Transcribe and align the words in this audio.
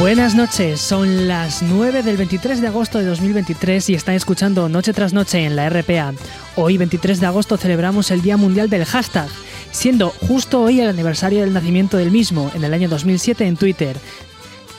Buenas 0.00 0.34
noches, 0.34 0.80
son 0.80 1.28
las 1.28 1.60
9 1.60 2.02
del 2.02 2.16
23 2.16 2.62
de 2.62 2.68
agosto 2.68 2.98
de 2.98 3.04
2023 3.04 3.90
y 3.90 3.94
están 3.94 4.14
escuchando 4.14 4.70
Noche 4.70 4.94
tras 4.94 5.12
Noche 5.12 5.44
en 5.44 5.56
la 5.56 5.68
RPA. 5.68 6.14
Hoy 6.56 6.78
23 6.78 7.20
de 7.20 7.26
agosto 7.26 7.58
celebramos 7.58 8.10
el 8.10 8.22
Día 8.22 8.38
Mundial 8.38 8.70
del 8.70 8.86
Hashtag, 8.86 9.28
siendo 9.72 10.08
justo 10.08 10.62
hoy 10.62 10.80
el 10.80 10.88
aniversario 10.88 11.40
del 11.40 11.52
nacimiento 11.52 11.98
del 11.98 12.10
mismo, 12.10 12.50
en 12.54 12.64
el 12.64 12.72
año 12.72 12.88
2007 12.88 13.46
en 13.46 13.58
Twitter. 13.58 13.94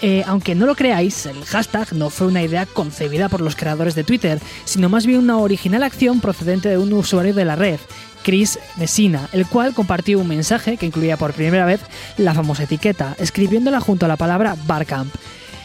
Eh, 0.02 0.24
aunque 0.26 0.56
no 0.56 0.66
lo 0.66 0.74
creáis, 0.74 1.28
el 1.28 1.46
hashtag 1.46 1.94
no 1.94 2.10
fue 2.10 2.26
una 2.26 2.42
idea 2.42 2.66
concebida 2.66 3.30
por 3.30 3.42
los 3.42 3.56
creadores 3.56 3.94
de 3.94 4.04
Twitter, 4.04 4.42
sino 4.66 4.90
más 4.90 5.06
bien 5.06 5.20
una 5.20 5.38
original 5.38 5.84
acción 5.84 6.20
procedente 6.20 6.70
de 6.70 6.80
un 6.80 6.92
usuario 6.94 7.36
de 7.36 7.46
la 7.46 7.56
red, 7.56 7.80
Chris 8.24 8.60
Messina, 8.78 9.30
el 9.34 9.46
cual 9.48 9.74
compartió 9.74 10.20
un 10.20 10.28
mensaje 10.28 10.78
que 10.78 10.86
incluía 10.86 11.18
por 11.18 11.34
primera 11.34 11.66
vez 11.66 11.82
la 12.18 12.34
famosa 12.34 12.64
etiqueta, 12.64 13.16
escribiéndola 13.20 13.80
junto 13.80 14.06
a 14.06 14.10
la 14.10 14.18
palabra 14.18 14.56
Barcamp. 14.66 15.14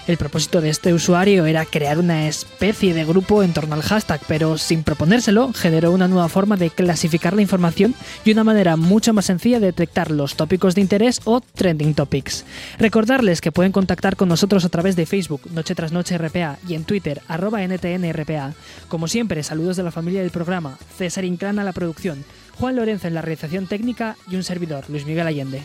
El 0.07 0.19
propósito 0.19 0.61
de 0.61 0.69
este 0.69 0.95
usuario 0.95 1.47
era 1.47 1.65
crear 1.65 1.99
una 1.99 2.29
especie 2.29 2.95
de 2.95 3.05
grupo 3.05 3.43
en 3.43 3.53
torno 3.53 3.75
al 3.75 3.83
hashtag, 3.83 4.21
pero 4.29 4.57
sin 4.57 4.85
proponérselo, 4.85 5.53
generó 5.53 5.91
una 5.91 6.07
nueva 6.07 6.29
forma 6.29 6.57
de 6.57 6.71
clasificar 6.71 7.35
la 7.35 7.43
información 7.43 7.93
y 8.25 8.31
una 8.31 8.45
manera 8.45 8.77
mucho 8.77 9.13
más 9.13 9.25
sencilla 9.25 9.59
de 9.59 9.67
detectar 9.67 10.13
los 10.13 10.37
tópicos 10.37 10.77
de 10.77 10.83
interés 10.83 11.21
o 11.25 11.41
trending 11.41 11.95
topics. 11.95 12.45
Recordarles 12.79 13.41
que 13.41 13.51
pueden 13.51 13.73
contactar 13.73 14.15
con 14.15 14.29
nosotros 14.29 14.65
a 14.65 14.69
través 14.69 14.95
de 14.95 15.07
Facebook 15.07 15.51
Noche 15.51 15.75
tras 15.75 15.91
Noche 15.91 16.17
RPA 16.17 16.59
y 16.69 16.75
en 16.75 16.85
Twitter 16.85 17.21
arroba 17.27 17.67
NTNRPA. 17.67 18.55
Como 18.87 19.09
siempre, 19.09 19.43
saludos 19.43 19.77
de 19.77 19.83
la 19.83 19.91
familia 19.91 20.23
del 20.23 20.31
programa, 20.31 20.79
César 20.97 21.25
Inclán 21.25 21.59
a 21.59 21.65
la 21.65 21.73
producción, 21.73 22.25
Juan 22.59 22.77
Lorenzo 22.77 23.07
en 23.07 23.15
la 23.15 23.23
realización 23.23 23.67
técnica 23.67 24.17
y 24.31 24.37
un 24.37 24.43
servidor, 24.43 24.85
Luis 24.89 25.07
Miguel 25.07 25.27
Allende. 25.27 25.63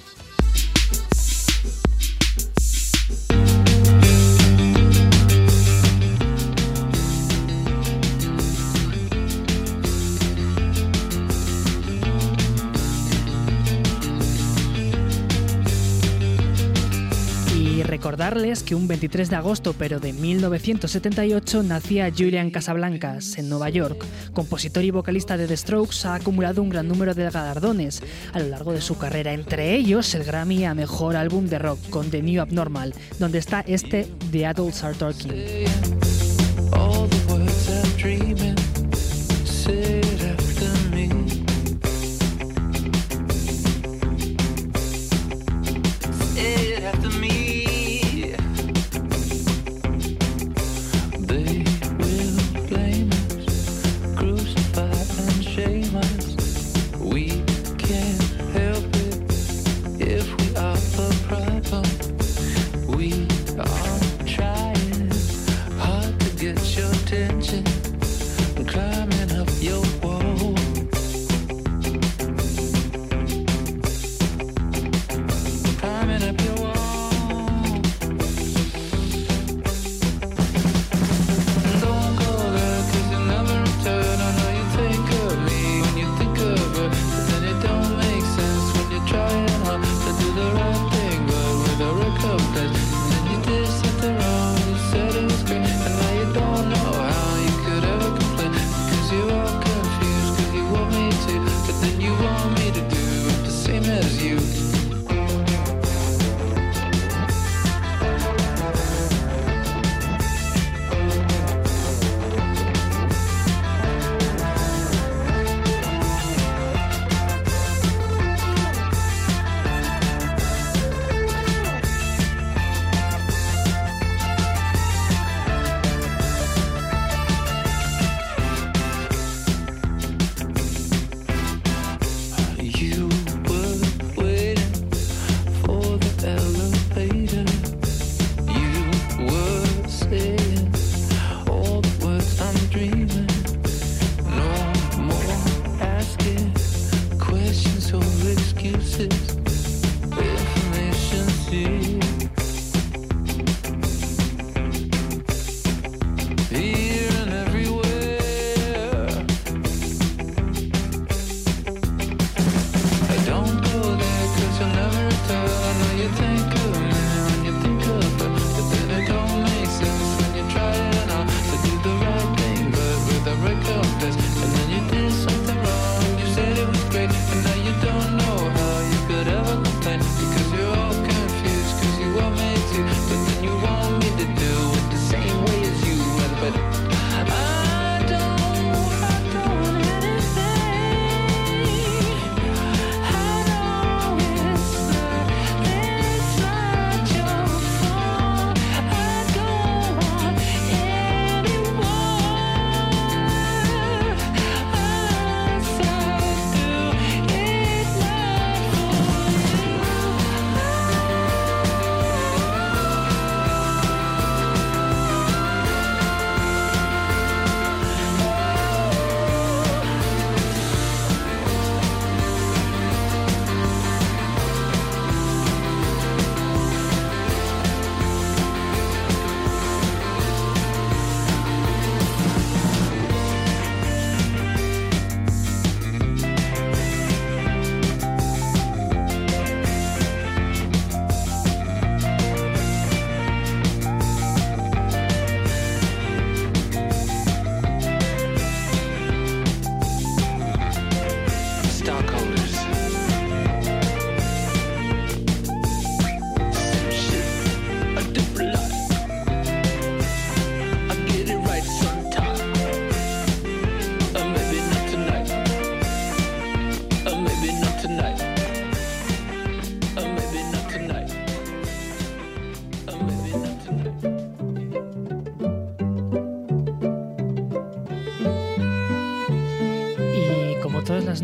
Recordarles 18.01 18.63
que 18.63 18.73
un 18.73 18.87
23 18.87 19.29
de 19.29 19.35
agosto, 19.35 19.75
pero 19.77 19.99
de 19.99 20.11
1978, 20.11 21.61
nacía 21.61 22.09
Julian 22.09 22.49
Casablancas 22.49 23.37
en 23.37 23.47
Nueva 23.47 23.69
York. 23.69 24.03
Compositor 24.33 24.83
y 24.83 24.89
vocalista 24.89 25.37
de 25.37 25.45
The 25.45 25.55
Strokes, 25.55 26.07
ha 26.07 26.15
acumulado 26.15 26.63
un 26.63 26.69
gran 26.69 26.87
número 26.87 27.13
de 27.13 27.29
galardones 27.29 28.01
a 28.33 28.39
lo 28.39 28.47
largo 28.47 28.73
de 28.73 28.81
su 28.81 28.97
carrera, 28.97 29.33
entre 29.33 29.75
ellos 29.75 30.15
el 30.15 30.23
Grammy 30.23 30.65
a 30.65 30.73
Mejor 30.73 31.15
Álbum 31.15 31.45
de 31.45 31.59
Rock 31.59 31.77
con 31.91 32.09
The 32.09 32.23
New 32.23 32.41
Abnormal, 32.41 32.95
donde 33.19 33.37
está 33.37 33.59
este 33.67 34.07
The 34.31 34.47
Adults 34.47 34.83
Are 34.83 34.95
Talking. 34.95 35.31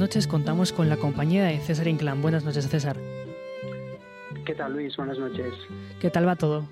Noches 0.08 0.26
contamos 0.26 0.72
con 0.72 0.88
la 0.88 0.96
compañía 0.96 1.44
de 1.44 1.58
César 1.58 1.86
Inclán. 1.86 2.22
Buenas 2.22 2.46
noches, 2.46 2.70
César. 2.70 2.96
¿Qué 4.46 4.56
tal, 4.56 4.72
Luis? 4.72 4.96
Buenas 4.96 5.20
noches. 5.20 5.54
¿Qué 6.00 6.10
tal 6.10 6.26
va 6.26 6.38
todo? 6.38 6.66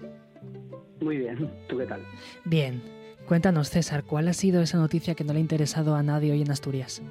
Muy 1.01 1.17
bien. 1.17 1.51
¿Tú 1.67 1.77
qué 1.77 1.85
tal? 1.85 1.99
Bien. 2.45 2.81
Cuéntanos, 3.27 3.69
César, 3.69 4.05
¿cuál 4.05 4.29
ha 4.29 4.33
sido 4.33 4.61
esa 4.61 4.77
noticia 4.77 5.15
que 5.15 5.25
no 5.25 5.33
le 5.33 5.39
ha 5.39 5.41
interesado 5.41 5.95
a 5.95 6.01
nadie 6.01 6.31
hoy 6.31 6.43
en 6.43 6.49
Asturias? 6.49 7.03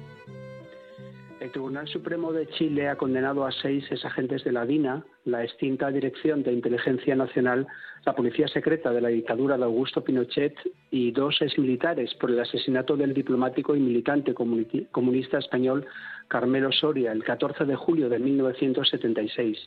El 1.39 1.51
Tribunal 1.51 1.87
Supremo 1.87 2.33
de 2.33 2.47
Chile 2.47 2.89
ha 2.89 2.95
condenado 2.95 3.45
a 3.45 3.51
seis 3.51 3.85
exagentes 3.91 4.43
de 4.43 4.51
la 4.51 4.65
DINA, 4.65 5.05
la 5.25 5.43
extinta 5.43 5.91
Dirección 5.91 6.41
de 6.41 6.53
Inteligencia 6.53 7.15
Nacional, 7.15 7.67
la 8.03 8.15
Policía 8.15 8.47
Secreta 8.47 8.91
de 8.91 9.01
la 9.01 9.09
dictadura 9.09 9.55
de 9.55 9.63
Augusto 9.63 10.03
Pinochet 10.03 10.55
y 10.89 11.11
dos 11.11 11.39
exmilitares 11.41 12.15
por 12.15 12.31
el 12.31 12.39
asesinato 12.39 12.97
del 12.97 13.13
diplomático 13.13 13.75
y 13.75 13.79
militante 13.79 14.33
comunista 14.33 15.37
español 15.37 15.85
Carmelo 16.27 16.71
Soria 16.71 17.11
el 17.11 17.23
14 17.23 17.65
de 17.65 17.75
julio 17.75 18.09
de 18.09 18.19
1976. 18.19 19.65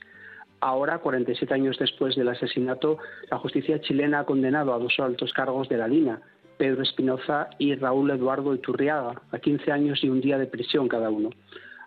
Ahora, 0.60 0.98
47 0.98 1.54
años 1.54 1.78
después 1.78 2.16
del 2.16 2.28
asesinato, 2.28 2.98
la 3.30 3.38
justicia 3.38 3.80
chilena 3.80 4.20
ha 4.20 4.24
condenado 4.24 4.74
a 4.74 4.78
dos 4.78 4.94
altos 4.98 5.32
cargos 5.32 5.68
de 5.68 5.76
la 5.76 5.88
DINA, 5.88 6.20
Pedro 6.56 6.82
Espinoza 6.82 7.48
y 7.58 7.76
Raúl 7.76 8.10
Eduardo 8.10 8.52
Iturriaga, 8.54 9.22
a 9.30 9.38
15 9.38 9.70
años 9.70 10.02
y 10.02 10.08
un 10.08 10.20
día 10.20 10.36
de 10.36 10.46
prisión 10.46 10.88
cada 10.88 11.10
uno. 11.10 11.30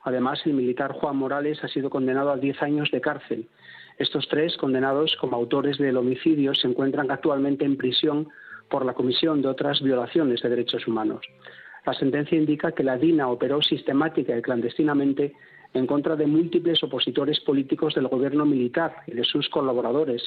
Además, 0.04 0.42
el 0.46 0.54
militar 0.54 0.94
Juan 0.94 1.18
Morales 1.18 1.64
ha 1.64 1.68
sido 1.68 1.90
condenado 1.90 2.32
a 2.32 2.38
10 2.38 2.62
años 2.64 2.90
de 2.92 3.02
cárcel. 3.02 3.48
Estos 4.00 4.28
tres, 4.30 4.56
condenados 4.58 5.16
como 5.18 5.36
autores 5.36 5.78
del 5.78 5.98
homicidio, 5.98 6.56
se 6.56 6.68
encuentran 6.68 7.12
actualmente 7.12 7.66
en 7.66 7.78
prisión 7.78 8.30
por 8.70 8.86
la 8.86 8.94
comisión 8.94 9.42
de 9.42 9.50
otras 9.50 9.82
violaciones 9.82 10.42
de 10.42 10.50
derechos 10.50 10.88
humanos. 10.88 11.22
La 11.86 11.94
sentencia 11.94 12.38
indica 12.38 12.72
que 12.72 12.84
la 12.84 12.98
DINA 12.98 13.28
operó 13.28 13.62
sistemática 13.62 14.38
y 14.38 14.42
clandestinamente 14.42 15.34
en 15.74 15.88
contra 15.88 16.16
de 16.16 16.28
múltiples 16.28 16.84
opositores 16.84 17.40
políticos 17.40 17.96
del 17.96 18.08
gobierno 18.08 18.46
militar 18.46 18.98
y 19.08 19.12
de 19.12 19.24
sus 19.24 19.50
colaboradores, 19.50 20.22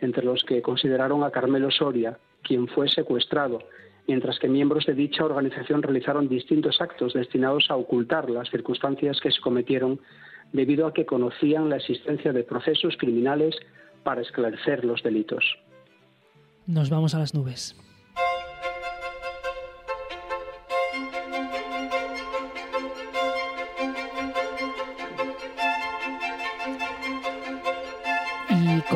entre 0.00 0.24
los 0.24 0.42
que 0.44 0.62
consideraron 0.62 1.24
a 1.24 1.30
Carmelo 1.30 1.70
Soria, 1.70 2.18
quien 2.42 2.68
fue 2.68 2.88
secuestrado, 2.88 3.60
mientras 4.06 4.38
que 4.38 4.48
miembros 4.48 4.86
de 4.86 4.94
dicha 4.94 5.24
organización 5.24 5.82
realizaron 5.82 6.28
distintos 6.28 6.80
actos 6.80 7.14
destinados 7.14 7.70
a 7.70 7.76
ocultar 7.76 8.28
las 8.28 8.50
circunstancias 8.50 9.20
que 9.20 9.30
se 9.30 9.40
cometieron 9.40 10.00
debido 10.52 10.86
a 10.86 10.92
que 10.92 11.06
conocían 11.06 11.68
la 11.68 11.76
existencia 11.76 12.32
de 12.32 12.42
procesos 12.42 12.96
criminales 12.96 13.54
para 14.02 14.22
esclarecer 14.22 14.84
los 14.84 15.02
delitos. 15.02 15.44
Nos 16.66 16.90
vamos 16.90 17.14
a 17.14 17.18
las 17.18 17.34
nubes. 17.34 17.76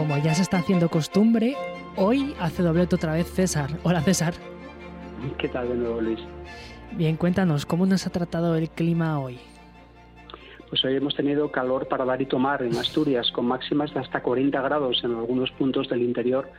Como 0.03 0.19
ya 0.19 0.35
se 0.35 0.43
está 0.43 0.57
haciendo 0.57 0.89
costumbre, 0.89 1.55
hoy 1.97 2.35
hace 2.41 2.65
doblete 2.65 2.97
otra 2.97 3.13
vez 3.13 3.29
César. 3.31 3.71
Hola 3.85 4.01
César. 4.01 4.35
¿Qué 5.39 5.49
tal 5.49 5.69
de 5.69 5.77
nuevo, 5.77 6.01
Luis? 6.01 6.19
Bien, 6.97 7.17
cuéntanos, 7.17 7.65
¿cómo 7.65 7.87
nos 7.87 8.05
ha 8.05 8.11
tratado 8.11 8.57
el 8.57 8.69
clima 8.69 9.21
hoy? 9.21 9.39
Pues 10.69 10.85
hoy 10.85 10.97
hemos 10.97 11.15
tenido 11.15 11.53
calor 11.53 11.87
para 11.87 12.05
dar 12.05 12.21
y 12.21 12.27
tomar 12.27 12.65
en 12.65 12.77
Asturias, 12.79 13.31
con 13.31 13.47
máximas 13.47 13.95
de 13.95 14.01
hasta 14.01 14.25
40 14.25 14.61
grados 14.61 15.05
en 15.05 15.13
algunos 15.13 15.53
puntos 15.53 15.89
del 15.89 16.03
interior 16.03 16.51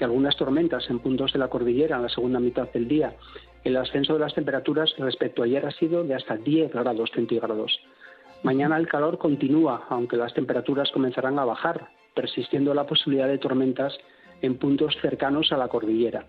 y 0.00 0.02
algunas 0.02 0.34
tormentas 0.34 0.88
en 0.88 0.98
puntos 0.98 1.34
de 1.34 1.38
la 1.38 1.48
cordillera 1.48 1.96
en 1.96 2.02
la 2.02 2.08
segunda 2.08 2.40
mitad 2.40 2.72
del 2.72 2.88
día. 2.88 3.14
El 3.62 3.76
ascenso 3.76 4.14
de 4.14 4.20
las 4.20 4.34
temperaturas 4.34 4.90
respecto 4.96 5.42
a 5.42 5.44
ayer 5.44 5.66
ha 5.66 5.72
sido 5.72 6.02
de 6.02 6.14
hasta 6.14 6.38
10 6.38 6.72
grados 6.72 7.10
centígrados. 7.14 7.78
Mañana 8.42 8.78
el 8.78 8.88
calor 8.88 9.18
continúa, 9.18 9.84
aunque 9.90 10.16
las 10.16 10.32
temperaturas 10.32 10.90
comenzarán 10.92 11.38
a 11.38 11.44
bajar, 11.44 11.90
persistiendo 12.16 12.74
la 12.74 12.86
posibilidad 12.86 13.28
de 13.28 13.38
tormentas 13.38 13.96
en 14.42 14.58
puntos 14.58 14.96
cercanos 15.00 15.52
a 15.52 15.56
la 15.56 15.68
cordillera. 15.68 16.26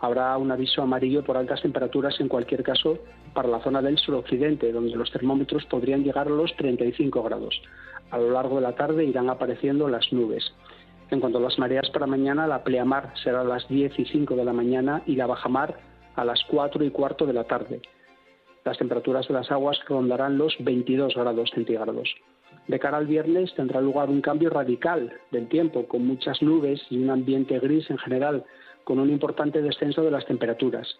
Habrá 0.00 0.36
un 0.38 0.50
aviso 0.50 0.80
amarillo 0.80 1.24
por 1.24 1.36
altas 1.36 1.60
temperaturas 1.60 2.18
en 2.20 2.28
cualquier 2.28 2.62
caso 2.62 2.98
para 3.34 3.48
la 3.48 3.60
zona 3.60 3.82
del 3.82 3.98
suroccidente, 3.98 4.72
donde 4.72 4.96
los 4.96 5.10
termómetros 5.10 5.64
podrían 5.66 6.04
llegar 6.04 6.28
a 6.28 6.30
los 6.30 6.54
35 6.56 7.22
grados. 7.22 7.60
A 8.10 8.18
lo 8.18 8.30
largo 8.30 8.56
de 8.56 8.62
la 8.62 8.74
tarde 8.74 9.04
irán 9.04 9.28
apareciendo 9.28 9.88
las 9.88 10.12
nubes. 10.12 10.54
En 11.10 11.20
cuanto 11.20 11.38
a 11.38 11.42
las 11.42 11.58
mareas 11.58 11.90
para 11.90 12.06
mañana, 12.06 12.46
la 12.46 12.62
pleamar 12.62 13.12
será 13.22 13.40
a 13.40 13.44
las 13.44 13.68
10 13.68 13.98
y 13.98 14.04
5 14.04 14.36
de 14.36 14.44
la 14.44 14.52
mañana 14.52 15.02
y 15.06 15.16
la 15.16 15.26
bajamar 15.26 15.78
a 16.16 16.24
las 16.24 16.40
4 16.48 16.84
y 16.84 16.90
cuarto 16.90 17.26
de 17.26 17.32
la 17.32 17.44
tarde. 17.44 17.80
Las 18.64 18.78
temperaturas 18.78 19.28
de 19.28 19.34
las 19.34 19.50
aguas 19.50 19.78
rondarán 19.86 20.38
los 20.38 20.54
22 20.60 21.14
grados 21.14 21.50
centígrados. 21.54 22.14
De 22.68 22.78
cara 22.78 22.96
al 22.96 23.06
viernes 23.06 23.54
tendrá 23.54 23.80
lugar 23.80 24.08
un 24.08 24.22
cambio 24.22 24.50
radical 24.50 25.12
del 25.30 25.48
tiempo, 25.48 25.86
con 25.86 26.06
muchas 26.06 26.40
nubes 26.42 26.80
y 26.90 26.98
un 26.98 27.10
ambiente 27.10 27.58
gris 27.58 27.90
en 27.90 27.98
general, 27.98 28.44
con 28.84 28.98
un 28.98 29.10
importante 29.10 29.60
descenso 29.60 30.02
de 30.02 30.10
las 30.10 30.24
temperaturas. 30.26 30.98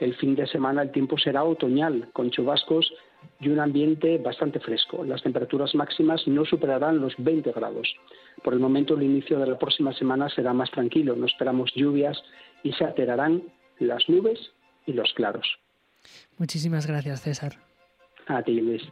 El 0.00 0.14
fin 0.16 0.34
de 0.34 0.46
semana 0.46 0.82
el 0.82 0.90
tiempo 0.90 1.16
será 1.18 1.44
otoñal, 1.44 2.08
con 2.12 2.30
chubascos 2.30 2.92
y 3.40 3.48
un 3.48 3.60
ambiente 3.60 4.18
bastante 4.18 4.58
fresco. 4.58 5.04
Las 5.04 5.22
temperaturas 5.22 5.74
máximas 5.74 6.26
no 6.26 6.44
superarán 6.44 7.00
los 7.00 7.14
20 7.18 7.52
grados. 7.52 7.94
Por 8.42 8.54
el 8.54 8.60
momento, 8.60 8.94
el 8.94 9.04
inicio 9.04 9.38
de 9.38 9.46
la 9.46 9.58
próxima 9.58 9.92
semana 9.92 10.28
será 10.28 10.52
más 10.52 10.70
tranquilo. 10.72 11.14
No 11.14 11.26
esperamos 11.26 11.72
lluvias 11.74 12.20
y 12.64 12.72
se 12.72 12.84
alterarán 12.84 13.42
las 13.78 14.08
nubes 14.08 14.38
y 14.86 14.92
los 14.92 15.12
claros. 15.14 15.46
Muchísimas 16.38 16.86
gracias, 16.86 17.22
César. 17.22 17.52
A 18.26 18.42
ti, 18.42 18.60
Luis. 18.60 18.82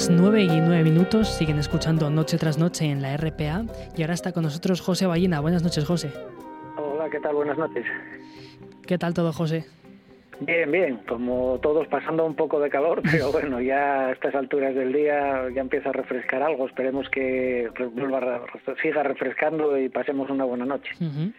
Las 0.00 0.08
9 0.08 0.40
y 0.44 0.48
9 0.48 0.82
minutos, 0.82 1.28
siguen 1.28 1.58
escuchando 1.58 2.08
Noche 2.08 2.38
tras 2.38 2.56
Noche 2.56 2.86
en 2.86 3.02
la 3.02 3.14
RPA 3.18 3.66
y 3.94 4.00
ahora 4.00 4.14
está 4.14 4.32
con 4.32 4.44
nosotros 4.44 4.80
José 4.80 5.04
Ballina. 5.06 5.40
Buenas 5.40 5.62
noches, 5.62 5.84
José. 5.84 6.10
Hola, 6.78 7.10
¿qué 7.10 7.20
tal? 7.20 7.34
Buenas 7.34 7.58
noches. 7.58 7.84
¿Qué 8.86 8.96
tal 8.96 9.12
todo, 9.12 9.30
José? 9.34 9.66
Bien, 10.40 10.72
bien, 10.72 11.00
como 11.06 11.58
todos 11.60 11.86
pasando 11.88 12.24
un 12.24 12.34
poco 12.34 12.60
de 12.60 12.70
calor, 12.70 13.02
pero 13.12 13.30
bueno, 13.30 13.60
ya 13.60 14.06
a 14.06 14.12
estas 14.12 14.34
alturas 14.34 14.74
del 14.74 14.90
día 14.90 15.44
ya 15.54 15.60
empieza 15.60 15.90
a 15.90 15.92
refrescar 15.92 16.42
algo. 16.42 16.66
Esperemos 16.66 17.06
que 17.10 17.68
vuelva 17.94 18.40
siga 18.80 19.02
refrescando 19.02 19.76
y 19.76 19.90
pasemos 19.90 20.30
una 20.30 20.44
buena 20.46 20.64
noche. 20.64 20.92
Ujú. 20.98 21.30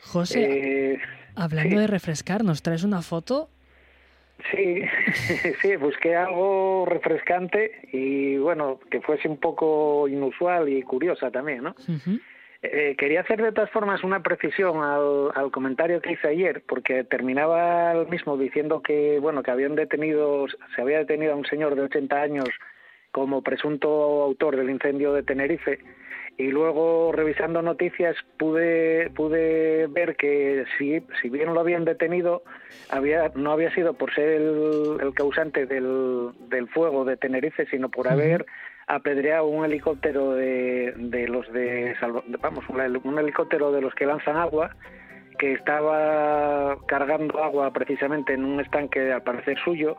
José, 0.00 0.92
Eh, 0.94 0.98
hablando 1.34 1.74
sí. 1.76 1.80
de 1.82 1.86
refrescar, 1.88 2.42
¿nos 2.42 2.62
traes 2.62 2.84
una 2.84 3.02
foto? 3.02 3.50
Sí, 4.50 4.82
sí, 5.62 5.76
busqué 5.76 6.16
algo 6.16 6.86
refrescante 6.86 7.88
y 7.92 8.36
bueno, 8.38 8.80
que 8.90 9.00
fuese 9.00 9.28
un 9.28 9.38
poco 9.38 10.08
inusual 10.08 10.68
y 10.68 10.82
curiosa 10.82 11.30
también, 11.30 11.64
¿no? 11.64 11.70
Ujú. 11.70 12.18
Eh, 12.64 12.94
quería 12.96 13.22
hacer 13.22 13.42
de 13.42 13.50
todas 13.50 13.70
formas 13.70 14.04
una 14.04 14.22
precisión 14.22 14.82
al, 14.82 15.30
al 15.34 15.50
comentario 15.50 16.00
que 16.00 16.12
hice 16.12 16.28
ayer, 16.28 16.62
porque 16.66 17.02
terminaba 17.02 17.92
el 17.92 18.06
mismo 18.06 18.36
diciendo 18.36 18.82
que 18.82 19.18
bueno 19.20 19.42
que 19.42 19.50
habían 19.50 19.74
detenido, 19.74 20.46
se 20.74 20.80
había 20.80 20.98
detenido 20.98 21.32
a 21.32 21.36
un 21.36 21.44
señor 21.44 21.74
de 21.74 21.82
80 21.82 22.20
años 22.20 22.48
como 23.10 23.42
presunto 23.42 24.22
autor 24.22 24.56
del 24.56 24.70
incendio 24.70 25.12
de 25.12 25.22
Tenerife 25.24 25.80
y 26.38 26.50
luego 26.50 27.12
revisando 27.12 27.62
noticias 27.62 28.16
pude 28.38 29.10
pude 29.10 29.86
ver 29.88 30.16
que 30.16 30.64
si, 30.78 31.02
si 31.20 31.28
bien 31.28 31.52
lo 31.52 31.60
habían 31.60 31.84
detenido 31.84 32.42
había 32.88 33.30
no 33.34 33.52
había 33.52 33.72
sido 33.74 33.94
por 33.94 34.14
ser 34.14 34.28
el, 34.28 34.98
el 35.00 35.14
causante 35.14 35.66
del, 35.66 36.30
del 36.48 36.68
fuego 36.68 37.04
de 37.04 37.16
Tenerife 37.16 37.66
sino 37.66 37.90
por 37.90 38.08
haber 38.08 38.46
apedreado 38.86 39.46
un 39.46 39.64
helicóptero 39.64 40.32
de, 40.32 40.94
de 40.96 41.28
los 41.28 41.50
de 41.52 41.94
vamos 42.40 42.64
un 42.68 43.18
helicóptero 43.18 43.70
de 43.70 43.82
los 43.82 43.94
que 43.94 44.06
lanzan 44.06 44.36
agua 44.36 44.74
que 45.38 45.52
estaba 45.52 46.78
cargando 46.86 47.42
agua 47.42 47.72
precisamente 47.72 48.34
en 48.34 48.44
un 48.44 48.60
estanque 48.60 49.12
al 49.12 49.22
parecer 49.22 49.58
suyo 49.64 49.96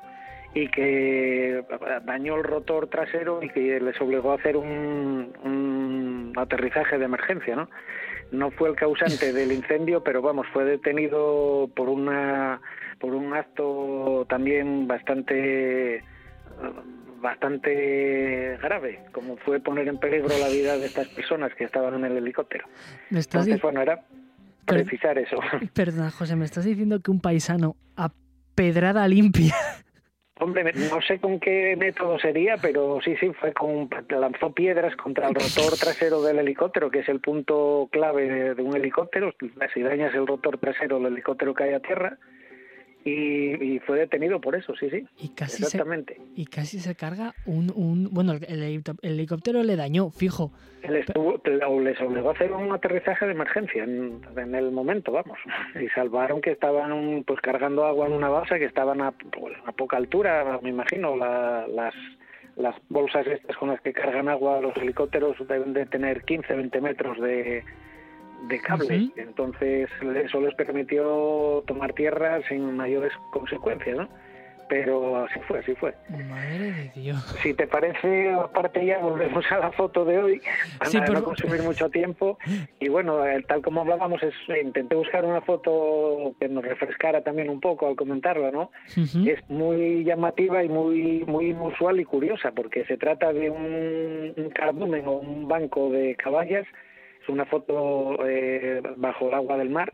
y 0.53 0.67
que 0.67 1.63
dañó 2.05 2.35
el 2.35 2.43
rotor 2.43 2.87
trasero 2.87 3.41
y 3.41 3.49
que 3.49 3.79
les 3.79 3.99
obligó 3.99 4.31
a 4.31 4.35
hacer 4.35 4.55
un, 4.55 5.33
un 5.43 6.33
aterrizaje 6.35 6.97
de 6.97 7.05
emergencia, 7.05 7.55
¿no? 7.55 7.69
No 8.31 8.51
fue 8.51 8.69
el 8.69 8.75
causante 8.75 9.33
del 9.33 9.51
incendio, 9.51 10.03
pero 10.03 10.21
vamos, 10.21 10.45
fue 10.53 10.65
detenido 10.65 11.69
por 11.75 11.89
una 11.89 12.61
por 12.99 13.13
un 13.15 13.33
acto 13.33 14.25
también 14.29 14.87
bastante 14.87 15.95
eh, 15.95 16.03
bastante 17.19 18.57
grave, 18.61 18.99
como 19.11 19.37
fue 19.37 19.59
poner 19.59 19.87
en 19.87 19.97
peligro 19.97 20.29
la 20.39 20.49
vida 20.49 20.77
de 20.77 20.85
estas 20.85 21.07
personas 21.09 21.53
que 21.55 21.63
estaban 21.63 21.95
en 21.95 22.05
el 22.05 22.17
helicóptero. 22.17 22.67
Me 23.09 23.19
estás 23.19 23.47
Entonces, 23.47 23.61
bueno, 23.61 23.81
era 23.81 24.03
precisar 24.65 25.17
eso. 25.17 25.37
Perdona, 25.73 26.11
José, 26.11 26.35
me 26.35 26.45
estás 26.45 26.65
diciendo 26.65 26.99
que 26.99 27.11
un 27.11 27.21
paisano 27.21 27.75
a 27.95 28.11
pedrada 28.55 29.07
limpia 29.07 29.55
Hombre, 30.39 30.71
no 30.73 30.99
sé 31.01 31.19
con 31.19 31.39
qué 31.39 31.75
método 31.77 32.17
sería, 32.17 32.57
pero 32.57 32.99
sí, 33.03 33.15
sí, 33.17 33.31
fue 33.39 33.53
con 33.53 33.87
lanzó 34.09 34.51
piedras 34.51 34.95
contra 34.95 35.27
el 35.27 35.35
rotor 35.35 35.77
trasero 35.79 36.23
del 36.23 36.39
helicóptero, 36.39 36.89
que 36.89 36.99
es 36.99 37.09
el 37.09 37.19
punto 37.19 37.87
clave 37.91 38.55
de, 38.55 38.61
un 38.63 38.75
helicóptero. 38.75 39.33
Si 39.73 39.83
dañas 39.83 40.13
el 40.15 40.25
rotor 40.25 40.57
trasero, 40.57 40.97
el 40.97 41.05
helicóptero 41.05 41.53
cae 41.53 41.75
a 41.75 41.79
tierra. 41.79 42.17
Y, 43.05 43.75
y 43.75 43.79
fue 43.79 43.99
detenido 43.99 44.39
por 44.39 44.55
eso, 44.55 44.73
sí, 44.75 44.89
sí. 44.89 45.05
Y 45.19 45.29
casi 45.29 45.57
se, 45.57 45.63
Exactamente. 45.63 46.17
y 46.35 46.45
casi 46.45 46.79
se 46.79 46.95
carga 46.95 47.33
un, 47.45 47.69
un 47.75 48.09
bueno, 48.11 48.31
el, 48.33 48.45
el 48.47 48.63
helicóptero- 48.63 48.99
el 49.01 49.11
helicóptero 49.13 49.63
le 49.63 49.75
dañó, 49.75 50.09
fijo. 50.09 50.51
Él 50.83 50.95
estuvo, 50.97 51.41
o 51.67 51.79
les 51.81 51.99
obligó 52.01 52.29
a 52.29 52.33
hacer 52.33 52.51
un 52.53 52.71
aterrizaje 52.71 53.25
de 53.25 53.31
emergencia 53.33 53.83
en, 53.83 54.21
en 54.37 54.55
el 54.55 54.71
momento, 54.71 55.11
vamos. 55.11 55.37
Y 55.81 55.87
salvaron 55.89 56.39
que 56.41 56.51
estaban 56.51 57.23
pues 57.27 57.41
cargando 57.41 57.85
agua 57.85 58.07
en 58.07 58.13
una 58.13 58.29
base 58.29 58.57
que 58.59 58.65
estaban 58.65 59.01
a, 59.01 59.11
pues, 59.11 59.53
a 59.65 59.71
poca 59.73 59.97
altura, 59.97 60.59
me 60.61 60.69
imagino. 60.69 61.15
La- 61.17 61.67
las, 61.67 61.93
las 62.55 62.75
bolsas 62.89 63.25
estas 63.27 63.57
con 63.57 63.69
las 63.69 63.81
que 63.81 63.91
cargan 63.93 64.29
agua 64.29 64.61
los 64.61 64.75
helicópteros 64.77 65.35
deben 65.47 65.73
de 65.73 65.85
tener 65.87 66.21
15, 66.23 66.53
20 66.53 66.81
metros 66.81 67.19
de, 67.19 67.63
de 68.47 68.59
cable. 68.59 69.09
Entonces 69.15 69.89
eso 70.23 70.41
les 70.41 70.53
permitió 70.55 71.63
tomar 71.67 71.93
tierra 71.93 72.41
sin 72.47 72.75
mayores 72.75 73.11
consecuencias, 73.31 73.97
¿no? 73.97 74.09
Pero 74.69 75.25
así 75.25 75.39
fue, 75.47 75.59
así 75.59 75.75
fue. 75.75 75.93
Madre 76.09 76.71
de 76.71 76.91
Dios. 76.95 77.21
Si 77.43 77.53
te 77.53 77.67
parece, 77.67 78.31
aparte 78.31 78.85
ya 78.85 78.99
volvemos 78.99 79.45
a 79.51 79.59
la 79.59 79.71
foto 79.71 80.05
de 80.05 80.17
hoy, 80.17 80.41
para 80.79 80.89
Sí, 80.89 80.99
por 80.99 81.11
no 81.11 81.23
consumir 81.23 81.61
mucho 81.61 81.89
tiempo. 81.89 82.37
Y 82.79 82.87
bueno, 82.89 83.25
eh, 83.25 83.43
tal 83.47 83.61
como 83.61 83.81
hablábamos, 83.81 84.23
es, 84.23 84.33
intenté 84.63 84.95
buscar 84.95 85.25
una 85.25 85.41
foto 85.41 86.33
que 86.39 86.47
nos 86.47 86.63
refrescara 86.63 87.21
también 87.21 87.49
un 87.49 87.59
poco 87.59 87.87
al 87.87 87.95
comentarla, 87.95 88.51
¿no? 88.51 88.71
Ujú. 88.97 89.27
Es 89.27 89.47
muy 89.49 90.05
llamativa 90.05 90.63
y 90.63 90.69
muy 90.69 91.23
muy 91.27 91.49
inusual 91.49 91.99
y 91.99 92.05
curiosa, 92.05 92.51
porque 92.51 92.85
se 92.85 92.97
trata 92.97 93.33
de 93.33 93.49
un, 93.49 94.33
un 94.35 94.49
cardumen 94.49 95.05
o 95.07 95.11
un 95.13 95.47
banco 95.47 95.89
de 95.89 96.15
caballas. 96.15 96.65
Es 97.23 97.29
una 97.29 97.45
foto 97.45 98.17
eh, 98.27 98.81
bajo 98.97 99.29
el 99.29 99.33
agua 99.33 99.57
del 99.57 99.69
mar. 99.69 99.91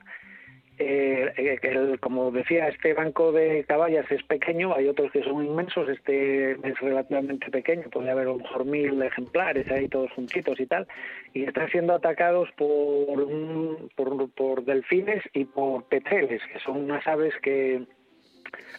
Eh, 0.81 1.31
eh, 1.35 1.59
el- 1.63 1.99
como 1.99 2.31
decía, 2.31 2.69
este 2.69 2.93
banco 2.93 3.33
de 3.33 3.65
caballas 3.65 4.09
es 4.11 4.23
pequeño, 4.23 4.73
hay 4.73 4.87
otros 4.87 5.11
que 5.11 5.21
son 5.23 5.45
inmensos, 5.45 5.89
este 5.89 6.51
es 6.53 6.79
relativamente 6.79 7.51
pequeño, 7.51 7.89
puede 7.91 8.09
haber 8.09 8.27
a 8.27 8.31
lo 8.31 8.37
mejor 8.37 8.63
mil 8.65 9.01
ejemplares 9.03 9.69
ahí 9.69 9.89
todos 9.89 10.09
juntitos 10.13 10.57
y 10.57 10.65
tal, 10.67 10.87
y 11.33 11.43
están 11.43 11.69
siendo 11.69 11.93
atacados 11.93 12.47
por, 12.55 13.21
un- 13.21 13.89
por, 13.97 14.31
por 14.31 14.63
delfines 14.63 15.21
y 15.33 15.43
por 15.43 15.83
petreles, 15.89 16.41
que 16.53 16.59
son 16.59 16.77
unas 16.85 17.05
aves 17.07 17.33
que 17.41 17.83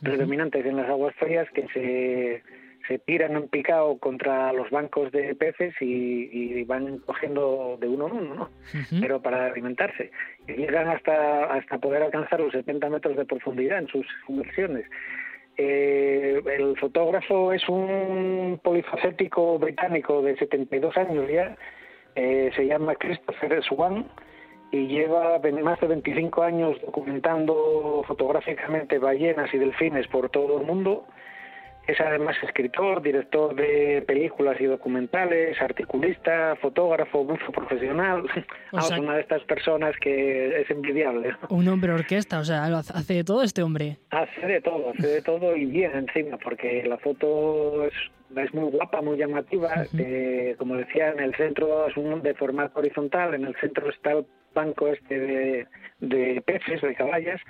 predominantes 0.02 0.64
en 0.64 0.76
las 0.76 0.88
aguas 0.88 1.14
frías 1.16 1.49
que 1.50 1.66
se, 1.69 2.42
se 2.90 2.99
tiran 2.99 3.37
en 3.37 3.47
picado 3.47 3.99
contra 3.99 4.52
los 4.52 4.68
bancos 4.70 5.12
de 5.12 5.37
peces 5.37 5.73
y, 5.80 6.28
y 6.32 6.64
van 6.64 6.99
cogiendo 6.99 7.78
de 7.80 7.87
uno 7.87 8.09
en 8.09 8.14
uno, 8.14 8.35
¿no? 8.35 8.50
Pero 9.00 9.23
para 9.23 9.47
alimentarse. 9.47 10.11
Y 10.49 10.54
llegan 10.54 10.88
hasta, 10.88 11.44
hasta 11.54 11.78
poder 11.78 12.02
alcanzar 12.02 12.40
los 12.40 12.50
70 12.50 12.90
metros 12.90 13.16
de 13.16 13.25
profundidad 13.25 13.78
en 13.78 13.87
sus 13.87 14.04
sumersiones. 14.26 14.87
Eh, 15.56 16.42
el 16.47 16.76
fotógrafo 16.78 17.52
es 17.52 17.68
un 17.68 18.59
polifacético 18.61 19.56
británico 19.61 20.20
de 20.23 20.37
72 20.37 20.97
años 20.97 21.30
ya, 21.30 21.56
eh, 22.16 22.50
se 22.56 22.66
llama 22.66 22.97
Christopher 22.97 23.62
Swan 23.62 24.06
y 24.73 24.88
lleva 24.88 25.38
más 25.62 25.78
de 25.80 25.87
25 25.87 26.42
años 26.42 26.76
documentando 26.85 28.02
fotográficamente 28.09 28.99
ballenas 28.99 29.54
y 29.54 29.59
delfines 29.59 30.09
por 30.09 30.28
todo 30.30 30.61
el 30.61 30.66
mundo. 30.66 31.06
Es 31.87 32.00
además 32.00 32.37
escritor, 32.42 33.02
director 33.02 33.54
de 33.56 34.02
películas 34.06 34.60
y 34.60 34.64
documentales, 34.66 35.60
articulista, 35.60 36.54
fotógrafo, 36.60 37.25
buzo 37.25 37.50
profesional. 37.52 38.22
O 38.72 38.80
sea- 38.80 39.00
una 39.00 39.16
de 39.16 39.22
estas 39.22 39.42
personas 39.42 39.96
que 40.00 40.60
es 40.60 40.70
envidiable. 40.70 41.34
Un 41.49 41.66
hombre 41.66 41.92
orquesta, 41.92 42.38
o 42.38 42.44
sea, 42.44 42.64
hace 42.66 43.14
de 43.14 43.25
todo 43.25 43.42
este 43.42 43.62
hombre. 43.62 43.96
Hace 44.10 44.46
de 44.46 44.60
todo, 44.60 44.90
hace 44.90 45.06
de 45.08 45.22
todo 45.22 45.56
y 45.56 45.64
bien 45.66 45.90
encima, 45.94 46.37
porque 46.38 46.84
la 46.87 46.96
foto 46.99 47.84
es, 47.87 47.94
es 48.37 48.54
muy 48.54 48.70
guapa, 48.70 49.00
muy 49.02 49.16
llamativa. 49.18 49.70
Eh, 49.99 50.54
como 50.58 50.76
decía, 50.76 51.10
en 51.10 51.18
el 51.20 51.34
centro 51.34 51.88
es 51.88 51.96
un 51.96 52.22
de 52.22 52.34
formato 52.34 52.78
horizontal, 52.78 53.34
en 53.34 53.44
el 53.46 53.56
centro 53.56 53.90
está 53.90 54.12
el 54.12 54.26
banco 54.54 54.87
este 54.87 55.18
de, 55.18 55.66
de 55.99 56.40
peces, 56.42 56.80
de 56.80 56.94
caballas, 56.94 57.40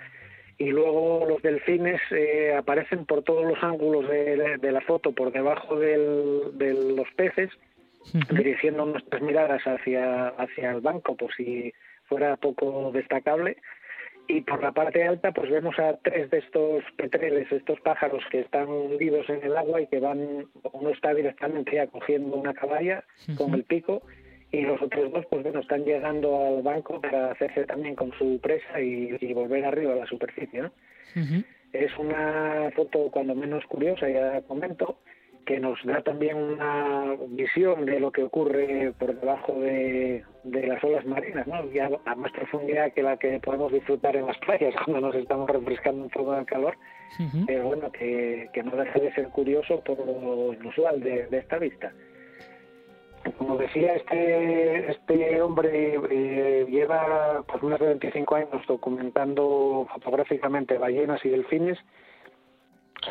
y 0.60 0.66
luego 0.70 1.24
los 1.26 1.40
delfines 1.42 2.00
eh, 2.10 2.54
aparecen 2.54 3.06
por 3.06 3.22
todos 3.22 3.44
los 3.44 3.62
ángulos 3.62 4.06
de, 4.08 4.36
de- 4.36 4.56
de 4.58 4.72
la 4.72 4.82
foto, 4.82 5.10
por 5.12 5.32
debajo 5.32 5.76
del- 5.78 6.56
de 6.58 6.74
los 6.98 7.08
peces, 7.16 7.50
dirigiendo 8.30 8.84
nuestras 8.86 9.22
miradas 9.22 9.62
hacia, 9.66 10.28
hacia 10.28 10.70
el 10.72 10.80
banco, 10.80 11.16
por 11.16 11.32
si 11.34 11.72
fuera 12.04 12.36
poco 12.36 12.90
destacable. 12.92 13.56
Y 14.28 14.42
por 14.42 14.62
la 14.62 14.70
parte 14.72 15.02
alta, 15.02 15.32
pues 15.32 15.50
vemos 15.50 15.76
a 15.78 15.96
tres 15.96 16.30
de 16.30 16.38
estos 16.38 16.84
petreles, 16.96 17.50
estos 17.50 17.80
pájaros 17.80 18.22
que 18.30 18.40
están 18.40 18.68
hundidos 18.68 19.28
en 19.28 19.42
el 19.42 19.56
agua 19.56 19.80
y 19.80 19.86
que 19.88 19.98
van, 19.98 20.46
uno 20.72 20.90
está 20.90 21.12
directamente 21.14 21.74
ya 21.74 21.86
cogiendo 21.88 22.36
una 22.36 22.54
caballa 22.54 23.02
con 23.36 23.54
el 23.54 23.64
pico 23.64 24.02
y 24.52 24.62
los 24.62 24.80
otros 24.82 25.12
dos, 25.12 25.24
pues 25.26 25.42
bueno, 25.42 25.60
están 25.60 25.84
llegando 25.84 26.46
al 26.46 26.62
banco 26.62 27.00
para 27.00 27.32
hacerse 27.32 27.64
también 27.64 27.94
con 27.94 28.12
su 28.18 28.40
presa 28.40 28.80
y, 28.80 29.16
y 29.20 29.32
volver 29.32 29.64
arriba 29.64 29.92
a 29.92 29.96
la 29.96 30.06
superficie, 30.06 30.62
¿no? 30.62 30.72
Ujú. 31.16 31.44
Es 31.72 31.96
una 31.98 32.70
foto 32.74 33.10
cuando 33.12 33.34
menos 33.34 33.64
curiosa, 33.66 34.08
ya 34.08 34.40
comento, 34.42 34.98
que 35.46 35.58
nos 35.58 35.82
da 35.84 36.02
también 36.02 36.36
una 36.36 37.16
visión 37.28 37.86
de 37.86 37.98
lo 37.98 38.10
que 38.12 38.22
ocurre 38.22 38.92
por 38.98 39.18
debajo 39.18 39.54
de, 39.60 40.24
de 40.44 40.66
las 40.66 40.82
olas 40.84 41.04
marinas, 41.06 41.46
¿no? 41.46 41.70
ya 41.72 41.88
a 42.04 42.14
más 42.14 42.30
profundidad 42.32 42.92
que 42.92 43.02
la 43.02 43.16
que 43.16 43.40
podemos 43.40 43.72
disfrutar 43.72 44.16
en 44.16 44.26
las 44.26 44.38
playas 44.38 44.74
cuando 44.84 45.00
nos 45.08 45.14
estamos 45.14 45.48
refrescando 45.48 46.04
un 46.04 46.10
poco 46.10 46.34
del 46.34 46.44
calor, 46.44 46.76
Ujú. 47.18 47.46
pero 47.46 47.64
bueno, 47.64 47.90
que, 47.90 48.48
que 48.52 48.62
no 48.62 48.76
deja 48.76 48.98
de 48.98 49.12
ser 49.14 49.28
curioso 49.28 49.80
por 49.80 49.98
lo 50.04 50.52
inusual 50.52 51.00
de, 51.00 51.26
de 51.26 51.38
esta 51.38 51.58
vista. 51.58 51.92
Como 53.36 53.56
decía, 53.56 53.94
este, 53.94 54.90
este 54.90 55.42
hombre 55.42 55.98
eh, 56.10 56.66
lleva 56.68 57.44
pues, 57.46 57.80
de 57.80 57.86
25 57.86 58.34
años 58.34 58.66
documentando 58.66 59.86
fotográficamente 59.92 60.78
ballenas 60.78 61.24
y 61.24 61.28
delfines. 61.28 61.78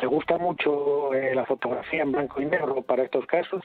Le 0.00 0.06
gusta 0.06 0.38
mucho 0.38 1.14
eh, 1.14 1.34
la 1.34 1.44
fotografía 1.46 2.02
en 2.02 2.12
blanco 2.12 2.40
y 2.40 2.46
negro 2.46 2.82
para 2.82 3.04
estos 3.04 3.26
casos 3.26 3.62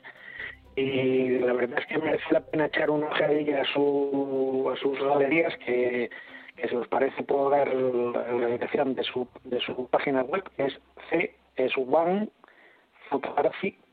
y 0.75 1.39
la 1.39 1.53
verdad 1.53 1.79
es 1.79 1.85
que 1.87 1.97
merece 1.97 2.25
la 2.31 2.41
pena 2.41 2.65
echar 2.65 2.89
una 2.89 3.07
ojeadilla 3.07 3.61
a, 3.61 3.65
su, 3.65 4.71
a 4.73 4.77
sus 4.77 4.99
galerías 4.99 5.55
que, 5.65 6.09
que 6.55 6.67
si 6.67 6.75
os 6.75 6.87
parece 6.87 7.23
puedo 7.23 7.49
dar 7.49 7.73
la 7.73 8.47
dirección 8.47 8.93
de 8.95 9.03
su, 9.03 9.27
de 9.45 9.59
su 9.61 9.87
página 9.87 10.23
web 10.23 10.43
que 10.57 10.65
es 10.65 10.79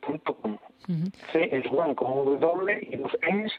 Ujú. 0.08 1.10
C 1.32 1.48
es 1.56 1.64
one 1.70 1.94
con 1.94 2.40
W 2.40 2.88
y 2.90 2.96
dos 2.96 3.12
N's 3.32 3.52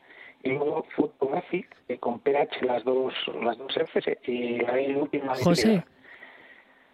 y 0.44 0.50
luego 0.50 0.86
photographic 0.96 1.68
eh, 1.88 1.98
con 1.98 2.20
PH 2.20 2.66
las 2.66 2.84
dos 2.84 3.14
las 3.42 3.58
dos 3.58 3.76
F's 3.78 4.06
y 4.28 4.58
la 4.60 4.74
última 5.00 5.34
José, 5.36 5.84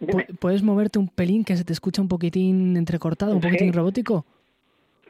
Y. 0.00 0.06
¿pu- 0.06 0.38
¿puedes 0.38 0.62
moverte 0.62 0.98
un 0.98 1.08
pelín 1.08 1.44
que 1.44 1.56
se 1.56 1.64
te 1.64 1.72
escucha 1.72 2.00
un 2.00 2.08
poquitín 2.08 2.76
entrecortado, 2.76 3.34
un 3.34 3.42
Sí. 3.42 3.48
poquitín 3.48 3.72
robótico? 3.72 4.24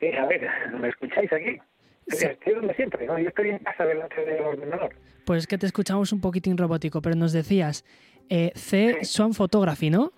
Sí, 0.00 0.06
a 0.12 0.24
ver, 0.26 0.48
¿me 0.80 0.88
escucháis 0.88 1.30
aquí? 1.32 1.58
Sí. 2.08 2.26
Estoy 2.26 2.54
donde 2.54 2.74
siempre, 2.74 3.06
¿no? 3.06 3.18
Yo 3.18 3.28
estoy 3.28 3.50
en 3.50 3.58
casa 3.58 3.84
delante 3.84 4.24
del 4.24 4.40
ordenador. 4.40 4.94
Pues 5.26 5.46
que 5.46 5.58
te 5.58 5.66
escuchamos 5.66 6.12
un 6.12 6.20
poquitín 6.22 6.56
robótico, 6.56 7.02
pero 7.02 7.14
nos 7.14 7.32
decías 7.32 7.84
eh, 8.30 8.52
C 8.54 8.96
Sí. 9.00 9.04
Swan 9.04 9.34
Photography, 9.34 9.90
¿no? 9.90 10.10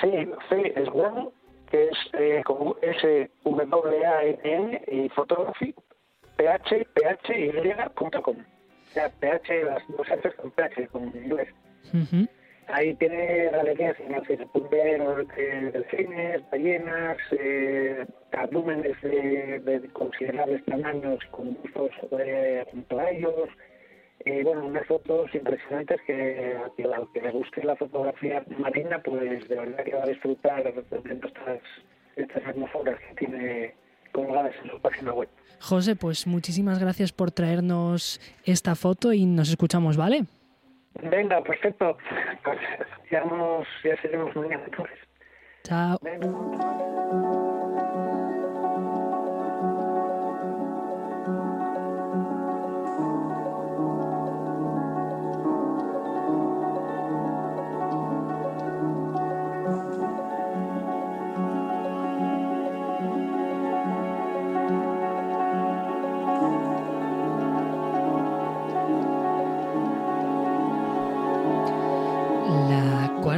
Sí, 0.00 0.10
C 0.48 0.72
es 0.76 0.88
one, 0.92 1.28
que 1.76 1.84
es 1.84 1.98
eh, 2.14 2.42
como 2.44 2.76
S 2.80 3.30
W 3.44 4.06
A 4.06 4.24
N 4.24 4.38
N 4.42 4.82
y 4.86 5.08
photography 5.10 5.74
PH 6.36 6.86
PH 6.94 7.38
y 7.38 7.50
punto 7.94 8.22
com. 8.22 8.36
O 8.36 8.92
sea, 8.92 9.10
PH 9.20 9.64
las 9.64 9.82
dos 9.88 10.08
F's 10.08 10.34
con 10.36 10.50
PH 10.52 10.88
con 10.88 11.04
inglés. 11.04 11.48
Ujú. 11.92 12.26
Ahí 12.68 12.94
tiene 12.94 13.48
galerías 13.50 13.96
se 14.36 14.46
pueden 14.46 14.70
ver 14.70 15.26
eh, 15.36 15.70
delfines, 15.72 16.50
ballenas, 16.50 17.16
eh, 17.38 18.04
de, 19.02 19.60
de 19.60 19.88
considerables 19.90 20.64
tamaños 20.64 21.24
con 21.30 21.54
buzos 21.54 21.90
eh, 22.18 22.64
junto 22.70 22.98
a 22.98 23.10
ellos. 23.10 23.48
Eh, 24.24 24.42
bueno, 24.42 24.64
unas 24.66 24.86
fotos 24.86 25.32
impresionantes 25.34 26.00
que 26.06 26.56
a 26.56 26.70
que 27.12 27.20
le 27.20 27.30
guste 27.30 27.62
la 27.62 27.76
fotografía 27.76 28.42
marina, 28.58 29.00
pues 29.04 29.48
de 29.48 29.54
verdad 29.54 29.84
que 29.84 29.94
va 29.94 30.02
a 30.02 30.06
disfrutar 30.06 30.64
de 30.64 30.70
estas, 30.80 31.60
estas 32.16 32.42
hermosuras 32.42 32.98
que 32.98 33.26
tiene 33.26 33.74
colgadas 34.12 34.54
en 34.64 34.70
su 34.70 34.80
página 34.80 35.12
web. 35.12 35.28
José, 35.60 35.96
pues 35.96 36.26
muchísimas 36.26 36.78
gracias 36.78 37.12
por 37.12 37.30
traernos 37.30 38.20
esta 38.44 38.74
foto 38.74 39.12
y 39.12 39.26
nos 39.26 39.50
escuchamos, 39.50 39.96
¿vale? 39.96 40.24
Venga, 41.02 41.42
perfecto. 41.42 41.96
Pues 42.42 42.58
ya, 43.10 43.22
nos, 43.24 43.66
ya 43.84 44.00
seremos 44.00 44.34
mañana 44.34 44.64
entonces. 44.64 44.98
Chao. 45.62 45.98
La 46.02 47.22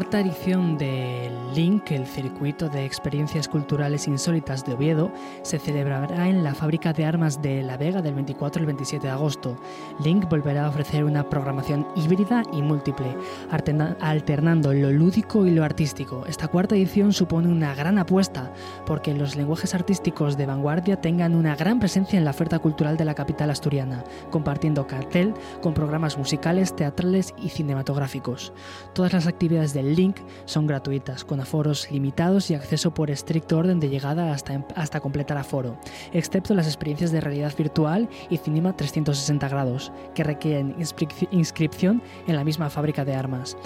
cuarta 0.09 0.21
edición 0.21 0.79
de 0.79 1.18
Link, 1.55 1.91
el 1.93 2.07
circuito 2.07 2.69
de 2.69 2.85
experiencias 2.85 3.49
culturales 3.49 4.07
insólitas 4.07 4.65
de 4.65 4.75
Oviedo, 4.75 5.11
se 5.43 5.59
celebrará 5.59 6.29
en 6.29 6.45
la 6.45 6.55
fábrica 6.55 6.93
de 6.93 7.05
armas 7.05 7.41
de 7.41 7.63
La 7.63 7.77
Vega 7.77 8.03
del 8.03 8.15
24 8.15 8.61
al 8.61 8.67
27 8.67 9.07
de 9.07 9.13
agosto. 9.13 9.57
Link 10.05 10.29
volverá 10.29 10.67
a 10.67 10.69
ofrecer 10.69 11.05
una 11.05 11.29
programación 11.29 11.87
híbrida 11.97 12.43
y 12.53 12.63
múltiple, 12.63 13.17
alterna- 13.51 13.97
alternando 14.01 14.73
lo 14.73 14.91
lúdico 14.91 15.47
y 15.47 15.51
lo 15.51 15.65
artístico. 15.65 16.25
Esta 16.27 16.49
cuarta 16.49 16.77
edición 16.77 17.13
supone 17.13 17.49
una 17.49 17.75
gran 17.75 17.99
apuesta 17.99 18.53
porque 18.87 19.15
los 19.15 19.37
lenguajes 19.37 19.75
artísticos 19.75 20.37
de 20.37 20.47
vanguardia 20.47 21.01
tengan 21.01 21.35
una 21.35 21.57
gran 21.57 21.79
presencia 21.81 22.19
en 22.19 22.25
la 22.25 22.31
oferta 22.33 22.59
cultural 22.59 22.97
de 22.97 23.05
la 23.05 23.15
capital 23.15 23.51
asturiana, 23.51 24.05
compartiendo 24.31 24.87
cartel 24.87 25.35
con 25.63 25.75
programas 25.75 26.19
musicales, 26.19 26.75
teatrales 26.77 27.35
y 27.37 27.49
cinematográficos. 27.49 28.53
Todas 28.93 29.13
las 29.13 29.27
actividades 29.27 29.73
del 29.73 29.95
Link 29.95 30.17
son 30.45 30.67
gratuitas, 30.67 31.25
aforos 31.41 31.91
limitados 31.91 32.51
y 32.51 32.55
acceso 32.55 32.93
por 32.93 33.11
estricto 33.11 33.59
orden 33.59 33.81
de 33.81 33.89
llegada 33.89 34.33
hasta, 34.33 34.65
hasta 34.75 35.01
completar 35.01 35.39
aforo, 35.39 35.79
excepto 36.13 36.55
las 36.55 36.67
experiencias 36.67 37.13
de 37.13 37.21
realidad 37.21 37.53
virtual 37.57 38.09
y 38.31 38.37
cinema 38.39 38.77
360 38.77 39.49
grados, 39.49 39.93
que 40.15 40.25
requieren 40.25 40.77
inscrip- 40.77 41.29
inscripción 41.31 42.03
en 42.27 42.37
la 42.37 42.45
misma 42.45 42.71
fábrica 42.71 43.05
de 43.05 43.15
armas. 43.15 43.57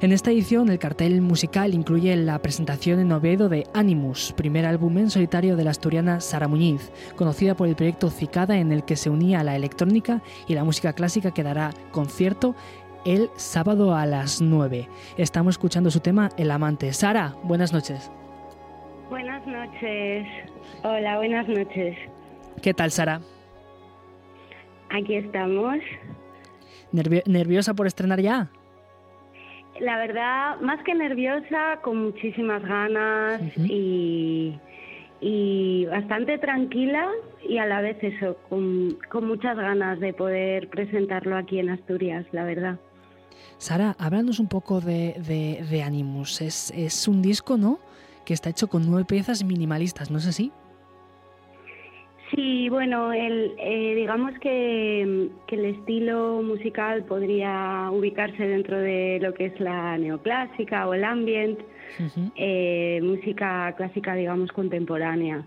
En 0.00 0.12
esta 0.12 0.30
edición, 0.30 0.68
el 0.68 0.78
cartel 0.78 1.20
musical 1.20 1.74
incluye 1.74 2.14
la 2.16 2.38
presentación 2.40 3.00
en 3.00 3.12
Oviedo 3.12 3.48
de 3.48 3.66
Animus, 3.74 4.32
primer 4.36 4.66
álbum 4.66 4.98
en 4.98 5.10
solitario 5.10 5.56
de 5.56 5.64
la 5.64 5.70
asturiana 5.70 6.20
Sara 6.20 6.48
Muñiz, 6.48 6.90
conocida 7.16 7.56
por 7.56 7.68
el 7.68 7.76
proyecto 7.76 8.10
Cicada 8.10 8.58
en 8.58 8.72
el 8.72 8.84
que 8.84 8.96
se 8.96 9.10
unía 9.10 9.44
la 9.44 9.56
electrónica 9.56 10.22
y 10.46 10.54
la 10.54 10.64
música 10.64 10.92
clásica 10.92 11.32
que 11.32 11.42
dará 11.42 11.72
concierto 11.90 12.54
el 13.08 13.30
sábado 13.36 13.94
a 13.94 14.04
las 14.04 14.42
9. 14.42 14.86
Estamos 15.16 15.54
escuchando 15.54 15.90
su 15.90 16.00
tema 16.00 16.28
El 16.36 16.50
amante. 16.50 16.92
Sara, 16.92 17.34
buenas 17.42 17.72
noches. 17.72 18.10
Buenas 19.08 19.46
noches. 19.46 20.26
Hola, 20.82 21.16
buenas 21.16 21.48
noches. 21.48 21.96
¿Qué 22.62 22.74
tal, 22.74 22.90
Sara? 22.90 23.20
Aquí 24.90 25.14
estamos. 25.14 25.76
Nervio- 26.92 27.22
¿Nerviosa 27.26 27.72
por 27.74 27.86
estrenar 27.86 28.20
ya? 28.20 28.48
La 29.80 29.96
verdad, 29.96 30.60
más 30.60 30.82
que 30.84 30.94
nerviosa, 30.94 31.80
con 31.82 32.02
muchísimas 32.04 32.62
ganas 32.62 33.40
y, 33.56 34.58
y 35.20 35.86
bastante 35.86 36.36
tranquila 36.38 37.08
y 37.48 37.58
a 37.58 37.64
la 37.66 37.80
vez 37.80 37.96
eso, 38.02 38.36
con, 38.50 38.98
con 39.08 39.26
muchas 39.28 39.56
ganas 39.56 40.00
de 40.00 40.12
poder 40.12 40.68
presentarlo 40.68 41.36
aquí 41.36 41.58
en 41.60 41.70
Asturias, 41.70 42.26
la 42.32 42.44
verdad. 42.44 42.78
Sara, 43.58 43.96
háblanos 43.98 44.38
un 44.38 44.48
poco 44.48 44.80
de, 44.80 45.14
de, 45.18 45.64
de 45.68 45.82
Animus. 45.82 46.40
Es, 46.40 46.70
es 46.70 47.08
un 47.08 47.22
disco, 47.22 47.56
¿no? 47.56 47.80
Que 48.24 48.32
está 48.32 48.50
hecho 48.50 48.68
con 48.68 48.86
nueve 48.86 49.04
piezas 49.04 49.44
minimalistas, 49.44 50.10
¿no 50.10 50.18
es 50.18 50.26
así? 50.26 50.52
Sí, 52.34 52.68
bueno, 52.68 53.12
el, 53.12 53.54
eh, 53.58 53.94
digamos 53.96 54.32
que, 54.40 55.30
que 55.46 55.56
el 55.56 55.64
estilo 55.64 56.42
musical 56.42 57.04
podría 57.04 57.88
ubicarse 57.90 58.46
dentro 58.46 58.78
de 58.78 59.18
lo 59.22 59.32
que 59.32 59.46
es 59.46 59.58
la 59.60 59.96
neoclásica 59.96 60.86
o 60.86 60.92
el 60.92 61.04
ambient, 61.04 61.58
eh, 62.36 63.00
música 63.02 63.74
clásica, 63.76 64.14
digamos, 64.14 64.52
contemporánea. 64.52 65.46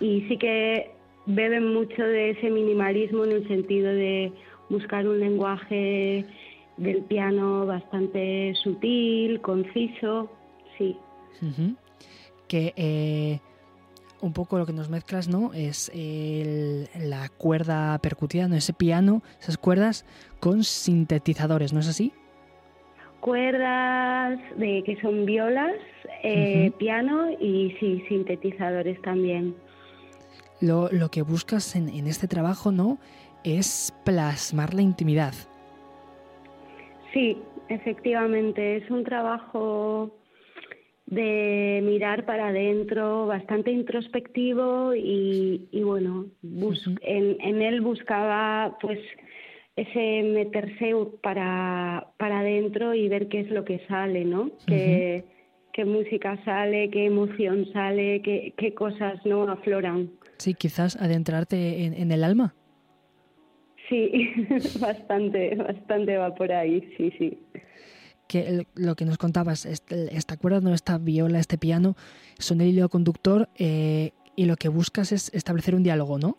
Y 0.00 0.22
sí 0.28 0.36
que 0.36 0.90
beben 1.26 1.72
mucho 1.72 2.02
de 2.02 2.30
ese 2.30 2.50
minimalismo 2.50 3.24
en 3.24 3.30
el 3.30 3.48
sentido 3.48 3.86
de 3.86 4.32
buscar 4.68 5.06
un 5.06 5.20
lenguaje 5.20 6.24
del 6.76 7.02
piano 7.02 7.66
bastante 7.66 8.54
sutil, 8.62 9.40
conciso, 9.40 10.30
sí. 10.76 10.96
Que 12.48 12.72
eh, 12.76 13.40
un 14.20 14.32
poco 14.32 14.58
lo 14.58 14.66
que 14.66 14.72
nos 14.72 14.88
mezclas, 14.88 15.28
¿no? 15.28 15.52
Es 15.54 15.90
el- 15.94 16.88
la 16.98 17.28
cuerda 17.28 17.98
percutida, 17.98 18.46
¿no? 18.48 18.56
Ese 18.56 18.72
piano, 18.72 19.22
esas 19.40 19.58
cuerdas 19.58 20.04
con 20.40 20.64
sintetizadores, 20.64 21.72
¿no 21.72 21.80
es 21.80 21.88
así? 21.88 22.12
Cuerdas 23.20 24.38
de 24.56 24.82
que 24.84 25.00
son 25.00 25.26
violas, 25.26 25.74
eh, 26.22 26.70
piano 26.78 27.30
y 27.40 27.74
sí, 27.80 28.02
sintetizadores 28.08 29.00
también. 29.02 29.54
Lo, 30.60 30.88
lo 30.92 31.10
que 31.10 31.22
buscas 31.22 31.74
en, 31.76 31.88
en 31.88 32.06
este 32.06 32.28
trabajo, 32.28 32.70
¿no? 32.70 32.98
Es 33.42 33.92
plasmar 34.04 34.74
la 34.74 34.82
intimidad. 34.82 35.34
Sí, 37.16 37.38
efectivamente, 37.70 38.76
es 38.76 38.90
un 38.90 39.02
trabajo 39.02 40.18
de 41.06 41.80
mirar 41.82 42.26
para 42.26 42.48
adentro, 42.48 43.26
bastante 43.26 43.70
introspectivo 43.70 44.94
y, 44.94 45.66
y 45.72 45.80
bueno, 45.82 46.26
bus- 46.42 46.90
en, 47.00 47.38
en 47.40 47.62
él 47.62 47.80
buscaba 47.80 48.76
pues 48.82 48.98
ese 49.76 50.24
meterse 50.24 50.94
para, 51.22 52.06
para 52.18 52.40
adentro 52.40 52.92
y 52.92 53.08
ver 53.08 53.28
qué 53.28 53.40
es 53.40 53.50
lo 53.50 53.64
que 53.64 53.78
sale, 53.88 54.26
¿no? 54.26 54.50
Qué, 54.66 55.24
qué 55.72 55.86
música 55.86 56.38
sale, 56.44 56.90
qué 56.90 57.06
emoción 57.06 57.64
sale, 57.72 58.20
qué, 58.20 58.52
qué 58.58 58.74
cosas 58.74 59.24
no 59.24 59.44
afloran. 59.44 60.10
Sí, 60.36 60.52
quizás 60.52 60.96
adentrarte 60.96 61.82
en, 61.86 61.94
en 61.94 62.12
el 62.12 62.22
alma. 62.22 62.54
Sí, 63.88 64.10
bastante, 64.80 65.54
bastante 65.54 66.16
va 66.16 66.34
por 66.34 66.50
ahí, 66.52 66.80
sí, 66.96 67.12
sí. 67.18 67.38
que 68.28 68.66
lo 68.74 68.96
que 68.96 69.04
nos 69.04 69.18
contabas, 69.18 69.64
este- 69.66 70.14
esta 70.16 70.36
cuerda, 70.36 70.60
no 70.60 70.74
esta 70.74 70.98
viola, 70.98 71.38
este 71.38 71.58
piano, 71.58 71.94
son 72.38 72.60
el 72.60 72.68
hilo 72.68 72.88
conductor 72.88 73.48
eh, 73.56 74.10
y 74.34 74.46
lo 74.46 74.56
que 74.56 74.68
buscas 74.68 75.12
es 75.12 75.32
establecer 75.32 75.74
un 75.76 75.84
diálogo, 75.84 76.18
¿no? 76.18 76.36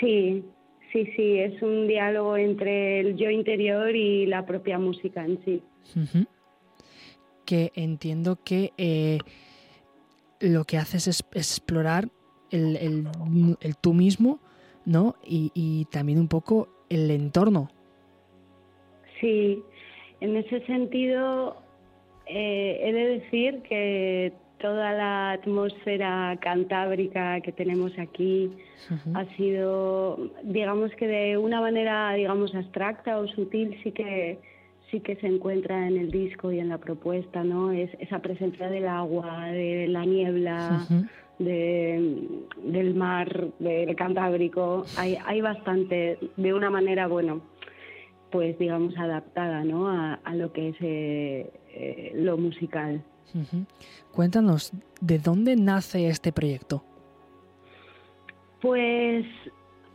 Sí, 0.00 0.44
sí, 0.92 1.06
sí, 1.16 1.38
es 1.38 1.62
un 1.62 1.86
diálogo 1.88 2.36
entre 2.36 3.00
el 3.00 3.16
yo 3.16 3.30
interior 3.30 3.96
y 3.96 4.26
la 4.26 4.44
propia 4.44 4.78
música 4.78 5.24
en 5.24 5.42
sí. 5.44 5.62
Que 7.46 7.72
entiendo 7.74 8.38
que 8.44 8.72
eh, 8.76 9.18
lo 10.40 10.64
que 10.64 10.76
haces 10.78 11.08
es 11.08 11.24
explorar 11.32 12.08
el, 12.50 12.76
el- 12.76 13.08
el 13.60 13.76
tú 13.76 13.94
mismo, 13.94 14.40
¿no? 14.84 15.16
Y, 15.24 15.50
y 15.54 15.86
también 15.86 16.18
un 16.18 16.28
poco 16.28 16.68
el 16.88 17.10
entorno. 17.10 17.68
Sí, 19.20 19.62
en 20.20 20.36
ese 20.36 20.64
sentido 20.66 21.56
eh, 22.26 22.80
he 22.82 22.92
de 22.92 23.08
decir 23.20 23.62
que 23.62 24.32
toda 24.58 24.92
la 24.92 25.32
atmósfera 25.32 26.38
cantábrica 26.40 27.40
que 27.40 27.52
tenemos 27.52 27.92
aquí 27.98 28.50
ha 29.14 29.24
sido, 29.36 30.30
digamos 30.42 30.90
que 30.92 31.06
de 31.06 31.36
una 31.36 31.60
manera, 31.60 32.12
digamos, 32.14 32.54
abstracta 32.54 33.18
o 33.18 33.26
sutil, 33.28 33.78
sí 33.82 33.92
que 33.92 34.38
sí 34.90 35.00
que 35.00 35.16
se 35.16 35.26
encuentra 35.26 35.86
en 35.86 35.98
el 35.98 36.10
disco 36.10 36.52
y 36.52 36.60
en 36.60 36.68
la 36.68 36.78
propuesta, 36.78 37.44
¿no? 37.44 37.72
Es 37.72 37.90
esa 37.98 38.20
presencia 38.20 38.68
del 38.70 38.86
agua, 38.86 39.48
de 39.48 39.86
la 39.88 40.04
niebla. 40.04 40.86
De, 41.38 42.18
del 42.62 42.94
mar, 42.94 43.48
del 43.58 43.94
Cantábrico. 43.96 44.84
Hay, 44.96 45.16
hay 45.26 45.40
bastante, 45.40 46.18
de 46.36 46.54
una 46.54 46.70
manera, 46.70 47.06
bueno, 47.06 47.42
pues 48.30 48.58
digamos 48.58 48.96
adaptada, 48.98 49.64
¿no? 49.64 49.88
A, 49.88 50.14
a 50.14 50.34
lo 50.34 50.52
que 50.52 50.70
es 50.70 50.76
eh, 50.80 51.52
eh, 51.72 52.12
lo 52.14 52.36
musical. 52.36 53.02
Cuéntanos, 54.12 54.72
¿de 55.00 55.18
dónde 55.18 55.56
nace 55.56 56.08
este 56.08 56.32
proyecto? 56.32 56.84
Pues 58.60 59.26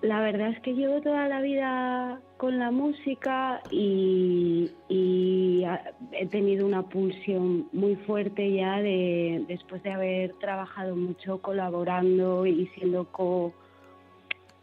la 0.01 0.21
verdad 0.21 0.49
es 0.49 0.59
que 0.61 0.73
llevo 0.73 1.01
toda 1.01 1.27
la 1.27 1.41
vida 1.41 2.21
con 2.39 2.57
la 2.57 2.71
música 2.71 3.61
y, 3.69 4.71
y 4.87 5.65
he 6.13 6.25
tenido 6.27 6.65
una 6.65 6.83
pulsión 6.83 7.67
muy 7.73 7.97
fuerte 7.97 8.53
ya 8.53 8.79
de 8.79 9.43
después 9.49 9.83
de 9.83 9.91
haber 9.91 10.31
trabajado 10.39 10.95
mucho 10.95 11.39
colaborando 11.41 12.45
y 12.45 12.67
siendo 12.75 13.11
co 13.11 13.51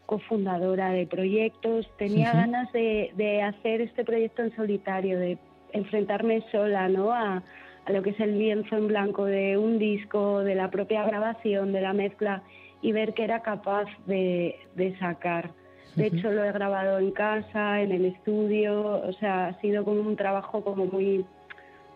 cofundadora 0.07 0.89
de 0.89 1.05
proyectos. 1.05 1.87
Tenía 1.99 2.33
ganas 2.33 2.73
de, 2.73 3.11
de 3.15 3.43
hacer 3.43 3.81
este 3.81 4.03
proyecto 4.03 4.41
en 4.41 4.55
solitario, 4.55 5.19
de 5.19 5.37
enfrentarme 5.71 6.43
sola, 6.51 6.89
¿no? 6.89 7.11
A, 7.11 7.43
a 7.85 7.91
lo 7.91 8.01
que 8.01 8.09
es 8.09 8.19
el 8.19 8.39
lienzo 8.39 8.75
en 8.75 8.87
blanco 8.87 9.25
de 9.25 9.55
un 9.55 9.77
disco, 9.77 10.39
de 10.39 10.55
la 10.55 10.71
propia 10.71 11.03
grabación, 11.03 11.73
de 11.73 11.81
la 11.81 11.93
mezcla 11.93 12.41
y 12.81 12.91
ver 12.91 13.13
qué 13.13 13.23
era 13.23 13.43
capaz 13.43 13.85
de, 14.07 14.55
de 14.75 14.97
sacar. 14.97 15.51
De 15.97 16.07
hecho, 16.07 16.31
lo 16.31 16.43
he 16.43 16.51
grabado 16.51 16.99
en 16.99 17.11
casa, 17.11 17.81
en 17.81 17.91
el 17.91 18.05
estudio, 18.05 19.01
o 19.07 19.11
sea, 19.13 19.47
ha 19.47 19.61
sido 19.61 19.83
como 19.83 20.01
un 20.01 20.15
trabajo 20.15 20.63
como 20.63 20.85
muy, 20.85 21.25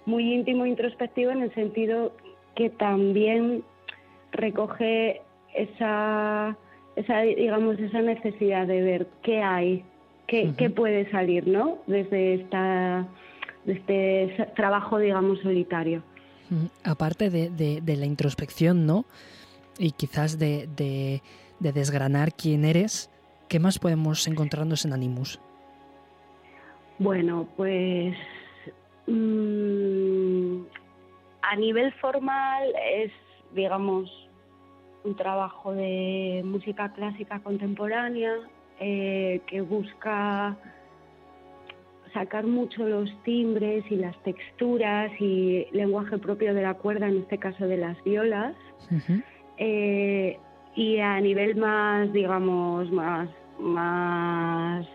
muy 0.06 0.34
íntimo, 0.34 0.66
introspectivo, 0.66 1.32
en 1.32 1.42
el 1.44 1.54
sentido 1.54 2.12
que 2.56 2.70
también 2.70 3.64
recoge 4.32 5.22
esa, 5.54 6.56
esa 6.96 7.22
digamos, 7.22 7.80
esa 7.80 8.02
necesidad 8.02 8.68
de 8.68 8.82
ver 8.82 9.08
qué 9.24 9.42
hay, 9.42 9.84
qué, 10.28 10.54
qué 10.58 10.70
puede 10.70 11.10
salir, 11.12 11.48
¿no? 11.48 11.78
Desde 11.88 12.36
esta, 12.36 13.08
de 13.66 13.74
este 13.74 14.48
trabajo, 14.56 14.98
digamos, 14.98 15.40
solitario. 15.40 16.04
Aparte 16.84 17.30
de, 17.30 17.50
de- 17.50 17.82
de 17.82 17.96
la 17.96 18.06
introspección, 18.06 18.86
¿no? 18.86 19.06
Y 19.80 19.92
quizás 19.92 20.38
de- 20.40 20.68
de 20.76 21.72
desgranar 21.72 22.34
quién 22.34 22.66
eres, 22.66 23.10
¿qué 23.52 23.60
más 23.60 23.80
podemos 23.80 24.26
encontrarnos 24.30 24.86
en 24.86 24.94
Animus? 24.94 25.38
Bueno, 27.00 27.50
pues 27.58 28.16
mm, 29.08 30.62
a 31.42 31.56
nivel 31.58 31.92
formal 31.96 32.64
es, 32.96 33.12
digamos, 33.54 34.10
un 35.04 35.18
trabajo 35.18 35.74
de 35.74 36.44
música 36.46 36.94
clásica 36.94 37.42
contemporánea 37.42 38.36
eh, 38.80 39.42
que 39.48 39.60
busca 39.60 40.56
sacar 42.14 42.48
mucho 42.48 42.88
los 42.88 43.10
timbres 43.24 43.84
y 43.90 43.98
las 43.98 44.16
texturas 44.24 45.12
y 45.20 45.68
lenguaje 45.74 46.18
propio 46.20 46.54
de 46.54 46.62
la 46.62 46.76
cuerda, 46.76 47.10
en 47.10 47.18
este 47.18 47.38
caso 47.38 47.68
de 47.68 47.76
las 47.76 48.02
violas. 48.06 48.56
Eh, 49.58 50.40
y 50.74 51.00
a 51.00 51.20
nivel 51.20 51.58
más, 51.58 52.14
digamos, 52.14 52.90
más, 52.92 53.28
más, 53.62 54.86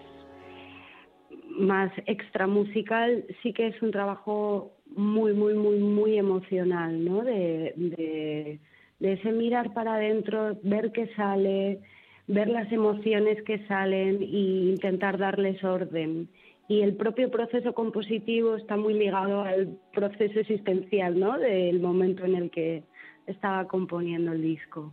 más 1.58 1.92
extra 2.06 2.46
musical, 2.46 3.24
sí 3.42 3.52
que 3.52 3.68
es 3.68 3.80
un 3.82 3.90
trabajo 3.90 4.72
muy, 4.94 5.32
muy, 5.32 5.54
muy, 5.54 5.78
muy 5.78 6.18
emocional, 6.18 7.04
¿no? 7.04 7.22
De, 7.22 7.72
de, 7.76 8.58
de 8.98 9.12
ese 9.12 9.32
mirar 9.32 9.72
para 9.72 9.94
adentro, 9.94 10.58
ver 10.62 10.92
qué 10.92 11.08
sale, 11.16 11.80
ver 12.26 12.48
las 12.48 12.70
emociones 12.72 13.42
que 13.42 13.66
salen 13.66 14.22
e 14.22 14.70
intentar 14.70 15.18
darles 15.18 15.62
orden. 15.62 16.28
Y 16.68 16.80
el 16.80 16.96
propio 16.96 17.30
proceso 17.30 17.74
compositivo 17.74 18.56
está 18.56 18.76
muy 18.76 18.94
ligado 18.94 19.42
al 19.42 19.78
proceso 19.92 20.40
existencial, 20.40 21.18
¿no? 21.18 21.38
Del 21.38 21.80
momento 21.80 22.24
en 22.24 22.34
el 22.34 22.50
que 22.50 22.82
estaba 23.26 23.66
componiendo 23.66 24.32
el 24.32 24.42
disco. 24.42 24.92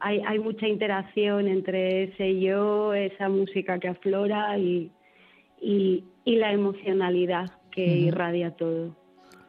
Hay, 0.00 0.20
hay 0.26 0.38
mucha 0.38 0.66
interacción 0.66 1.48
entre 1.48 2.04
ese 2.04 2.40
yo, 2.40 2.94
esa 2.94 3.28
música 3.28 3.78
que 3.78 3.88
aflora 3.88 4.56
y, 4.58 4.90
y, 5.60 6.04
y 6.24 6.36
la 6.36 6.52
emocionalidad 6.52 7.52
que 7.70 7.84
irradia 7.84 8.52
todo. 8.52 8.96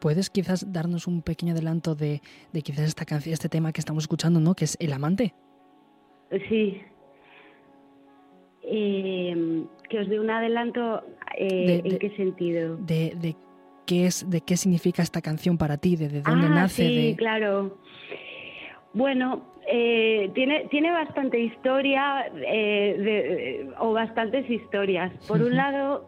¿Puedes 0.00 0.28
quizás 0.30 0.70
darnos 0.72 1.06
un 1.06 1.22
pequeño 1.22 1.52
adelanto 1.52 1.94
de, 1.94 2.20
de 2.52 2.62
quizás 2.62 2.86
esta 2.86 3.04
canción, 3.06 3.32
este 3.32 3.48
tema 3.48 3.72
que 3.72 3.80
estamos 3.80 4.04
escuchando, 4.04 4.38
¿no? 4.40 4.54
Que 4.54 4.64
es 4.66 4.76
El 4.80 4.92
Amante. 4.92 5.34
Sí. 6.48 6.80
Eh, 8.68 9.64
que 9.88 9.98
os 10.00 10.08
dé 10.08 10.18
un 10.18 10.28
adelanto, 10.30 11.02
eh, 11.38 11.66
De- 11.66 11.74
¿en 11.76 11.88
de- 11.90 11.98
qué 11.98 12.10
sentido? 12.16 12.76
De, 12.78 13.14
de 13.20 13.36
qué 13.86 14.06
es, 14.06 14.28
de 14.28 14.40
qué 14.40 14.56
significa 14.56 15.02
esta 15.02 15.20
canción 15.22 15.56
para 15.56 15.76
ti, 15.78 15.94
de, 15.96 16.08
de 16.08 16.22
dónde 16.22 16.46
ah, 16.48 16.54
nace, 16.54 16.88
sí, 16.88 17.14
claro. 17.16 17.78
Bueno, 18.96 19.42
eh, 19.68 20.30
tiene, 20.34 20.68
tiene 20.70 20.90
bastante 20.90 21.38
historia 21.38 22.28
eh, 22.34 22.96
de- 22.98 23.68
o 23.78 23.92
bastantes 23.92 24.48
historias. 24.48 25.12
Por 25.28 25.42
un 25.42 25.54
lado, 25.54 26.06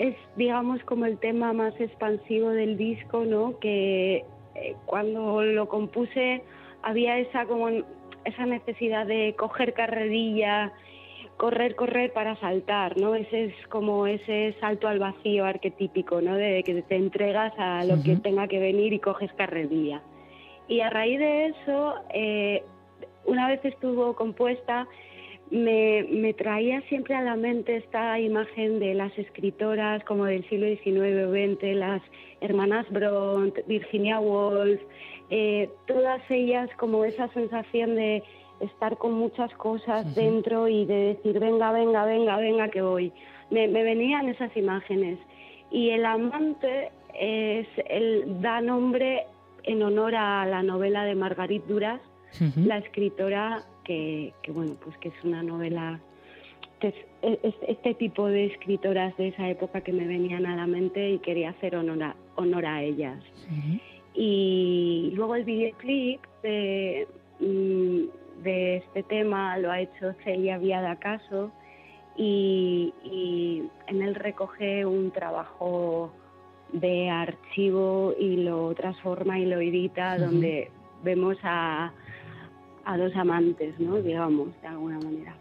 es, 0.00 0.16
digamos, 0.34 0.82
como 0.82 1.06
el 1.06 1.18
tema 1.18 1.52
más 1.52 1.80
expansivo 1.80 2.50
del 2.50 2.76
disco, 2.76 3.24
¿no? 3.24 3.60
Que 3.60 4.24
eh, 4.56 4.74
cuando 4.86 5.40
lo 5.44 5.68
compuse 5.68 6.42
había 6.82 7.16
esa 7.18 7.44
como 7.46 7.68
esa 7.68 8.44
necesidad 8.44 9.06
de 9.06 9.36
coger 9.38 9.72
carrerilla, 9.72 10.72
correr, 11.36 11.76
correr 11.76 12.12
para 12.12 12.34
saltar, 12.40 12.98
¿no? 12.98 13.14
Ese 13.14 13.44
es 13.46 13.54
como 13.68 14.08
ese 14.08 14.56
salto 14.58 14.88
al 14.88 14.98
vacío 14.98 15.44
arquetípico, 15.44 16.20
¿no? 16.20 16.34
De 16.34 16.64
que 16.64 16.82
te 16.82 16.96
entregas 16.96 17.52
a 17.56 17.84
lo 17.84 18.02
que 18.02 18.16
tenga 18.16 18.48
que 18.48 18.58
venir 18.58 18.92
y 18.92 18.98
coges 18.98 19.32
carrerilla. 19.34 20.02
Y 20.68 20.80
a 20.80 20.90
raíz 20.90 21.18
de 21.18 21.46
eso, 21.46 21.94
eh, 22.12 22.62
una 23.24 23.48
vez 23.48 23.64
estuvo 23.64 24.14
compuesta, 24.14 24.86
me, 25.50 26.04
me 26.10 26.34
traía 26.34 26.82
siempre 26.82 27.14
a 27.14 27.22
la 27.22 27.36
mente 27.36 27.76
esta 27.76 28.20
imagen 28.20 28.78
de 28.78 28.94
las 28.94 29.16
escritoras 29.18 30.04
como 30.04 30.26
del 30.26 30.46
siglo 30.48 30.66
XIX 30.66 31.26
o 31.26 31.30
XX, 31.30 31.74
las 31.74 32.02
hermanas 32.42 32.86
Bront, 32.90 33.56
Virginia 33.66 34.20
Woolf, 34.20 34.80
eh, 35.30 35.70
todas 35.86 36.20
ellas 36.30 36.68
como 36.76 37.04
esa 37.04 37.28
sensación 37.28 37.96
de 37.96 38.22
estar 38.60 38.98
con 38.98 39.12
muchas 39.12 39.52
cosas 39.54 40.14
dentro 40.14 40.68
y 40.68 40.84
de 40.84 41.14
decir, 41.14 41.38
venga, 41.38 41.72
venga, 41.72 42.04
venga, 42.04 42.36
venga, 42.36 42.68
que 42.68 42.82
voy. 42.82 43.12
Me, 43.50 43.68
me 43.68 43.82
venían 43.82 44.28
esas 44.28 44.54
imágenes. 44.56 45.18
Y 45.70 45.90
el 45.90 46.04
amante 46.04 46.90
es 47.14 47.66
el, 47.88 48.40
da 48.40 48.60
nombre 48.60 49.26
en 49.64 49.82
honor 49.82 50.14
a 50.14 50.46
la 50.46 50.62
novela 50.62 51.04
de 51.04 51.14
Margarit 51.14 51.64
Duras, 51.66 52.00
la 52.56 52.78
escritora 52.78 53.64
que, 53.84 54.32
que, 54.42 54.52
bueno 54.52 54.76
pues 54.84 54.96
que 54.98 55.08
es 55.08 55.24
una 55.24 55.42
novela 55.42 56.00
este 56.80 57.94
tipo 57.94 58.26
de 58.26 58.46
escritoras 58.46 59.16
de 59.16 59.28
esa 59.28 59.48
época 59.48 59.80
que 59.80 59.92
me 59.92 60.06
venían 60.06 60.46
a 60.46 60.56
la 60.56 60.66
mente 60.66 61.10
y 61.10 61.18
quería 61.18 61.50
hacer 61.50 61.74
honor 61.76 62.02
a, 62.02 62.16
honor 62.36 62.66
a 62.66 62.82
ellas. 62.82 63.18
Y 64.14 65.12
luego 65.14 65.34
el 65.34 65.44
videoclip 65.44 66.20
de, 66.42 67.08
mm, 67.40 68.42
de 68.42 68.76
este 68.76 69.02
tema 69.02 69.58
lo 69.58 69.70
ha 69.70 69.80
hecho 69.80 70.14
Celia 70.24 70.58
Viada 70.58 70.96
Caso 70.96 71.50
y, 72.16 72.92
y 73.04 73.64
en 73.86 74.02
él 74.02 74.14
recoge 74.14 74.84
un 74.86 75.10
trabajo 75.10 76.12
de 76.72 77.10
archivo 77.10 78.14
y 78.18 78.36
lo 78.36 78.74
transforma 78.74 79.38
y 79.38 79.46
lo 79.46 79.60
edita 79.60 80.18
donde 80.18 80.70
vemos 81.02 81.36
a, 81.42 81.92
a 82.84 82.96
dos 82.96 83.14
amantes, 83.16 83.78
¿no? 83.78 83.96
digamos, 83.96 84.48
de 84.60 84.68
alguna 84.68 84.98
manera. 84.98 85.34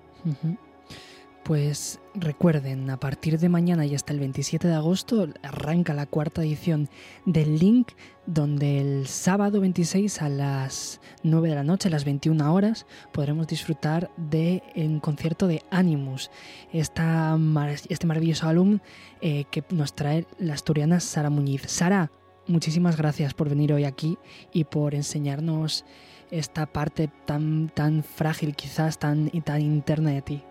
Pues 1.47 2.01
recuerden, 2.13 2.89
a 2.89 2.99
partir 2.99 3.39
de 3.39 3.47
mañana 3.47 3.85
y 3.85 3.95
hasta 3.95 4.11
el 4.11 4.19
27 4.19 4.67
de 4.67 4.73
agosto 4.73 5.29
arranca 5.43 5.93
la 5.93 6.05
cuarta 6.05 6.41
edición 6.41 6.89
del 7.25 7.57
Link, 7.57 7.93
donde 8.25 8.81
el 8.81 9.07
sábado 9.07 9.61
26 9.61 10.21
a 10.21 10.27
las 10.27 10.99
9 11.23 11.47
de 11.47 11.55
la 11.55 11.63
noche, 11.63 11.87
a 11.87 11.91
las 11.91 12.03
21 12.03 12.53
horas, 12.53 12.85
podremos 13.13 13.47
disfrutar 13.47 14.11
de 14.17 14.61
un 14.75 14.99
concierto 14.99 15.47
de 15.47 15.63
Animus, 15.71 16.31
este 16.73 18.07
maravilloso 18.07 18.45
álbum 18.49 18.79
eh, 19.21 19.45
que 19.49 19.63
nos 19.69 19.95
trae 19.95 20.27
la 20.39 20.53
asturiana 20.53 20.99
Sara 20.99 21.29
Muñiz. 21.29 21.61
Sara, 21.67 22.11
muchísimas 22.45 22.97
gracias 22.97 23.33
por 23.33 23.47
venir 23.47 23.71
hoy 23.71 23.85
aquí 23.85 24.17
y 24.51 24.65
por 24.65 24.93
enseñarnos 24.93 25.85
esta 26.29 26.65
parte 26.65 27.09
tan, 27.25 27.69
tan 27.73 28.03
frágil, 28.03 28.53
quizás 28.53 28.99
tan, 28.99 29.29
tan 29.45 29.61
interna 29.61 30.11
de 30.11 30.21
ti. 30.21 30.43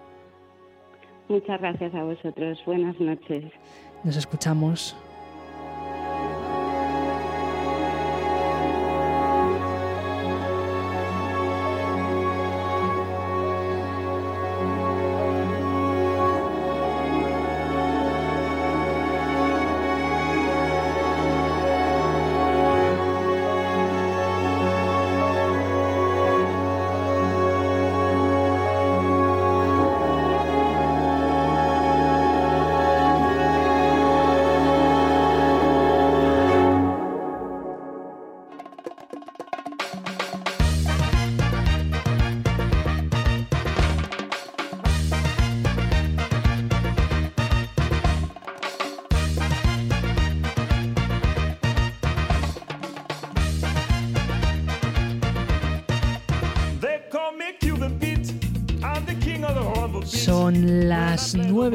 Muchas 1.29 1.61
gracias 1.61 1.95
a 1.95 2.05
vosotros. 2.05 2.59
Buenas 2.65 2.99
noches. 3.01 3.45
Nos 4.05 4.17
escuchamos. 4.17 4.97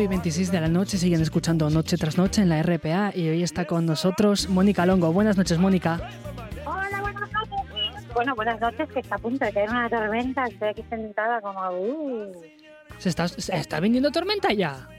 9 0.01 0.05
y 0.05 0.07
26 0.07 0.51
de 0.51 0.61
la 0.61 0.67
noche, 0.67 0.97
siguen 0.97 1.21
escuchando 1.21 1.69
Noche 1.69 1.95
tras 1.95 2.17
Noche 2.17 2.41
en 2.41 2.49
la 2.49 2.63
RPA 2.63 3.11
y 3.13 3.29
hoy 3.29 3.43
está 3.43 3.65
con 3.65 3.85
nosotros 3.85 4.49
Mónica 4.49 4.83
Longo. 4.83 5.13
Buenas 5.13 5.37
noches, 5.37 5.59
Mónica. 5.59 5.99
Hola, 6.65 7.01
buenas 7.01 7.31
noches. 7.31 8.07
Bueno, 8.15 8.33
buenas 8.33 8.59
noches, 8.59 8.89
que 8.91 8.99
está 9.01 9.15
a 9.15 9.19
punto 9.19 9.45
de 9.45 9.53
caer 9.53 9.69
una 9.69 9.87
tormenta. 9.89 10.47
Estoy 10.47 10.69
aquí 10.69 10.83
sentada 10.89 11.39
como... 11.41 11.59
Uh. 11.69 12.31
¿Se 12.97 13.09
está, 13.09 13.27
se 13.27 13.55
está 13.55 13.79
viniendo 13.79 14.09
tormenta 14.09 14.51
ya? 14.51 14.89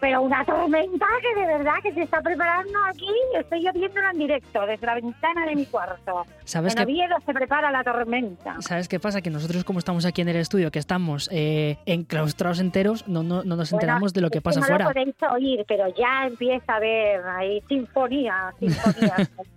Pero 0.00 0.22
una 0.22 0.44
tormenta 0.44 1.06
que 1.20 1.40
de 1.40 1.46
verdad 1.46 1.74
que 1.82 1.92
se 1.92 2.02
está 2.02 2.20
preparando 2.20 2.78
aquí. 2.88 3.08
Estoy 3.36 3.64
yo 3.64 3.72
viéndola 3.72 4.10
en 4.12 4.18
directo 4.18 4.64
desde 4.66 4.86
la 4.86 4.94
ventana 4.94 5.46
de 5.46 5.56
mi 5.56 5.66
cuarto. 5.66 6.24
¿Sabes 6.44 6.72
en 6.74 6.78
qué, 6.78 6.82
Oviedo 6.84 7.16
se 7.26 7.34
prepara 7.34 7.70
la 7.72 7.82
tormenta. 7.82 8.56
¿Sabes 8.60 8.88
qué 8.88 9.00
pasa? 9.00 9.20
Que 9.20 9.30
nosotros 9.30 9.64
como 9.64 9.80
estamos 9.80 10.04
aquí 10.04 10.20
en 10.20 10.28
el 10.28 10.36
estudio, 10.36 10.70
que 10.70 10.78
estamos 10.78 11.28
eh, 11.32 11.78
enclaustrados 11.86 12.60
enteros, 12.60 13.08
no, 13.08 13.22
no, 13.22 13.42
no 13.42 13.56
nos 13.56 13.70
Bueno, 13.70 13.80
enteramos 13.82 14.12
de 14.14 14.20
lo 14.20 14.30
que 14.30 14.40
pasa 14.40 14.60
no 14.60 14.66
afuera. 14.66 14.84
lo 14.84 14.92
podéis 14.92 15.16
oír, 15.32 15.64
pero 15.66 15.88
ya 15.88 16.26
empieza 16.26 16.74
a 16.74 16.76
haber 16.76 17.26
ahí 17.26 17.60
sinfonía, 17.68 18.54
sinfonía. 18.58 19.16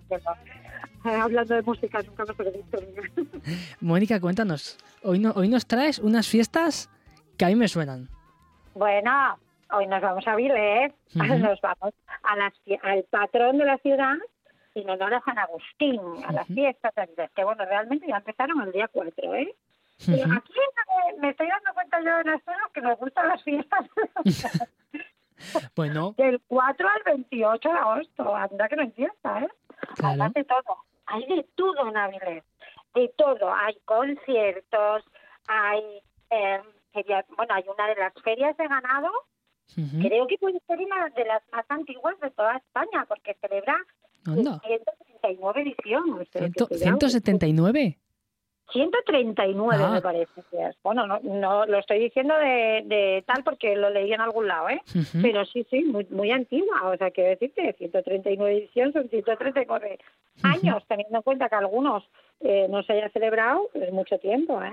Hablando 1.04 1.56
de 1.56 1.62
música, 1.64 2.00
nunca 2.04 2.24
me 2.26 2.48
he 2.48 2.52
visto. 2.52 2.78
Mónica, 3.82 4.20
cuéntanos. 4.20 4.78
Hoy, 5.04 5.20
no, 5.20 5.32
hoy 5.32 5.48
nos 5.48 5.66
traes 5.66 5.98
unas 6.00 6.28
fiestas 6.28 6.90
que 7.38 7.46
a 7.46 7.48
mí 7.48 7.56
me 7.56 7.68
suenan. 7.68 8.08
Bueno, 8.76 9.12
hoy 9.72 9.88
nos 9.88 10.02
vamos 10.02 10.28
a 10.28 10.36
Vilés, 10.36 10.94
nos 11.16 11.62
vamos 11.62 11.94
a 12.24 12.36
las 12.36 12.54
fie- 12.66 12.80
al 12.84 13.04
patrón 13.04 13.58
de 13.58 13.66
la 13.66 13.78
ciudad 13.80 14.16
en 14.76 14.90
honor 14.90 15.14
a 15.14 15.22
San 15.22 15.38
Agustín, 15.38 16.00
a 16.26 16.32
las 16.32 16.46
Ujú. 16.46 16.54
fiestas 16.56 16.96
de 16.96 17.06
Vilés, 17.08 17.32
que 17.32 17.44
bueno, 17.44 17.66
realmente 17.66 18.08
ya 18.08 18.18
empezaron 18.18 18.62
el 18.62 18.72
día 18.72 18.88
4, 18.88 19.36
¿eh? 19.36 19.56
Pero 20.06 20.24
Ujú. 20.24 20.34
aquí 20.38 20.54
me 21.20 21.30
estoy 21.30 21.48
dando 21.48 21.74
cuenta 21.74 22.00
yo 22.02 22.18
de 22.18 22.24
las 22.32 22.42
cosas 22.44 22.72
que 22.74 22.82
nos 22.82 22.98
gustan 23.00 23.28
las 23.28 23.44
fiestas 23.44 23.86
Bueno, 25.76 26.14
del 26.18 26.40
4 26.48 26.88
al 26.88 27.04
28 27.04 27.70
de 27.70 27.78
agosto, 27.78 28.36
anda 28.36 28.70
que 28.70 28.76
no 28.76 28.84
empieza, 28.84 29.40
¿eh? 29.42 29.50
claro. 29.96 30.10
Además 30.10 30.34
de 30.34 30.44
todo, 30.44 30.78
hay 31.08 31.26
de 31.26 31.44
todo 31.56 31.88
en 31.90 31.98
Avilés, 31.98 32.44
de 32.94 33.08
todo, 33.18 33.52
hay 33.54 33.76
conciertos, 33.86 35.04
hay, 35.48 36.02
eh, 36.30 36.62
bueno, 37.36 37.54
hay 37.56 37.66
una 37.76 37.88
de 37.88 37.96
las 37.96 38.14
ferias 38.24 38.56
de 38.58 38.68
ganado 38.68 39.10
Creo 40.02 40.28
que 40.28 40.38
puede 40.38 40.60
ser 40.68 40.80
una 40.80 41.10
de 41.10 41.26
las 41.26 41.42
más 41.52 41.66
antiguas 41.70 42.20
de 42.20 42.30
toda 42.32 42.58
España, 42.58 43.06
porque 43.08 43.36
celebra 43.42 43.76
su 44.26 44.32
Anda. 44.32 44.60
139 44.66 45.62
edición. 45.62 46.10
o 46.14 46.16
sea, 46.18 46.26
que 46.26 46.40
Ciento- 46.40 46.68
cuidado. 46.68 46.84
179. 47.00 47.98
139 48.72 49.84
Ah. 49.84 49.90
me 49.92 50.02
parece 50.02 50.42
que 50.50 50.66
es. 50.66 50.76
Bueno, 50.82 51.06
no, 51.06 51.20
no 51.24 51.66
lo 51.66 51.78
estoy 51.80 52.00
diciendo 52.00 52.34
de, 52.38 52.84
de 52.86 53.24
tal 53.28 53.44
porque 53.44 53.76
lo 53.76 53.90
leí 53.90 54.14
en 54.14 54.22
algún 54.22 54.48
lado, 54.48 54.70
¿eh? 54.70 54.82
Pero 55.22 55.44
sí, 55.46 55.66
sí, 55.70 55.84
muy, 55.84 56.06
muy 56.10 56.32
antigua. 56.32 56.88
O 56.90 56.96
sea, 56.96 57.12
quiero 57.12 57.32
decirte, 57.32 57.74
139 57.78 58.56
edición 58.58 58.94
son 58.94 59.10
139 59.10 60.00
años, 60.44 60.84
teniendo 60.88 61.18
en 61.18 61.22
cuenta 61.24 61.50
que 61.50 61.56
algunos 61.56 62.04
eh, 62.40 62.68
no 62.70 62.82
se 62.84 62.94
haya 62.94 63.10
celebrado, 63.10 63.70
es 63.74 63.92
mucho 63.92 64.18
tiempo, 64.20 64.62
¿eh? 64.64 64.72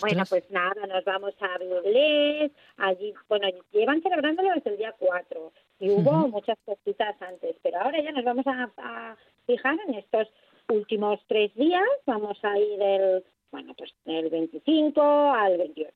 Bueno, 0.00 0.22
pues 0.28 0.50
nada, 0.50 0.86
nos 0.86 1.04
vamos 1.04 1.34
a 1.40 1.58
Birlés, 1.58 2.52
allí, 2.76 3.14
bueno, 3.28 3.48
llevan 3.72 4.02
celebrándolo 4.02 4.50
desde 4.54 4.70
el 4.70 4.78
día 4.78 4.94
4 4.98 5.52
y 5.80 5.90
hubo 5.90 6.28
muchas 6.28 6.58
cositas 6.64 7.20
antes, 7.20 7.56
pero 7.62 7.80
ahora 7.80 8.00
ya 8.02 8.12
nos 8.12 8.24
vamos 8.24 8.46
a, 8.46 8.70
a 8.78 9.16
fijar 9.46 9.78
en 9.88 9.94
estos 9.94 10.28
últimos 10.68 11.20
tres 11.26 11.54
días, 11.54 11.88
vamos 12.06 12.38
a 12.44 12.58
ir 12.58 12.78
del, 12.78 13.24
bueno, 13.50 13.74
pues 13.74 13.94
del 14.04 14.30
25 14.30 15.32
al 15.32 15.58
28. 15.58 15.92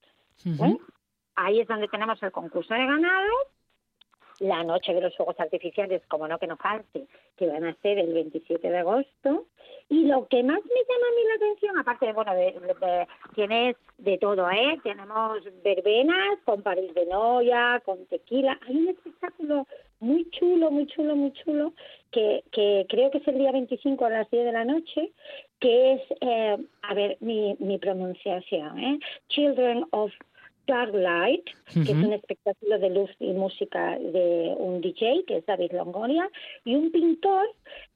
Ujú. 0.47 0.65
¿eh? 0.65 0.79
Ahí 1.35 1.61
es 1.61 1.69
donde 1.69 1.89
tenemos 1.89 2.23
el 2.23 2.33
concurso 2.33 2.75
de 2.75 2.87
ganado, 2.87 3.29
la 4.41 4.65
noche 4.65 4.93
de 4.95 5.03
los 5.03 5.17
fuegos 5.17 5.39
artificiales, 5.39 6.03
como 6.09 6.27
no 6.27 6.39
que 6.39 6.47
no 6.47 6.57
falte, 6.57 7.07
que 7.37 7.47
van 7.47 7.65
a 7.65 7.75
ser 7.77 7.99
el 7.99 8.13
27 8.13 8.69
de 8.69 8.79
agosto. 8.79 9.47
Y 9.89 10.07
lo 10.07 10.27
que 10.29 10.43
más 10.43 10.61
me 10.65 10.71
llama 10.89 11.07
a 11.07 11.17
mí 11.17 11.29
la 11.29 11.35
atención, 11.35 11.79
aparte 11.79 12.07
de, 12.07 12.13
bueno, 12.13 12.35
de, 12.35 13.07
tienes 13.35 13.77
de 13.99 14.19
todo, 14.19 14.51
¿eh? 14.51 14.79
Tenemos 14.83 15.39
verbenas 15.63 16.39
con 16.45 16.63
París 16.63 16.95
de 16.95 17.07
Noia, 17.07 17.83
con 17.85 18.07
tequila. 18.07 18.59
Hay 18.67 18.77
un 18.77 18.89
espectáculo 18.89 19.67
muy 19.99 20.31
chulo, 20.31 20.71
muy 20.71 20.87
chulo, 20.87 21.17
muy 21.17 21.33
chulo, 21.33 21.75
que, 22.11 22.43
que 22.53 22.87
creo 22.89 23.11
que 23.11 23.19
es 23.19 23.29
el 23.29 23.39
día 23.39 23.53
25 23.53 24.05
a 24.05 24.11
las 24.11 24.31
10 24.31 24.45
de 24.47 24.53
la 24.53 24.65
noche, 24.65 25.13
que 25.59 25.93
es, 25.95 26.03
eh, 26.21 26.57
a 26.83 26.95
ver, 26.95 27.19
mi, 27.21 27.57
mi 27.59 27.79
pronunciación, 27.79 28.79
¿eh? 28.79 28.99
Children 29.29 29.87
of 29.91 30.13
Starlight, 30.63 31.45
que 31.73 31.81
es 31.81 31.91
un 31.91 32.13
espectáculo 32.13 32.79
de 32.79 32.91
luz 32.91 33.11
y 33.19 33.33
música 33.33 33.99
de 33.99 34.55
un 34.59 34.81
DJ, 34.81 35.25
que 35.27 35.39
es 35.39 35.47
David 35.47 35.73
Longoria, 35.73 36.29
y 36.65 36.75
un 36.75 36.91
pintor, 36.91 37.47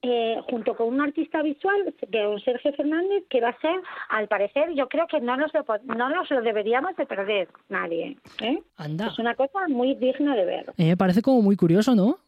eh, 0.02 0.36
junto 0.50 0.76
con 0.76 0.88
un 0.88 1.00
artista 1.00 1.42
visual, 1.42 1.94
de 2.08 2.22
don 2.22 2.40
Sergio 2.40 2.72
Fernández, 2.72 3.24
que 3.28 3.40
va 3.40 3.50
a 3.50 3.60
ser, 3.60 3.76
al 4.08 4.28
parecer, 4.28 4.72
yo 4.74 4.88
creo 4.88 5.06
que 5.06 5.20
no 5.20 5.36
nos 5.36 5.52
lo, 5.54 5.64
no 5.84 6.08
nos 6.08 6.30
lo 6.30 6.42
deberíamos 6.42 6.96
de 6.96 7.06
perder 7.06 7.48
nadie. 7.68 8.16
¿eh? 8.40 8.62
Anda. 8.76 9.08
Es 9.08 9.18
una 9.18 9.34
cosa 9.34 9.68
muy 9.68 9.94
digna 9.94 10.34
de 10.36 10.44
ver. 10.44 10.72
Eh, 10.76 10.86
me 10.86 10.96
parece 10.96 11.22
como 11.22 11.42
muy 11.42 11.56
curioso, 11.56 11.94
¿no? 11.94 12.18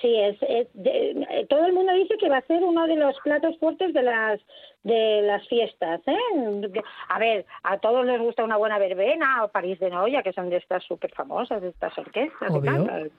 Sí, 0.00 0.14
es, 0.16 0.36
es 0.42 0.68
de- 0.72 1.26
eh, 1.30 1.46
todo 1.48 1.66
el 1.66 1.72
mundo 1.72 1.92
dice 1.94 2.16
que 2.18 2.28
va 2.28 2.38
a 2.38 2.46
ser 2.46 2.62
uno 2.64 2.86
de 2.86 2.96
los 2.96 3.18
platos 3.20 3.58
fuertes 3.58 3.92
de 3.92 4.02
las 4.02 4.40
de 4.82 5.20
las 5.22 5.46
fiestas. 5.46 6.00
¿eh? 6.06 6.16
A 7.10 7.18
ver, 7.18 7.44
a 7.64 7.76
todos 7.80 8.06
les 8.06 8.18
gusta 8.18 8.42
una 8.44 8.56
buena 8.56 8.78
verbena 8.78 9.44
o 9.44 9.48
París 9.48 9.78
de 9.78 9.90
Noia, 9.90 10.22
que 10.22 10.32
son 10.32 10.48
de 10.48 10.56
estas 10.56 10.82
súper 10.84 11.12
famosas, 11.12 11.60
de 11.60 11.68
estas 11.68 11.96
orquestas. 11.98 12.50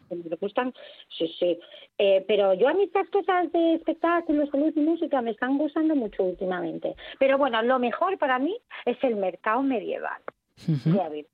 Les 0.09 0.39
gustan, 0.39 0.73
sí, 1.17 1.27
sí. 1.39 1.59
Eh, 1.99 2.25
pero 2.27 2.55
yo 2.55 2.67
a 2.67 2.73
mí 2.73 2.85
estas 2.85 3.07
cosas 3.11 3.51
de 3.51 3.75
espectáculos, 3.75 4.51
de 4.51 4.57
luz 4.59 4.73
y 4.75 4.79
música 4.79 5.21
me 5.21 5.31
están 5.31 5.59
gustando 5.59 5.95
mucho 5.95 6.23
últimamente. 6.23 6.95
Pero 7.19 7.37
bueno, 7.37 7.61
lo 7.61 7.77
mejor 7.77 8.17
para 8.17 8.39
mí 8.39 8.57
es 8.85 8.97
el 9.03 9.15
mercado 9.17 9.61
medieval 9.61 10.21
de 10.65 10.99
Avilés, 11.01 11.29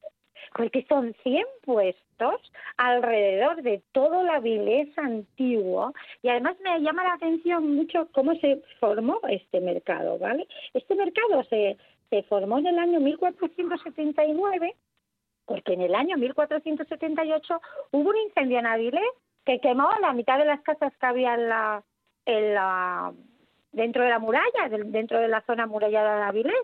porque 0.55 0.86
son 0.88 1.13
100 1.23 1.45
puestos 1.63 2.51
alrededor 2.77 3.62
de 3.62 3.81
todo 3.91 4.21
el 4.21 4.29
Avilés 4.29 4.97
antiguo 4.97 5.93
y 6.21 6.29
además 6.29 6.57
me 6.62 6.79
llama 6.79 7.03
la 7.03 7.13
atención 7.13 7.75
mucho 7.75 8.07
cómo 8.13 8.36
se 8.36 8.62
formó 8.79 9.19
este 9.29 9.62
mercado, 9.62 10.17
¿vale? 10.17 10.47
Este 10.73 10.95
mercado 10.95 11.43
se, 11.49 11.77
se 12.10 12.23
formó 12.23 12.60
en 12.60 12.67
el 12.67 12.79
año 12.79 12.99
1479 12.99 14.75
porque 15.45 15.73
en 15.73 15.81
el 15.81 15.95
año 15.95 16.17
1478 16.17 17.62
hubo 17.91 18.10
un 18.10 18.17
incendio 18.17 18.60
en 18.60 18.65
Avilés 18.67 19.01
que 19.45 19.60
quemó 19.62 19.89
la 20.01 20.13
mitad 20.13 20.38
de 20.38 20.45
las 20.45 20.62
casas 20.62 20.93
que 20.97 21.05
había 21.05 21.36
en 21.36 21.47
la, 21.47 21.83
en 22.25 22.53
la 22.53 23.13
dentro 23.77 24.03
de 24.03 24.09
la 24.09 24.19
muralla, 24.19 24.67
dentro 24.69 25.19
de 25.19 25.27
la 25.27 25.41
zona 25.41 25.63
amurallada 25.63 26.17
de 26.17 26.23
Avilés 26.23 26.55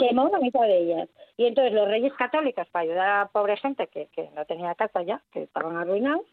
quemó 0.00 0.28
la 0.28 0.40
mitad 0.40 0.62
de 0.62 0.78
ellas. 0.78 1.08
Y 1.36 1.46
entonces 1.46 1.72
los 1.72 1.88
reyes 1.88 2.12
católicos, 2.14 2.66
para 2.72 2.82
ayudar 2.82 3.08
a 3.08 3.18
la 3.20 3.26
pobre 3.28 3.56
gente 3.56 3.86
que, 3.86 4.08
que 4.08 4.28
no 4.34 4.44
tenía 4.44 4.74
casa 4.74 5.02
ya, 5.02 5.22
que 5.32 5.44
estaban 5.44 5.76
arruinados, 5.76 6.26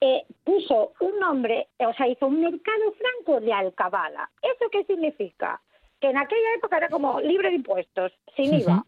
eh, 0.00 0.24
puso 0.42 0.92
un 1.00 1.18
nombre, 1.20 1.68
o 1.78 1.94
sea, 1.94 2.08
hizo 2.08 2.26
un 2.26 2.40
mercado 2.40 2.92
franco 2.98 3.40
de 3.40 3.52
alcabala. 3.52 4.28
¿Eso 4.42 4.68
qué 4.72 4.84
significa? 4.84 5.60
Que 6.00 6.10
en 6.10 6.18
aquella 6.18 6.54
época 6.56 6.78
era 6.78 6.88
como 6.88 7.20
libre 7.20 7.50
de 7.50 7.56
impuestos, 7.56 8.12
sin 8.34 8.52
IVA. 8.54 8.84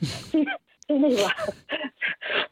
sin, 0.00 0.46
sin 0.90 1.04
IVA. 1.10 1.34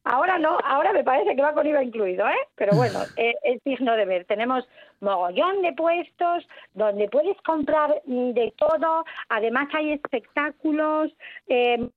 Ahora 0.05 0.39
no, 0.39 0.59
ahora 0.65 0.93
me 0.93 1.05
parece 1.05 1.35
que 1.35 1.43
va 1.43 1.53
con 1.53 1.67
IVA 1.67 1.83
incluido, 1.83 2.27
¿eh? 2.29 2.47
Pero 2.55 2.77
bueno, 2.77 3.01
eh, 3.17 3.35
es 3.43 3.63
digno 3.65 3.95
de 3.97 4.05
ver. 4.05 4.25
Tenemos 4.25 4.67
mogollón 5.01 5.63
de 5.63 5.73
puestos 5.73 6.47
donde 6.75 7.09
puedes 7.09 7.37
comprar 7.43 8.01
mm, 8.07 8.31
de 8.33 8.53
todo. 8.57 9.05
Además 9.29 9.69
hay 9.75 9.93
espectáculos, 9.93 11.13
eh, 11.49 11.89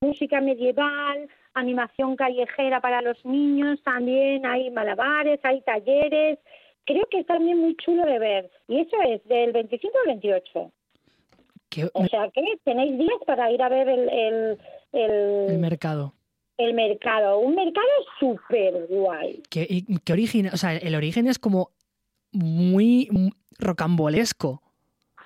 música 0.00 0.40
medieval, 0.40 1.28
animación 1.54 2.16
callejera 2.16 2.80
para 2.80 3.02
los 3.02 3.22
niños, 3.24 3.82
también 3.82 4.46
hay 4.46 4.70
malabares, 4.70 5.40
hay 5.42 5.60
talleres. 5.62 6.38
Creo 6.86 7.04
que 7.10 7.20
es 7.20 7.26
también 7.26 7.58
muy 7.58 7.76
chulo 7.76 8.04
de 8.04 8.18
ver. 8.18 8.50
Y 8.68 8.80
eso 8.80 8.96
es 9.02 9.22
del 9.24 9.52
25 9.52 9.98
al 9.98 10.06
28. 10.06 10.72
Que- 11.68 11.88
O 11.92 12.06
sea 12.06 12.28
que 12.30 12.42
tenéis 12.64 12.98
días 12.98 13.18
para 13.26 13.50
ir 13.50 13.62
a 13.62 13.68
ver 13.68 13.88
el, 13.88 14.08
el, 14.08 14.58
el, 14.92 15.46
el 15.50 15.58
mercado. 15.58 16.14
el 16.58 16.74
mercado. 16.74 17.38
Un 17.38 17.54
mercado 17.54 17.86
súper 18.18 18.86
guay. 18.88 19.42
¿Qué, 19.50 19.84
qué 20.04 20.12
origen? 20.12 20.46
O 20.52 20.56
sea, 20.56 20.74
el 20.76 20.94
origen 20.94 21.26
es 21.26 21.38
como 21.38 21.70
muy 22.32 23.08
rocambolesco. 23.58 24.62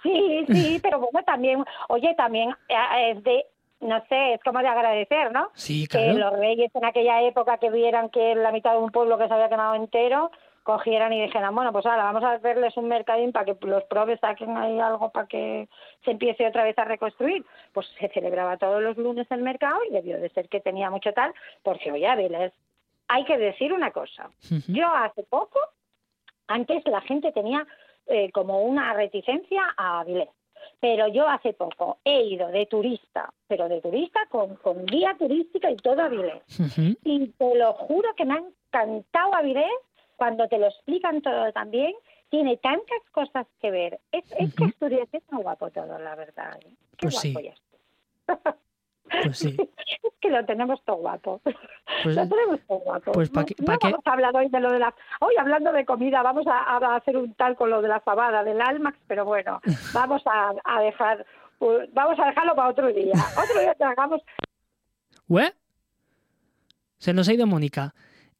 Sí, 0.02 0.44
sí, 0.48 0.78
pero 0.82 0.98
bueno, 1.00 1.22
también, 1.24 1.64
oye, 1.88 2.14
también 2.16 2.50
eh, 2.68 3.10
es 3.12 3.24
de, 3.24 3.44
no 3.80 4.02
sé, 4.08 4.34
es 4.34 4.42
como 4.42 4.58
de 4.60 4.68
agradecer, 4.68 5.32
¿no? 5.32 5.48
Sí, 5.54 5.86
Que 5.86 5.98
claro. 5.98 6.18
los 6.18 6.38
reyes 6.38 6.70
en 6.74 6.84
aquella 6.84 7.22
época 7.22 7.58
que 7.58 7.70
vieran 7.70 8.10
que 8.10 8.34
la 8.34 8.52
mitad 8.52 8.72
de 8.72 8.78
un 8.78 8.90
pueblo 8.90 9.18
que 9.18 9.26
se 9.28 9.34
había 9.34 9.48
quemado 9.48 9.74
entero, 9.74 10.30
cogieran 10.64 11.12
y 11.12 11.22
dijeran, 11.22 11.54
bueno, 11.54 11.72
pues 11.72 11.86
ahora 11.86 12.04
vamos 12.04 12.24
a 12.24 12.32
hacerles 12.32 12.76
un 12.76 12.88
mercadín 12.88 13.30
para 13.30 13.44
que 13.44 13.66
los 13.66 13.84
probes 13.84 14.18
saquen 14.18 14.56
ahí 14.56 14.80
algo 14.80 15.10
para 15.10 15.28
que 15.28 15.68
se 16.04 16.10
empiece 16.10 16.46
otra 16.46 16.64
vez 16.64 16.76
a 16.78 16.84
reconstruir. 16.84 17.44
Pues 17.72 17.86
se 18.00 18.08
celebraba 18.08 18.56
todos 18.56 18.82
los 18.82 18.96
lunes 18.96 19.26
el 19.30 19.42
mercado 19.42 19.78
y 19.88 19.92
debió 19.92 20.18
de 20.18 20.30
ser 20.30 20.48
que 20.48 20.60
tenía 20.60 20.90
mucho 20.90 21.12
tal, 21.12 21.32
porque 21.62 21.92
oye, 21.92 22.08
Avilés 22.08 22.52
hay 23.06 23.24
que 23.24 23.36
decir 23.36 23.72
una 23.72 23.90
cosa. 23.90 24.30
Yo 24.66 24.88
hace 24.88 25.22
poco, 25.22 25.60
antes 26.46 26.82
la 26.86 27.02
gente 27.02 27.30
tenía 27.32 27.66
eh, 28.06 28.32
como 28.32 28.62
una 28.62 28.94
reticencia 28.94 29.62
a 29.76 30.00
Avilés. 30.00 30.30
Pero 30.80 31.08
yo 31.08 31.28
hace 31.28 31.52
poco 31.52 31.98
he 32.04 32.22
ido 32.22 32.48
de 32.48 32.64
turista, 32.64 33.32
pero 33.46 33.68
de 33.68 33.82
turista 33.82 34.20
con, 34.30 34.56
con 34.56 34.86
guía 34.86 35.14
turística 35.18 35.70
y 35.70 35.76
todo 35.76 36.00
a 36.00 36.06
Avilés. 36.06 36.42
Y 37.04 37.28
te 37.28 37.54
lo 37.54 37.74
juro 37.74 38.14
que 38.16 38.24
me 38.24 38.34
ha 38.34 38.38
encantado 38.38 39.34
Avilés 39.34 39.70
cuando 40.16 40.48
te 40.48 40.58
lo 40.58 40.66
explican 40.66 41.20
todo 41.22 41.52
también. 41.52 41.94
Tiene 42.30 42.56
tantas 42.56 42.98
cosas 43.12 43.46
que 43.60 43.70
ver. 43.70 44.00
Es, 44.10 44.24
es 44.38 44.54
que. 44.54 44.64
Asturias 44.64 45.08
es 45.12 45.22
muy 45.30 45.42
guapo 45.42 45.70
todo, 45.70 45.98
la 45.98 46.14
verdad. 46.16 46.56
¿eh? 46.64 46.68
Qué 46.96 47.06
Pues 47.06 47.18
sí. 47.18 47.32
guapo 47.32 47.46
ya 47.46 47.52
está. 47.52 48.56
Pues 49.22 49.38
sí. 49.38 49.56
Es 50.02 50.12
que 50.20 50.30
lo 50.30 50.44
tenemos 50.46 50.82
todo 50.84 50.96
guapo. 50.96 51.40
Pues, 51.44 51.54
lo 52.16 52.26
tenemos 52.28 52.60
todo 52.66 52.78
guapo. 52.78 53.12
pues 53.12 53.28
pa' 53.30 53.44
qué- 53.44 53.54
no 53.58 53.78
qué- 53.78 53.90
vamos 53.90 54.06
a 54.06 54.12
hablar 54.12 54.34
hoy 54.34 54.48
de 54.48 54.58
lo 54.60 54.72
de 54.72 54.78
la... 54.78 54.94
Hoy 55.20 55.34
hablando 55.38 55.70
de 55.72 55.84
comida, 55.84 56.22
vamos 56.22 56.46
a, 56.46 56.58
a 56.76 56.96
hacer 56.96 57.16
un 57.18 57.34
tal 57.34 57.54
con 57.56 57.68
lo 57.70 57.82
de 57.82 57.88
la 57.88 58.00
fabada 58.00 58.42
del 58.42 58.60
Almax, 58.60 58.98
pero 59.06 59.24
bueno, 59.26 59.60
vamos 59.92 60.22
a, 60.26 60.54
a 60.64 60.80
dejar... 60.80 61.26
uh, 61.60 61.80
Vamos 61.92 62.18
a 62.18 62.26
dejarlo 62.26 62.56
para 62.56 62.70
otro 62.70 62.88
día. 62.88 63.12
Otro 63.40 63.60
día 63.60 63.74
tragamos 63.74 64.22
¿Ué? 65.28 65.52
Se 66.98 67.12
nos 67.12 67.28
ha 67.28 67.34
ido 67.34 67.46
Mónica. 67.46 67.94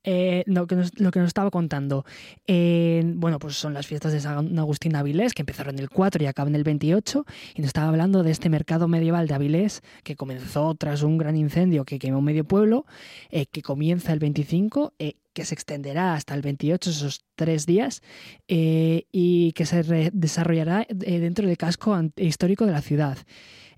Eh, 0.05 0.45
lo, 0.47 0.67
que 0.67 0.77
nos, 0.77 0.93
estaba 1.27 1.51
contando. 1.51 2.05
Bueno, 2.47 3.39
pues 3.39 3.57
son 3.57 3.75
las 3.75 3.87
fiestas 3.87 4.13
de 4.13 4.21
San 4.21 4.59
Agustín 4.59 4.97
Avilés, 4.97 5.35
que 5.35 5.43
empezaron 5.43 5.79
el 5.79 5.89
4 5.89 6.23
y 6.23 6.27
acaban 6.27 6.55
el 6.55 6.65
28. 6.65 7.25
Y 7.55 7.61
nos 7.61 7.69
estaba 7.69 7.89
hablando 7.89 8.23
de 8.23 8.31
este 8.31 8.49
mercado 8.49 8.89
medieval 8.89 9.27
de 9.27 9.35
Avilés, 9.35 9.83
que 10.03 10.17
comenzó 10.17 10.75
tras 10.75 11.03
un 11.03 11.19
gran 11.19 11.37
incendio 11.37 11.85
que 11.85 11.99
quemó 11.99 12.21
medio 12.21 12.45
pueblo, 12.45 12.87
eh, 13.31 13.47
que 13.47 13.63
comienza 13.63 14.13
el 14.13 14.19
25, 14.19 14.95
eh, 14.99 15.15
que 15.33 15.45
se 15.45 15.55
extenderá 15.55 16.15
hasta 16.15 16.35
el 16.35 16.43
28, 16.43 16.91
esos 16.91 17.25
tres 17.35 17.67
días, 17.67 18.03
eh, 18.49 19.07
y 19.11 19.53
que 19.53 19.67
se 19.67 20.11
desarrollará 20.13 20.87
dentro 20.89 21.47
del 21.47 21.57
casco 21.57 21.99
histórico 22.17 22.67
de 22.67 22.73
la 22.73 22.83
ciudad. 22.83 23.19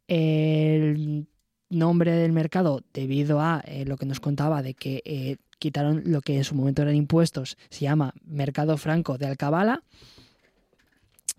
El 0.09 1.27
nombre 1.71 2.12
del 2.12 2.33
mercado 2.33 2.83
debido 2.93 3.41
a 3.41 3.65
lo 3.87 3.97
que 3.97 4.07
nos 4.07 4.21
contaba 4.21 4.62
de 4.62 4.75
que 4.75 5.39
quitaron 5.59 6.03
lo 6.07 6.21
que 6.21 6.37
en 6.37 6.45
su 6.45 6.55
momento 6.55 6.83
eran 6.83 6.95
impuestos, 6.95 7.57
se 7.71 7.81
llama 7.81 8.14
Mercado 8.25 8.77
Franco 8.77 9.19
de 9.19 9.27
Alcabala. 9.27 9.83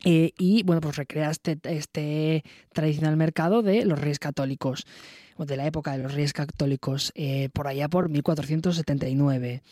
Eh, 0.06 0.32
y 0.38 0.62
bueno, 0.64 0.80
pues 0.80 0.96
recrea 0.96 1.32
este, 1.32 1.58
este 1.64 2.44
tradicional 2.72 3.18
mercado 3.18 3.64
de 3.64 3.84
los 3.84 4.00
reyes 4.00 4.20
católicos, 4.20 4.86
o 5.38 5.46
de 5.46 5.58
la 5.58 5.66
época 5.66 5.92
de 5.92 6.04
los 6.04 6.14
reyes 6.14 6.34
católicos, 6.34 7.12
eh, 7.16 7.50
por 7.52 7.68
allá 7.68 7.88
por 7.90 8.10
1479. 8.10 9.64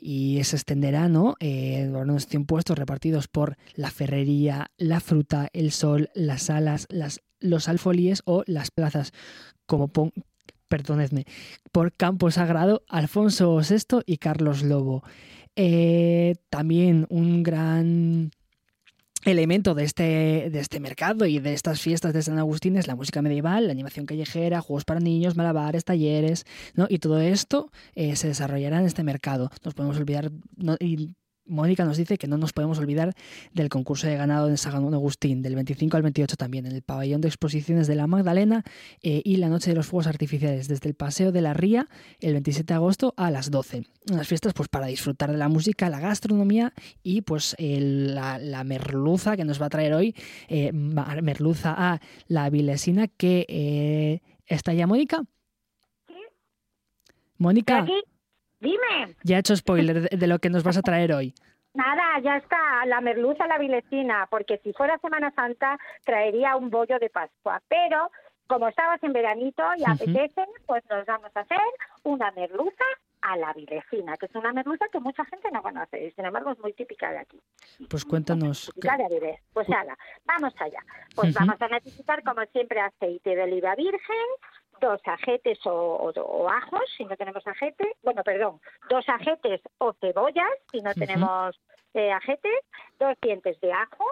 Y 0.00 0.42
se 0.44 0.56
extenderá, 0.56 1.08
¿no? 1.08 1.36
Eh, 1.40 1.90
impuestos 2.32 2.78
repartidos 2.78 3.28
por 3.28 3.56
la 3.74 3.90
ferrería, 3.90 4.70
la 4.76 5.00
fruta, 5.00 5.48
el 5.52 5.70
sol, 5.72 6.10
las 6.14 6.44
salas, 6.44 6.86
las, 6.90 7.20
los 7.38 7.68
alfolíes 7.68 8.22
o 8.24 8.42
las 8.46 8.70
plazas, 8.70 9.12
como 9.66 9.88
pon- 9.88 10.12
perdonadme, 10.70 11.26
por 11.72 11.92
Campo 11.92 12.30
Sagrado, 12.30 12.82
Alfonso 12.88 13.58
VI 13.58 14.02
y 14.06 14.16
Carlos 14.16 14.62
Lobo. 14.62 15.02
Eh, 15.56 16.36
también 16.48 17.06
un 17.10 17.42
gran 17.42 18.30
elemento 19.24 19.74
de 19.74 19.84
este, 19.84 20.48
de 20.50 20.60
este 20.60 20.80
mercado 20.80 21.26
y 21.26 21.40
de 21.40 21.52
estas 21.52 21.80
fiestas 21.80 22.14
de 22.14 22.22
San 22.22 22.38
Agustín 22.38 22.76
es 22.76 22.86
la 22.86 22.96
música 22.96 23.20
medieval, 23.20 23.66
la 23.66 23.72
animación 23.72 24.06
callejera, 24.06 24.62
juegos 24.62 24.84
para 24.84 25.00
niños, 25.00 25.36
malabares, 25.36 25.84
talleres, 25.84 26.46
¿no? 26.74 26.86
Y 26.88 26.98
todo 26.98 27.20
esto 27.20 27.70
eh, 27.94 28.16
se 28.16 28.28
desarrollará 28.28 28.78
en 28.78 28.86
este 28.86 29.02
mercado. 29.02 29.50
Nos 29.64 29.74
podemos 29.74 29.98
olvidar, 29.98 30.30
Mónica 31.50 31.84
nos 31.84 31.96
dice 31.96 32.16
que 32.16 32.26
no 32.26 32.38
nos 32.38 32.52
podemos 32.52 32.78
olvidar 32.78 33.12
del 33.52 33.68
concurso 33.68 34.06
de 34.06 34.16
ganado 34.16 34.46
de 34.46 34.56
San 34.56 34.74
Agustín, 34.94 35.42
del 35.42 35.54
25 35.56 35.96
al 35.96 36.02
28 36.02 36.36
también, 36.36 36.66
en 36.66 36.72
el 36.72 36.82
pabellón 36.82 37.20
de 37.20 37.28
exposiciones 37.28 37.86
de 37.86 37.96
la 37.96 38.06
Magdalena 38.06 38.64
eh, 39.02 39.20
y 39.24 39.36
la 39.36 39.48
noche 39.48 39.70
de 39.70 39.76
los 39.76 39.86
fuegos 39.86 40.06
artificiales, 40.06 40.68
desde 40.68 40.88
el 40.88 40.94
Paseo 40.94 41.32
de 41.32 41.42
la 41.42 41.52
Ría, 41.52 41.88
el 42.20 42.32
27 42.32 42.72
de 42.72 42.74
agosto 42.74 43.14
a 43.16 43.30
las 43.30 43.50
12. 43.50 43.84
Unas 44.10 44.26
fiestas 44.28 44.54
pues 44.54 44.68
para 44.68 44.86
disfrutar 44.86 45.30
de 45.30 45.36
la 45.38 45.48
música, 45.48 45.90
la 45.90 46.00
gastronomía 46.00 46.72
y 47.02 47.22
pues 47.22 47.54
el- 47.58 48.14
la, 48.14 48.38
la 48.38 48.64
merluza 48.64 49.36
que 49.36 49.44
nos 49.44 49.60
va 49.60 49.66
a 49.66 49.70
traer 49.70 49.92
hoy, 49.94 50.14
eh, 50.48 50.72
merluza 50.72 51.74
a 51.76 52.00
la 52.28 52.48
vilesina 52.50 53.08
que 53.08 53.44
eh, 53.48 54.20
está 54.46 54.72
ya 54.72 54.86
Mónica. 54.86 55.24
Mónica, 57.38 57.78
aquí. 57.84 57.92
Dime. 58.60 59.16
ya 59.24 59.36
he 59.36 59.40
hecho 59.40 59.56
spoiler 59.56 60.02
de, 60.02 60.16
de 60.16 60.26
lo 60.26 60.38
que 60.38 60.50
nos 60.50 60.62
vas 60.62 60.76
a 60.76 60.82
traer 60.82 61.12
hoy. 61.12 61.34
Nada, 61.72 62.18
ya 62.22 62.36
está, 62.36 62.84
la 62.86 63.00
merluza, 63.00 63.46
la 63.46 63.58
vilecina, 63.58 64.26
porque 64.28 64.58
si 64.64 64.72
fuera 64.72 64.98
Semana 64.98 65.32
Santa 65.34 65.78
traería 66.04 66.56
un 66.56 66.68
bollo 66.68 66.98
de 66.98 67.10
Pascua, 67.10 67.62
pero 67.68 68.10
como 68.48 68.66
estabas 68.66 69.00
en 69.04 69.12
veranito 69.12 69.62
y 69.76 69.84
apetece, 69.88 70.44
pues 70.66 70.82
nos 70.90 71.06
vamos 71.06 71.30
a 71.34 71.40
hacer 71.40 71.60
una 72.02 72.32
merluza 72.32 72.84
a 73.22 73.36
la 73.36 73.52
vilecina, 73.52 74.16
que 74.16 74.26
es 74.26 74.34
una 74.34 74.52
merluza 74.52 74.86
que 74.90 74.98
mucha 74.98 75.24
gente 75.26 75.48
no 75.52 75.62
conoce 75.62 76.06
y 76.06 76.10
sin 76.10 76.24
embargo 76.24 76.50
es 76.50 76.58
muy 76.58 76.72
típica 76.72 77.12
de 77.12 77.18
aquí. 77.18 77.40
Pues 77.88 78.04
cuéntanos. 78.04 78.72
Típica 78.74 78.96
de 78.96 79.04
Avilés. 79.04 79.40
Pues 79.52 79.68
nada, 79.68 79.96
vamos 80.24 80.52
allá. 80.58 80.80
Pues 81.14 81.32
vamos 81.34 81.60
a 81.62 81.68
necesitar, 81.68 82.24
como 82.24 82.44
siempre, 82.46 82.80
aceite 82.80 83.36
de 83.36 83.42
oliva 83.44 83.76
virgen, 83.76 84.26
dos 84.80 85.00
ajetes 85.06 85.58
o, 85.66 85.70
o- 85.70 86.20
o 86.20 86.48
ajos, 86.48 86.82
si 86.96 87.04
no 87.04 87.16
tenemos 87.16 87.46
ajete, 87.46 87.96
bueno, 88.02 88.22
perdón, 88.24 88.60
dos 88.88 89.08
ajetes 89.08 89.60
o 89.78 89.92
cebollas, 89.94 90.50
si 90.72 90.80
no 90.80 90.90
Ujú. 90.90 90.98
tenemos 91.00 91.60
eh, 91.94 92.10
ajetes, 92.12 92.60
dos 92.98 93.14
dientes 93.20 93.60
de 93.60 93.72
ajo, 93.72 94.04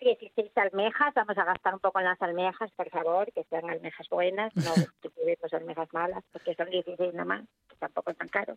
16 0.00 0.50
almejas, 0.56 1.14
vamos 1.14 1.38
a 1.38 1.44
gastar 1.44 1.74
un 1.74 1.80
poco 1.80 1.98
en 1.98 2.06
las 2.06 2.20
almejas, 2.20 2.70
por 2.72 2.90
favor, 2.90 3.32
que 3.32 3.44
sean 3.44 3.68
almejas 3.68 4.08
buenas, 4.08 4.54
no 4.56 4.74
que 5.02 5.10
tuvimos 5.10 5.52
almejas 5.52 5.92
malas, 5.92 6.24
porque 6.32 6.54
son 6.54 6.68
16 6.68 7.14
nada 7.14 7.24
más, 7.24 7.42
que 7.68 7.76
tampoco 7.76 8.10
es 8.10 8.18
tan 8.18 8.28
caro. 8.28 8.56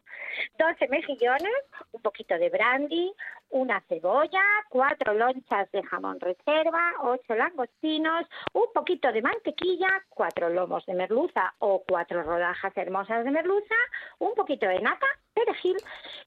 12 0.57 0.87
mejillones, 0.89 1.53
un 1.91 2.01
poquito 2.01 2.37
de 2.37 2.49
brandy, 2.49 3.13
una 3.49 3.81
cebolla, 3.87 4.43
cuatro 4.69 5.13
lonchas 5.13 5.71
de 5.71 5.83
jamón 5.83 6.19
reserva, 6.19 6.93
ocho 7.01 7.35
langostinos, 7.35 8.25
un 8.53 8.67
poquito 8.73 9.11
de 9.11 9.21
mantequilla, 9.21 10.03
cuatro 10.09 10.49
lomos 10.49 10.85
de 10.85 10.93
merluza 10.93 11.53
o 11.59 11.83
cuatro 11.87 12.23
rodajas 12.23 12.75
hermosas 12.75 13.23
de 13.23 13.31
merluza, 13.31 13.75
un 14.19 14.33
poquito 14.33 14.67
de 14.67 14.81
nata, 14.81 15.07
perejil 15.33 15.77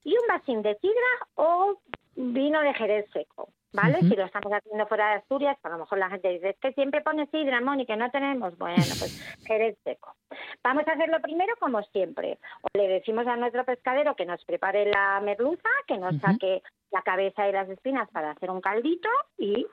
y 0.03 0.13
un 0.13 0.27
vasín 0.27 0.61
de 0.61 0.75
sidra 0.79 1.27
o 1.35 1.79
vino 2.15 2.61
de 2.61 2.73
jerez 2.73 3.05
seco. 3.11 3.49
¿Vale? 3.73 3.99
Si 3.99 4.15
lo 4.15 4.25
estamos 4.25 4.51
haciendo 4.51 4.85
fuera 4.87 5.09
de 5.09 5.15
Asturias, 5.15 5.57
a 5.63 5.69
lo 5.69 5.79
mejor 5.79 5.97
la 5.97 6.09
gente 6.09 6.27
dice, 6.27 6.49
es 6.49 6.57
que 6.59 6.73
siempre 6.73 7.01
pone 7.01 7.27
sidra, 7.27 7.61
Mónica, 7.61 7.95
no 7.95 8.11
tenemos. 8.11 8.57
Bueno, 8.57 8.75
pues 8.99 9.21
jerez 9.47 9.77
seco. 9.83 10.13
Vamos 10.61 10.85
a 10.87 10.91
hacerlo 10.91 11.21
primero 11.21 11.55
como 11.57 11.81
siempre. 11.83 12.37
O 12.61 12.67
le 12.73 12.87
decimos 12.87 13.25
a 13.27 13.37
nuestro 13.37 13.63
pescadero 13.63 14.15
que 14.15 14.25
nos 14.25 14.43
prepare 14.43 14.85
la 14.91 15.21
merluza, 15.21 15.69
que 15.87 15.97
nos 15.97 16.17
saque 16.19 16.61
la 16.91 17.01
cabeza 17.01 17.47
y 17.47 17.53
las 17.53 17.69
espinas 17.69 18.09
para 18.09 18.31
hacer 18.31 18.51
un 18.51 18.59
caldito 18.59 19.09
y 19.37 19.65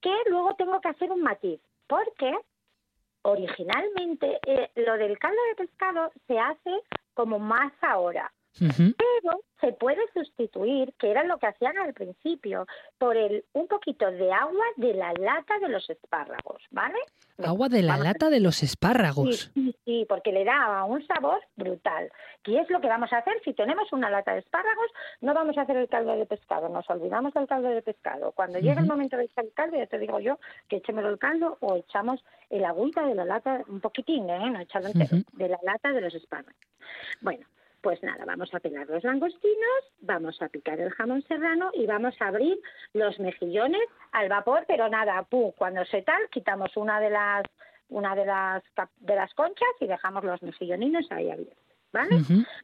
que 0.00 0.14
luego 0.30 0.54
tengo 0.54 0.80
que 0.80 0.88
hacer 0.88 1.10
un 1.10 1.22
matiz, 1.22 1.60
porque 1.86 2.34
originalmente 3.22 4.38
eh, 4.46 4.70
lo 4.76 4.94
del 4.98 5.18
caldo 5.18 5.40
de 5.48 5.66
pescado 5.66 6.12
se 6.26 6.38
hace 6.38 6.70
como 7.14 7.38
más 7.38 7.72
ahora, 7.80 8.32
Pero 8.58 9.40
se 9.60 9.72
puede 9.72 10.00
sustituir, 10.12 10.92
que 10.98 11.10
era 11.10 11.24
lo 11.24 11.38
que 11.38 11.46
hacían 11.46 11.76
al 11.78 11.92
principio, 11.94 12.66
por 12.98 13.16
el 13.16 13.44
un 13.52 13.66
poquito 13.66 14.10
de 14.10 14.32
agua 14.32 14.64
de 14.76 14.94
la 14.94 15.12
lata 15.14 15.58
de 15.58 15.68
los 15.68 15.88
espárragos, 15.90 16.62
¿vale? 16.70 16.98
Agua 17.44 17.68
de 17.68 17.82
la 17.82 17.94
Vamos 17.94 18.06
a- 18.06 18.08
lata 18.12 18.30
de 18.30 18.38
los 18.40 18.62
espárragos. 18.62 19.50
sí, 19.54 19.74
sí, 19.84 20.06
porque 20.08 20.30
le 20.30 20.44
daba 20.44 20.84
un 20.84 21.04
sabor 21.06 21.40
brutal. 21.56 22.12
¿Qué 22.44 22.60
es 22.60 22.70
lo 22.70 22.80
que 22.80 22.86
vamos 22.88 23.12
a 23.12 23.18
hacer? 23.18 23.34
Si 23.44 23.54
tenemos 23.54 23.92
una 23.92 24.08
lata 24.10 24.34
de 24.34 24.40
espárragos, 24.40 24.86
no 25.20 25.34
vamos 25.34 25.56
a 25.58 25.62
hacer 25.62 25.76
el 25.76 25.88
caldo 25.88 26.14
de 26.14 26.26
pescado, 26.26 26.68
nos 26.68 26.88
olvidamos 26.90 27.34
del 27.34 27.48
caldo 27.48 27.68
de 27.70 27.82
pescado. 27.82 28.32
Cuando 28.32 28.58
llegue 28.60 28.80
el 28.80 28.86
momento 28.86 29.16
de 29.16 29.24
echar 29.24 29.44
el 29.46 29.52
caldo, 29.52 29.76
ya 29.78 29.86
te 29.86 29.98
digo 29.98 30.20
yo 30.20 30.38
que 30.68 30.76
echemos 30.76 31.04
el 31.06 31.18
caldo 31.18 31.56
o 31.60 31.74
echamos 31.76 32.22
el 32.50 32.64
agüita 32.64 33.04
de 33.06 33.14
la 33.16 33.24
lata, 33.24 33.62
un 33.68 33.80
poquitín, 33.80 34.28
¿eh? 34.30 34.50
no 34.50 34.60
echarlo 34.60 34.88
entero, 34.88 35.16
Ujú. 35.16 35.24
de 35.38 35.48
la 35.48 35.58
lata 35.62 35.90
de 35.92 36.00
los 36.02 36.14
espárragos. 36.14 36.54
Bueno, 37.20 37.44
pues 37.84 38.02
nada, 38.02 38.24
vamos 38.24 38.52
a 38.54 38.60
pelar 38.60 38.88
los 38.88 39.04
langostinos, 39.04 39.82
vamos 40.00 40.40
a 40.40 40.48
picar 40.48 40.80
el 40.80 40.90
jamón 40.92 41.22
serrano 41.28 41.70
y 41.74 41.84
vamos 41.84 42.14
a 42.18 42.28
abrir 42.28 42.58
los 42.94 43.20
mejillones 43.20 43.82
al 44.12 44.30
vapor, 44.30 44.64
pero 44.66 44.88
nada, 44.88 45.26
cuando 45.58 45.84
se 45.84 46.00
tal, 46.00 46.30
quitamos 46.30 46.74
una 46.78 46.98
de 46.98 47.10
las 47.10 47.42
una 47.90 48.16
de 48.16 48.24
las 48.24 48.62
de 49.00 49.14
las 49.14 49.34
conchas 49.34 49.68
y 49.80 49.86
dejamos 49.86 50.24
los 50.24 50.42
mejilloninos 50.42 51.12
ahí 51.12 51.30
abiertos, 51.30 51.62
¿vale? 51.92 52.16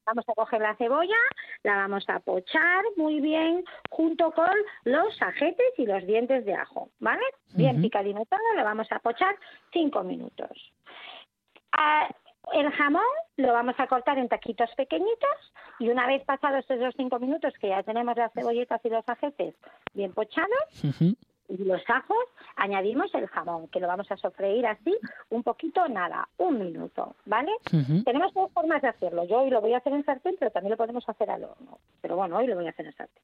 Vamos 0.06 0.24
a 0.26 0.32
coger 0.32 0.62
la 0.62 0.74
cebolla, 0.76 1.20
la 1.64 1.76
vamos 1.76 2.08
a 2.08 2.18
pochar 2.20 2.82
muy 2.96 3.20
bien 3.20 3.62
junto 3.90 4.32
con 4.32 4.56
los 4.84 5.20
ajetes 5.20 5.74
y 5.76 5.84
los 5.84 6.06
dientes 6.06 6.46
de 6.46 6.54
ajo, 6.54 6.88
¿vale? 6.98 7.26
Bien 7.52 7.82
picadino 7.82 8.24
todo, 8.24 8.40
la 8.56 8.64
vamos 8.64 8.90
a 8.90 8.98
pochar 9.00 9.36
cinco 9.70 10.02
minutos. 10.02 10.72
Ah, 11.72 12.08
El 12.52 12.70
jamón 12.72 13.02
lo 13.36 13.52
vamos 13.52 13.74
a 13.78 13.86
cortar 13.86 14.18
en 14.18 14.28
taquitos 14.28 14.70
pequeñitos 14.76 15.52
y 15.78 15.88
una 15.88 16.06
vez 16.06 16.24
pasados 16.24 16.64
esos 16.68 16.94
cinco 16.96 17.18
minutos 17.18 17.54
que 17.60 17.68
ya 17.68 17.82
tenemos 17.82 18.16
las 18.16 18.32
cebolletas 18.32 18.80
y 18.84 18.88
los 18.88 19.08
ajetes 19.08 19.54
bien 19.94 20.12
pochados 20.12 20.84
y 21.50 21.64
los 21.64 21.82
ajos, 21.88 22.24
añadimos 22.56 23.12
el 23.14 23.26
jamón, 23.26 23.68
que 23.68 23.80
lo 23.80 23.88
vamos 23.88 24.10
a 24.10 24.16
sofreír 24.16 24.66
así 24.66 24.96
un 25.30 25.42
poquito, 25.42 25.88
nada, 25.88 26.28
un 26.38 26.58
minuto, 26.58 27.16
¿vale? 27.26 27.50
Tenemos 28.04 28.32
dos 28.34 28.52
formas 28.52 28.80
de 28.82 28.88
hacerlo. 28.88 29.24
Yo 29.24 29.40
hoy 29.40 29.50
lo 29.50 29.60
voy 29.60 29.74
a 29.74 29.78
hacer 29.78 29.92
en 29.92 30.04
sartén, 30.04 30.36
pero 30.38 30.52
también 30.52 30.70
lo 30.70 30.76
podemos 30.76 31.08
hacer 31.08 31.28
al 31.30 31.44
horno. 31.44 31.78
Pero 32.00 32.16
bueno, 32.16 32.36
hoy 32.36 32.46
lo 32.46 32.54
voy 32.54 32.66
a 32.66 32.70
hacer 32.70 32.86
en 32.86 32.94
sartén. 32.94 33.22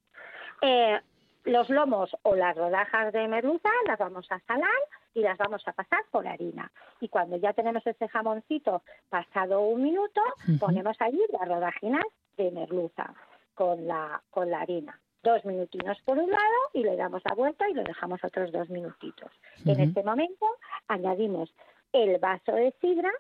Eh, 0.62 1.01
los 1.47 1.70
lomos 1.70 2.14
o 2.22 2.34
las 2.34 2.57
rodajas 2.57 3.12
de 3.12 3.26
merluza 3.28 3.70
las 3.86 3.99
vamos 3.99 4.26
a 4.30 4.40
salar 4.40 4.68
y 5.14 5.20
las 5.20 5.38
vamos 5.38 5.62
a 5.66 5.72
pasar 5.72 6.01
por 6.11 6.26
harina. 6.26 6.70
Y 7.01 7.09
cuando 7.09 7.36
ya 7.36 7.53
tenemos 7.53 7.86
ese 7.86 8.09
jamoncito 8.09 8.82
pasado 9.09 9.61
un 9.61 9.82
minuto, 9.82 10.20
ponemos 10.61 10.97
allí 11.01 11.20
las 11.32 11.49
rodajinas 11.49 12.05
de 12.36 12.51
merluza 12.51 13.14
con 13.55 13.86
la, 13.86 14.22
con 14.30 14.51
la 14.51 14.61
harina. 14.61 15.01
Dos 15.22 15.44
minutinos 15.44 15.99
por 16.05 16.18
un 16.18 16.30
lado 16.30 16.57
y 16.74 16.82
le 16.82 16.97
damos 16.97 17.22
la 17.24 17.34
vuelta 17.34 17.68
y 17.68 17.74
lo 17.74 17.82
dejamos 17.82 18.22
otros 18.22 18.53
dos 18.53 18.68
minutitos. 18.68 19.30
En 19.64 19.80
este 19.80 20.03
momento 20.03 20.47
añadimos 20.88 21.53
el 21.92 22.18
vaso 22.18 22.53
de 22.53 22.74
sidra 22.80 23.11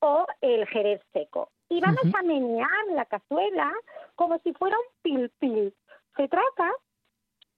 o 0.00 0.26
el 0.40 0.66
jerez 0.68 1.02
seco. 1.12 1.50
Y 1.68 1.80
vamos 1.80 2.02
a 2.18 2.22
menear 2.22 2.86
la 2.94 3.04
cazuela 3.04 3.72
como 4.16 4.38
si 4.38 4.52
fuera 4.54 4.76
un 4.76 4.84
pil 5.02 5.30
pil. 5.38 5.74
Se 6.16 6.26
trata 6.26 6.72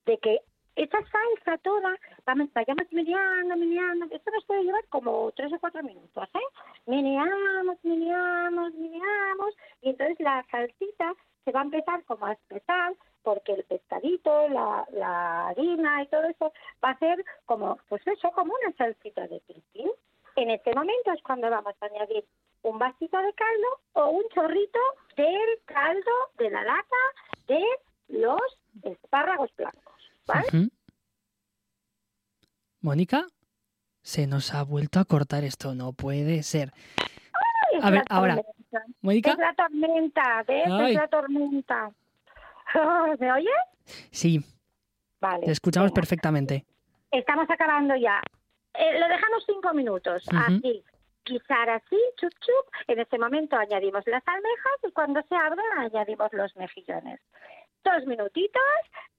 de 0.07 0.19
que 0.19 0.41
esa 0.75 0.99
salsa 0.99 1.59
toda, 1.63 1.97
vamos, 2.25 2.49
vayamos 2.55 2.91
meneando, 2.93 3.57
meneando, 3.57 4.07
esto 4.11 4.31
nos 4.31 4.45
puede 4.47 4.65
llevar 4.65 4.85
como 4.89 5.31
tres 5.33 5.53
o 5.53 5.59
cuatro 5.59 5.83
minutos, 5.83 6.29
¿eh? 6.35 6.39
Meneamos, 6.87 7.77
meneamos, 7.83 8.73
meneamos, 8.75 9.55
y 9.83 9.91
entonces 9.91 10.19
la 10.21 10.45
salsita 10.51 11.15
se 11.45 11.53
va 11.53 11.61
a 11.61 11.65
empezar 11.65 12.03
como 12.05 12.25
a 12.27 12.33
espesar, 12.33 12.95
porque 13.23 13.53
el 13.53 13.65
pescadito, 13.65 14.49
la, 14.49 14.87
la 14.93 15.49
harina 15.49 16.03
y 16.03 16.07
todo 16.09 16.25
eso 16.25 16.53
va 16.83 16.91
a 16.91 16.99
ser 16.99 17.25
como, 17.45 17.79
pues 17.89 18.07
eso, 18.07 18.31
como 18.33 18.55
una 18.55 18.75
salsita 18.77 19.27
de 19.29 19.41
pilpil. 19.41 19.93
En 20.37 20.51
este 20.51 20.75
momento 20.75 21.13
es 21.13 21.23
cuando 21.23 21.51
vamos 21.51 21.75
a 21.81 21.87
añadir 21.87 22.25
un 22.63 22.79
vasito 22.79 23.19
de 23.19 23.33
caldo 23.35 23.81
o 23.93 24.11
un 24.11 24.29
chorrito 24.31 24.79
del 25.17 25.59
caldo 25.67 26.11
de 26.39 26.51
la 26.51 26.65
lata 26.65 26.97
de 27.49 27.65
los 28.09 28.41
espárragos 28.83 29.55
blancos. 29.57 29.92
¿Vale? 30.27 30.69
Mónica, 32.81 33.27
se 34.03 34.27
nos 34.27 34.53
ha 34.55 34.63
vuelto 34.65 34.99
a 34.99 35.05
cortar 35.05 35.45
esto, 35.45 35.75
no 35.75 35.93
puede 35.93 36.43
ser. 36.43 36.73
A 37.81 37.91
ver, 37.91 38.03
ahora, 38.11 38.37
tormenta. 38.37 38.83
Mónica, 39.01 39.31
Es 39.33 39.39
la 39.39 39.55
tormenta, 39.55 40.45
¿ves? 40.47 40.65
Ay. 40.71 40.91
Es 40.95 41.01
la 41.01 41.09
tormenta. 41.09 41.91
¿Me 43.21 43.33
oyes? 43.33 43.53
sí, 44.11 44.41
Vale. 45.21 45.47
te 45.47 45.53
escuchamos 45.53 45.93
perfectamente. 45.93 46.65
Estamos 47.11 47.49
acabando 47.51 47.95
ya. 47.97 48.21
Eh, 48.75 48.99
lo 48.99 49.07
dejamos 49.09 49.45
cinco 49.47 49.73
minutos, 49.75 50.25
así. 50.33 50.83
Guisar 51.25 51.71
así, 51.71 51.97
chup 52.17 52.33
chup. 52.41 52.67
En 52.89 52.99
este 52.99 53.17
momento 53.19 53.57
añadimos 53.57 54.03
las 54.07 54.27
almejas 54.27 54.73
y 54.89 54.91
cuando 54.93 55.23
se 55.29 55.35
abran 55.37 55.79
añadimos 55.79 56.33
los 56.33 56.57
mejillones. 56.57 57.21
Dos 57.85 58.07
minutitos, 58.07 58.63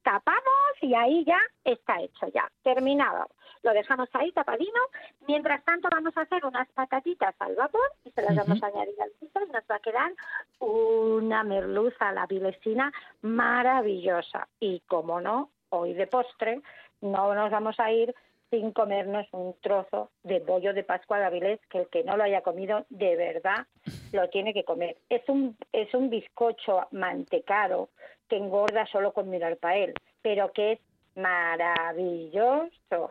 tapamos 0.03 0.73
y 0.81 0.93
ahí 0.93 1.23
ya 1.25 1.39
está 1.63 2.01
hecho, 2.01 2.27
ya, 2.33 2.49
terminado. 2.63 3.27
Lo 3.63 3.73
dejamos 3.73 4.09
ahí 4.13 4.31
tapadino. 4.31 4.79
Mientras 5.27 5.63
tanto 5.63 5.87
vamos 5.91 6.15
a 6.17 6.21
hacer 6.21 6.45
unas 6.45 6.67
patatitas 6.71 7.33
al 7.39 7.55
vapor 7.55 7.91
y 8.03 8.11
se 8.11 8.21
las 8.21 8.35
vamos 8.35 8.61
a 8.61 8.67
añadir 8.67 9.01
al 9.01 9.11
guiso 9.19 9.39
y 9.41 9.51
nos 9.51 9.63
va 9.69 9.75
a 9.75 9.79
quedar 9.79 10.11
una 10.59 11.43
merluza 11.43 12.09
a 12.09 12.13
la 12.13 12.25
vilesina 12.25 12.91
maravillosa. 13.21 14.47
Y 14.59 14.81
como 14.81 15.21
no, 15.21 15.49
hoy 15.69 15.93
de 15.93 16.07
postre 16.07 16.61
no 17.01 17.33
nos 17.33 17.51
vamos 17.51 17.79
a 17.79 17.91
ir 17.91 18.13
sin 18.53 18.71
comernos 18.71 19.25
un 19.31 19.55
trozo 19.61 20.11
de 20.21 20.39
bollo 20.39 20.75
de 20.75 20.83
Pascua 20.83 21.17
de 21.17 21.25
Avilés, 21.25 21.59
que 21.71 21.79
el 21.79 21.87
que 21.87 22.03
no 22.03 22.15
lo 22.17 22.23
haya 22.23 22.43
comido 22.43 22.85
de 22.91 23.15
verdad 23.15 23.65
lo 24.11 24.29
tiene 24.29 24.53
que 24.53 24.63
comer. 24.63 24.95
Es 25.09 25.27
un, 25.27 25.57
es 25.71 25.91
un 25.95 26.11
bizcocho 26.11 26.81
mantecado 26.91 27.89
que 28.29 28.37
engorda 28.37 28.85
solo 28.91 29.11
con 29.11 29.31
mirar 29.31 29.57
para 29.57 29.77
él, 29.77 29.95
pero 30.21 30.53
que 30.53 30.73
es 30.73 30.79
maravilloso. 31.15 33.09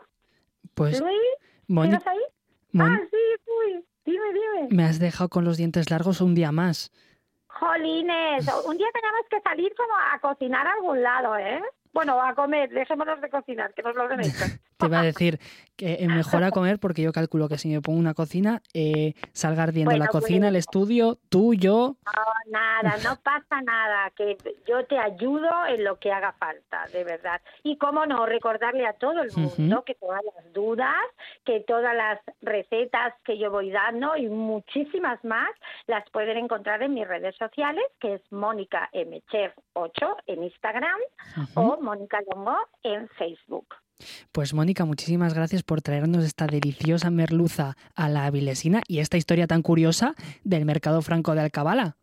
Pues, 0.74 1.00
Luis, 1.00 1.18
Mónica, 1.66 1.96
¿estás 1.96 2.14
ahí? 2.14 2.22
Ah, 2.78 3.00
sí, 3.10 3.16
Luis, 3.48 3.84
dime, 4.04 4.26
dime. 4.32 4.68
me 4.70 4.84
has 4.84 5.00
dejado 5.00 5.28
con 5.28 5.44
los 5.44 5.56
dientes 5.56 5.90
largos 5.90 6.20
un 6.20 6.36
día 6.36 6.52
más. 6.52 6.92
Jolines, 7.48 8.46
un 8.64 8.78
día 8.78 8.86
tenemos 8.94 9.26
que 9.28 9.40
salir 9.40 9.74
como 9.74 9.92
a 9.92 10.20
cocinar 10.20 10.68
a 10.68 10.74
algún 10.74 11.02
lado, 11.02 11.36
¿eh? 11.36 11.60
Bueno, 11.92 12.20
a 12.22 12.34
comer, 12.34 12.70
dejémonos 12.70 13.20
de 13.20 13.28
cocinar, 13.28 13.74
que 13.74 13.82
nos 13.82 13.94
lo 13.94 14.10
hecho. 14.12 14.44
Te 14.78 14.86
iba 14.86 15.00
a 15.00 15.02
decir 15.02 15.38
que 15.76 16.04
mejor 16.08 16.42
a 16.42 16.50
comer 16.50 16.78
porque 16.80 17.02
yo 17.02 17.12
calculo 17.12 17.48
que 17.48 17.58
si 17.58 17.68
me 17.68 17.80
pongo 17.80 17.98
una 17.98 18.14
cocina, 18.14 18.62
eh, 18.74 19.14
salga 19.32 19.62
ardiendo 19.62 19.90
Bueno, 19.90 20.04
la 20.04 20.10
cocina, 20.10 20.48
el 20.48 20.56
estudio, 20.56 21.18
tú, 21.28 21.54
yo. 21.54 21.96
No, 22.04 22.50
nada, 22.50 22.96
no 23.04 23.16
pasa 23.22 23.60
nada, 23.62 24.10
que 24.16 24.36
yo 24.66 24.84
te 24.86 24.98
ayudo 24.98 25.48
en 25.68 25.84
lo 25.84 25.98
que 25.98 26.10
haga 26.10 26.32
falta, 26.32 26.86
de 26.92 27.04
verdad. 27.04 27.40
Y 27.62 27.76
cómo 27.76 28.06
no, 28.06 28.26
recordarle 28.26 28.86
a 28.86 28.94
todo 28.94 29.22
el 29.22 29.30
mundo 29.36 29.84
que 29.84 29.94
todas 29.94 30.22
las 30.34 30.52
dudas, 30.52 30.96
que 31.44 31.60
todas 31.60 31.94
las 31.94 32.20
recetas 32.40 33.14
que 33.24 33.38
yo 33.38 33.50
voy 33.50 33.70
dando 33.70 34.16
y 34.16 34.26
muchísimas 34.28 35.22
más 35.24 35.50
las 35.86 36.08
pueden 36.10 36.38
encontrar 36.38 36.82
en 36.82 36.94
mis 36.94 37.06
redes 37.06 37.36
sociales, 37.36 37.84
que 38.00 38.14
es 38.14 38.32
Mónica 38.32 38.88
M. 38.92 39.22
Chef 39.30 39.52
8 39.74 40.16
en 40.26 40.44
Instagram 40.44 40.98
Ujú. 41.36 41.60
o 41.60 41.80
Mónica 41.82 42.20
Longo 42.32 42.56
en 42.82 43.08
Facebook. 43.10 43.66
Pues 44.32 44.54
Mónica, 44.54 44.84
muchísimas 44.84 45.34
gracias 45.34 45.62
por 45.62 45.82
traernos 45.82 46.24
esta 46.24 46.46
deliciosa 46.46 47.10
merluza 47.10 47.76
a 47.94 48.08
la 48.08 48.26
avilesina 48.26 48.82
y 48.88 49.00
esta 49.00 49.16
historia 49.16 49.46
tan 49.46 49.62
curiosa 49.62 50.14
del 50.44 50.64
mercado 50.64 51.02
franco 51.02 51.34
de 51.34 51.42
Alcabala. 51.42 51.96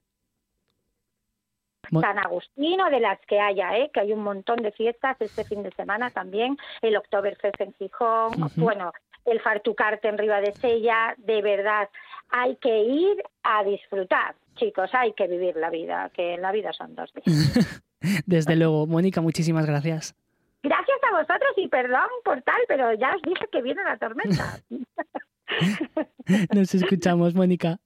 San 2.01 2.19
Agustín 2.19 2.81
o 2.81 2.89
de 2.89 2.99
las 2.99 3.19
que 3.25 3.39
haya, 3.39 3.77
¿eh? 3.77 3.89
que 3.91 4.01
hay 4.01 4.13
un 4.13 4.21
montón 4.21 4.57
de 4.57 4.71
fiestas 4.71 5.17
este 5.19 5.43
fin 5.43 5.63
de 5.63 5.71
semana 5.71 6.11
también, 6.11 6.57
el 6.81 6.95
Oktoberfest 6.97 7.59
en 7.61 7.73
Gijón, 7.73 8.31
bueno, 8.57 8.93
el 9.25 9.39
Fartucarte 9.41 10.07
en 10.07 10.17
Riva 10.17 10.39
de 10.39 10.53
Sella, 10.53 11.15
de 11.17 11.41
verdad, 11.41 11.89
hay 12.29 12.57
que 12.57 12.83
ir 12.83 13.23
a 13.41 13.63
disfrutar, 13.63 14.35
chicos, 14.55 14.89
hay 14.93 15.13
que 15.13 15.27
vivir 15.27 15.55
la 15.55 15.71
vida, 15.71 16.11
que 16.13 16.37
la 16.37 16.51
vida 16.51 16.73
son 16.73 16.95
dos 16.95 17.11
días. 17.13 17.81
Desde 18.25 18.55
luego, 18.55 18.87
Mónica, 18.87 19.21
muchísimas 19.21 19.65
gracias. 19.65 20.15
Gracias 20.61 20.97
a 21.09 21.17
vosotros 21.17 21.51
y 21.57 21.67
perdón 21.67 22.09
por 22.23 22.41
tal, 22.41 22.59
pero 22.67 22.93
ya 22.93 23.15
os 23.15 23.21
dije 23.21 23.45
que 23.51 23.61
viene 23.61 23.83
la 23.83 23.97
tormenta. 23.97 24.59
Nos 26.53 26.75
escuchamos, 26.75 27.33
Mónica. 27.33 27.79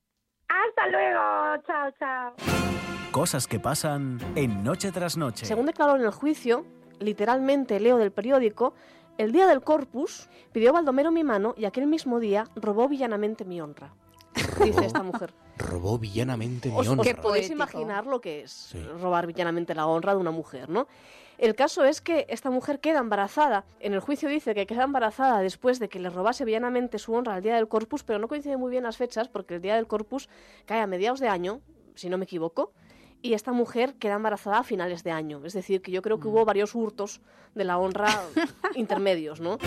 Hasta 0.47 0.87
luego, 0.89 1.63
chao, 1.67 1.91
chao. 1.99 2.33
Cosas 3.11 3.47
que 3.47 3.59
pasan 3.59 4.19
en 4.35 4.63
Noche 4.63 4.91
tras 4.91 5.17
Noche. 5.17 5.45
Según 5.45 5.67
declaró 5.67 5.95
en 5.95 6.01
el 6.01 6.11
juicio, 6.11 6.65
literalmente 6.99 7.79
leo 7.79 7.97
del 7.97 8.11
periódico, 8.11 8.73
el 9.19 9.31
día 9.31 9.45
del 9.45 9.61
Corpus 9.61 10.29
pidió 10.51 10.73
Baldomero 10.73 11.11
mi 11.11 11.23
mano 11.23 11.53
y 11.55 11.65
aquel 11.65 11.85
mismo 11.85 12.19
día 12.19 12.45
robó 12.55 12.89
villanamente 12.89 13.45
mi 13.45 13.61
honra. 13.61 13.93
Dice 14.63 14.85
esta 14.85 15.03
mujer. 15.03 15.33
Robó 15.57 15.97
villanamente 15.99 16.69
mi 16.69 16.77
Os, 16.77 16.87
honra. 16.87 17.03
os 17.11 17.13
podéis 17.19 17.49
imaginar 17.49 18.05
lo 18.05 18.19
que 18.21 18.41
es 18.43 18.51
Sí. 18.51 18.81
robar 19.01 19.27
villanamente 19.27 19.75
la 19.75 19.85
honra 19.87 20.13
de 20.13 20.19
una 20.19 20.31
mujer, 20.31 20.69
¿no? 20.69 20.87
El 21.37 21.55
caso 21.55 21.83
es 21.83 21.99
que 22.01 22.25
esta 22.29 22.49
mujer 22.51 22.79
queda 22.79 22.99
embarazada. 22.99 23.65
En 23.79 23.93
el 23.93 23.99
juicio 23.99 24.29
dice 24.29 24.53
que 24.53 24.65
queda 24.67 24.83
embarazada 24.83 25.39
después 25.39 25.79
de 25.79 25.89
que 25.89 25.99
le 25.99 26.09
robase 26.09 26.45
villanamente 26.45 26.99
su 26.99 27.13
honra 27.13 27.33
al 27.35 27.41
día 27.41 27.55
del 27.55 27.67
Corpus, 27.67 28.03
pero 28.03 28.19
no 28.19 28.27
coincide 28.27 28.55
muy 28.57 28.69
bien 28.71 28.83
las 28.83 28.97
fechas 28.97 29.27
porque 29.29 29.55
el 29.55 29.61
día 29.61 29.75
del 29.75 29.87
Corpus 29.87 30.29
cae 30.65 30.79
a 30.81 30.87
mediados 30.87 31.19
de 31.19 31.27
año, 31.29 31.61
si 31.95 32.09
no 32.09 32.17
me 32.17 32.25
equivoco, 32.25 32.71
y 33.21 33.33
esta 33.33 33.51
mujer 33.51 33.95
queda 33.95 34.13
embarazada 34.15 34.59
a 34.59 34.63
finales 34.63 35.03
de 35.03 35.11
año. 35.11 35.41
Es 35.43 35.53
decir, 35.53 35.81
que 35.81 35.91
yo 35.91 36.01
creo 36.01 36.19
que 36.19 36.27
hubo 36.27 36.45
varios 36.45 36.75
hurtos 36.75 37.19
de 37.55 37.63
la 37.63 37.77
honra 37.79 38.09
intermedios, 38.75 39.39
¿no? 39.41 39.57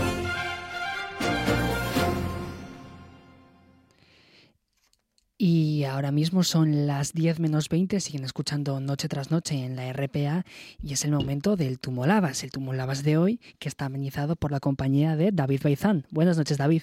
Y 5.39 5.85
ahora 5.85 6.13
mismo 6.13 6.43
son 6.45 6.87
las 6.87 7.13
10 7.13 7.41
menos 7.41 7.69
20, 7.69 8.01
siguen 8.01 8.25
escuchando 8.25 8.81
noche 8.81 9.07
tras 9.07 9.31
noche 9.31 9.65
en 9.67 9.77
la 9.77 9.87
RPA 9.93 10.45
y 10.83 10.95
es 10.95 11.05
el 11.05 11.11
momento 11.13 11.57
del 11.57 11.79
Tumolabas, 11.79 12.43
el 12.43 12.51
Tumolabas 12.51 13.05
de 13.05 13.19
hoy 13.19 13.39
que 13.59 13.69
está 13.69 13.85
amenizado 13.85 14.37
por 14.37 14.51
la 14.51 14.61
compañía 14.61 15.15
de 15.15 15.33
David 15.33 15.61
Baizán. 15.63 16.05
Buenas 16.11 16.39
noches, 16.39 16.57
David. 16.57 16.83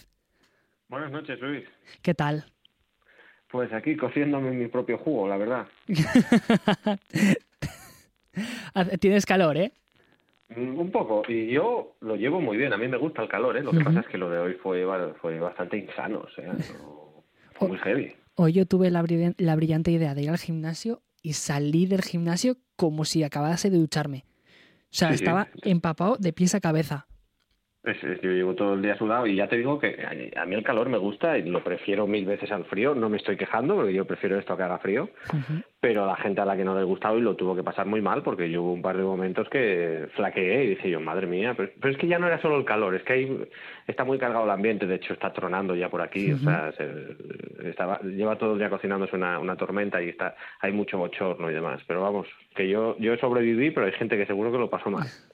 Buenas 0.88 1.12
noches, 1.12 1.39
Luis. 1.41 1.64
¿Qué 2.04 2.14
tal? 2.14 2.45
Pues 3.49 3.74
aquí 3.74 3.97
cociéndome 3.97 4.51
mi 4.51 4.68
propio 4.68 4.99
jugo, 4.99 5.28
la 5.28 5.38
verdad. 5.38 5.68
Tienes 8.99 9.26
calor, 9.26 9.58
¿eh? 9.58 9.72
Mm, 10.49 10.78
Un 10.80 10.91
poco, 10.91 11.24
y 11.28 11.51
yo 11.51 11.95
lo 12.01 12.16
llevo 12.16 12.39
muy 12.39 12.58
bien. 12.58 12.72
A 12.74 12.78
mí 12.78 12.88
me 12.88 12.97
gusta 12.97 13.24
el 13.24 13.30
calor, 13.30 13.58
¿eh? 13.58 13.64
Lo 13.64 13.72
que 13.72 13.84
pasa 13.84 14.01
es 14.01 14.08
que 14.08 14.18
lo 14.20 14.30
de 14.30 14.38
hoy 14.38 14.54
fue, 14.62 14.86
ba- 14.86 15.14
fue 15.22 15.39
bastante 15.39 15.78
insano, 15.78 16.20
o 16.20 16.30
sea, 16.36 16.54
no- 16.54 17.24
fue 17.54 17.68
muy 17.68 17.78
heavy. 17.84 18.16
Hoy 18.36 18.53
yo 18.53 18.65
tuve 18.65 18.89
la, 18.91 19.01
brillan- 19.03 19.36
la 19.38 19.55
brillante 19.55 19.91
idea 19.91 20.15
de 20.15 20.23
ir 20.23 20.29
al 20.29 20.38
gimnasio 20.38 21.03
y 21.21 21.34
salí 21.34 21.86
del 21.86 22.01
gimnasio 22.01 22.57
como 22.75 23.05
si 23.05 23.23
acabase 23.23 23.69
de 23.69 23.77
ducharme. 23.77 24.25
O 24.25 24.95
sea, 24.95 25.09
Sí, 25.11 25.17
sí. 25.19 25.23
estaba 25.23 25.47
empapado 25.63 26.17
de 26.19 26.34
pies 26.34 26.55
a 26.55 26.59
cabeza. 26.59 27.07
Es- 27.84 28.01
es- 28.01 28.21
yo 28.21 28.31
llevo 28.31 28.55
todo 28.55 28.75
el 28.75 28.81
día 28.81 28.95
sudado 28.97 29.27
y 29.27 29.36
ya 29.36 29.47
te 29.49 29.57
digo 29.57 29.77
que 29.77 29.97
a, 30.36 30.41
a 30.41 30.45
mí 30.45 30.55
el 30.55 30.63
calor 30.63 30.88
me 30.88 30.97
gusta 30.97 31.38
y 31.38 31.49
lo 31.49 31.61
prefiero 31.63 32.07
mil 32.07 32.25
veces 32.25 32.49
al 32.51 32.63
frío. 32.65 32.95
No 32.95 33.09
me 33.09 33.17
estoy 33.17 33.36
quejando 33.36 33.75
porque 33.75 33.93
yo 33.93 34.05
prefiero 34.05 34.39
esto 34.39 34.53
a 34.53 34.57
que 34.57 34.63
haga 34.63 34.77
frío. 34.79 35.09
Ujú. 35.34 35.61
Pero 35.81 36.05
a 36.05 36.07
la 36.07 36.15
gente 36.15 36.39
a 36.39 36.45
la 36.45 36.55
que 36.55 36.63
no 36.63 36.77
le 36.77 36.86
gustaba 36.86 37.17
y 37.17 37.21
lo 37.21 37.36
tuvo 37.36 37.57
que 37.57 37.63
pasar 37.63 37.86
muy 37.86 38.01
mal 38.01 38.23
porque 38.23 38.49
yo 38.49 38.63
hubo 38.63 38.71
un 38.71 38.81
par 38.81 38.95
de 38.95 39.03
momentos 39.03 39.49
que 39.49 40.07
flaqueé 40.15 40.63
y 40.63 40.67
dije 40.69 40.89
yo, 40.89 41.01
madre 41.01 41.27
mía, 41.27 41.55
pero, 41.57 41.71
pero 41.81 41.91
es 41.91 41.97
que 41.99 42.07
ya 42.07 42.19
no 42.19 42.27
era 42.27 42.39
solo 42.41 42.55
el 42.57 42.63
calor, 42.63 42.95
es 42.95 43.03
que 43.03 43.11
ahí 43.13 43.45
está 43.86 44.05
muy 44.05 44.17
cargado 44.17 44.45
el 44.45 44.51
ambiente, 44.51 44.88
de 44.88 44.95
hecho 44.95 45.11
está 45.11 45.34
tronando 45.34 45.75
ya 45.75 45.89
por 45.89 46.01
aquí, 46.01 46.31
o 46.31 46.38
sea, 46.38 46.71
se- 46.71 47.69
estaba, 47.69 47.99
lleva 48.01 48.38
todo 48.38 48.53
el 48.53 48.59
día 48.59 48.69
cocinándose 48.69 49.13
una, 49.17 49.39
una 49.39 49.57
tormenta 49.57 50.01
y 50.01 50.07
está 50.07 50.36
hay 50.61 50.71
mucho 50.71 50.97
bochorno 50.97 51.51
y 51.51 51.53
demás. 51.53 51.81
Pero 51.86 52.01
vamos, 52.01 52.27
que 52.55 52.69
yo, 52.69 52.95
yo 52.99 53.17
sobreviví, 53.17 53.71
pero 53.71 53.86
hay 53.86 53.91
gente 53.91 54.15
que 54.17 54.25
seguro 54.25 54.53
que 54.53 54.57
lo 54.59 54.69
pasó 54.69 54.89
mal. 54.89 55.03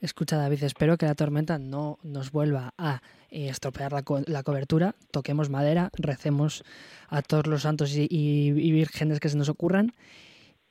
Escucha, 0.00 0.36
David, 0.36 0.62
espero 0.64 0.96
que 0.96 1.06
la 1.06 1.14
tormenta 1.14 1.58
no 1.58 1.98
nos 2.02 2.30
vuelva 2.30 2.72
a 2.78 3.02
eh, 3.30 3.48
estropear 3.48 3.92
la, 3.92 4.02
co- 4.02 4.22
la 4.26 4.42
cobertura. 4.42 4.94
Toquemos 5.10 5.50
madera, 5.50 5.90
recemos 5.96 6.62
a 7.08 7.22
todos 7.22 7.46
los 7.46 7.62
santos 7.62 7.94
y, 7.96 8.02
y- 8.10 8.48
y 8.50 8.72
vírgenes 8.72 9.20
que 9.20 9.28
se 9.28 9.36
nos 9.36 9.48
ocurran. 9.48 9.92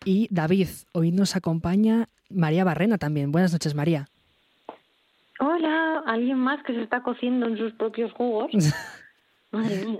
Y 0.06 0.28
David, 0.32 0.68
hoy 0.91 1.12
nos 1.12 1.36
acompaña 1.36 2.10
María 2.30 2.64
Barrena 2.64 2.97
también. 2.97 3.32
Buenas 3.32 3.54
noches, 3.54 3.74
María. 3.76 4.08
Hola, 5.39 6.04
alguien 6.06 6.38
más 6.38 6.64
que 6.64 6.74
se 6.74 6.82
está 6.84 7.01
cociendo 7.01 7.47
en 7.47 7.58
sus 7.58 7.74
propios 7.74 8.12
jugos. 8.14 8.51
Madre 9.51 9.86
mía. 9.86 9.99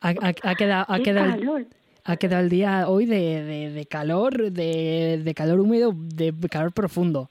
Ha, 0.00 0.08
ha- 0.08 0.34
ha 0.50 0.54
quedado, 0.54 0.86
ha, 0.88 0.96
¡Qué 0.98 1.02
quedado, 1.04 1.30
calor! 1.32 1.66
ha 2.04 2.16
quedado 2.16 2.42
el 2.42 2.48
día 2.48 2.88
hoy 2.88 3.04
de, 3.06 3.42
de- 3.42 3.70
de 3.72 3.86
calor, 3.86 4.50
de, 4.52 5.20
de 5.22 5.34
calor 5.34 5.60
húmedo, 5.60 5.92
de 5.94 6.32
calor 6.50 6.72
profundo. 6.72 7.30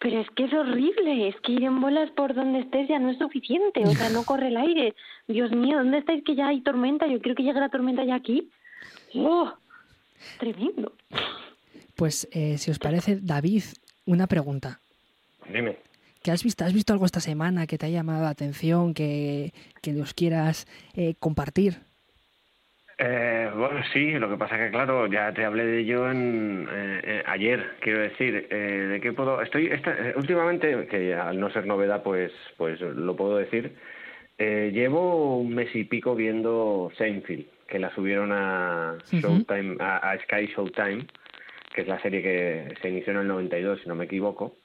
Pero 0.00 0.20
es 0.20 0.30
que 0.30 0.44
es 0.44 0.52
horrible, 0.52 1.28
es 1.28 1.36
que 1.42 1.52
ir 1.52 1.64
en 1.64 1.80
bolas 1.80 2.10
por 2.12 2.34
donde 2.34 2.60
estés 2.60 2.88
ya 2.88 2.98
no 2.98 3.10
es 3.10 3.18
suficiente, 3.18 3.84
o 3.84 3.92
sea, 3.92 4.08
no 4.08 4.24
corre 4.26 4.48
el 4.48 4.56
aire. 4.56 4.94
Dios 5.28 5.52
mío, 5.52 5.78
¿dónde 5.78 5.98
estáis 5.98 6.24
que 6.24 6.34
ya 6.34 6.48
hay 6.48 6.62
tormenta? 6.62 7.06
Yo 7.06 7.20
quiero 7.20 7.36
que 7.36 7.42
llegue 7.42 7.60
la 7.60 7.68
tormenta 7.68 8.02
ya 8.04 8.14
aquí. 8.14 8.50
¡Oh! 9.14 9.52
Tremendo. 10.38 10.92
Pues, 11.96 12.28
eh, 12.32 12.56
si 12.56 12.70
os 12.70 12.78
parece, 12.78 13.18
David, 13.20 13.62
una 14.06 14.26
pregunta. 14.26 14.80
Dime. 15.52 15.76
¿Qué 16.22 16.30
has 16.30 16.44
visto? 16.44 16.64
¿Has 16.64 16.72
visto 16.72 16.92
algo 16.92 17.06
esta 17.06 17.20
semana 17.20 17.66
que 17.66 17.78
te 17.78 17.86
haya 17.86 18.00
llamado 18.00 18.22
la 18.22 18.30
atención, 18.30 18.94
que, 18.94 19.52
que 19.82 19.92
nos 19.92 20.14
quieras 20.14 20.66
eh, 20.94 21.14
compartir? 21.18 21.89
Eh, 23.02 23.50
bueno, 23.56 23.80
sí, 23.94 24.10
lo 24.18 24.28
que 24.28 24.36
pasa 24.36 24.58
que 24.58 24.70
claro, 24.70 25.06
ya 25.06 25.32
te 25.32 25.42
hablé 25.46 25.64
de 25.64 25.78
ello 25.78 26.10
en, 26.10 26.68
eh, 26.70 27.00
eh, 27.02 27.22
ayer, 27.26 27.70
quiero 27.80 28.00
decir, 28.00 28.46
eh, 28.50 28.54
de 28.56 29.00
qué 29.00 29.14
puedo, 29.14 29.40
estoy, 29.40 29.68
esta- 29.68 29.96
eh, 29.96 30.12
últimamente, 30.16 30.86
que 30.86 31.14
al 31.14 31.40
no 31.40 31.48
ser 31.50 31.66
novedad, 31.66 32.02
pues, 32.02 32.30
pues 32.58 32.78
lo 32.82 33.16
puedo 33.16 33.38
decir, 33.38 33.72
llevo 34.38 35.38
un 35.38 35.54
mes 35.54 35.74
y 35.74 35.84
pico 35.84 36.14
viendo 36.14 36.90
Seinfeld, 36.96 37.46
que 37.68 37.78
la 37.78 37.90
subieron 37.94 38.32
a. 38.32 38.96
Showtime, 39.20 39.76
a, 39.80 40.10
a 40.10 40.18
Sky 40.18 40.46
Showtime, 40.54 41.06
que 41.74 41.80
es 41.82 41.88
la 41.88 42.00
serie 42.00 42.22
que 42.22 42.74
se 42.82 42.88
inició 42.90 43.12
en 43.14 43.20
el 43.20 43.28
92, 43.28 43.80
si 43.82 43.88
no 43.88 43.94
me 43.94 44.04
equivoco, 44.04 44.56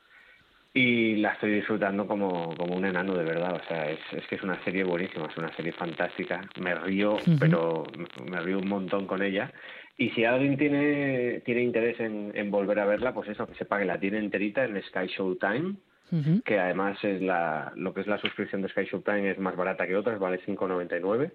y 0.77 1.15
la 1.15 1.31
estoy 1.31 1.53
disfrutando 1.53 2.05
como, 2.05 2.53
como 2.57 2.75
un 2.75 2.83
enano 2.85 3.15
de 3.15 3.23
verdad. 3.23 3.55
O 3.55 3.67
sea, 3.67 3.89
es, 3.89 3.99
es 4.11 4.27
que 4.27 4.35
es 4.35 4.43
una 4.43 4.61
serie 4.65 4.83
buenísima, 4.83 5.27
es 5.27 5.37
una 5.37 5.55
serie 5.55 5.71
fantástica. 5.71 6.41
Me 6.59 6.75
río, 6.75 7.17
pero 7.39 7.85
me 8.29 8.41
río 8.41 8.59
un 8.59 8.67
montón 8.67 9.07
con 9.07 9.23
ella. 9.23 9.53
Y 9.97 10.09
si 10.09 10.25
alguien 10.25 10.57
tiene, 10.57 11.41
tiene 11.45 11.61
interés 11.61 11.97
en, 12.01 12.33
en 12.35 12.51
volver 12.51 12.77
a 12.79 12.85
verla, 12.85 13.13
pues 13.13 13.29
eso, 13.29 13.47
que 13.47 13.55
sepa 13.55 13.79
que 13.79 13.85
la 13.85 13.97
tiene 13.97 14.17
enterita 14.17 14.65
en 14.65 14.81
Sky 14.83 15.07
Showtime, 15.07 15.75
Ujú. 16.11 16.41
que 16.43 16.59
además 16.59 17.01
es 17.05 17.21
la, 17.21 17.71
lo 17.77 17.93
que 17.93 18.01
es 18.01 18.07
la 18.07 18.17
suscripción 18.17 18.61
de 18.61 18.67
Sky 18.67 18.83
Showtime 18.83 19.31
es 19.31 19.39
más 19.39 19.55
barata 19.55 19.87
que 19.87 19.95
otras, 19.95 20.19
vale 20.19 20.41
5,99. 20.45 21.31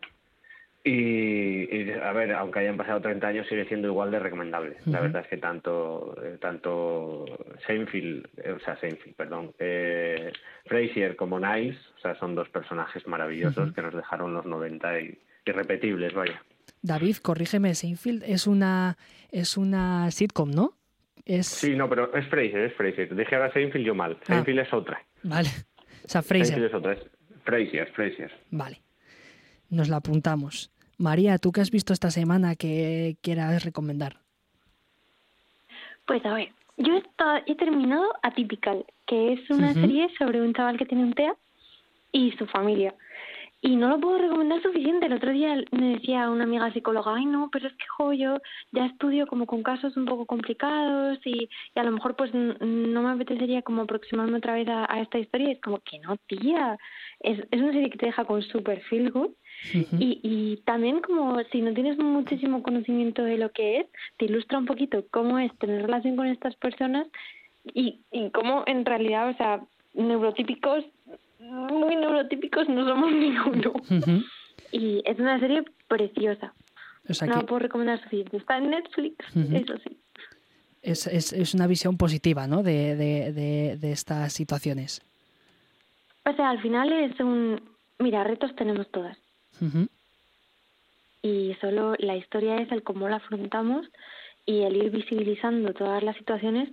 Y, 0.83 1.77
y, 1.77 1.91
a 1.91 2.13
ver, 2.13 2.33
aunque 2.33 2.61
hayan 2.61 2.79
pasado 2.79 3.03
30 3.03 3.27
años, 3.27 3.47
sigue 3.49 3.67
siendo 3.67 3.89
igual 3.89 4.11
de 4.11 4.19
recomendable. 4.19 4.77
La 4.87 5.01
verdad 5.01 5.23
es 5.23 5.29
que 5.29 5.37
tanto 5.37 6.17
eh, 6.25 6.39
tanto 6.41 7.27
Seinfeld, 7.67 8.27
eh, 8.43 8.53
o 8.53 8.61
sea, 8.61 8.79
Seinfeld, 8.81 9.15
perdón, 9.15 9.53
eh, 9.59 10.33
Frasier 10.65 11.17
como 11.17 11.39
Niles, 11.39 11.77
o 11.99 12.01
sea, 12.01 12.19
son 12.19 12.35
dos 12.35 12.49
personajes 12.49 13.07
maravillosos 13.07 13.75
que 13.75 13.83
nos 13.83 13.95
dejaron 13.95 14.33
los 14.33 14.47
90 14.47 15.01
y 15.01 15.19
irrepetibles, 15.45 16.15
vaya. 16.15 16.43
David, 16.81 17.17
corrígeme, 17.17 17.75
Seinfeld 17.75 18.23
es 18.25 18.47
una, 18.47 18.97
es 19.31 19.59
una 19.59 20.11
sitcom, 20.11 20.51
¿no? 20.51 20.79
Es... 21.27 21.47
Sí, 21.47 21.77
no, 21.77 21.91
pero 21.91 22.15
es 22.15 22.27
Frasier, 22.29 22.61
es 22.61 22.75
Frasier. 22.75 23.15
Dije 23.15 23.37
ahora 23.37 23.53
Seinfeld 23.53 23.85
yo 23.85 23.95
mal. 23.95 24.17
Ah. 24.23 24.25
Seinfeld 24.27 24.61
es 24.61 24.73
otra. 24.73 25.05
Vale. 25.25 25.51
O 26.05 26.09
sea, 26.09 26.23
Seinfeld 26.23 26.47
Fraser. 26.47 26.65
es 26.65 26.75
otra, 26.75 26.93
es 26.95 27.01
Frasier, 27.45 27.93
Frasier. 27.93 28.33
Vale. 28.51 28.81
Nos 29.71 29.89
la 29.89 29.97
apuntamos. 29.97 30.71
María, 30.99 31.39
¿tú 31.39 31.53
qué 31.53 31.63
has 31.63 31.71
visto 31.71 31.93
esta 31.93 32.11
semana 32.11 32.57
que 32.57 33.17
quieras 33.23 33.65
recomendar? 33.65 34.19
Pues 36.07 36.25
a 36.27 36.35
ver, 36.35 36.53
yo 36.77 37.01
he, 37.47 37.55
terminado 37.55 38.05
Atypical, 38.23 38.85
que 39.07 39.35
es 39.35 39.51
una 39.51 39.73
serie 39.75 40.09
sobre 40.19 40.43
un 40.43 40.53
chaval 40.53 40.77
que 40.77 40.87
tiene 40.87 41.05
un 41.05 41.13
TEA 41.13 41.35
y 42.13 42.33
su 42.33 42.47
familia. 42.47 42.95
Y 43.63 43.77
no 43.77 43.89
lo 43.89 44.01
puedo 44.01 44.19
recomendar 44.19 44.63
suficiente. 44.63 45.07
El 45.07 45.13
otro 45.13 45.31
día 45.33 45.63
me 45.71 45.95
decía 45.95 46.31
una 46.31 46.45
amiga 46.45 46.73
psicóloga, 46.73 47.15
ay 47.15 47.27
no, 47.27 47.51
pero 47.53 47.69
es 47.69 47.75
que 47.75 47.87
jo, 47.97 48.13
yo 48.15 48.39
ya 48.73 48.87
estudio 48.87 49.27
como 49.27 49.47
con 49.47 49.63
casos 49.63 49.97
un 49.99 50.07
poco 50.07 50.25
complicados 50.25 51.19
y, 51.25 51.49
y 51.75 51.79
a 51.79 51.83
lo 51.83 51.93
mejor 51.93 52.17
pues 52.17 52.33
no 52.35 53.03
me 53.03 53.11
apetecería 53.11 53.61
como 53.61 53.83
aproximarme 53.83 54.39
otra 54.39 54.55
vez 54.55 54.67
a, 54.69 54.91
a 54.91 55.01
esta 55.03 55.19
historia. 55.19 55.51
Y 55.51 55.53
es 55.53 55.61
como 55.61 55.79
que 55.81 55.99
no, 55.99 56.17
tía. 56.27 56.79
Es, 57.21 57.39
es 57.51 57.61
una 57.61 57.73
serie 57.73 57.91
que 57.91 57.99
te 57.99 58.07
deja 58.07 58.25
con 58.25 58.43
super 58.43 58.81
feel 58.85 59.11
good 59.11 59.31
Y, 59.73 60.21
y 60.23 60.57
también 60.65 61.01
como 61.01 61.39
si 61.53 61.61
no 61.61 61.75
tienes 61.75 61.99
muchísimo 61.99 62.63
conocimiento 62.63 63.23
de 63.23 63.37
lo 63.37 63.51
que 63.51 63.81
es, 63.81 63.87
te 64.17 64.25
ilustra 64.25 64.59
un 64.59 64.67
poquito 64.67 65.05
cómo 65.11 65.39
es 65.39 65.57
tener 65.59 65.83
relación 65.83 66.17
con 66.17 66.27
estas 66.27 66.57
personas 66.57 67.07
y, 67.75 68.01
y 68.11 68.31
cómo 68.31 68.65
en 68.67 68.85
realidad, 68.85 69.29
o 69.29 69.37
sea, 69.37 69.61
neurotípicos, 69.95 70.85
muy 71.39 71.97
neurotípicos 71.97 72.69
no 72.69 72.87
somos 72.87 73.13
ninguno. 73.13 73.75
Y 74.73 75.03
es 75.05 75.19
una 75.19 75.39
serie 75.41 75.65
preciosa. 75.89 76.55
O 77.09 77.15
sea 77.15 77.29
no 77.29 77.41
que 77.41 77.47
puedo 77.47 77.61
recomendar 77.61 78.01
suficiente. 78.03 78.37
Está 78.37 78.59
en 78.59 78.71
Netflix, 78.71 79.17
eso 79.35 79.75
sí. 79.79 79.97
es, 80.83 81.07
es, 81.07 81.33
es 81.33 81.55
una 81.55 81.67
visión 81.67 81.97
positiva, 81.97 82.47
¿no? 82.47 82.63
De, 82.63 82.95
de, 82.95 83.33
de, 83.33 83.77
de 83.77 83.93
estas 83.93 84.33
situaciones. 84.33 85.03
O 86.25 86.33
sea, 86.35 86.51
al 86.51 86.61
final 86.61 86.93
es 86.93 87.19
un... 87.21 87.61
Mira, 87.99 88.25
retos 88.25 88.55
tenemos 88.55 88.91
todas. 88.91 89.19
Ujú. 89.61 89.89
y 91.23 91.55
solo 91.61 91.95
la 91.99 92.17
historia 92.17 92.57
es 92.57 92.73
el 92.73 92.83
cómo 92.83 93.09
la 93.09 93.17
afrontamos 93.17 93.87
y 94.47 94.63
el 94.63 94.77
ir 94.77 94.91
visibilizando 94.91 95.75
todas 95.75 96.03
las 96.03 96.17
situaciones 96.17 96.71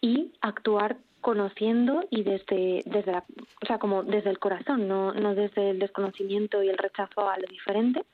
y 0.00 0.32
actuar 0.40 0.96
conociendo 1.20 2.06
y 2.10 2.22
desde 2.22 2.82
desde 2.86 3.12
la, 3.12 3.24
o 3.62 3.66
sea 3.66 3.78
como 3.78 4.02
desde 4.02 4.30
el 4.30 4.38
corazón 4.38 4.88
no 4.88 5.12
no 5.12 5.34
desde 5.34 5.70
el 5.70 5.78
desconocimiento 5.78 6.62
y 6.62 6.70
el 6.70 6.78
rechazo 6.78 7.28
a 7.28 7.38
lo 7.38 7.46
diferente 7.46 8.04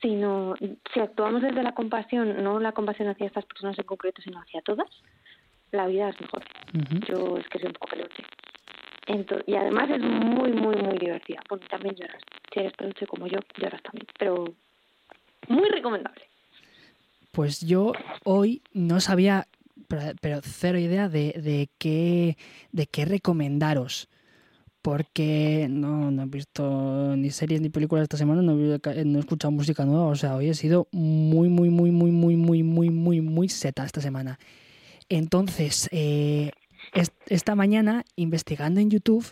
sino 0.00 0.54
si 0.94 1.00
actuamos 1.00 1.42
desde 1.42 1.64
la 1.64 1.74
compasión 1.74 2.44
no 2.44 2.60
la 2.60 2.70
compasión 2.72 3.08
hacia 3.08 3.26
estas 3.26 3.46
personas 3.46 3.76
en 3.78 3.84
concreto 3.84 4.22
sino 4.22 4.38
hacia 4.38 4.62
todas 4.62 4.88
la 5.72 5.86
vida 5.86 6.08
es 6.08 6.20
mejor. 6.20 6.44
Yo 7.08 7.38
es 7.38 7.48
que 7.48 7.58
soy 7.58 7.68
un 7.68 7.72
poco 7.74 7.88
peluche 7.88 8.22
Y 9.46 9.54
además 9.54 9.88
es 9.90 10.00
muy 10.00 10.52
muy 10.52 10.76
muy 10.76 10.98
divertida 10.98 11.40
y 11.50 11.68
también 11.68 11.94
lloras 11.94 12.22
si 12.52 12.60
eres 12.60 12.72
peluche 12.72 13.06
como 13.06 13.26
yo 13.26 13.38
lloras 13.56 13.82
también 13.82 14.06
pero 14.18 14.44
muy 15.48 15.68
recomendable 15.68 16.22
Pues 17.30 17.60
yo 17.60 17.92
hoy 18.24 18.62
no 18.72 18.98
sabía, 19.00 19.46
pero, 20.20 20.40
cero 20.42 20.78
idea 20.78 21.08
de, 21.08 21.34
de 21.40 21.68
qué 21.78 22.36
de 22.72 22.86
qué 22.86 23.04
recomendaros. 23.04 24.08
Porque 24.82 25.66
no, 25.68 26.12
no 26.12 26.22
he 26.22 26.26
visto 26.26 27.16
ni 27.16 27.30
series 27.30 27.60
ni 27.60 27.70
películas 27.70 28.04
esta 28.04 28.16
semana, 28.16 28.40
no 28.40 28.52
he, 28.52 29.04
no 29.04 29.18
he 29.18 29.20
escuchado 29.20 29.50
música 29.50 29.84
nueva. 29.84 30.06
O 30.06 30.14
sea, 30.14 30.36
hoy 30.36 30.48
he 30.48 30.54
sido 30.54 30.86
muy, 30.92 31.48
muy, 31.48 31.70
muy, 31.70 31.90
muy, 31.90 32.12
muy, 32.12 32.36
muy, 32.36 32.62
muy, 32.62 32.90
muy, 32.90 33.20
muy 33.20 33.48
seta 33.48 33.84
esta 33.84 34.00
semana. 34.00 34.38
Entonces, 35.08 35.88
eh, 35.90 36.52
esta 37.26 37.54
mañana, 37.54 38.04
investigando 38.16 38.80
en 38.80 38.90
YouTube, 38.90 39.26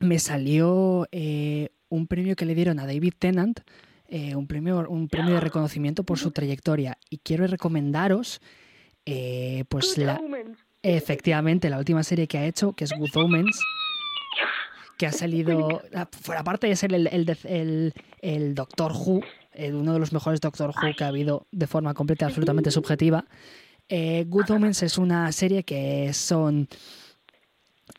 me 0.00 0.18
salió 0.18 1.06
eh, 1.12 1.70
un 1.88 2.06
premio 2.06 2.36
que 2.36 2.44
le 2.44 2.54
dieron 2.54 2.78
a 2.78 2.86
David 2.86 3.14
Tennant, 3.18 3.60
eh, 4.08 4.34
un, 4.36 4.46
premio, 4.46 4.86
un 4.88 5.08
premio 5.08 5.34
de 5.34 5.40
reconocimiento 5.40 6.04
por 6.04 6.18
su 6.18 6.30
trayectoria. 6.30 6.98
Y 7.10 7.18
quiero 7.18 7.46
recomendaros, 7.46 8.40
eh, 9.04 9.64
pues, 9.68 9.96
la, 9.98 10.20
efectivamente, 10.82 11.70
la 11.70 11.78
última 11.78 12.02
serie 12.02 12.26
que 12.28 12.38
ha 12.38 12.46
hecho, 12.46 12.72
que 12.72 12.84
es 12.84 12.92
Good 12.92 13.16
Omens, 13.16 13.60
que 14.98 15.06
ha 15.06 15.12
salido, 15.12 15.82
fuera 16.22 16.40
aparte 16.40 16.66
de 16.68 16.76
ser 16.76 16.94
el, 16.94 17.06
el, 17.08 17.36
el- 17.44 17.92
el 18.22 18.54
Doctor 18.54 18.92
Who, 18.92 19.20
uno 19.72 19.92
de 19.92 19.98
los 19.98 20.12
mejores 20.12 20.40
Doctor 20.40 20.70
Who 20.70 20.94
que 20.96 21.04
ha 21.04 21.08
habido 21.08 21.46
de 21.52 21.66
forma 21.66 21.92
completa 21.94 22.24
y 22.24 22.28
absolutamente 22.28 22.70
subjetiva, 22.70 23.24
eh, 23.88 24.24
Good 24.28 24.50
Omens 24.50 24.82
es 24.82 24.98
una 24.98 25.30
serie 25.32 25.62
que 25.62 26.12
son 26.12 26.68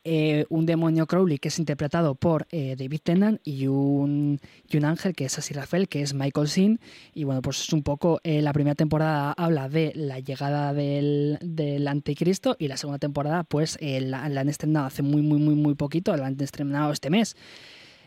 eh, 0.03 0.45
un 0.49 0.65
demonio 0.65 1.07
Crowley 1.07 1.37
que 1.37 1.47
es 1.47 1.59
interpretado 1.59 2.15
por 2.15 2.47
eh, 2.51 2.75
David 2.77 2.99
Tennant 3.03 3.41
y 3.43 3.67
un, 3.67 4.39
y 4.69 4.77
un 4.77 4.85
ángel 4.85 5.13
que 5.13 5.25
es 5.25 5.37
así 5.37 5.53
Rafael, 5.53 5.87
que 5.87 6.01
es 6.01 6.13
Michael 6.13 6.47
Sin. 6.47 6.79
Y 7.13 7.23
bueno, 7.23 7.41
pues 7.41 7.61
es 7.61 7.73
un 7.73 7.83
poco, 7.83 8.19
la 8.23 8.53
primera 8.53 8.75
temporada 8.75 9.33
habla 9.33 9.69
de 9.69 9.93
la 9.95 10.19
llegada 10.19 10.73
del, 10.73 11.37
del 11.41 11.87
anticristo 11.87 12.55
y 12.59 12.67
la 12.67 12.77
segunda 12.77 12.99
temporada 12.99 13.43
pues 13.43 13.77
la, 13.81 14.27
la 14.29 14.41
han 14.41 14.49
estrenado 14.49 14.87
hace 14.87 15.03
muy, 15.03 15.21
muy, 15.21 15.39
muy, 15.39 15.55
muy 15.55 15.75
poquito, 15.75 16.15
la 16.17 16.27
han 16.27 16.39
estrenado 16.41 16.91
este 16.91 17.09
mes. 17.09 17.35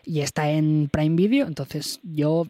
Y 0.05 0.21
está 0.21 0.51
en 0.51 0.89
Prime 0.91 1.15
Video, 1.17 1.47
entonces 1.47 2.01
yo 2.03 2.47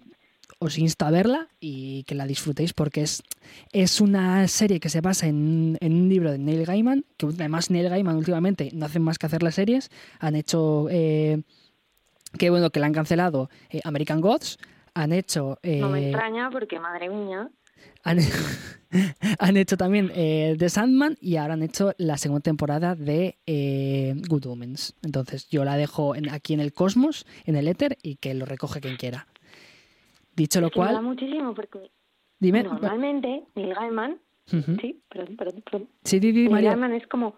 os 0.63 0.77
insto 0.79 1.07
a 1.07 1.11
verla 1.11 1.49
y 1.59 2.05
que 2.05 2.15
la 2.15 2.27
disfrutéis 2.27 2.73
porque 2.75 3.01
es, 3.03 3.23
es 3.73 4.01
una 4.01 4.47
serie 4.47 4.79
que 4.79 4.91
se 4.91 5.01
basa 5.01 5.27
en, 5.27 5.77
en 5.81 5.93
un 5.95 6.09
libro 6.09 6.31
de 6.31 6.39
Neil 6.39 6.67
Gaiman, 6.67 7.05
que 7.17 7.27
además 7.27 7.71
Neil 7.71 7.89
Gaiman 7.89 8.17
últimamente 8.17 8.71
no 8.75 8.85
hacen 8.87 9.03
más 9.03 9.19
que 9.19 9.27
hacer 9.27 9.43
las 9.43 9.55
series, 9.55 9.91
han 10.19 10.37
hecho, 10.37 10.87
eh, 10.91 11.43
que 12.39 12.51
bueno, 12.51 12.69
que 12.71 12.79
la 12.79 12.87
han 12.87 12.93
cancelado 12.93 13.49
eh, 13.71 13.81
American 13.85 14.21
Gods, 14.21 14.59
han 14.95 15.13
hecho... 15.13 15.59
No 15.65 15.89
me 15.89 16.01
eh, 16.03 16.09
extraña 16.11 16.51
porque, 16.51 16.79
madre 16.79 17.09
mía, 17.09 17.49
han, 18.05 18.19
han 19.39 19.57
hecho 19.57 19.77
también 19.79 20.11
eh, 20.15 20.57
The 20.59 20.69
Sandman 20.69 21.17
y 21.23 21.37
ahora 21.37 21.55
han 21.55 21.63
hecho 21.63 21.93
la 21.97 22.19
segunda 22.19 22.43
temporada 22.43 22.95
de 22.95 23.39
eh, 23.47 24.15
Good 24.29 24.47
Omens. 24.47 24.95
Entonces 25.03 25.49
yo 25.49 25.65
la 25.65 25.77
dejo 25.77 26.15
en- 26.15 26.29
aquí 26.29 26.53
en 26.53 26.61
el 26.61 26.73
cosmos, 26.75 27.25
en 27.47 27.57
el 27.57 27.67
éter, 27.69 27.97
y 28.03 28.17
que 28.17 28.35
lo 28.35 28.45
recoge 28.45 28.81
quien 28.83 28.97
quiera. 28.97 29.27
Dicho 30.41 30.59
lo 30.59 30.69
me 30.69 30.73
cual, 30.73 31.03
muchísimo 31.03 31.53
porque 31.53 31.91
dime... 32.39 32.63
normalmente 32.63 33.45
Neil 33.57 33.75
Gaiman, 33.75 34.19
sí, 34.47 34.99
perdón, 35.11 35.37
perdón, 35.37 35.63
perdón. 35.63 35.89
Sí, 36.03 36.19
di, 36.19 36.33
di, 36.33 36.45
Neil 36.45 36.53
María. 36.53 36.71
Gaiman 36.71 36.95
es 36.95 37.07
como, 37.09 37.35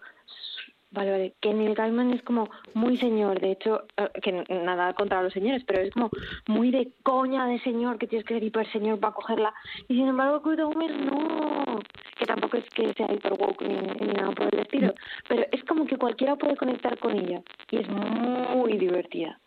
vale, 0.92 1.11
vale, 1.11 1.34
que 1.40 1.53
Neil 1.53 1.74
Gaiman 1.74 2.12
es 2.12 2.22
como 2.22 2.48
muy 2.74 2.96
señor, 2.98 3.40
de 3.40 3.50
hecho, 3.50 3.86
eh, 3.96 4.09
que 4.22 4.30
nada 4.30 4.94
contra 4.94 5.20
los 5.20 5.32
señores, 5.32 5.64
pero 5.66 5.82
es 5.82 5.92
como 5.92 6.11
muy 6.46 6.70
de 6.70 6.92
coña 7.03 7.44
de 7.46 7.59
señor, 7.59 7.98
que 7.98 8.07
tienes 8.07 8.24
que 8.24 8.34
ser 8.34 8.44
hiper 8.44 8.70
señor 8.70 9.00
para 9.00 9.14
cogerla, 9.14 9.53
y 9.88 9.96
sin 9.96 10.07
embargo 10.07 10.38
Good 10.38 10.61
Omens 10.61 10.96
no, 11.05 11.80
que 12.16 12.24
tampoco 12.24 12.57
es 12.57 12.64
que 12.70 12.92
sea 12.94 13.12
hiper 13.12 13.32
woke 13.32 13.62
ni, 13.62 13.74
ni 13.74 14.12
nada 14.12 14.30
por 14.30 14.46
el 14.55 14.61
estilo, 14.61 14.94
pero 15.28 15.44
es 15.50 15.64
como 15.64 15.86
que 15.86 15.96
cualquiera 15.96 16.36
puede 16.36 16.57
conectar 16.57 16.96
con 17.00 17.18
ella, 17.18 17.42
y 17.68 17.78
es 17.78 17.88
muy 17.88 18.78
divertida. 18.78 19.40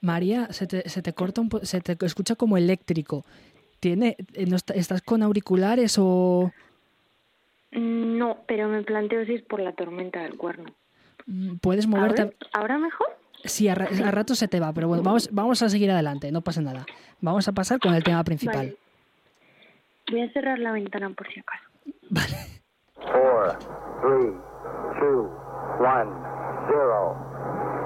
María, 0.00 0.52
se 0.52 0.66
te, 0.66 0.88
se 0.88 1.02
te 1.02 1.12
corta 1.12 1.40
un 1.40 1.48
po- 1.48 1.64
se 1.64 1.80
te 1.80 1.96
escucha 2.06 2.34
como 2.34 2.56
eléctrico. 2.56 3.24
¿Tiene, 3.80 4.16
eh, 4.34 4.46
no 4.46 4.56
está- 4.56 4.74
¿Estás 4.74 5.02
con 5.02 5.22
auriculares 5.22 5.96
o...? 5.98 6.52
Mm, 7.72 8.18
No, 8.18 8.38
pero 8.46 8.68
me 8.68 8.82
planteo 8.82 9.24
si 9.26 9.34
es 9.34 9.42
por 9.42 9.60
la 9.60 9.72
tormenta 9.72 10.22
del 10.22 10.36
cuerno. 10.36 10.70
mm, 11.26 11.56
¿Puedes 11.56 11.86
moverte? 11.86 12.22
¿Ahora, 12.22 12.34
¿ahora 12.52 12.78
mejor? 12.78 13.08
Sí, 13.44 13.68
a, 13.68 13.74
ra- 13.74 13.86
a 14.04 14.10
rato 14.10 14.34
se 14.34 14.48
te 14.48 14.60
va, 14.60 14.72
pero 14.72 14.88
bueno, 14.88 15.02
vamos, 15.02 15.28
vamos 15.32 15.62
a 15.62 15.68
seguir 15.68 15.90
adelante, 15.90 16.30
no 16.32 16.40
pasa 16.42 16.60
nada. 16.60 16.84
Vamos 17.20 17.46
a 17.48 17.52
pasar 17.52 17.78
con 17.78 17.94
el 17.94 18.02
tema 18.02 18.22
principal. 18.24 18.56
Vale. 18.56 18.76
Voy 20.10 20.22
a 20.22 20.32
cerrar 20.32 20.58
la 20.58 20.72
ventana 20.72 21.08
por 21.10 21.26
si 21.32 21.40
acaso. 21.40 21.64
Four, 22.96 23.58
three, 24.02 24.32
two, 24.98 25.30
one, 25.80 26.10
zero. 26.68 27.16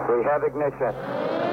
We 0.09 0.25
have 0.25 0.45
ignition. 0.47 1.44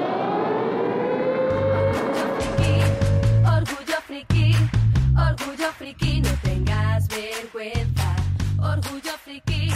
Friki, 5.82 6.20
no 6.20 6.30
tengas 6.42 7.08
vergüenza. 7.08 8.14
Orgullo 8.58 9.14
friki, 9.24 9.68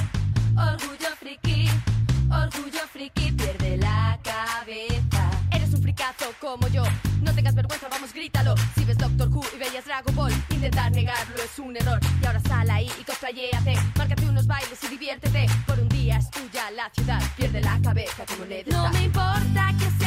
orgullo 0.57 1.11
friki, 1.18 1.68
orgullo 2.30 2.82
friki, 2.92 3.32
pierde 3.32 3.76
la 3.78 4.16
cabeza. 4.22 5.22
Eres 5.50 5.74
un 5.74 5.82
fricazo 5.82 6.26
como 6.40 6.68
yo, 6.68 6.84
no 7.22 7.32
tengas 7.34 7.57
vergüenza, 7.57 7.88
vamos, 7.90 8.12
grítalo. 8.12 8.54
Si 8.76 8.84
ves 8.84 8.98
Doctor 8.98 9.28
Who 9.30 9.42
y 9.57 9.59
veías 9.59 9.84
Dragon 9.84 10.14
Ball, 10.14 10.32
intentar 10.50 10.92
negarlo 10.92 11.42
es 11.42 11.59
un 11.59 11.76
error. 11.76 11.98
Y 12.22 12.26
ahora 12.26 12.40
sal 12.40 12.70
ahí 12.70 12.88
y 13.00 13.02
cosplayéate, 13.02 13.74
márcate 13.96 14.26
unos 14.26 14.46
bailes 14.46 14.78
y 14.84 14.88
diviértete. 14.88 15.46
Por 15.66 15.80
un 15.80 15.88
día 15.88 16.18
es 16.18 16.30
tuya 16.30 16.70
la 16.70 16.88
ciudad, 16.90 17.20
pierde 17.36 17.61
la 17.61 17.80
cabeza 17.82 18.24
como 18.26 18.44
le 18.44 18.62
des. 18.62 18.72
No 18.72 18.88
me 18.90 19.02
importa 19.02 19.74
que 19.76 19.90
seas 19.98 20.05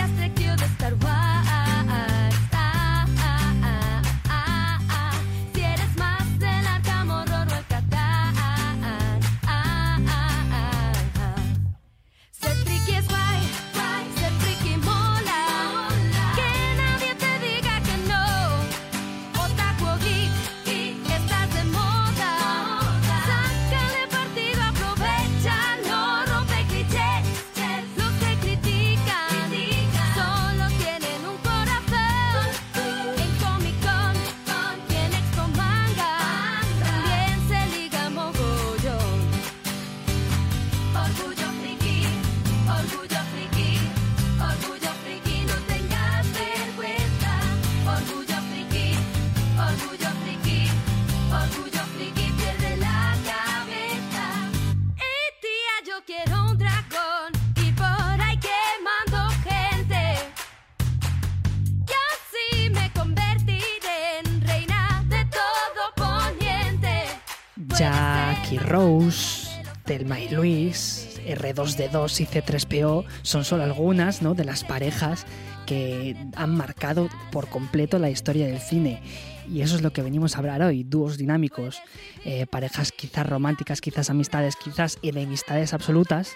R2D2 71.39 72.21
y 72.21 72.25
C3PO 72.25 73.05
son 73.21 73.45
solo 73.45 73.63
algunas 73.63 74.21
¿no? 74.21 74.33
de 74.35 74.45
las 74.45 74.63
parejas 74.63 75.25
que 75.65 76.15
han 76.35 76.55
marcado 76.55 77.09
por 77.31 77.47
completo 77.47 77.99
la 77.99 78.09
historia 78.09 78.47
del 78.47 78.59
cine. 78.59 79.01
Y 79.47 79.61
eso 79.61 79.75
es 79.75 79.81
lo 79.81 79.91
que 79.91 80.01
venimos 80.01 80.35
a 80.35 80.39
hablar 80.39 80.61
hoy, 80.61 80.83
dúos 80.83 81.17
dinámicos, 81.17 81.81
eh, 82.23 82.45
parejas 82.45 82.91
quizás 82.91 83.27
románticas, 83.27 83.81
quizás 83.81 84.09
amistades, 84.09 84.55
quizás 84.55 84.99
enemistades 85.01 85.73
absolutas, 85.73 86.33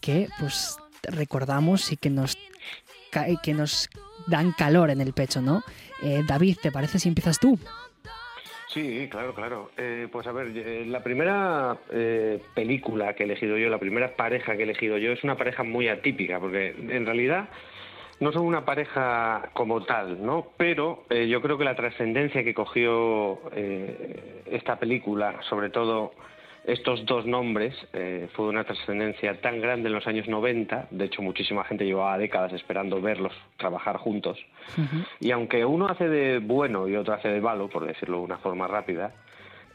que 0.00 0.28
pues 0.38 0.76
recordamos 1.02 1.92
y 1.92 1.96
que 1.96 2.08
nos, 2.10 2.38
que 3.42 3.54
nos 3.54 3.90
dan 4.26 4.52
calor 4.52 4.90
en 4.90 5.00
el 5.00 5.12
pecho, 5.12 5.42
¿no? 5.42 5.62
Eh, 6.02 6.22
David, 6.26 6.58
¿te 6.62 6.72
parece 6.72 6.98
si 6.98 7.08
empiezas 7.08 7.38
tú? 7.38 7.58
Sí, 8.74 9.08
claro, 9.08 9.34
claro. 9.34 9.70
Eh, 9.76 10.08
pues 10.10 10.26
a 10.26 10.32
ver, 10.32 10.48
eh, 10.56 10.84
la 10.86 11.02
primera 11.04 11.78
eh, 11.90 12.42
película 12.54 13.14
que 13.14 13.22
he 13.22 13.26
elegido 13.26 13.56
yo, 13.56 13.70
la 13.70 13.78
primera 13.78 14.16
pareja 14.16 14.54
que 14.56 14.60
he 14.60 14.64
elegido 14.64 14.98
yo, 14.98 15.12
es 15.12 15.22
una 15.22 15.36
pareja 15.36 15.62
muy 15.62 15.86
atípica, 15.86 16.40
porque 16.40 16.74
en 16.76 17.06
realidad 17.06 17.48
no 18.18 18.32
son 18.32 18.46
una 18.46 18.64
pareja 18.64 19.50
como 19.52 19.84
tal, 19.84 20.24
¿no? 20.24 20.48
Pero 20.56 21.04
eh, 21.10 21.28
yo 21.28 21.40
creo 21.40 21.56
que 21.56 21.64
la 21.64 21.76
trascendencia 21.76 22.42
que 22.42 22.52
cogió 22.52 23.40
eh, 23.52 24.42
esta 24.46 24.76
película, 24.76 25.40
sobre 25.48 25.70
todo 25.70 26.12
estos 26.64 27.04
dos 27.04 27.26
nombres, 27.26 27.74
eh, 27.92 28.28
fue 28.32 28.46
una 28.46 28.64
trascendencia 28.64 29.40
tan 29.40 29.60
grande 29.60 29.88
en 29.88 29.94
los 29.94 30.06
años 30.06 30.26
90, 30.28 30.88
de 30.90 31.04
hecho 31.04 31.20
muchísima 31.22 31.64
gente 31.64 31.84
llevaba 31.84 32.16
décadas 32.16 32.52
esperando 32.52 33.00
verlos 33.00 33.32
trabajar 33.56 33.98
juntos, 33.98 34.38
y 35.20 35.30
aunque 35.30 35.64
uno 35.64 35.86
hace 35.86 36.08
de 36.08 36.38
bueno 36.38 36.88
y 36.88 36.96
otro 36.96 37.14
hace 37.14 37.28
de 37.28 37.40
malo, 37.40 37.68
por 37.68 37.86
decirlo 37.86 38.18
de 38.18 38.24
una 38.24 38.38
forma 38.38 38.66
rápida, 38.66 39.12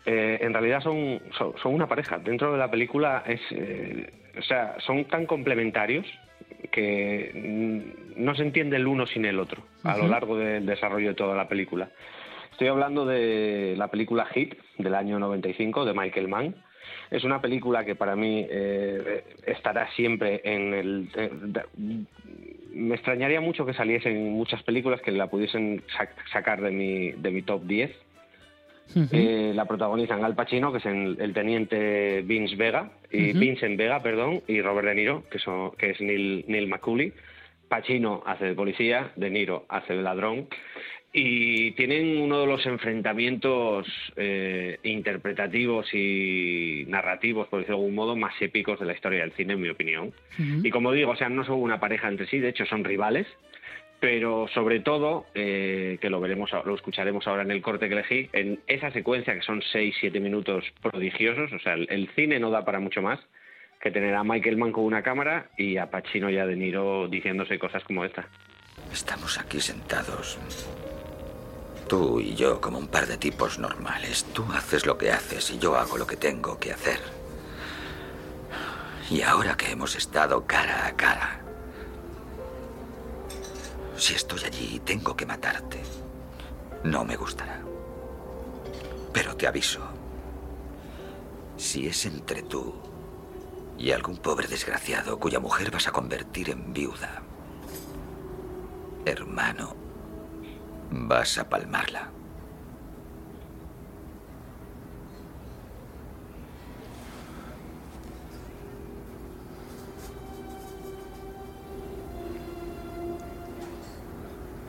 eh, 0.05 0.39
en 0.41 0.53
realidad 0.53 0.81
son, 0.81 1.19
son, 1.37 1.53
son 1.61 1.73
una 1.73 1.87
pareja. 1.87 2.17
Dentro 2.17 2.51
de 2.51 2.57
la 2.57 2.71
película 2.71 3.23
es, 3.27 3.41
eh, 3.51 4.11
o 4.37 4.41
sea, 4.41 4.75
son 4.79 5.05
tan 5.05 5.25
complementarios 5.25 6.07
que 6.71 7.31
no 8.15 8.35
se 8.35 8.43
entiende 8.43 8.77
el 8.77 8.87
uno 8.87 9.05
sin 9.05 9.25
el 9.25 9.39
otro 9.39 9.63
a 9.83 9.97
lo 9.97 10.07
largo 10.07 10.37
del 10.37 10.65
desarrollo 10.65 11.09
de 11.09 11.15
toda 11.15 11.35
la 11.35 11.47
película. 11.47 11.89
Estoy 12.51 12.67
hablando 12.67 13.05
de 13.05 13.75
la 13.77 13.87
película 13.87 14.25
Hit 14.25 14.55
del 14.77 14.93
año 14.95 15.19
95 15.19 15.85
de 15.85 15.93
Michael 15.93 16.27
Mann. 16.27 16.55
Es 17.11 17.23
una 17.23 17.41
película 17.41 17.83
que 17.85 17.95
para 17.95 18.15
mí 18.15 18.45
eh, 18.49 19.23
estará 19.45 19.89
siempre 19.93 20.41
en 20.43 20.73
el, 20.73 21.09
eh, 21.15 21.29
me 22.73 22.95
extrañaría 22.95 23.41
mucho 23.41 23.65
que 23.65 23.73
saliesen 23.73 24.31
muchas 24.31 24.61
películas 24.63 25.01
que 25.01 25.11
la 25.11 25.27
pudiesen 25.27 25.81
sac- 25.97 26.13
sacar 26.31 26.61
de 26.61 26.71
mi, 26.71 27.11
de 27.11 27.31
mi 27.31 27.41
top 27.41 27.63
10. 27.65 27.91
Eh, 29.11 29.51
la 29.53 29.65
protagonizan 29.65 30.23
Al 30.23 30.33
Pacino, 30.35 30.71
que 30.71 30.79
es 30.79 30.85
el, 30.85 31.17
el 31.19 31.33
teniente 31.33 32.21
Vince 32.23 32.55
Vega, 32.55 32.91
y 33.11 33.31
Ujú. 33.31 33.39
Vincent 33.39 33.77
Vega, 33.77 34.01
perdón, 34.01 34.41
y 34.47 34.61
Robert 34.61 34.87
De 34.87 34.95
Niro, 34.95 35.23
que, 35.29 35.37
son, 35.39 35.71
que 35.77 35.91
es 35.91 36.01
Neil, 36.01 36.43
Neil 36.47 36.67
McCauley. 36.67 37.13
Pacino 37.67 38.23
hace 38.25 38.45
de 38.45 38.53
policía, 38.55 39.11
De 39.15 39.29
Niro 39.29 39.65
hace 39.69 39.93
de 39.95 40.01
ladrón. 40.01 40.47
Y 41.11 41.71
tienen 41.71 42.21
uno 42.21 42.41
de 42.41 42.45
los 42.45 42.65
enfrentamientos 42.67 43.87
eh, 44.15 44.77
interpretativos 44.83 45.91
y 45.93 46.85
narrativos, 46.87 47.47
por 47.47 47.59
decirlo 47.59 47.77
de 47.77 47.83
algún 47.83 47.95
modo, 47.95 48.15
más 48.15 48.39
épicos 48.39 48.79
de 48.79 48.85
la 48.85 48.93
historia 48.93 49.21
del 49.21 49.31
cine, 49.31 49.53
en 49.53 49.61
mi 49.61 49.69
opinión. 49.69 50.13
Y 50.37 50.69
como 50.69 50.91
digo, 50.91 51.11
o 51.11 51.15
sea, 51.15 51.29
no 51.29 51.43
son 51.43 51.61
una 51.61 51.79
pareja 51.79 52.07
entre 52.07 52.27
sí, 52.27 52.37
de 52.39 52.49
hecho 52.49 52.65
son 52.67 52.83
rivales, 52.83 53.25
pero 53.99 54.47
sobre 54.53 54.81
todo, 54.81 55.25
eh, 55.33 55.97
que 55.99 56.11
lo 56.11 56.21
veremos, 56.21 56.51
lo 56.63 56.75
escucharemos 56.75 57.27
ahora 57.27 57.41
en 57.41 57.51
el 57.51 57.63
corte 57.63 57.87
que 57.87 57.95
elegí, 57.95 58.29
en 58.31 58.59
esa 58.67 58.91
secuencia 58.91 59.33
que 59.33 59.41
son 59.41 59.61
6-7 59.61 60.21
minutos 60.21 60.63
prodigiosos, 60.81 61.51
o 61.51 61.59
sea, 61.59 61.73
el, 61.73 61.87
el 61.89 62.07
cine 62.15 62.39
no 62.39 62.51
da 62.51 62.63
para 62.63 62.79
mucho 62.79 63.01
más 63.01 63.19
que 63.81 63.91
tener 63.91 64.13
a 64.13 64.23
Michael 64.23 64.57
Mann 64.57 64.71
con 64.71 64.83
una 64.83 65.01
cámara 65.01 65.49
y 65.57 65.77
a 65.77 65.89
Pacino 65.89 66.29
y 66.29 66.37
a 66.37 66.45
De 66.45 66.55
Niro 66.55 67.07
diciéndose 67.07 67.57
cosas 67.57 67.83
como 67.83 68.05
esta. 68.05 68.27
Estamos 68.91 69.39
aquí 69.39 69.59
sentados. 69.59 70.39
Tú 71.89 72.19
y 72.19 72.35
yo 72.35 72.61
como 72.61 72.77
un 72.77 72.87
par 72.87 73.07
de 73.07 73.17
tipos 73.17 73.57
normales. 73.57 74.23
Tú 74.31 74.45
haces 74.53 74.85
lo 74.85 74.95
que 74.95 75.11
haces 75.11 75.49
y 75.49 75.57
yo 75.57 75.75
hago 75.75 75.97
lo 75.97 76.05
que 76.05 76.17
tengo 76.17 76.59
que 76.59 76.71
hacer. 76.71 77.01
Y 79.09 79.23
ahora 79.23 79.57
que 79.57 79.71
hemos 79.71 79.95
estado 79.95 80.45
cara 80.45 80.85
a 80.85 80.95
cara, 80.95 81.41
si 83.97 84.13
estoy 84.13 84.43
allí 84.43 84.75
y 84.75 84.79
tengo 84.79 85.17
que 85.17 85.25
matarte, 85.25 85.81
no 86.83 87.03
me 87.03 87.15
gustará. 87.15 87.59
Pero 89.11 89.35
te 89.35 89.47
aviso, 89.47 89.81
si 91.57 91.87
es 91.87 92.05
entre 92.05 92.43
tú 92.43 92.75
y 93.79 93.91
algún 93.93 94.17
pobre 94.17 94.47
desgraciado 94.47 95.17
cuya 95.19 95.39
mujer 95.39 95.71
vas 95.71 95.87
a 95.87 95.91
convertir 95.91 96.51
en 96.51 96.71
viuda, 96.71 97.23
hermano, 99.05 99.78
vas 100.91 101.37
a 101.37 101.47
palmarla. 101.47 102.09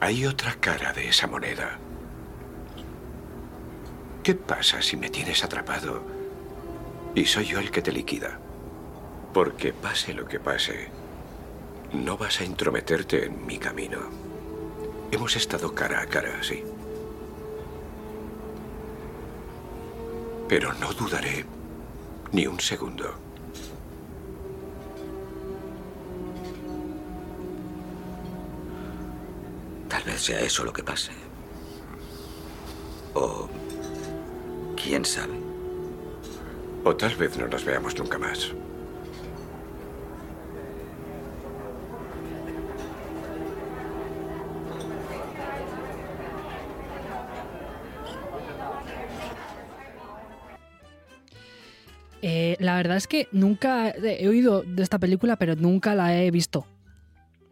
Hay 0.03 0.25
otra 0.27 0.55
cara 0.55 0.93
de 0.93 1.09
esa 1.09 1.27
moneda. 1.27 1.79
¿Qué 4.23 4.35
pasa 4.35 4.81
si 4.81 4.97
me 4.97 5.11
tienes 5.11 5.45
atrapado 5.45 6.03
y 7.15 7.27
soy 7.27 7.47
yo 7.47 7.59
el 7.59 7.71
que 7.71 7.83
te 7.83 7.93
liquida? 7.93 8.39
Porque 9.35 9.73
pase 9.73 10.15
lo 10.15 10.27
que 10.27 10.41
pase, 10.41 10.89
no 11.93 12.17
vas 12.17 12.41
a 12.41 12.45
intrometerte 12.45 13.27
en 13.27 13.47
mi 13.47 13.59
camino. 13.59 14.30
Hemos 15.11 15.35
estado 15.37 15.75
cara 15.75 16.01
a 16.01 16.07
cara, 16.07 16.43
sí. 16.43 16.63
Pero 20.49 20.73
no 20.75 20.93
dudaré 20.93 21.45
ni 22.33 22.47
un 22.47 22.61
segundo. 22.61 23.15
Tal 29.89 30.03
vez 30.05 30.21
sea 30.21 30.41
eso 30.41 30.65
lo 30.65 30.73
que 30.73 30.83
pase. 30.83 31.13
O... 33.15 33.49
¿Quién 34.77 35.05
sabe? 35.05 35.35
O 36.85 36.97
tal 36.97 37.15
vez 37.17 37.37
no 37.37 37.47
nos 37.47 37.65
veamos 37.65 37.99
nunca 37.99 38.19
más. 38.19 38.53
La 52.61 52.77
verdad 52.77 52.97
es 52.97 53.07
que 53.09 53.27
nunca 53.33 53.91
he 53.91 54.29
oído 54.29 54.63
de 54.63 54.83
esta 54.83 54.99
película, 54.99 55.37
pero 55.37 55.57
nunca 55.57 55.95
la 55.95 56.17
he 56.23 56.31
visto. 56.31 56.67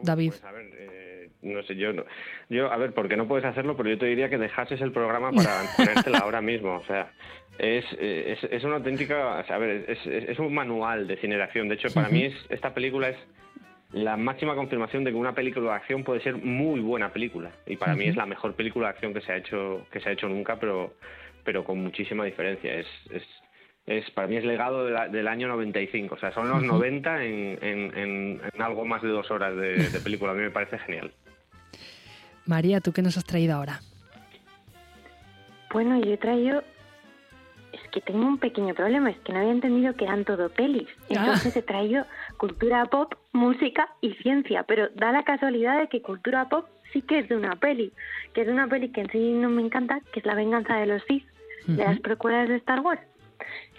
David. 0.01 0.29
Pues 0.31 0.45
a 0.45 0.53
ver, 0.53 0.67
eh, 0.79 1.31
no 1.43 1.63
sé, 1.65 1.75
yo, 1.77 1.93
no- 1.93 2.05
yo, 2.49 2.71
a 2.73 2.77
ver, 2.77 2.93
porque 2.95 3.17
no 3.17 3.27
puedes 3.27 3.45
hacerlo, 3.45 3.77
pero 3.77 3.89
yo 3.91 3.99
te 3.99 4.07
diría 4.07 4.29
que 4.29 4.39
dejases 4.39 4.81
el 4.81 4.93
programa 4.93 5.33
para 5.33 5.63
ponértela 5.77 6.19
ahora 6.21 6.41
mismo. 6.41 6.77
O 6.77 6.85
sea, 6.85 7.11
es, 7.59 7.85
eh, 7.99 8.37
es, 8.41 8.51
es 8.53 8.63
una 8.65 8.77
auténtica, 8.77 9.39
o 9.41 9.45
sea, 9.45 9.57
a 9.57 9.59
ver, 9.59 9.85
es, 9.89 10.07
es- 10.07 10.29
es 10.29 10.39
un 10.39 10.55
manual 10.55 11.07
de 11.09 11.17
cine 11.17 11.37
de 11.37 11.43
acción. 11.43 11.69
De 11.69 11.75
hecho, 11.75 11.89
para 11.93 12.09
mí 12.09 12.25
es, 12.27 12.35
esta 12.51 12.73
película 12.73 13.09
es 13.09 13.17
la 13.93 14.17
máxima 14.17 14.55
confirmación 14.55 15.03
de 15.03 15.11
que 15.11 15.17
una 15.17 15.35
película 15.35 15.71
de 15.71 15.77
acción 15.77 16.05
puede 16.05 16.21
ser 16.21 16.37
muy 16.37 16.79
buena 16.81 17.13
película. 17.13 17.51
Y 17.67 17.77
para 17.77 17.95
mí 17.97 18.07
es 18.07 18.17
la 18.17 18.27
mejor 18.27 18.55
película 18.55 18.87
de 18.89 18.91
acción 18.93 19.15
que 19.15 19.23
se 19.23 19.33
ha 19.33 19.37
hecho, 19.39 19.87
que 19.91 19.99
se 20.01 20.11
ha 20.11 20.13
hecho 20.13 20.29
nunca, 20.29 20.61
pero, 20.61 20.95
pero 21.43 21.65
con 21.65 21.83
muchísima 21.83 22.25
diferencia. 22.25 22.75
Es, 22.75 22.87
es, 23.11 23.23
es 23.89 24.11
para 24.13 24.29
mí 24.29 24.37
es 24.37 24.45
legado 24.45 24.85
de 24.85 24.91
la- 24.93 25.09
del 25.09 25.27
año 25.29 25.49
95. 25.49 26.15
O 26.15 26.19
sea, 26.19 26.33
son 26.33 26.49
los 26.49 26.59
Ujú. 26.59 26.67
90 26.67 27.25
en, 27.25 27.59
en, 27.63 27.99
en- 27.99 28.41
en 28.53 28.63
algo 28.63 28.85
más 28.85 29.03
de 29.03 29.09
dos 29.09 29.31
horas 29.31 29.57
de, 29.57 29.89
de 29.91 30.01
película. 30.01 30.33
A 30.33 30.35
mí 30.35 30.43
me 30.43 30.51
parece 30.51 30.79
genial. 30.79 31.11
María, 32.47 32.81
¿tú 32.81 32.93
qué 32.93 33.03
nos 33.03 33.17
has 33.17 33.25
traído 33.25 33.55
ahora? 33.57 33.81
Bueno, 35.73 35.99
yo 36.01 36.13
he 36.13 36.17
traído... 36.19 36.63
Es 37.73 37.81
que 37.93 38.01
tengo 38.01 38.27
un 38.27 38.39
pequeño 38.39 38.75
problema, 38.75 39.11
es 39.11 39.19
que 39.19 39.33
no 39.33 39.41
había 39.41 39.53
entendido 39.53 39.95
que 39.95 40.05
eran 40.05 40.25
todo 40.25 40.49
pelis. 40.49 40.89
Entonces 41.11 41.55
he 41.55 41.63
traído 41.63 42.07
cultura 42.39 42.87
pop, 42.87 43.13
música 43.33 43.89
y 44.01 44.15
ciencia, 44.15 44.63
pero 44.63 44.89
da 44.95 45.13
la 45.13 45.23
casualidad 45.23 45.79
de 45.79 45.89
que 45.89 46.01
cultura 46.01 46.49
pop 46.49 46.67
sí 46.95 47.03
que 47.03 47.19
es 47.19 47.29
de 47.29 47.37
una 47.37 47.57
peli, 47.57 47.93
que 48.33 48.41
es 48.41 48.47
de 48.47 48.53
una 48.55 48.67
peli 48.69 48.89
que 48.89 49.03
en 49.03 49.11
sí 49.11 49.33
no 49.33 49.51
me 49.51 49.61
encanta, 49.61 50.01
que 50.13 50.21
es 50.21 50.27
La 50.27 50.35
venganza 50.35 50.77
de 50.77 50.87
los 50.87 51.03
Sith, 51.05 51.25
de 51.67 51.85
las 51.85 52.01
precuelas 52.01 52.49
de 52.49 52.57
Star 52.57 52.81
Wars. 52.81 53.03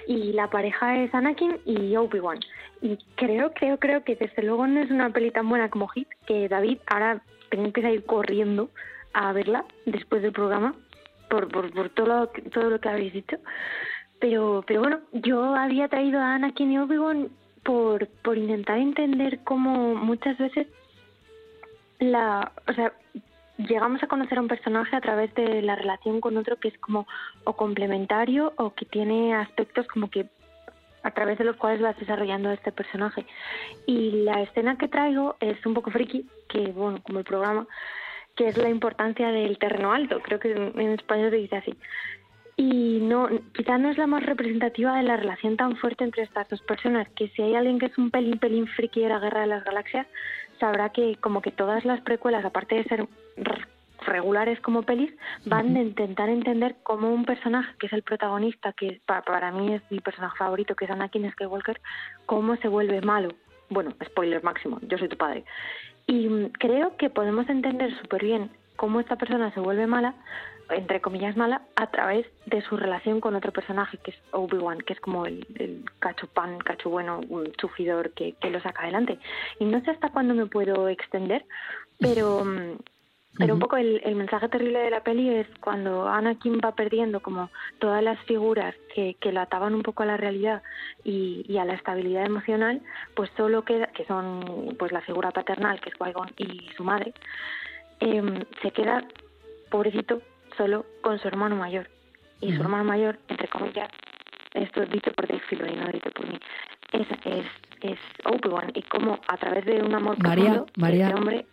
Y 0.07 0.33
la 0.33 0.49
pareja 0.49 0.97
es 0.97 1.13
Anakin 1.13 1.57
y 1.65 1.95
Obi-Wan. 1.95 2.39
Y 2.81 2.97
creo, 3.15 3.51
creo, 3.53 3.77
creo 3.77 4.03
que 4.03 4.15
desde 4.15 4.43
luego 4.43 4.65
no 4.67 4.79
es 4.79 4.89
una 4.89 5.09
peli 5.09 5.31
tan 5.31 5.49
buena 5.49 5.69
como 5.69 5.87
Hit, 5.89 6.07
que 6.25 6.47
David 6.47 6.79
ahora 6.87 7.21
tengo 7.49 7.71
que 7.73 7.81
ir 7.81 8.05
corriendo 8.05 8.69
a 9.13 9.33
verla 9.33 9.65
después 9.85 10.21
del 10.21 10.31
programa 10.31 10.75
por, 11.29 11.47
por, 11.49 11.71
por 11.71 11.89
todo, 11.89 12.07
lo, 12.07 12.27
todo 12.27 12.69
lo 12.69 12.79
que 12.79 12.89
habéis 12.89 13.13
dicho. 13.13 13.37
Pero, 14.19 14.63
pero 14.67 14.81
bueno, 14.81 14.99
yo 15.13 15.55
había 15.55 15.87
traído 15.87 16.19
a 16.19 16.35
Anakin 16.35 16.71
y 16.71 16.79
Obi-Wan 16.79 17.29
por, 17.63 18.07
por 18.23 18.37
intentar 18.37 18.77
entender 18.77 19.39
cómo 19.43 19.95
muchas 19.95 20.37
veces 20.37 20.67
la, 21.99 22.51
llegamos 23.67 24.01
a 24.01 24.07
conocer 24.07 24.37
a 24.37 24.41
un 24.41 24.47
personaje 24.47 24.95
a 24.95 25.01
través 25.01 25.33
de 25.35 25.61
la 25.61 25.75
relación 25.75 26.21
con 26.21 26.37
otro 26.37 26.57
que 26.57 26.69
es 26.69 26.77
como 26.79 27.07
o 27.43 27.53
complementario 27.53 28.53
o 28.57 28.73
que 28.73 28.85
tiene 28.85 29.35
aspectos 29.35 29.87
como 29.87 30.09
que 30.09 30.27
a 31.03 31.11
través 31.11 31.37
de 31.37 31.45
los 31.45 31.55
cuales 31.55 31.81
vas 31.81 31.97
desarrollando 31.97 32.51
este 32.51 32.71
personaje. 32.71 33.25
Y 33.85 34.23
la 34.23 34.41
escena 34.41 34.77
que 34.77 34.87
traigo 34.87 35.35
es 35.39 35.65
un 35.65 35.73
poco 35.73 35.91
friki, 35.91 36.25
que 36.47 36.71
bueno, 36.71 37.01
como 37.03 37.19
el 37.19 37.25
programa, 37.25 37.67
que 38.35 38.47
es 38.47 38.57
la 38.57 38.69
importancia 38.69 39.29
del 39.29 39.57
terreno 39.57 39.93
alto, 39.93 40.21
creo 40.21 40.39
que 40.39 40.51
en 40.51 40.91
español 40.91 41.29
se 41.29 41.37
dice 41.37 41.55
así. 41.57 41.73
Y 42.57 42.99
no, 43.01 43.29
quizás 43.53 43.79
no 43.79 43.89
es 43.89 43.97
la 43.97 44.07
más 44.07 44.25
representativa 44.25 44.97
de 44.97 45.03
la 45.03 45.15
relación 45.15 45.55
tan 45.55 45.77
fuerte 45.77 46.03
entre 46.03 46.23
estas 46.23 46.49
dos 46.49 46.61
personas, 46.61 47.07
que 47.15 47.29
si 47.29 47.41
hay 47.41 47.55
alguien 47.55 47.79
que 47.79 47.85
es 47.85 47.97
un 47.97 48.11
pelín, 48.11 48.37
pelín 48.37 48.67
friki 48.67 48.99
de 48.99 49.09
la 49.09 49.19
Guerra 49.19 49.41
de 49.41 49.47
las 49.47 49.63
Galaxias, 49.63 50.07
sabrá 50.59 50.89
que 50.89 51.15
como 51.21 51.41
que 51.41 51.51
todas 51.51 51.85
las 51.85 52.01
precuelas, 52.01 52.43
aparte 52.45 52.75
de 52.75 52.83
ser 52.85 53.07
regulares 54.05 54.59
como 54.61 54.83
pelis, 54.83 55.13
van 55.45 55.73
de 55.73 55.81
intentar 55.81 56.29
entender 56.29 56.75
cómo 56.83 57.13
un 57.13 57.25
personaje 57.25 57.73
que 57.79 57.87
es 57.87 57.93
el 57.93 58.01
protagonista, 58.03 58.71
que 58.73 59.01
pa- 59.05 59.21
para 59.21 59.51
mí 59.51 59.73
es 59.73 59.81
mi 59.89 59.99
personaje 59.99 60.37
favorito, 60.37 60.75
que 60.75 60.85
es 60.85 60.91
Anakin 60.91 61.29
Skywalker, 61.31 61.79
cómo 62.25 62.55
se 62.57 62.67
vuelve 62.69 63.01
malo. 63.01 63.29
Bueno, 63.69 63.93
spoiler 64.03 64.43
máximo, 64.43 64.79
yo 64.81 64.97
soy 64.97 65.09
tu 65.09 65.17
padre. 65.17 65.43
Y 66.07 66.27
mm, 66.27 66.51
creo 66.53 66.95
que 66.97 67.09
podemos 67.09 67.47
entender 67.49 67.95
súper 68.01 68.23
bien 68.23 68.49
cómo 68.77 68.99
esta 68.99 69.17
persona 69.17 69.51
se 69.53 69.59
vuelve 69.59 69.85
mala, 69.85 70.15
entre 70.69 71.01
comillas 71.01 71.35
mala, 71.35 71.61
a 71.75 71.87
través 71.87 72.25
de 72.45 72.61
su 72.61 72.77
relación 72.77 73.19
con 73.21 73.35
otro 73.35 73.51
personaje, 73.51 73.97
que 73.97 74.11
es 74.11 74.17
Obi-Wan, 74.31 74.81
que 74.81 74.93
es 74.93 74.99
como 74.99 75.25
el, 75.25 75.45
el 75.55 75.83
cacho 75.99 76.27
pan, 76.27 76.59
cacho 76.59 76.89
bueno, 76.89 77.21
un 77.29 77.51
sufridor 77.59 78.11
que, 78.11 78.33
que 78.33 78.49
lo 78.49 78.61
saca 78.61 78.83
adelante. 78.83 79.19
Y 79.59 79.65
no 79.65 79.81
sé 79.83 79.91
hasta 79.91 80.09
cuándo 80.09 80.33
me 80.33 80.45
puedo 80.45 80.87
extender, 80.89 81.45
pero, 81.99 82.43
mm, 82.45 82.77
Pero 83.37 83.53
un 83.53 83.59
poco 83.59 83.77
el, 83.77 84.01
el 84.03 84.15
mensaje 84.15 84.49
terrible 84.49 84.79
de 84.79 84.89
la 84.89 85.01
peli 85.01 85.29
es 85.29 85.47
cuando 85.61 86.09
Anakin 86.09 86.59
va 86.59 86.73
perdiendo 86.73 87.21
como 87.21 87.49
todas 87.79 88.03
las 88.03 88.19
figuras 88.25 88.75
que, 88.93 89.15
que 89.21 89.31
lo 89.31 89.39
ataban 89.39 89.73
un 89.75 89.81
poco 89.83 90.03
a 90.03 90.07
la 90.07 90.17
realidad 90.17 90.61
y, 91.05 91.45
y 91.47 91.57
a 91.57 91.63
la 91.63 91.75
estabilidad 91.75 92.25
emocional, 92.25 92.81
pues 93.15 93.29
solo 93.37 93.63
queda, 93.63 93.87
que 93.87 94.03
son 94.05 94.75
pues 94.77 94.91
la 94.91 95.01
figura 95.01 95.31
paternal, 95.31 95.79
que 95.79 95.89
es 95.89 95.95
Qui-Gon, 95.95 96.33
y 96.37 96.69
su 96.75 96.83
madre, 96.83 97.13
em, 98.01 98.43
se 98.61 98.71
queda, 98.71 99.05
pobrecito, 99.69 100.21
solo 100.59 100.85
con 101.01 101.17
su 101.19 101.27
hermano 101.27 101.55
mayor. 101.55 101.89
Y 102.41 102.49
su 102.49 102.53
Ujú. 102.55 102.63
hermano 102.63 102.83
mayor, 102.83 103.17
entre 103.29 103.47
comillas, 103.47 103.89
esto 104.53 104.83
es 104.83 104.89
dicho 104.91 105.11
por 105.13 105.27
Dave 105.27 105.41
Filoni, 105.49 105.75
no 105.75 105.87
dicho 105.87 106.11
por 106.11 106.27
mí, 106.27 106.37
es, 106.91 107.07
es, 107.25 107.45
es 107.81 107.99
Obi-Wan. 108.25 108.71
Y 108.75 108.81
como 108.83 109.19
a 109.27 109.37
través 109.37 109.63
de 109.65 109.81
un 109.81 109.93
amor 109.95 110.17
María, 110.21 110.45
profundo, 110.53 110.71
María. 110.77 111.07
este 111.07 111.17
hombre 111.19 111.45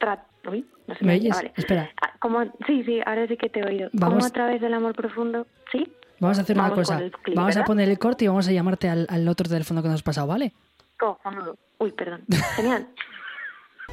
tra- 0.00 0.22
Uy, 0.50 0.64
no 0.86 0.94
se 0.94 1.04
¿Me 1.04 1.12
oye, 1.14 1.20
oyes? 1.22 1.34
vale. 1.36 1.52
Espera. 1.56 1.90
Ah, 2.02 2.12
Como, 2.20 2.42
sí, 2.66 2.84
sí, 2.84 3.00
ahora 3.04 3.26
sí 3.26 3.36
que 3.36 3.48
te 3.48 3.60
he 3.60 3.64
oído. 3.66 3.90
Vamos- 3.92 4.14
Como 4.16 4.26
a 4.26 4.30
través 4.30 4.60
del 4.60 4.74
amor 4.74 4.94
profundo, 4.94 5.46
¿sí? 5.72 5.90
Vamos 6.20 6.38
a 6.38 6.42
hacer 6.42 6.56
una 6.56 6.68
Vamos 6.70 6.78
cosa. 6.78 6.94
con 6.94 7.02
el 7.04 7.10
clip, 7.12 7.36
vamos 7.36 7.56
a 7.56 7.58
¿verdad? 7.60 7.66
poner 7.66 7.88
el 7.88 7.98
corte 7.98 8.24
y 8.24 8.28
vamos 8.28 8.48
a 8.48 8.52
llamarte 8.52 8.88
al, 8.88 9.06
al 9.10 9.26
otro 9.28 9.48
teléfono 9.48 9.82
que 9.82 9.88
nos 9.88 9.96
has 9.96 10.02
pasado, 10.02 10.26
¿vale? 10.28 10.52
Cojonudo. 10.98 11.56
Uy, 11.78 11.92
perdón. 11.92 12.24
Genial. 12.56 12.86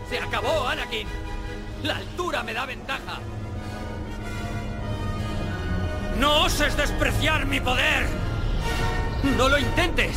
¡Se 0.06 0.20
acabó, 0.20 0.68
Anakin! 0.68 1.08
¡La 1.84 1.98
altura 1.98 2.44
me 2.44 2.54
da 2.54 2.66
ventaja! 2.66 3.20
¡No 6.20 6.44
oses 6.44 6.78
despreciar 6.78 7.46
mi 7.46 7.60
poder! 7.60 8.08
¡No 9.38 9.50
lo 9.50 9.58
intentes! 9.58 10.16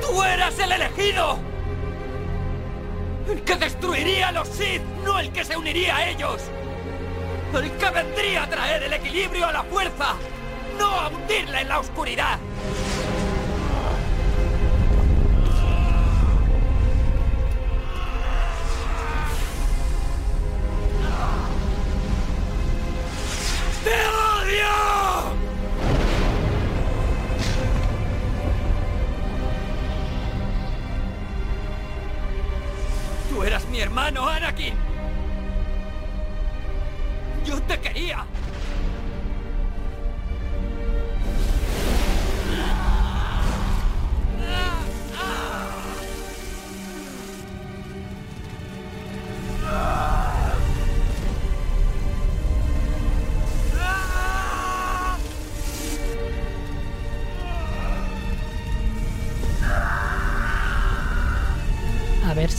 ¡Tú 0.00 0.22
eras 0.22 0.58
el 0.58 0.72
elegido! 0.72 1.51
Que 3.46 3.56
destruiría 3.56 4.28
a 4.28 4.32
los 4.32 4.48
Sith, 4.48 4.82
no 5.04 5.18
el 5.18 5.32
que 5.32 5.44
se 5.44 5.56
uniría 5.56 5.96
a 5.96 6.10
ellos. 6.10 6.42
El 7.54 7.70
que 7.72 7.90
vendría 7.90 8.44
a 8.44 8.48
traer 8.48 8.82
el 8.84 8.92
equilibrio 8.92 9.46
a 9.46 9.52
la 9.52 9.62
fuerza, 9.64 10.14
no 10.78 10.86
a 10.86 11.08
hundirla 11.08 11.60
en 11.60 11.68
la 11.68 11.80
oscuridad. 11.80 12.38
Mi 33.72 33.80
hermano, 33.80 34.28
Anakin. 34.28 34.74
Yo 37.46 37.60
te 37.62 37.80
quería. 37.80 38.26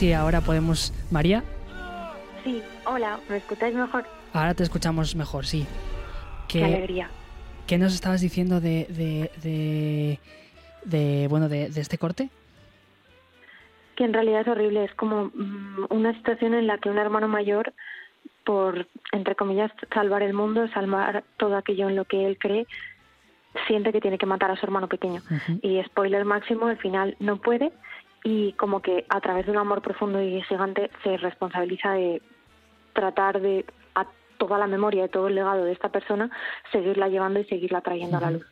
Si 0.03 0.11
ahora 0.11 0.41
podemos... 0.41 0.93
María, 1.11 1.43
Sí, 2.43 2.61
hola, 2.85 3.19
¿me 3.29 3.37
escucháis 3.37 3.73
mejor? 3.73 4.03
ahora 4.33 4.53
te 4.53 4.63
escuchamos 4.63 5.15
mejor, 5.15 5.45
sí. 5.45 5.65
Qué 6.49 6.59
¿Qué, 6.59 6.65
alegría. 6.65 7.09
qué 7.67 7.77
nos 7.77 7.93
estabas 7.93 8.19
diciendo 8.19 8.59
de... 8.59 8.85
de, 8.89 9.31
de, 9.41 10.19
de, 10.83 11.27
bueno, 11.29 11.47
de, 11.47 11.69
de 11.69 11.79
este 11.79 11.97
corte? 11.97 12.29
Que 13.95 14.03
en 14.03 14.11
realidad 14.11 14.41
es 14.41 14.47
horrible, 14.49 14.83
es 14.83 14.93
como 14.95 15.31
mm, 15.33 15.85
una 15.89 16.13
situación 16.17 16.53
en 16.53 16.67
la 16.67 16.79
que 16.79 16.89
un 16.89 16.97
hermano 16.97 17.29
mayor, 17.29 17.71
por, 18.43 18.85
entre 19.13 19.35
comillas, 19.35 19.71
salvar 19.93 20.21
el 20.21 20.33
mundo, 20.33 20.67
salvar 20.73 21.23
todo 21.37 21.55
aquello 21.55 21.87
en 21.87 21.95
lo 21.95 22.03
que 22.03 22.27
él 22.27 22.37
cree, 22.37 22.67
siente 23.67 23.93
que 23.93 24.01
tiene 24.01 24.17
que 24.17 24.25
matar 24.25 24.51
a 24.51 24.57
su 24.57 24.65
hermano 24.65 24.89
pequeño. 24.89 25.21
Y 25.61 25.81
spoiler 25.83 26.25
máximo, 26.25 26.65
al 26.67 26.77
final 26.77 27.15
no 27.21 27.37
puede 27.37 27.71
y 28.23 28.53
como 28.53 28.81
que 28.81 29.05
a 29.09 29.19
través 29.21 29.45
de 29.45 29.51
un 29.51 29.57
amor 29.57 29.81
profundo 29.81 30.21
y 30.21 30.41
gigante 30.43 30.89
se 31.03 31.17
responsabiliza 31.17 31.91
de 31.91 32.21
tratar 32.93 33.41
de 33.41 33.65
a 33.95 34.05
toda 34.37 34.57
la 34.57 34.67
memoria 34.67 35.05
y 35.05 35.09
todo 35.09 35.27
el 35.27 35.35
legado 35.35 35.65
de 35.65 35.71
esta 35.73 35.89
persona 35.89 36.29
seguirla 36.71 37.09
llevando 37.09 37.39
y 37.39 37.45
seguirla 37.45 37.81
trayendo 37.81 38.17
a 38.17 38.21
la 38.21 38.31
luz. 38.31 38.45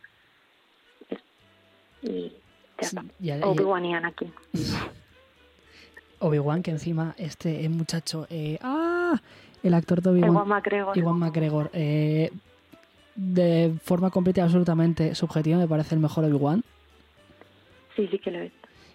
Y 2.02 2.34
ya 2.82 2.88
está. 2.88 3.04
Obi-Wan 3.48 3.86
Anakin. 3.86 4.34
Obi-Wan, 6.20 6.64
que 6.64 6.72
encima 6.72 7.16
este 7.18 7.68
muchacho... 7.70 8.28
eh, 8.30 8.58
¡Ah! 8.62 9.20
El 9.64 9.74
actor 9.74 10.02
de 10.02 10.10
Obi-Wan. 10.10 10.48
McGregor. 10.48 10.98
Ewan 10.98 11.20
McGregor. 11.20 11.70
eh, 11.74 12.32
de 13.16 13.74
forma 13.84 14.10
completa 14.10 14.40
y 14.42 14.44
absolutamente 14.44 15.14
subjetiva 15.16 15.58
me 15.58 15.68
parece 15.68 15.96
el 15.96 16.02
mejor 16.02 16.24
Obi-Wan. 16.26 16.64
Sí, 17.96 18.08
sí 18.08 18.18
que 18.20 18.32
lo 18.32 18.40
es. 18.40 18.52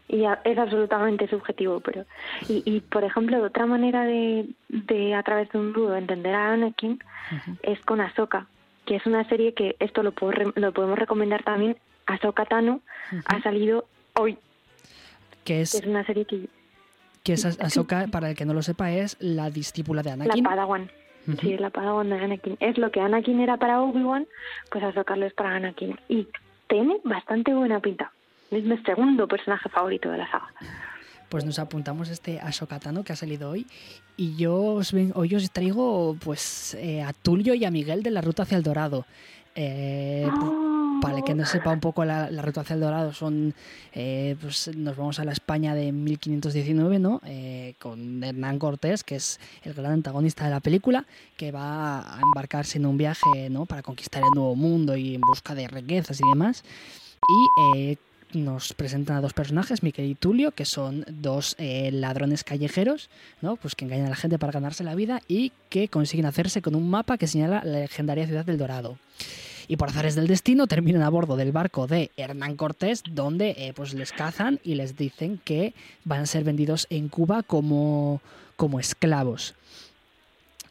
Y 0.09 0.25
es 0.45 0.57
absolutamente 0.59 1.27
subjetivo, 1.29 1.81
pero... 1.81 2.05
Y, 2.49 2.63
y 2.65 2.81
por 2.81 3.03
ejemplo, 3.03 3.43
otra 3.43 3.67
manera 3.67 4.05
de, 4.05 4.47
de 4.69 5.15
a 5.15 5.23
través 5.25 5.51
de 5.51 5.59
un 5.59 5.73
dúo 5.73 5.95
entender 5.97 6.35
a 6.35 6.53
Anakin 6.53 7.01
es 7.63 7.81
con 7.81 8.01
Ahsoka, 8.01 8.47
que 8.85 8.97
es 8.97 9.07
una 9.07 9.29
serie 9.29 9.53
que 9.53 9.75
esto 9.81 10.03
lo, 10.05 10.13
puedo 10.13 10.31
re- 10.33 10.53
lo 10.55 10.73
podemos 10.73 10.99
recomendar 10.99 11.43
también. 11.43 11.77
Ahsoka 12.07 12.45
Tano 12.45 12.83
ha 13.27 13.43
salido 13.43 13.87
hoy, 14.15 14.35
Que 15.43 15.55
que 15.55 15.61
es, 15.63 15.75
es 15.75 15.85
una 15.87 16.05
serie 16.07 16.25
que... 16.25 16.47
que 17.25 17.33
es 17.33 17.45
Ah- 17.45 17.65
Ahsoka, 17.67 18.07
para 18.07 18.31
el 18.31 18.37
que 18.37 18.45
no 18.45 18.55
lo 18.55 18.63
sepa, 18.63 18.93
es 18.93 19.17
la 19.19 19.51
discípula 19.51 20.03
de 20.03 20.11
La 20.11 20.25
Anakin. 20.25 20.45
Padawan. 20.45 20.91
Ujú. 21.27 21.37
Sí, 21.41 21.53
es 21.55 21.61
la 21.61 21.71
Padawan 21.71 22.09
de 22.11 22.17
Anakin. 22.21 22.57
Es 22.61 22.79
lo 22.79 22.93
que 22.93 23.01
Anakin 23.01 23.41
era 23.41 23.57
para 23.57 23.83
Obi-Wan, 23.83 24.29
pues 24.71 24.85
Ahsoka 24.85 25.17
lo 25.17 25.27
es 25.27 25.35
para 25.35 25.57
Anakin. 25.57 25.99
Y 26.09 26.29
tiene 26.69 27.01
bastante 27.03 27.53
buena 27.53 27.81
pinta. 27.81 28.13
Es 28.51 28.65
mi 28.65 28.77
segundo 28.79 29.27
personaje 29.27 29.69
favorito 29.69 30.11
de 30.11 30.19
la 30.19 30.31
saga. 30.31 30.47
Pues 31.29 31.45
nos 31.45 31.59
apuntamos 31.59 32.09
este 32.09 32.41
Ahsoka 32.41 32.79
Tano 32.79 33.03
que 33.03 33.13
ha 33.13 33.17
salido 33.17 33.51
hoy. 33.51 33.67
Y 34.17 34.37
yo 34.37 34.55
os 34.63 34.93
ven- 34.93 35.13
hoy 35.17 35.35
os 35.35 35.51
traigo 35.51 36.17
pues 36.25 36.75
eh, 36.75 37.03
a 37.03 37.13
Tulio 37.13 37.55
y 37.55 37.65
a 37.65 37.71
Miguel 37.71 38.03
de 38.03 38.11
la 38.13 38.21
Ruta 38.21 38.45
hacia 38.45 38.57
el 38.57 38.63
Dorado. 38.63 39.05
Eh, 39.57 40.29
Para 41.03 41.19
el 41.19 41.25
que 41.25 41.35
no 41.35 41.45
sepa 41.45 41.71
un 41.73 41.81
poco 41.81 42.05
la, 42.05 42.31
la 42.31 42.41
ruta 42.43 42.63
hacia 42.63 42.75
el 42.75 42.81
Dorado, 42.81 43.13
son 43.13 43.55
eh, 43.93 44.35
pues 44.41 44.71
nos 44.77 44.97
vamos 44.97 45.19
a 45.19 45.25
la 45.25 45.33
España 45.33 45.75
de 45.75 45.93
1519, 45.93 46.99
¿no? 46.99 47.21
Eh, 47.27 47.75
con 47.79 48.23
Hernán 48.25 48.59
Cortés, 48.59 49.05
que 49.05 49.17
es 49.17 49.39
el 49.63 49.75
gran 49.75 49.93
antagonista 49.93 50.45
de 50.45 50.51
la 50.51 50.61
película, 50.61 51.05
que 51.37 51.53
va 51.53 52.01
a 52.01 52.21
embarcarse 52.23 52.79
en 52.79 52.87
un 52.87 52.97
viaje, 52.97 53.51
¿no? 53.51 53.67
Para 53.67 53.83
conquistar 53.83 54.23
el 54.23 54.31
nuevo 54.35 54.57
mundo 54.57 54.97
y 54.97 55.15
en 55.17 55.21
busca 55.21 55.55
de 55.55 55.69
riquezas 55.69 56.19
y 56.21 56.29
demás. 56.29 56.65
Y 57.29 57.79
eh, 57.79 57.97
nos 58.37 58.73
presentan 58.73 59.17
a 59.17 59.21
dos 59.21 59.33
personajes, 59.33 59.83
Miquel 59.83 60.07
y 60.07 60.15
Tulio, 60.15 60.53
que 60.53 60.65
son 60.65 61.05
dos 61.09 61.57
eh, 61.59 61.91
ladrones 61.93 62.45
callejeros, 62.45 63.11
¿no? 63.41 63.57
Pues 63.57 63.75
que 63.75 63.85
engañan 63.85 64.07
a 64.07 64.11
la 64.11 64.17
gente 64.17 64.39
para 64.39 64.53
ganarse 64.53 64.85
la 64.85 64.95
vida 64.95 65.21
y 65.27 65.53
que 65.69 65.89
consiguen 65.89 66.27
hacerse 66.27 66.63
con 66.63 66.75
un 66.75 66.89
mapa 66.89 67.19
que 67.19 67.27
señala 67.27 67.63
la 67.65 67.81
legendaria 67.81 68.27
ciudad 68.27 68.45
del 68.45 68.59
Dorado 68.59 68.99
y 69.69 69.77
por 69.77 69.89
azares 69.89 70.15
del 70.15 70.29
destino 70.29 70.69
terminan 70.69 71.03
a 71.03 71.09
bordo 71.09 71.37
del 71.37 71.51
barco 71.51 71.89
de 71.89 72.13
Hernán 72.17 72.57
Cortés 72.57 73.03
donde 73.11 73.51
eh, 73.59 73.73
pues 73.75 73.95
les 73.95 74.13
cazan 74.13 74.61
y 74.63 74.77
les 74.77 74.97
dicen 74.97 75.41
que 75.45 75.75
van 76.05 76.21
a 76.21 76.27
ser 76.27 76.45
vendidos 76.45 76.87
en 76.89 77.09
Cuba 77.09 77.43
como, 77.43 78.21
como 78.57 78.79
esclavos. 78.79 79.55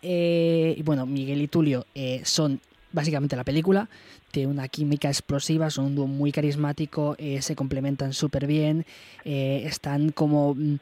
Eh, 0.01 0.75
y 0.77 0.83
bueno, 0.83 1.05
Miguel 1.05 1.41
y 1.41 1.47
Tulio 1.47 1.85
son 2.23 2.61
básicamente 2.95 3.35
la 3.35 3.43
película, 3.43 3.89
tiene 4.31 4.49
una 4.49 4.67
química 4.69 5.09
explosiva, 5.09 5.69
son 5.69 5.85
un 5.85 5.95
dúo 5.95 6.07
muy 6.07 6.31
carismático, 6.31 7.15
eh, 7.19 7.41
se 7.41 7.55
complementan 7.55 8.13
súper 8.13 8.47
bien, 8.47 8.85
eh, 9.25 9.63
están 9.65 10.11
como 10.11 10.55
mm, 10.55 10.77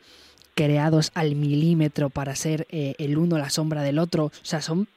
creados 0.56 1.12
al 1.16 1.36
milímetro 1.36 2.10
para 2.10 2.36
ser 2.36 2.68
eh, 2.70 2.94
el 3.00 3.18
uno 3.18 3.38
la 3.38 3.50
sombra 3.50 3.82
del 3.82 4.00
otro, 4.00 4.26
o 4.26 4.32
sea, 4.44 4.62
son 4.62 4.88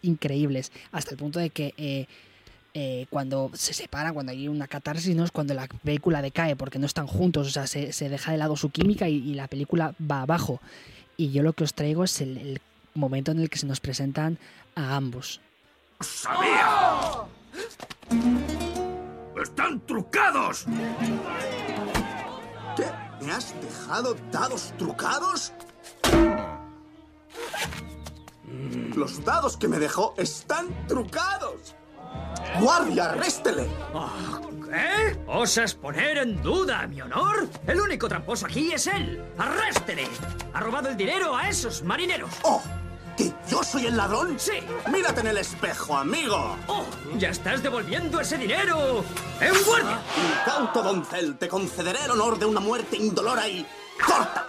increíbles, 0.00 0.72
hasta 0.92 1.10
el 1.10 1.18
punto 1.18 1.40
de 1.40 1.50
que 1.50 2.06
cuando 3.10 3.50
se 3.52 3.74
separan, 3.74 4.14
cuando 4.14 4.30
hay 4.30 4.46
una 4.46 4.68
catarsis, 4.68 5.14
¿no? 5.16 5.24
es 5.24 5.32
cuando 5.32 5.54
la 5.54 5.66
película 5.66 6.22
decae, 6.22 6.54
porque 6.54 6.78
no 6.78 6.86
están 6.86 7.08
juntos, 7.08 7.48
o 7.48 7.50
sea, 7.50 7.66
se, 7.66 7.92
se 7.92 8.08
deja 8.08 8.30
de 8.30 8.38
lado 8.38 8.56
su 8.56 8.70
química 8.70 9.08
y, 9.08 9.34
la 9.34 9.48
película 9.48 9.94
va 10.00 10.22
abajo. 10.22 10.60
Y 11.16 11.32
yo 11.32 11.42
lo 11.42 11.52
que 11.52 11.64
os 11.64 11.74
traigo 11.74 12.04
es 12.04 12.20
el 12.20 12.60
momento 12.94 13.32
en 13.32 13.40
el 13.40 13.50
que 13.50 13.58
se 13.58 13.66
nos 13.66 13.80
presentan 13.80 14.38
a 14.76 14.94
ambos. 14.94 15.40
¡Sabía! 16.00 17.26
¡Están 19.40 19.80
trucados! 19.86 20.64
¿Qué? 22.76 22.86
¿Me 23.24 23.32
has 23.32 23.54
dejado 23.60 24.16
dados 24.32 24.72
trucados? 24.78 25.52
Los 28.96 29.24
dados 29.24 29.56
que 29.58 29.68
me 29.68 29.78
dejó 29.78 30.14
están 30.16 30.68
trucados. 30.86 31.74
¡Guardia, 32.60 33.10
arréstele! 33.10 33.68
¿Qué? 34.64 35.22
¿Osas 35.26 35.74
poner 35.74 36.18
en 36.18 36.42
duda 36.42 36.86
mi 36.86 37.02
honor? 37.02 37.48
El 37.66 37.80
único 37.80 38.08
tramposo 38.08 38.46
aquí 38.46 38.72
es 38.72 38.86
él. 38.86 39.22
¡Arréstele! 39.36 40.08
Ha 40.54 40.60
robado 40.60 40.88
el 40.88 40.96
dinero 40.96 41.36
a 41.36 41.48
esos 41.48 41.82
marineros. 41.82 42.30
¡Oh! 42.42 42.62
¿Que 43.16 43.32
yo 43.48 43.62
soy 43.62 43.86
el 43.86 43.96
ladrón? 43.96 44.38
Sí. 44.38 44.52
Mírate 44.90 45.20
en 45.20 45.28
el 45.28 45.38
espejo, 45.38 45.96
amigo. 45.96 46.56
¡Oh! 46.66 46.84
¡Ya 47.16 47.30
estás 47.30 47.62
devolviendo 47.62 48.20
ese 48.20 48.38
dinero! 48.38 49.04
¡En 49.40 49.64
guardia! 49.64 50.00
Incauto 50.38 50.82
doncel, 50.82 51.36
te 51.36 51.48
concederé 51.48 52.04
el 52.04 52.12
honor 52.12 52.38
de 52.38 52.46
una 52.46 52.60
muerte 52.60 52.96
indolora 52.96 53.48
y 53.48 53.66
corta. 54.04 54.46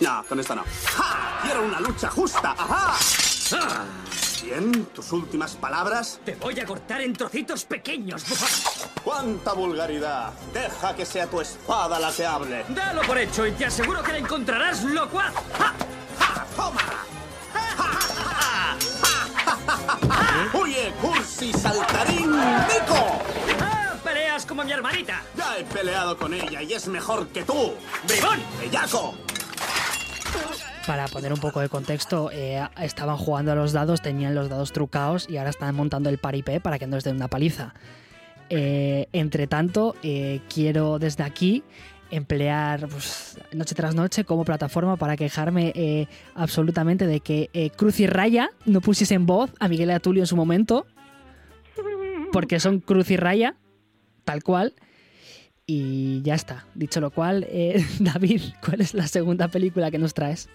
No, 0.00 0.24
con 0.28 0.40
esto 0.40 0.54
no. 0.54 0.64
¡Ja! 0.94 1.40
Quiero 1.42 1.64
una 1.64 1.80
lucha 1.80 2.10
justa. 2.10 2.54
¡Ajá! 2.58 2.94
Ah. 3.52 3.84
Bien, 4.42 4.86
tus 4.86 5.12
últimas 5.12 5.56
palabras. 5.56 6.20
Te 6.24 6.36
voy 6.36 6.58
a 6.60 6.64
cortar 6.64 7.00
en 7.00 7.12
trocitos 7.12 7.64
pequeños, 7.64 8.28
bufón. 8.28 8.92
¡Cuánta 9.02 9.52
vulgaridad! 9.52 10.32
Deja 10.52 10.94
que 10.94 11.04
sea 11.04 11.26
tu 11.26 11.40
espada 11.40 11.98
la 11.98 12.12
que 12.12 12.24
hable. 12.24 12.64
Dalo 12.68 13.02
por 13.02 13.18
hecho 13.18 13.46
y 13.46 13.52
te 13.52 13.66
aseguro 13.66 14.02
que 14.02 14.12
la 14.12 14.18
encontrarás 14.18 14.84
locuaz. 14.84 15.34
¡Ja! 15.58 15.74
¡Toma! 16.56 16.80
¡Huye, 20.88 20.96
cursi, 21.00 21.52
saltarín, 21.52 22.30
Nico! 22.30 23.20
¡Ah! 23.60 23.94
¡Peleas 24.02 24.46
como 24.46 24.64
mi 24.64 24.72
hermanita! 24.72 25.22
Ya 25.36 25.58
he 25.58 25.64
peleado 25.64 26.16
con 26.16 26.32
ella 26.32 26.62
y 26.62 26.72
es 26.72 26.88
mejor 26.88 27.28
que 27.28 27.42
tú. 27.42 27.74
¡Bribón! 28.06 28.38
¡Bellaco! 28.58 29.14
Para 30.86 31.06
poner 31.08 31.32
un 31.32 31.40
poco 31.40 31.60
de 31.60 31.68
contexto, 31.68 32.30
eh, 32.32 32.66
estaban 32.80 33.18
jugando 33.18 33.52
a 33.52 33.54
los 33.54 33.72
dados, 33.72 34.00
tenían 34.00 34.34
los 34.34 34.48
dados 34.48 34.72
trucados 34.72 35.28
y 35.28 35.36
ahora 35.36 35.50
están 35.50 35.74
montando 35.74 36.08
el 36.08 36.16
paripé 36.16 36.60
para 36.60 36.78
que 36.78 36.86
no 36.86 36.96
les 36.96 37.04
den 37.04 37.16
una 37.16 37.28
paliza. 37.28 37.74
Eh, 38.48 39.08
entre 39.12 39.46
tanto, 39.46 39.94
eh, 40.02 40.40
quiero 40.48 40.98
desde 40.98 41.22
aquí 41.22 41.64
emplear 42.10 42.88
pues, 42.88 43.38
noche 43.52 43.74
tras 43.74 43.94
noche 43.94 44.24
como 44.24 44.44
plataforma 44.44 44.96
para 44.96 45.16
quejarme 45.16 45.72
eh, 45.74 46.06
absolutamente 46.34 47.06
de 47.06 47.20
que 47.20 47.50
eh, 47.52 47.70
Cruz 47.70 48.00
y 48.00 48.06
Raya 48.06 48.50
no 48.66 48.80
pusiesen 48.80 49.26
voz 49.26 49.52
a 49.60 49.68
Miguel 49.68 49.90
y 49.90 49.92
a 49.92 50.00
Tulio 50.00 50.22
en 50.22 50.26
su 50.26 50.36
momento, 50.36 50.86
porque 52.32 52.60
son 52.60 52.80
Cruz 52.80 53.10
y 53.10 53.16
Raya, 53.16 53.54
tal 54.24 54.42
cual. 54.42 54.74
Y 55.66 56.22
ya 56.22 56.34
está. 56.34 56.64
Dicho 56.74 57.00
lo 57.00 57.10
cual, 57.10 57.46
eh, 57.50 57.84
David, 58.00 58.40
¿cuál 58.64 58.80
es 58.80 58.94
la 58.94 59.06
segunda 59.06 59.48
película 59.48 59.90
que 59.90 59.98
nos 59.98 60.14
traes? 60.14 60.48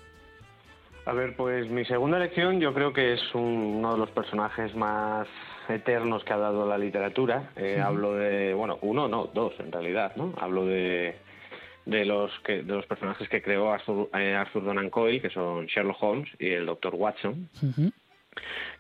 A 1.06 1.14
ver, 1.14 1.36
pues 1.36 1.70
mi 1.70 1.86
segunda 1.86 2.18
elección 2.18 2.60
yo 2.60 2.74
creo 2.74 2.94
que 2.94 3.14
es 3.14 3.22
un- 3.36 3.76
uno 3.78 3.92
de 3.92 3.98
los 4.00 4.10
personajes 4.12 4.74
más 4.76 5.28
eternos 5.70 6.24
que 6.24 6.34
ha 6.34 6.38
dado 6.38 6.66
la 6.68 6.78
literatura. 6.78 7.52
Eh. 7.58 7.80
Hablo 7.84 8.16
de, 8.16 8.54
bueno, 8.54 8.80
uno, 8.82 9.08
no, 9.08 9.26
dos 9.34 9.54
en 9.60 9.72
realidad, 9.72 10.14
¿no? 10.16 10.34
Hablo 10.40 10.66
de, 10.66 11.16
de 11.86 12.06
los 12.06 12.32
que 12.46 12.64
de 12.64 12.74
los 12.74 12.86
personajes 12.86 13.28
que 13.30 13.42
creó 13.42 13.72
Arthur, 13.72 14.10
eh, 14.18 14.34
Arthur 14.34 14.64
Conan 14.64 14.90
Coyle, 14.90 15.22
que 15.22 15.30
son 15.30 15.66
Sherlock 15.66 16.02
Holmes 16.02 16.30
y 16.40 16.50
el 16.50 16.66
Dr. 16.66 16.96
Watson, 16.96 17.50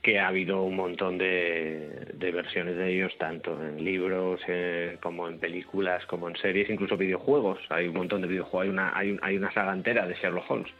que 0.02 0.20
ha 0.20 0.28
habido 0.30 0.64
un 0.64 0.76
montón 0.76 1.18
de, 1.18 2.08
de 2.14 2.32
versiones 2.32 2.76
de 2.76 2.94
ellos, 2.96 3.14
tanto 3.20 3.58
en 3.64 3.84
libros 3.84 4.42
eh, 4.48 4.98
como 5.02 5.28
en 5.28 5.38
películas, 5.40 6.06
como 6.08 6.28
en 6.28 6.36
series, 6.38 6.70
incluso 6.70 6.98
videojuegos. 6.98 7.60
Hay 7.70 7.88
un 7.88 7.94
montón 7.94 8.22
de 8.22 8.28
videojuegos, 8.28 8.64
hay 8.64 8.70
una, 8.70 8.98
hay, 8.98 9.12
un- 9.12 9.20
hay 9.22 9.38
una 9.38 9.52
saga 9.54 9.74
entera 9.74 10.08
de 10.08 10.16
Sherlock 10.16 10.50
Holmes. 10.50 10.72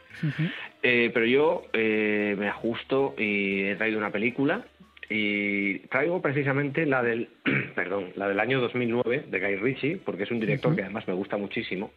Eh, 0.82 1.10
pero 1.14 1.24
yo 1.24 1.62
eh, 1.72 2.34
me 2.38 2.48
ajusto 2.48 3.14
y 3.16 3.62
he 3.62 3.76
traído 3.76 3.98
una 3.98 4.10
película 4.10 4.64
y 5.08 5.78
traigo 5.88 6.20
precisamente 6.22 6.86
la 6.86 7.02
del, 7.02 7.28
perdón, 7.74 8.12
la 8.16 8.28
del 8.28 8.40
año 8.40 8.60
2009 8.60 9.24
de 9.28 9.40
Guy 9.40 9.56
Ritchie, 9.56 9.96
porque 10.04 10.24
es 10.24 10.30
un 10.30 10.40
director 10.40 10.74
que 10.74 10.82
además 10.82 11.06
me 11.06 11.14
gusta 11.14 11.36
muchísimo, 11.36 11.90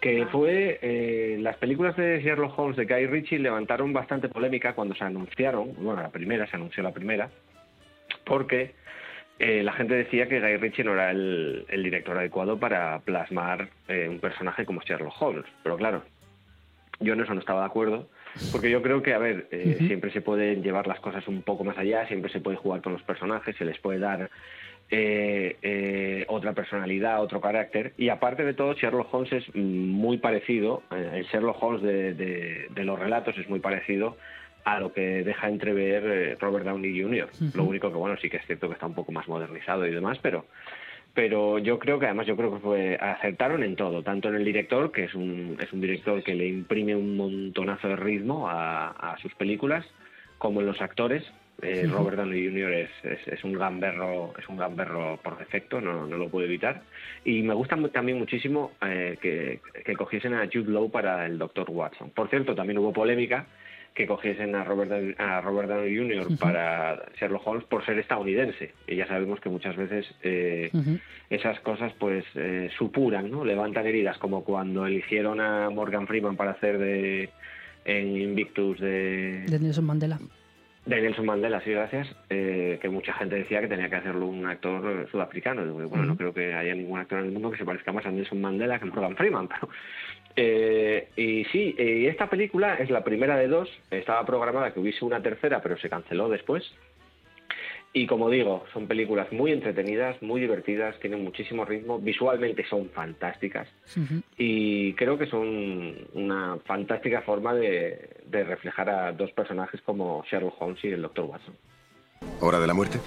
que 0.00 0.26
fue 0.26 0.78
eh, 0.80 1.36
las 1.40 1.56
películas 1.56 1.96
de 1.96 2.22
Sherlock 2.22 2.58
Holmes 2.58 2.76
de 2.76 2.86
Guy 2.86 3.06
Ritchie 3.06 3.38
levantaron 3.38 3.92
bastante 3.92 4.28
polémica 4.28 4.74
cuando 4.74 4.94
se 4.94 5.04
anunciaron, 5.04 5.74
bueno, 5.76 6.02
la 6.02 6.08
primera, 6.08 6.46
se 6.46 6.56
anunció 6.56 6.82
la 6.82 6.92
primera, 6.92 7.30
porque 8.24 8.72
eh, 9.38 9.62
la 9.62 9.72
gente 9.72 9.94
decía 9.94 10.26
que 10.26 10.40
Guy 10.40 10.56
Ritchie 10.56 10.84
no 10.84 10.94
era 10.94 11.10
el, 11.10 11.66
el 11.68 11.82
director 11.82 12.16
adecuado 12.16 12.58
para 12.58 12.98
plasmar 13.00 13.68
eh, 13.88 14.08
un 14.08 14.20
personaje 14.20 14.64
como 14.64 14.80
Sherlock 14.80 15.20
Holmes, 15.20 15.44
pero 15.62 15.76
claro, 15.76 16.02
yo 17.00 17.12
en 17.12 17.20
eso 17.20 17.34
no 17.34 17.40
estaba 17.40 17.60
de 17.60 17.66
acuerdo, 17.66 18.08
porque 18.52 18.70
yo 18.70 18.82
creo 18.82 19.02
que, 19.02 19.14
a 19.14 19.18
ver, 19.18 19.46
eh, 19.50 19.76
siempre 19.86 20.10
se 20.12 20.20
pueden 20.20 20.62
llevar 20.62 20.86
las 20.86 21.00
cosas 21.00 21.26
un 21.28 21.42
poco 21.42 21.64
más 21.64 21.76
allá, 21.78 22.06
siempre 22.08 22.30
se 22.30 22.40
puede 22.40 22.56
jugar 22.56 22.80
con 22.82 22.92
los 22.92 23.02
personajes, 23.02 23.56
se 23.56 23.64
les 23.64 23.78
puede 23.78 23.98
dar 23.98 24.30
eh, 24.90 25.56
eh, 25.62 26.24
otra 26.28 26.52
personalidad, 26.52 27.22
otro 27.22 27.40
carácter, 27.40 27.92
y 27.96 28.08
aparte 28.08 28.44
de 28.44 28.54
todo, 28.54 28.72
Sherlock 28.74 29.12
Holmes 29.14 29.32
es 29.32 29.54
muy 29.54 30.18
parecido, 30.18 30.82
eh, 30.90 31.10
el 31.14 31.24
Sherlock 31.26 31.62
Holmes 31.62 31.82
de, 31.82 32.14
de- 32.14 32.66
de 32.70 32.84
los 32.84 32.98
relatos 32.98 33.36
es 33.38 33.48
muy 33.48 33.60
parecido 33.60 34.16
a 34.64 34.78
lo 34.80 34.92
que 34.92 35.22
deja 35.22 35.48
entrever 35.48 36.02
eh, 36.06 36.36
Robert 36.40 36.66
Downey 36.66 37.00
Jr. 37.00 37.28
Lo 37.54 37.64
único 37.64 37.88
que, 37.90 37.96
bueno, 37.96 38.16
sí 38.20 38.28
que 38.28 38.38
es 38.38 38.46
cierto 38.46 38.66
que 38.68 38.74
está 38.74 38.86
un 38.86 38.94
poco 38.94 39.12
más 39.12 39.26
modernizado 39.28 39.86
y 39.86 39.90
demás, 39.92 40.18
pero 40.20 40.44
pero 41.14 41.58
yo 41.58 41.78
creo 41.78 41.98
que 41.98 42.06
además 42.06 42.26
yo 42.26 42.36
creo 42.36 42.52
que 42.52 42.60
fue 42.60 42.96
acertaron 42.96 43.62
en 43.62 43.76
todo 43.76 44.02
tanto 44.02 44.28
en 44.28 44.36
el 44.36 44.44
director 44.44 44.92
que 44.92 45.04
es 45.04 45.14
un 45.14 45.56
es 45.60 45.72
un 45.72 45.80
director 45.80 46.22
que 46.22 46.34
le 46.34 46.46
imprime 46.46 46.94
un 46.94 47.16
montonazo 47.16 47.88
de 47.88 47.96
ritmo 47.96 48.48
a, 48.48 48.88
a 48.90 49.18
sus 49.18 49.34
películas 49.34 49.84
como 50.38 50.60
en 50.60 50.66
los 50.66 50.80
actores 50.80 51.24
Eh. 51.62 51.86
Robert 51.92 52.16
Downey 52.16 52.46
Jr. 52.46 52.72
Es, 52.72 52.90
es, 53.02 53.28
es 53.28 53.44
un 53.44 53.52
gamberro 53.52 54.32
es 54.38 54.48
un 54.48 54.56
gamberro 54.56 55.18
por 55.22 55.36
defecto 55.36 55.78
no, 55.80 56.06
no 56.06 56.16
lo 56.16 56.30
puedo 56.30 56.46
evitar 56.46 56.82
y 57.24 57.42
me 57.42 57.52
gusta 57.52 57.76
también 57.92 58.18
muchísimo 58.18 58.72
eh, 58.80 59.18
que, 59.20 59.60
que 59.84 59.94
cogiesen 59.94 60.32
a 60.32 60.48
Jude 60.50 60.72
Law 60.72 60.90
para 60.90 61.26
el 61.26 61.36
Dr. 61.36 61.68
Watson 61.68 62.10
por 62.10 62.30
cierto 62.30 62.54
también 62.54 62.78
hubo 62.78 62.92
polémica 62.94 63.46
que 63.94 64.06
cogiesen 64.06 64.54
a 64.54 64.64
Robert, 64.64 65.18
a 65.18 65.40
Robert 65.40 65.68
Downey 65.68 65.96
Jr. 65.96 66.38
Para 66.38 67.06
Sherlock 67.18 67.46
Holmes 67.46 67.64
por 67.64 67.84
ser 67.84 67.98
estadounidense. 67.98 68.72
Y 68.86 68.96
ya 68.96 69.06
sabemos 69.06 69.40
que 69.40 69.48
muchas 69.48 69.76
veces 69.76 70.06
eh, 70.22 70.70
esas 71.28 71.60
cosas 71.60 71.92
pues 71.98 72.24
eh, 72.34 72.70
supuran, 72.78 73.30
¿no? 73.30 73.44
Levantan 73.44 73.86
heridas, 73.86 74.18
como 74.18 74.44
cuando 74.44 74.86
eligieron 74.86 75.40
a 75.40 75.70
Morgan 75.70 76.06
Freeman 76.06 76.36
para 76.36 76.52
hacer 76.52 76.78
de 76.78 77.30
en 77.84 78.16
Invictus 78.16 78.78
de, 78.78 79.44
De 79.46 79.58
Nelson 79.58 79.86
Mandela. 79.86 80.18
de 80.86 81.00
Nelson 81.00 81.26
Mandela, 81.26 81.60
sí, 81.62 81.70
gracias, 81.70 82.14
eh, 82.28 82.78
que 82.80 82.88
mucha 82.88 83.12
gente 83.14 83.36
decía 83.36 83.60
que 83.60 83.68
tenía 83.68 83.88
que 83.88 83.96
hacerlo 83.96 84.26
un 84.26 84.46
actor 84.46 85.08
sudafricano. 85.10 85.64
Digo, 85.64 85.88
bueno, 85.88 86.04
no 86.04 86.16
creo 86.16 86.32
que 86.32 86.52
haya 86.54 86.74
ningún 86.74 86.98
actor 87.00 87.20
en 87.20 87.26
el 87.26 87.32
mundo 87.32 87.50
que 87.50 87.58
se 87.58 87.64
parezca 87.64 87.92
más 87.92 88.06
a 88.06 88.10
Nelson 88.10 88.40
Mandela 88.40 88.78
que 88.78 88.84
a 88.84 88.88
Morgan 88.88 89.16
Freeman, 89.16 89.48
pero... 89.48 89.68
eh, 90.36 91.08
y 91.16 91.44
sí, 91.46 91.74
eh, 91.78 92.08
esta 92.08 92.28
película 92.28 92.74
es 92.74 92.90
la 92.90 93.04
primera 93.04 93.36
de 93.36 93.48
dos, 93.48 93.68
estaba 93.90 94.24
programada 94.24 94.72
que 94.72 94.80
hubiese 94.80 95.04
una 95.04 95.22
tercera, 95.22 95.60
pero 95.60 95.76
se 95.78 95.88
canceló 95.88 96.28
después. 96.28 96.64
Y 97.92 98.06
como 98.06 98.30
digo, 98.30 98.64
son 98.72 98.86
películas 98.86 99.32
muy 99.32 99.50
entretenidas, 99.50 100.22
muy 100.22 100.40
divertidas, 100.40 100.96
tienen 101.00 101.24
muchísimo 101.24 101.64
ritmo, 101.64 101.98
visualmente 101.98 102.64
son 102.68 102.88
fantásticas 102.90 103.68
y 104.36 104.92
creo 104.92 105.18
que 105.18 105.26
son 105.26 105.96
una 106.14 106.56
fantástica 106.64 107.22
forma 107.22 107.52
de, 107.52 108.10
de 108.26 108.44
reflejar 108.44 108.88
a 108.90 109.10
dos 109.10 109.32
personajes 109.32 109.80
como 109.82 110.22
Sherlock 110.30 110.62
Holmes 110.62 110.84
y 110.84 110.88
el 110.88 111.02
Dr. 111.02 111.24
Watson. 111.24 111.54
¿Hora 112.40 112.60
de 112.60 112.66
la 112.68 112.74
muerte? 112.74 113.00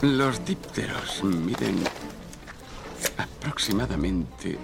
Los 0.00 0.42
dípteros 0.46 1.22
miden 1.22 1.84
aproximadamente 3.16 4.58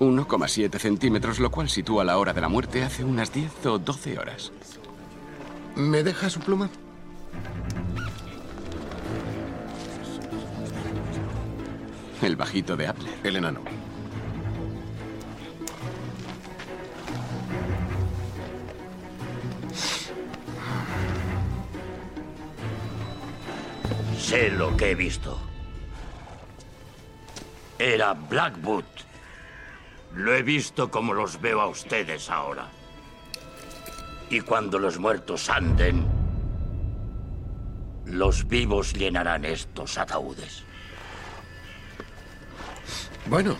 1,7 0.00 0.78
centímetros, 0.78 1.38
lo 1.38 1.50
cual 1.50 1.68
sitúa 1.68 2.04
la 2.04 2.18
hora 2.18 2.32
de 2.32 2.40
la 2.40 2.48
muerte 2.48 2.82
hace 2.82 3.04
unas 3.04 3.32
10 3.32 3.66
o 3.66 3.78
12 3.78 4.18
horas. 4.18 4.52
¿Me 5.76 6.02
deja 6.02 6.30
su 6.30 6.40
pluma? 6.40 6.70
El 12.22 12.36
bajito 12.36 12.76
de 12.76 12.86
Apple. 12.86 13.08
El 13.22 13.36
enano. 13.36 13.60
Sé 24.18 24.50
lo 24.50 24.76
que 24.76 24.92
he 24.92 24.94
visto. 24.94 25.38
Era 27.84 28.14
Blackwood. 28.14 28.84
Lo 30.14 30.34
he 30.34 30.42
visto 30.42 30.90
como 30.90 31.12
los 31.12 31.38
veo 31.38 31.60
a 31.60 31.66
ustedes 31.66 32.30
ahora. 32.30 32.66
Y 34.30 34.40
cuando 34.40 34.78
los 34.78 34.98
muertos 34.98 35.50
anden, 35.50 36.06
los 38.06 38.48
vivos 38.48 38.94
llenarán 38.94 39.44
estos 39.44 39.98
ataúdes. 39.98 40.64
Bueno. 43.26 43.54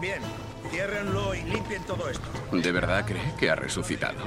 Bien, 0.00 0.20
ciérrenlo 0.68 1.32
y 1.36 1.42
limpien 1.42 1.84
todo 1.84 2.10
esto. 2.10 2.26
¿De 2.50 2.72
verdad 2.72 3.06
cree 3.06 3.34
que 3.38 3.50
ha 3.50 3.54
resucitado? 3.54 4.18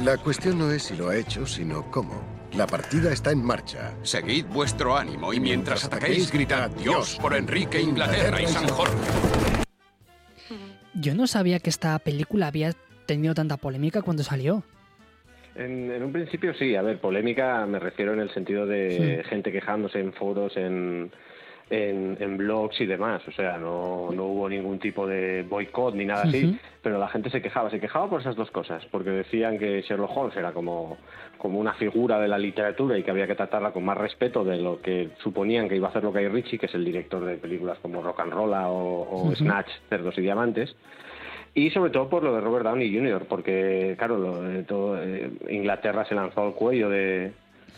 la 0.00 0.16
cuestión 0.16 0.58
no 0.58 0.72
es 0.72 0.82
si 0.82 0.96
lo 0.96 1.10
ha 1.10 1.16
hecho, 1.16 1.46
sino 1.46 1.88
cómo. 1.92 2.43
La 2.56 2.66
partida 2.66 3.12
está 3.12 3.32
en 3.32 3.44
marcha. 3.44 3.94
Seguid 4.02 4.46
vuestro 4.46 4.96
ánimo 4.96 5.32
y 5.32 5.40
mientras 5.40 5.84
ataquéis, 5.84 6.30
gritad 6.32 6.70
Dios 6.70 7.18
por 7.20 7.34
Enrique, 7.34 7.80
Inglaterra 7.80 8.40
y 8.40 8.46
San 8.46 8.68
Jorge. 8.68 8.94
Yo 10.94 11.14
no 11.14 11.26
sabía 11.26 11.58
que 11.58 11.70
esta 11.70 11.98
película 11.98 12.46
había 12.46 12.70
tenido 13.06 13.34
tanta 13.34 13.56
polémica 13.56 14.02
cuando 14.02 14.22
salió. 14.22 14.62
En, 15.56 15.90
en 15.90 16.02
un 16.02 16.12
principio 16.12 16.54
sí, 16.54 16.76
a 16.76 16.82
ver, 16.82 17.00
polémica 17.00 17.66
me 17.66 17.78
refiero 17.80 18.12
en 18.12 18.20
el 18.20 18.32
sentido 18.32 18.66
de 18.66 19.22
Sí. 19.22 19.28
gente 19.28 19.50
quejándose 19.52 19.98
en 20.00 20.12
foros, 20.12 20.56
en, 20.56 21.10
en, 21.70 22.16
en 22.20 22.36
blogs 22.36 22.80
y 22.80 22.86
demás. 22.86 23.22
O 23.26 23.32
sea, 23.32 23.56
no, 23.58 24.10
no 24.12 24.24
hubo 24.26 24.48
ningún 24.48 24.78
tipo 24.78 25.06
de 25.06 25.42
boicot 25.42 25.94
ni 25.94 26.04
nada 26.06 26.22
así, 26.22 26.58
pero 26.82 26.98
la 26.98 27.08
gente 27.08 27.30
se 27.30 27.42
quejaba. 27.42 27.70
Se 27.70 27.80
quejaba 27.80 28.08
por 28.08 28.20
esas 28.20 28.36
dos 28.36 28.50
cosas, 28.52 28.84
porque 28.90 29.10
decían 29.10 29.58
que 29.58 29.82
Sherlock 29.82 30.16
Holmes 30.16 30.36
era 30.36 30.52
como, 30.52 30.96
como 31.38 31.58
una 31.58 31.74
figura 31.74 32.18
de 32.20 32.28
la 32.28 32.38
literatura 32.38 32.98
y 32.98 33.02
que 33.02 33.10
había 33.10 33.26
que 33.26 33.34
tratarla 33.34 33.72
con 33.72 33.84
más 33.84 33.96
respeto 33.96 34.44
de 34.44 34.56
lo 34.56 34.80
que 34.80 35.10
suponían 35.22 35.68
que 35.68 35.76
iba 35.76 35.88
a 35.88 35.90
hacer 35.90 36.04
lo 36.04 36.12
Guy 36.12 36.28
Ritchie, 36.28 36.58
que 36.58 36.66
es 36.66 36.74
el 36.74 36.84
director 36.84 37.24
de 37.24 37.36
películas 37.36 37.78
como 37.80 38.02
Rock 38.02 38.20
and 38.20 38.32
Roll 38.32 38.52
o. 38.54 39.32
Snatch, 39.36 39.68
Cerdos 39.88 40.16
y 40.18 40.22
Diamantes. 40.22 40.74
Y 41.54 41.70
sobre 41.70 41.90
todo 41.90 42.08
por 42.08 42.24
lo 42.24 42.34
de 42.34 42.40
Robert 42.40 42.64
Downey 42.64 42.92
Jr., 42.92 43.26
porque, 43.28 43.94
claro, 43.96 44.18
lo 44.18 44.64
todo, 44.64 45.00
eh, 45.00 45.30
Inglaterra 45.50 46.04
se 46.04 46.14
lanzó 46.14 46.42
al 46.42 46.54
cuello 46.54 46.88
de, 46.88 47.32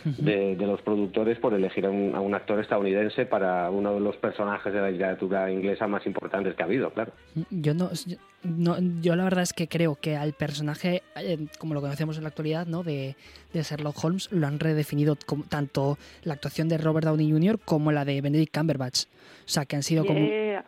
de, 0.04 0.56
de 0.56 0.66
los 0.66 0.80
productores 0.82 1.38
por 1.38 1.54
elegir 1.54 1.86
a 1.86 1.90
un, 1.90 2.14
a 2.14 2.20
un 2.20 2.34
actor 2.34 2.60
estadounidense 2.60 3.26
para 3.26 3.70
uno 3.70 3.94
de 3.94 4.00
los 4.00 4.16
personajes 4.16 4.72
de 4.72 4.80
la 4.80 4.90
literatura 4.90 5.50
inglesa 5.50 5.86
más 5.86 6.06
importantes 6.06 6.54
que 6.54 6.62
ha 6.62 6.66
habido, 6.66 6.90
claro. 6.90 7.12
Yo 7.50 7.74
no, 7.74 7.90
yo, 8.06 8.16
no- 8.44 8.76
yo 9.00 9.16
la 9.16 9.24
verdad 9.24 9.42
es 9.42 9.52
que 9.52 9.68
creo 9.68 9.96
que 9.96 10.16
al 10.16 10.32
personaje, 10.32 11.02
eh, 11.16 11.46
como 11.58 11.74
lo 11.74 11.80
conocemos 11.80 12.16
en 12.16 12.22
la 12.24 12.28
actualidad, 12.28 12.66
¿no? 12.66 12.82
de, 12.82 13.16
de 13.52 13.62
Sherlock 13.62 14.02
Holmes, 14.04 14.30
lo 14.32 14.46
han 14.46 14.60
redefinido 14.60 15.16
como, 15.26 15.44
tanto 15.44 15.98
la 16.22 16.34
actuación 16.34 16.68
de 16.68 16.78
Robert 16.78 17.06
Downey 17.06 17.30
Jr. 17.32 17.58
como 17.64 17.90
la 17.92 18.04
de 18.04 18.20
Benedict 18.20 18.56
Cumberbatch. 18.56 19.04
O 19.44 19.48
sea, 19.48 19.64
que 19.64 19.76
han 19.76 19.82
sido 19.82 20.04
como 20.04 20.20
Yeah. 20.20 20.64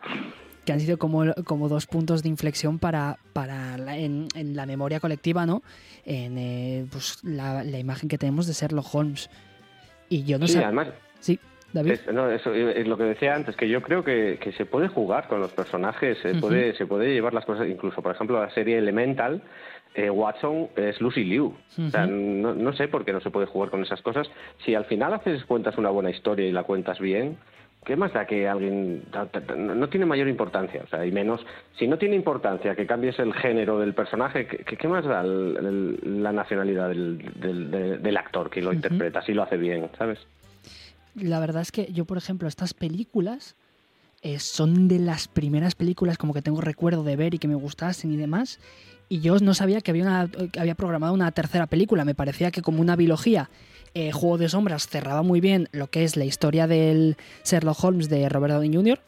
Que 0.69 0.73
han 0.73 0.79
sido 0.81 0.99
como, 0.99 1.33
como 1.45 1.67
dos 1.67 1.87
puntos 1.87 2.21
de 2.21 2.29
inflexión 2.29 2.77
para, 2.77 3.17
para 3.33 3.75
la- 3.79 3.97
en, 3.97 4.27
en 4.35 4.55
la 4.55 4.67
memoria 4.67 4.99
colectiva, 4.99 5.47
¿no? 5.47 5.63
En 6.05 6.37
eh, 6.37 6.85
pues, 6.91 7.23
la, 7.23 7.63
la 7.63 7.79
imagen 7.79 8.07
que 8.07 8.19
tenemos 8.19 8.45
de 8.45 8.53
Sherlock 8.53 8.85
Holmes. 8.93 9.31
Y 10.09 10.25
yo 10.25 10.37
no 10.37 10.45
sí, 10.45 10.53
sé. 10.53 10.63
además, 10.63 10.89
Sí, 11.19 11.39
David. 11.73 11.91
Es, 11.93 12.13
no, 12.13 12.29
eso 12.29 12.53
es 12.53 12.87
lo 12.87 12.97
que 12.97 13.03
decía 13.05 13.33
antes, 13.33 13.55
que 13.55 13.67
yo 13.67 13.81
creo 13.81 14.03
que, 14.03 14.37
que 14.39 14.51
se 14.51 14.65
puede 14.67 14.89
jugar 14.89 15.27
con 15.27 15.39
los 15.39 15.51
personajes, 15.51 16.19
se, 16.21 16.35
puede, 16.35 16.75
se 16.75 16.85
puede 16.85 17.11
llevar 17.13 17.33
las 17.33 17.45
cosas, 17.45 17.67
incluso, 17.67 18.03
por 18.03 18.13
ejemplo, 18.13 18.39
la 18.39 18.51
serie 18.51 18.77
Elemental, 18.77 19.41
eh, 19.95 20.11
Watson 20.11 20.67
es 20.75 21.01
Lucy 21.01 21.23
Liu. 21.23 21.55
O 21.79 21.89
sea, 21.89 22.05
no, 22.05 22.53
no 22.53 22.73
sé 22.73 22.87
por 22.89 23.05
qué 23.05 23.11
no 23.11 23.21
se 23.21 23.31
puede 23.31 23.47
jugar 23.47 23.71
con 23.71 23.81
esas 23.81 24.03
cosas. 24.03 24.29
Si 24.63 24.75
al 24.75 24.85
final 24.85 25.15
haces 25.15 25.43
cuentas 25.45 25.79
una 25.79 25.89
buena 25.89 26.11
historia 26.11 26.45
y 26.47 26.51
la 26.51 26.61
cuentas 26.61 26.99
bien, 26.99 27.37
¿qué 27.85 27.95
más 27.95 28.13
da 28.13 28.25
que 28.27 28.47
alguien... 28.47 29.03
No 29.57 29.89
tiene 29.89 30.05
mayor 30.05 30.27
importancia, 30.27 30.81
o 30.83 30.87
sea, 30.87 31.05
y 31.05 31.11
menos... 31.11 31.41
Si 31.77 31.87
no 31.87 31.97
tiene 31.97 32.15
importancia 32.15 32.75
que 32.75 32.85
cambies 32.85 33.17
el 33.19 33.33
género 33.33 33.79
del 33.79 33.93
personaje, 33.93 34.45
¿qué, 34.47 34.77
qué- 34.77 34.87
más 34.87 35.05
da 35.05 35.21
el- 35.21 35.97
el- 36.03 36.23
la 36.23 36.31
nacionalidad 36.31 36.89
del, 36.89 37.17
del- 37.35 38.01
del- 38.01 38.17
actor 38.17 38.49
que 38.49 38.61
lo 38.61 38.73
interpreta, 38.73 39.21
si 39.23 39.33
lo 39.33 39.43
hace 39.43 39.57
bien, 39.57 39.89
¿sabes? 39.97 40.19
La 41.15 41.39
verdad 41.39 41.61
es 41.61 41.71
que 41.71 41.91
yo, 41.91 42.05
por 42.05 42.17
ejemplo, 42.17 42.47
estas 42.47 42.73
películas 42.73 43.55
eh, 44.21 44.39
son 44.39 44.87
de 44.87 44.99
las 44.99 45.27
primeras 45.27 45.75
películas 45.75 46.17
como 46.17 46.33
que 46.33 46.41
tengo 46.41 46.61
recuerdo 46.61 47.03
de 47.03 47.15
ver 47.15 47.33
y 47.33 47.39
que 47.39 47.47
me 47.47 47.55
gustasen 47.55 48.11
y 48.11 48.17
demás. 48.17 48.59
Y 49.07 49.21
yo 49.21 49.37
no 49.39 49.53
sabía 49.55 49.81
que 49.81 49.89
había, 49.91 50.03
una, 50.03 50.29
que 50.51 50.59
había 50.59 50.75
programado 50.75 51.13
una 51.13 51.31
tercera 51.31 51.65
película. 51.65 52.05
Me 52.05 52.13
parecía 52.13 52.51
que 52.51 52.61
como 52.61 52.81
una 52.81 52.95
biología, 52.95 53.49
eh, 53.93 54.11
Juego 54.11 54.37
de 54.37 54.49
Sombras 54.49 54.87
cerraba 54.87 55.21
muy 55.21 55.41
bien 55.41 55.67
lo 55.71 55.87
que 55.87 56.03
es 56.03 56.15
la 56.17 56.25
historia 56.25 56.67
del 56.67 57.17
Sherlock 57.43 57.83
Holmes 57.83 58.09
de 58.09 58.27
Robert 58.29 58.53
Downey 58.53 58.73
Jr. 58.73 58.99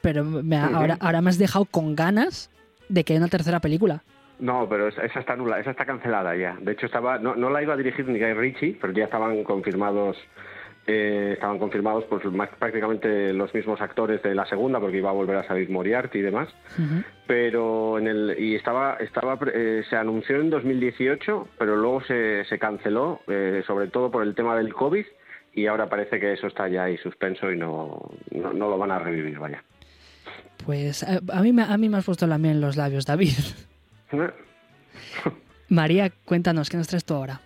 Pero 0.00 0.24
me 0.24 0.56
ha- 0.56 0.66
ahora, 0.66 0.96
ahora 1.00 1.20
me 1.22 1.30
has 1.30 1.38
dejado 1.38 1.64
con 1.64 1.94
ganas 1.94 2.50
de 2.88 3.04
que 3.04 3.12
haya 3.12 3.20
una 3.20 3.28
tercera 3.28 3.60
película. 3.60 4.02
No, 4.40 4.68
pero 4.68 4.88
esa, 4.88 5.02
esa 5.04 5.20
está 5.20 5.36
nula, 5.36 5.60
esa 5.60 5.70
está 5.70 5.84
cancelada 5.86 6.34
ya. 6.34 6.56
De 6.60 6.72
hecho, 6.72 6.86
estaba 6.86 7.18
no, 7.18 7.36
no 7.36 7.48
la 7.50 7.62
iba 7.62 7.74
a 7.74 7.76
dirigir 7.76 8.08
ni 8.08 8.18
Guy 8.18 8.32
Ritchie, 8.34 8.78
pero 8.80 8.92
ya 8.92 9.04
estaban 9.04 9.44
confirmados 9.44 10.16
eh, 10.86 11.32
estaban 11.34 11.58
confirmados 11.58 12.04
pues 12.04 12.22
prácticamente 12.58 13.32
los 13.32 13.54
mismos 13.54 13.80
actores 13.80 14.22
de 14.22 14.34
la 14.34 14.46
segunda, 14.46 14.80
porque 14.80 14.98
iba 14.98 15.10
a 15.10 15.14
volver 15.14 15.36
a 15.36 15.46
salir 15.46 15.70
Moriarty 15.70 16.18
y 16.18 16.22
demás. 16.22 16.48
Pero 17.26 17.98
en 17.98 18.08
el 18.08 18.36
y 18.38 18.56
estaba 18.56 18.96
estaba 18.96 19.38
eh, 19.52 19.82
se 19.88 19.96
anunció 19.96 20.36
en 20.40 20.50
2018, 20.50 21.48
pero 21.58 21.76
luego 21.76 22.02
se, 22.02 22.44
se 22.46 22.58
canceló, 22.58 23.20
eh, 23.28 23.62
sobre 23.66 23.88
todo 23.88 24.10
por 24.10 24.22
el 24.22 24.34
tema 24.34 24.56
del 24.56 24.74
COVID. 24.74 25.04
Y 25.54 25.66
ahora 25.66 25.88
parece 25.88 26.18
que 26.18 26.32
eso 26.32 26.46
está 26.46 26.66
ya 26.68 26.84
ahí 26.84 26.96
suspenso 26.96 27.52
y 27.52 27.58
no, 27.58 28.10
no, 28.30 28.52
no 28.52 28.70
lo 28.70 28.78
van 28.78 28.90
a 28.90 28.98
revivir, 28.98 29.38
vaya. 29.38 29.62
Pues 30.64 31.02
eh, 31.02 31.20
a 31.32 31.42
mí, 31.42 31.54
a 31.60 31.76
mí 31.76 31.88
me 31.88 31.98
has 31.98 32.04
puesto 32.04 32.26
la 32.26 32.38
miel 32.38 32.56
en 32.56 32.60
los 32.60 32.76
labios, 32.76 33.06
David. 33.06 33.34
María, 35.68 36.10
cuéntanos, 36.24 36.70
¿qué 36.70 36.76
nos 36.76 36.88
traes 36.88 37.04
tú 37.04 37.14
ahora? 37.14 37.40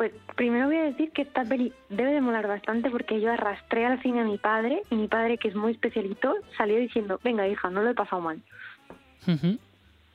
Pues 0.00 0.12
primero 0.34 0.68
voy 0.68 0.76
a 0.78 0.84
decir 0.84 1.10
que 1.10 1.20
esta 1.20 1.44
peli 1.44 1.74
debe 1.90 2.12
de 2.12 2.22
molar 2.22 2.48
bastante 2.48 2.88
porque 2.88 3.20
yo 3.20 3.30
arrastré 3.30 3.84
al 3.84 4.00
cine 4.00 4.20
a 4.20 4.24
mi 4.24 4.38
padre 4.38 4.80
y 4.88 4.94
mi 4.94 5.08
padre, 5.08 5.36
que 5.36 5.48
es 5.48 5.54
muy 5.54 5.72
especialito, 5.72 6.36
salió 6.56 6.78
diciendo, 6.78 7.20
venga 7.22 7.46
hija, 7.46 7.68
no 7.68 7.82
lo 7.82 7.90
he 7.90 7.94
pasado 7.94 8.22
mal. 8.22 8.40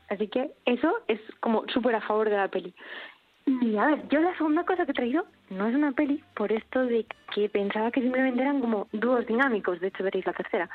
Así 0.10 0.28
que 0.28 0.49
eso 0.66 0.91
es 1.07 1.20
como 1.40 1.66
súper 1.68 1.94
a 1.94 2.02
favor 2.02 2.32
de 2.32 2.36
la 2.36 2.48
peli. 2.48 2.74
Y 3.45 3.78
a 3.78 3.86
ver, 3.86 4.07
yo 4.10 4.22
la 4.22 4.36
segunda 4.38 4.64
cosa 4.64 4.86
que 4.86 4.91
he 4.91 4.95
traído 4.95 5.28
no 5.52 5.68
es 5.68 5.76
una 5.76 5.91
peli, 5.91 6.24
por 6.34 6.52
esto 6.52 6.84
de 6.84 7.06
que 7.36 7.48
pensaba 7.49 7.91
que 7.91 8.02
simplemente 8.02 8.41
eran 8.41 8.62
como 8.62 8.88
dúos 8.91 9.28
dinámicos, 9.28 9.80
de 9.82 9.90
hecho 9.90 10.03
veréis 10.03 10.26
la 10.26 10.34
tercera, 10.34 10.68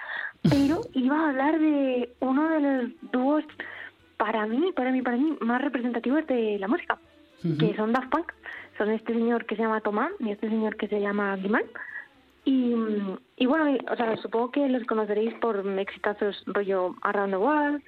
pero 0.48 0.82
iba 0.94 1.18
a 1.18 1.30
hablar 1.30 1.58
de 1.58 2.14
uno 2.20 2.48
de 2.48 2.60
los 2.60 3.10
dúos 3.10 3.42
para 4.18 4.46
mí, 4.46 4.70
para 4.70 4.92
mí, 4.92 5.02
para 5.02 5.16
mí, 5.16 5.36
más 5.40 5.60
representativos 5.60 6.24
de 6.28 6.60
la 6.60 6.68
música, 6.68 6.96
que 7.58 7.74
son 7.74 7.92
Daft 7.92 8.10
Punk. 8.10 8.32
Son 8.80 8.90
este 8.90 9.12
señor 9.12 9.44
que 9.44 9.56
se 9.56 9.62
llama 9.62 9.82
Tomás 9.82 10.10
y 10.20 10.30
este 10.30 10.48
señor 10.48 10.74
que 10.76 10.88
se 10.88 10.98
llama 11.02 11.36
Guimán. 11.36 11.64
Y, 12.46 12.74
y 13.36 13.44
bueno, 13.44 13.76
o 13.92 13.96
sea, 13.96 14.16
supongo 14.16 14.50
que 14.50 14.66
los 14.70 14.84
conoceréis 14.84 15.34
por 15.34 15.58
exitazos 15.78 16.42
rollo 16.46 16.94
Around 17.02 17.32
the 17.32 17.36
World, 17.36 17.82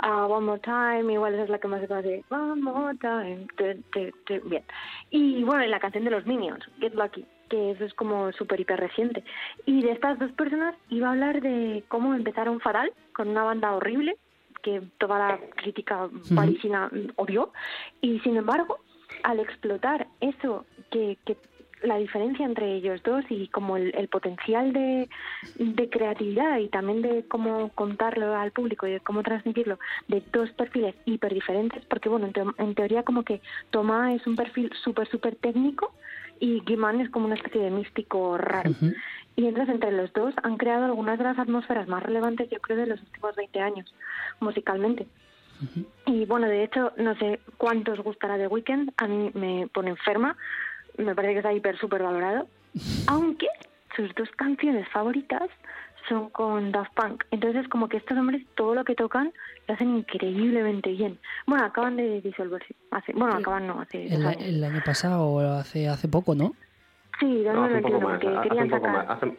a 0.00 0.26
One 0.26 0.46
More 0.46 0.60
Time, 0.60 1.12
igual 1.12 1.34
esa 1.34 1.44
es 1.44 1.48
la 1.50 1.60
que 1.60 1.68
más 1.68 1.80
se 1.80 1.86
conoce. 1.86 2.24
One 2.28 2.60
More 2.60 2.96
Time. 2.98 3.46
te- 3.56 3.76
te- 3.92 4.12
te- 4.26 4.40
bien. 4.40 4.64
Y 5.10 5.44
bueno, 5.44 5.64
la 5.66 5.78
canción 5.78 6.02
de 6.02 6.10
los 6.10 6.26
Minions, 6.26 6.64
Get 6.80 6.94
Lucky, 6.94 7.24
que 7.48 7.70
eso 7.70 7.84
es 7.84 7.94
como 7.94 8.32
súper 8.32 8.58
hiper 8.60 8.80
reciente. 8.80 9.22
Y 9.66 9.82
de 9.82 9.92
estas 9.92 10.18
dos 10.18 10.32
personas 10.32 10.74
iba 10.88 11.06
a 11.06 11.12
hablar 11.12 11.40
de 11.40 11.84
cómo 11.86 12.14
empezaron 12.16 12.58
fatal, 12.58 12.90
con 13.14 13.28
una 13.28 13.44
banda 13.44 13.72
horrible, 13.76 14.16
que 14.64 14.82
toda 14.98 15.18
la 15.18 15.38
crítica 15.56 16.08
parisina 16.34 16.90
odió. 17.16 17.52
Y 18.00 18.18
sin 18.20 18.36
embargo, 18.36 18.78
al 19.24 19.40
explotar 19.40 20.06
eso 20.20 20.64
que, 20.90 21.16
que 21.24 21.36
la 21.82 21.96
diferencia 21.96 22.46
entre 22.46 22.74
ellos 22.74 23.02
dos 23.02 23.24
y 23.28 23.48
como 23.48 23.76
el, 23.76 23.92
el 23.96 24.06
potencial 24.06 24.72
de, 24.72 25.08
de 25.56 25.90
creatividad 25.90 26.58
y 26.58 26.68
también 26.68 27.02
de 27.02 27.24
cómo 27.26 27.70
contarlo 27.74 28.36
al 28.36 28.52
público 28.52 28.86
y 28.86 28.92
de 28.92 29.00
cómo 29.00 29.22
transmitirlo 29.24 29.78
de 30.06 30.22
dos 30.32 30.50
perfiles 30.52 30.94
hiper 31.06 31.34
diferentes, 31.34 31.84
porque 31.86 32.08
bueno, 32.08 32.26
en, 32.26 32.32
teo- 32.34 32.54
en 32.58 32.74
teoría 32.76 33.02
como 33.02 33.24
que 33.24 33.40
Tomás 33.70 34.14
es 34.14 34.26
un 34.28 34.36
perfil 34.36 34.70
súper, 34.84 35.08
súper 35.08 35.34
técnico 35.36 35.92
y 36.38 36.60
Guimán 36.60 37.00
es 37.00 37.10
como 37.10 37.26
una 37.26 37.34
especie 37.34 37.62
de 37.62 37.70
místico 37.70 38.38
raro. 38.38 38.70
Y 39.34 39.46
entonces 39.46 39.74
entre 39.74 39.90
los 39.92 40.12
dos 40.12 40.34
han 40.44 40.58
creado 40.58 40.84
algunas 40.84 41.18
de 41.18 41.24
las 41.24 41.38
atmósferas 41.38 41.88
más 41.88 42.02
relevantes, 42.02 42.48
yo 42.50 42.60
creo, 42.60 42.76
de 42.76 42.86
los 42.86 43.00
últimos 43.00 43.34
20 43.34 43.60
años, 43.60 43.92
musicalmente. 44.40 45.06
Y 46.06 46.24
bueno, 46.26 46.46
de 46.46 46.64
hecho, 46.64 46.92
no 46.96 47.14
sé 47.16 47.40
cuánto 47.56 47.92
os 47.92 48.00
gustará 48.00 48.36
The 48.36 48.48
Weeknd, 48.48 48.92
a 48.96 49.06
mí 49.06 49.30
me 49.34 49.68
pone 49.68 49.90
enferma, 49.90 50.36
me 50.98 51.14
parece 51.14 51.34
que 51.34 51.38
está 51.38 51.52
hiper 51.52 51.78
súper 51.78 52.02
valorado, 52.02 52.48
aunque 53.06 53.48
sus 53.96 54.14
dos 54.14 54.30
canciones 54.36 54.88
favoritas 54.88 55.48
son 56.08 56.30
con 56.30 56.72
Daft 56.72 56.92
Punk. 56.94 57.24
Entonces, 57.30 57.68
como 57.68 57.88
que 57.88 57.98
estos 57.98 58.18
hombres 58.18 58.44
todo 58.56 58.74
lo 58.74 58.84
que 58.84 58.94
tocan 58.94 59.32
lo 59.68 59.74
hacen 59.74 59.98
increíblemente 59.98 60.90
bien. 60.90 61.18
Bueno, 61.46 61.64
acaban 61.64 61.96
de 61.96 62.20
disolverse. 62.20 62.74
Hace, 62.90 63.12
bueno, 63.12 63.36
acaban 63.36 63.66
no, 63.66 63.80
hace 63.80 64.06
El, 64.06 64.64
año 64.64 64.82
pasado 64.84 65.24
o 65.24 65.40
hace, 65.40 65.88
hace 65.88 66.08
poco, 66.08 66.34
¿no? 66.34 66.54
Sí, 67.20 67.44
No, 67.44 67.64
hace 67.64 67.74
un 67.74 67.82
poco 67.82 68.00
2021, 68.00 68.00
más, 68.00 68.18
porque 68.18 68.36
hace 68.36 68.48
querían 68.48 68.64
un 68.64 68.70
poco 68.70 68.86
sacar... 68.86 69.06
más, 69.06 69.16
hace, 69.16 69.38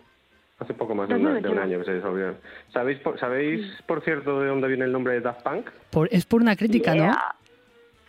hace 0.63 0.73
poco 0.73 0.95
más 0.95 1.07
de, 1.09 1.15
una- 1.15 1.29
de 1.33 1.37
un 1.37 1.43
2021. 1.43 1.61
año 1.61 1.79
que 1.79 1.85
se 1.85 1.93
disolvieron. 1.95 2.37
¿Sabéis, 2.71 2.99
por, 2.99 3.19
¿Sabéis, 3.19 3.81
por 3.85 4.01
cierto, 4.03 4.41
de 4.41 4.47
dónde 4.47 4.67
viene 4.67 4.85
el 4.85 4.91
nombre 4.91 5.13
de 5.13 5.21
Daft 5.21 5.43
Punk? 5.43 5.69
Por- 5.91 6.09
es 6.11 6.25
por 6.25 6.41
una 6.41 6.55
crítica, 6.55 6.95
¿no? 6.95 7.11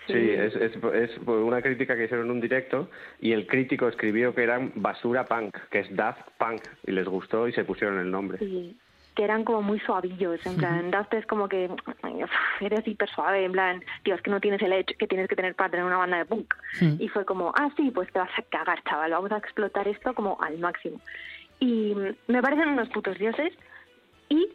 Sí, 0.06 0.12
es, 0.12 0.54
es, 0.56 0.72
es 0.92 1.10
por 1.24 1.38
una 1.38 1.62
crítica 1.62 1.96
que 1.96 2.04
hicieron 2.04 2.26
en 2.26 2.32
un 2.32 2.40
directo 2.40 2.90
y 3.20 3.32
el 3.32 3.46
crítico 3.46 3.88
escribió 3.88 4.34
que 4.34 4.42
eran 4.42 4.70
basura 4.74 5.24
punk, 5.24 5.56
que 5.70 5.78
es 5.80 5.96
Daft 5.96 6.20
Punk, 6.38 6.60
y 6.86 6.92
les 6.92 7.06
gustó 7.08 7.48
y 7.48 7.52
se 7.54 7.64
pusieron 7.64 7.98
el 7.98 8.10
nombre. 8.10 8.36
Sí, 8.38 8.76
que 9.14 9.24
eran 9.24 9.44
como 9.44 9.62
muy 9.62 9.78
suavillos, 9.80 10.44
en 10.44 10.56
plan, 10.56 10.90
Daft 10.90 11.14
es 11.14 11.24
como 11.24 11.48
que 11.48 11.70
eres 12.60 12.86
hiper 12.86 13.08
suave, 13.08 13.46
en 13.46 13.52
plan, 13.52 13.82
tío, 14.02 14.14
es 14.14 14.20
que 14.20 14.30
no 14.30 14.40
tienes 14.40 14.60
el 14.60 14.74
edge 14.74 14.94
que 14.98 15.06
tienes 15.06 15.26
que 15.26 15.36
tener 15.36 15.54
para 15.54 15.70
tener 15.70 15.86
una 15.86 15.96
banda 15.96 16.18
de 16.18 16.26
punk. 16.26 16.52
Y 16.98 17.08
fue 17.08 17.24
como, 17.24 17.52
ah, 17.56 17.70
sí, 17.74 17.90
pues 17.94 18.12
te 18.12 18.18
vas 18.18 18.28
a 18.36 18.42
cagar, 18.42 18.82
chaval, 18.82 19.10
vamos 19.12 19.32
a 19.32 19.38
explotar 19.38 19.88
esto 19.88 20.12
como 20.12 20.36
al 20.42 20.58
máximo. 20.58 21.00
Y 21.60 21.94
me 22.26 22.42
parecen 22.42 22.68
unos 22.68 22.88
putos 22.90 23.18
dioses. 23.18 23.52
Y 24.28 24.48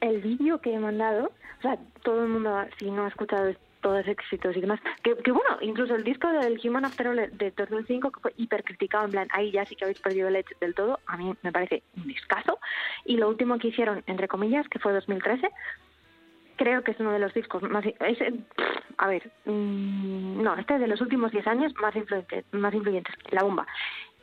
el 0.00 0.20
vídeo 0.20 0.60
que 0.60 0.74
he 0.74 0.78
mandado, 0.78 1.26
o 1.58 1.62
sea, 1.62 1.78
todo 2.02 2.22
el 2.22 2.28
mundo, 2.30 2.64
si 2.78 2.90
no 2.90 3.04
ha 3.04 3.08
escuchado 3.08 3.54
todos 3.80 4.06
éxitos 4.06 4.56
y 4.56 4.60
demás, 4.60 4.80
que, 5.02 5.14
bueno, 5.14 5.56
incluso 5.62 5.94
el 5.94 6.04
disco 6.04 6.28
del 6.28 6.60
Human 6.62 6.84
After 6.84 7.08
All 7.08 7.30
de 7.32 7.50
2005, 7.50 8.10
que 8.10 8.20
fue 8.20 8.34
hiper 8.36 8.62
criticado, 8.62 9.06
en 9.06 9.10
plan, 9.10 9.28
ahí 9.32 9.50
ya 9.52 9.64
sí 9.64 9.74
que 9.74 9.84
habéis 9.84 10.00
perdido 10.00 10.28
el 10.28 10.36
edge 10.36 10.54
del 10.60 10.74
todo, 10.74 10.98
a 11.06 11.16
mí 11.16 11.34
me 11.42 11.52
parece 11.52 11.82
un 11.96 12.06
discazo. 12.06 12.58
Y 13.04 13.16
lo 13.16 13.28
último 13.28 13.58
que 13.58 13.68
hicieron, 13.68 14.02
entre 14.06 14.28
comillas, 14.28 14.68
que 14.68 14.78
fue 14.78 14.92
2013, 14.92 15.48
creo 16.56 16.82
que 16.84 16.90
es 16.90 17.00
uno 17.00 17.12
de 17.12 17.20
los 17.20 17.32
discos 17.32 17.62
más... 17.62 17.84
es, 17.86 18.18
a 18.98 19.08
ver, 19.08 19.30
mm, 19.46 20.42
no, 20.42 20.54
este 20.56 20.74
es 20.74 20.80
de 20.80 20.86
los 20.88 21.00
últimos 21.00 21.32
10 21.32 21.46
años 21.46 21.72
más, 21.80 21.94
influyente- 21.96 22.44
más 22.52 22.74
influyentes, 22.74 23.14
La 23.30 23.42
Bomba. 23.42 23.66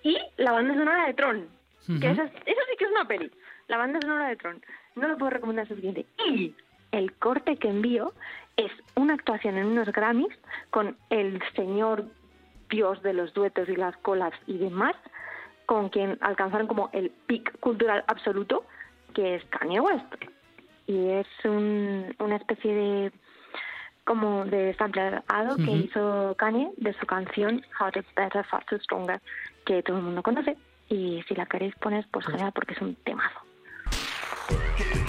Y 0.04 0.20
la 0.38 0.52
banda 0.52 0.76
sonora 0.76 1.08
de 1.08 1.14
Tron, 1.16 1.48
que 1.88 2.12
eso, 2.12 2.24
eso 2.24 2.62
sí 2.70 2.78
que 2.78 2.86
es 2.86 2.92
una 2.92 3.06
peli, 3.06 3.32
la 3.68 3.78
banda 3.78 4.00
sonora 4.02 4.30
de 4.30 4.36
Tron. 4.36 4.62
No 4.96 5.08
lo 5.08 5.18
puedo 5.18 5.32
recomendar 5.32 5.68
suficiente. 5.68 6.06
Y 6.28 6.54
el 6.92 7.14
corte 7.14 7.58
que 7.58 7.70
envío 7.70 8.14
es 8.58 8.72
una 8.96 9.14
actuación 9.14 9.58
en 9.58 9.68
unos 9.68 9.88
Grammys 9.92 10.36
con 10.70 10.98
el 11.10 11.42
señor 11.56 12.06
dios 12.70 13.02
de 13.04 13.14
los 13.14 13.34
duetos 13.34 13.70
y 13.70 13.76
las 13.76 13.96
collabs 13.98 14.38
y 14.48 14.58
demás, 14.58 14.96
con 15.66 15.90
quien 15.90 16.18
alcanzaron 16.22 16.68
como 16.68 16.90
el 16.94 17.12
peak 17.28 17.60
cultural 17.60 18.04
absoluto, 18.08 18.66
que 19.14 19.36
es 19.36 19.46
Kanye 19.46 19.80
West. 19.80 20.16
Y 20.88 21.10
es 21.10 21.28
un, 21.44 22.16
una 22.20 22.38
especie 22.38 22.74
de 22.74 23.12
como 24.06 24.46
de 24.46 24.74
sampleado 24.76 25.58
que 25.58 25.72
hizo 25.72 26.34
Kanye 26.38 26.72
de 26.78 26.94
su 26.94 27.06
canción 27.06 27.62
Harder, 27.78 28.06
Better, 28.16 28.46
Faster, 28.46 28.82
Stronger, 28.82 29.20
que 29.66 29.84
todo 29.84 29.98
el 29.98 30.04
mundo 30.04 30.24
conoce. 30.24 30.56
Y 30.90 31.22
si 31.28 31.36
la 31.36 31.46
queréis 31.46 31.76
poner, 31.76 32.08
pues 32.12 32.26
genial, 32.26 32.52
porque 32.54 32.74
es 32.74 32.82
un 32.82 32.96
temazo. 32.96 33.40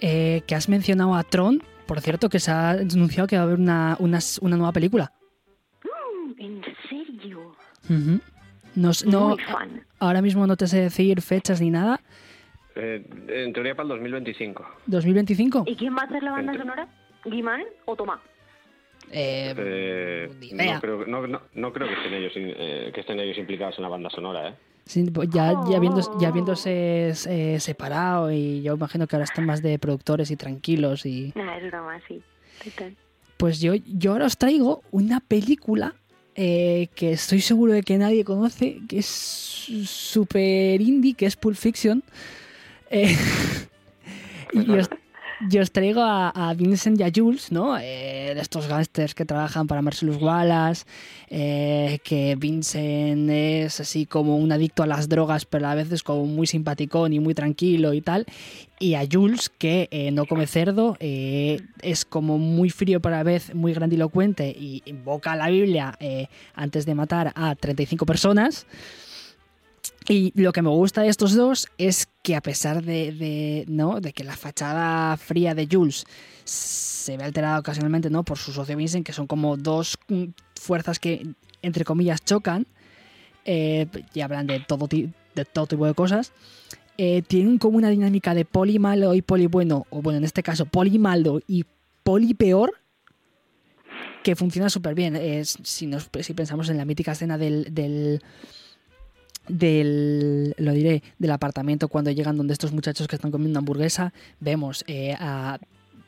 Eh, 0.00 0.42
que 0.46 0.54
has 0.54 0.68
mencionado 0.68 1.14
a 1.14 1.22
Tron, 1.22 1.62
por 1.86 2.00
cierto, 2.00 2.28
que 2.28 2.40
se 2.40 2.50
ha 2.50 2.70
anunciado 2.70 3.26
que 3.28 3.36
va 3.36 3.42
a 3.42 3.44
haber 3.46 3.58
una, 3.58 3.96
una, 4.00 4.18
una 4.40 4.56
nueva 4.56 4.72
película. 4.72 5.12
Mm, 5.84 6.40
¿En 6.40 6.62
serio? 6.88 7.54
Nos- 8.74 9.04
no, 9.06 9.30
Muy 9.30 9.38
fan. 9.44 9.84
ahora 10.00 10.22
mismo 10.22 10.46
no 10.46 10.56
te 10.56 10.66
sé 10.66 10.80
decir 10.80 11.20
fechas 11.20 11.60
ni 11.60 11.70
nada. 11.70 12.00
Eh, 12.74 13.04
en 13.28 13.52
teoría 13.52 13.74
para 13.74 13.84
el 13.84 13.88
2025. 13.90 14.64
¿2025? 14.88 15.64
¿Y 15.66 15.76
quién 15.76 15.94
va 15.94 16.02
a 16.02 16.04
hacer 16.06 16.22
la 16.22 16.32
banda 16.32 16.54
sonora? 16.54 16.88
¿Guimán 17.24 17.62
o 17.84 17.94
Tomás? 17.94 18.18
Eh, 19.10 19.54
Eh, 19.56 20.30
no, 20.54 20.80
creo, 20.80 21.06
no, 21.06 21.26
no, 21.26 21.42
no 21.52 21.72
creo 21.72 21.86
que 21.86 21.94
estén, 21.94 22.14
ellos, 22.14 22.32
eh, 22.34 22.90
que 22.94 23.00
estén 23.00 23.20
ellos 23.20 23.36
implicados 23.36 23.76
en 23.76 23.82
la 23.82 23.88
banda 23.90 24.08
sonora, 24.10 24.48
¿eh? 24.48 24.54
Sí, 24.84 25.06
ya, 25.30 25.54
ya, 25.70 25.78
viéndose 26.30 27.14
eh, 27.26 27.60
separado 27.60 28.32
y 28.32 28.62
yo 28.62 28.74
imagino 28.74 29.06
que 29.06 29.16
ahora 29.16 29.24
están 29.24 29.46
más 29.46 29.62
de 29.62 29.78
productores 29.78 30.30
y 30.30 30.36
tranquilos 30.36 31.06
y 31.06 31.32
es 31.36 31.70
broma, 31.70 32.00
sí. 32.08 32.20
Total. 32.62 32.96
pues 33.36 33.60
yo, 33.60 33.74
yo 33.74 34.12
ahora 34.12 34.26
os 34.26 34.36
traigo 34.36 34.82
una 34.90 35.20
película 35.20 35.94
eh, 36.34 36.88
que 36.94 37.12
estoy 37.12 37.40
seguro 37.40 37.72
de 37.72 37.82
que 37.82 37.98
nadie 37.98 38.24
conoce, 38.24 38.80
que 38.88 38.98
es 38.98 39.06
super 39.06 40.80
indie, 40.80 41.14
que 41.14 41.26
es 41.26 41.36
Pulp 41.36 41.56
Fiction. 41.56 42.02
Eh, 42.90 43.16
y 44.52 44.70
os, 44.72 44.88
y 45.50 45.58
os 45.58 45.72
traigo 45.72 46.02
a, 46.02 46.30
a 46.30 46.54
Vincent 46.54 47.00
y 47.00 47.02
a 47.02 47.10
Jules, 47.14 47.52
¿no? 47.52 47.78
Eh, 47.78 48.32
estos 48.38 48.66
gángsters 48.68 49.14
que 49.14 49.24
trabajan 49.24 49.66
para 49.66 49.82
Marcellus 49.82 50.20
Wallace, 50.20 50.84
eh, 51.28 51.98
que 52.04 52.36
Vincent 52.36 53.30
es 53.30 53.80
así 53.80 54.06
como 54.06 54.36
un 54.36 54.52
adicto 54.52 54.82
a 54.82 54.86
las 54.86 55.08
drogas, 55.08 55.44
pero 55.44 55.68
a 55.68 55.74
veces 55.74 56.02
como 56.02 56.26
muy 56.26 56.46
simpaticón 56.46 57.12
y 57.12 57.20
muy 57.20 57.34
tranquilo 57.34 57.92
y 57.94 58.00
tal. 58.00 58.26
Y 58.78 58.94
a 58.94 59.06
Jules, 59.10 59.48
que 59.48 59.88
eh, 59.92 60.10
no 60.10 60.26
come 60.26 60.46
cerdo, 60.48 60.96
eh, 60.98 61.60
es 61.82 62.04
como 62.04 62.38
muy 62.38 62.68
frío 62.68 63.00
pero 63.00 63.14
a 63.14 63.18
la 63.18 63.24
vez 63.24 63.54
muy 63.54 63.72
grandilocuente 63.72 64.48
y 64.48 64.82
invoca 64.86 65.36
la 65.36 65.48
Biblia 65.48 65.94
eh, 66.00 66.26
antes 66.54 66.84
de 66.84 66.94
matar 66.96 67.32
a 67.36 67.54
35 67.54 68.04
personas. 68.06 68.66
Y 70.08 70.32
lo 70.40 70.52
que 70.52 70.62
me 70.62 70.70
gusta 70.70 71.02
de 71.02 71.08
estos 71.08 71.34
dos 71.34 71.68
es 71.78 72.08
que 72.22 72.34
a 72.34 72.40
pesar 72.40 72.82
de, 72.82 73.64
¿no? 73.68 74.00
de 74.00 74.12
que 74.12 74.24
la 74.24 74.36
fachada 74.36 75.16
fría 75.16 75.54
de 75.54 75.68
Jules 75.70 76.04
se 76.44 77.16
ve 77.16 77.24
alterada 77.24 77.58
ocasionalmente 77.58 78.10
¿no? 78.10 78.24
por 78.24 78.38
su 78.38 78.52
socio 78.52 78.76
Vincent, 78.76 79.06
que 79.06 79.12
son 79.12 79.26
como 79.26 79.56
dos 79.56 79.98
mm, 80.08 80.24
fuerzas 80.56 80.98
que, 80.98 81.26
entre 81.62 81.84
comillas, 81.84 82.24
chocan, 82.24 82.66
eh, 83.44 83.86
y 84.14 84.20
hablan 84.20 84.46
de 84.46 84.60
todo, 84.60 84.86
tipo 84.88 85.86
de 85.86 85.94
cosas, 85.94 86.32
eh, 86.98 87.22
tienen 87.22 87.58
como 87.58 87.76
una 87.76 87.88
dinámica 87.88 88.34
de 88.34 88.44
poli 88.44 88.78
malo 88.78 89.14
y 89.14 89.22
poli 89.22 89.46
bueno, 89.46 89.86
o 89.90 90.02
bueno, 90.02 90.18
en 90.18 90.24
este 90.24 90.42
caso, 90.42 90.66
poli 90.66 90.98
malo 90.98 91.40
y 91.46 91.64
poli 92.04 92.34
peor, 92.34 92.72
que 94.22 94.36
funciona 94.36 94.70
súper 94.70 94.94
bien. 94.94 95.44
Si, 95.44 95.88
pensamos 96.34 96.68
en 96.68 96.76
la 96.76 96.84
mítica 96.84 97.12
escena 97.12 97.38
del, 97.38 98.22
del, 99.48 100.54
lo 100.58 100.72
diré, 100.72 101.02
del 101.18 101.30
apartamento 101.30 101.88
cuando 101.88 102.10
llegan 102.10 102.36
donde 102.36 102.52
estos 102.52 102.72
muchachos 102.72 103.08
que 103.08 103.16
están 103.16 103.30
comiendo 103.30 103.58
hamburguesa, 103.58 104.12
vemos 104.40 104.84
eh, 104.86 105.14
a, 105.18 105.58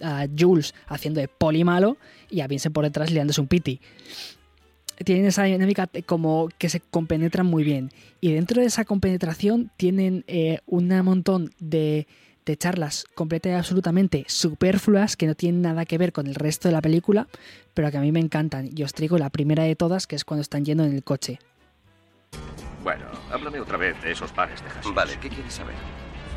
a 0.00 0.26
Jules 0.38 0.74
haciendo 0.86 1.20
de 1.20 1.28
poli 1.28 1.64
malo 1.64 1.96
y 2.30 2.40
a 2.40 2.46
Vincent 2.46 2.74
por 2.74 2.84
detrás 2.84 3.10
liándose 3.10 3.40
un 3.40 3.48
piti. 3.48 3.80
Tienen 5.04 5.26
esa 5.26 5.44
dinámica 5.44 5.88
como 6.06 6.48
que 6.56 6.68
se 6.68 6.78
compenetran 6.78 7.46
muy 7.46 7.64
bien. 7.64 7.90
Y 8.20 8.32
dentro 8.32 8.60
de 8.60 8.68
esa 8.68 8.84
compenetración 8.84 9.72
tienen 9.76 10.24
eh, 10.28 10.60
un 10.66 10.88
montón 11.02 11.50
de, 11.58 12.06
de 12.46 12.56
charlas 12.56 13.04
completas 13.14 13.54
absolutamente 13.54 14.24
superfluas 14.28 15.16
que 15.16 15.26
no 15.26 15.34
tienen 15.34 15.62
nada 15.62 15.84
que 15.84 15.98
ver 15.98 16.12
con 16.12 16.28
el 16.28 16.36
resto 16.36 16.68
de 16.68 16.72
la 16.72 16.80
película, 16.80 17.26
pero 17.74 17.90
que 17.90 17.96
a 17.96 18.00
mí 18.00 18.12
me 18.12 18.20
encantan. 18.20 18.70
Y 18.72 18.84
os 18.84 18.92
traigo 18.92 19.18
la 19.18 19.30
primera 19.30 19.64
de 19.64 19.74
todas, 19.74 20.06
que 20.06 20.14
es 20.14 20.24
cuando 20.24 20.42
están 20.42 20.64
yendo 20.64 20.84
en 20.84 20.92
el 20.92 21.02
coche. 21.02 21.40
Bueno, 22.84 23.06
háblame 23.32 23.60
otra 23.60 23.78
vez 23.78 24.00
de 24.02 24.12
esos 24.12 24.30
pares 24.30 24.62
de 24.62 24.68
hashish. 24.68 24.92
Vale, 24.92 25.18
¿qué 25.18 25.30
quieres 25.30 25.54
saber? 25.54 25.74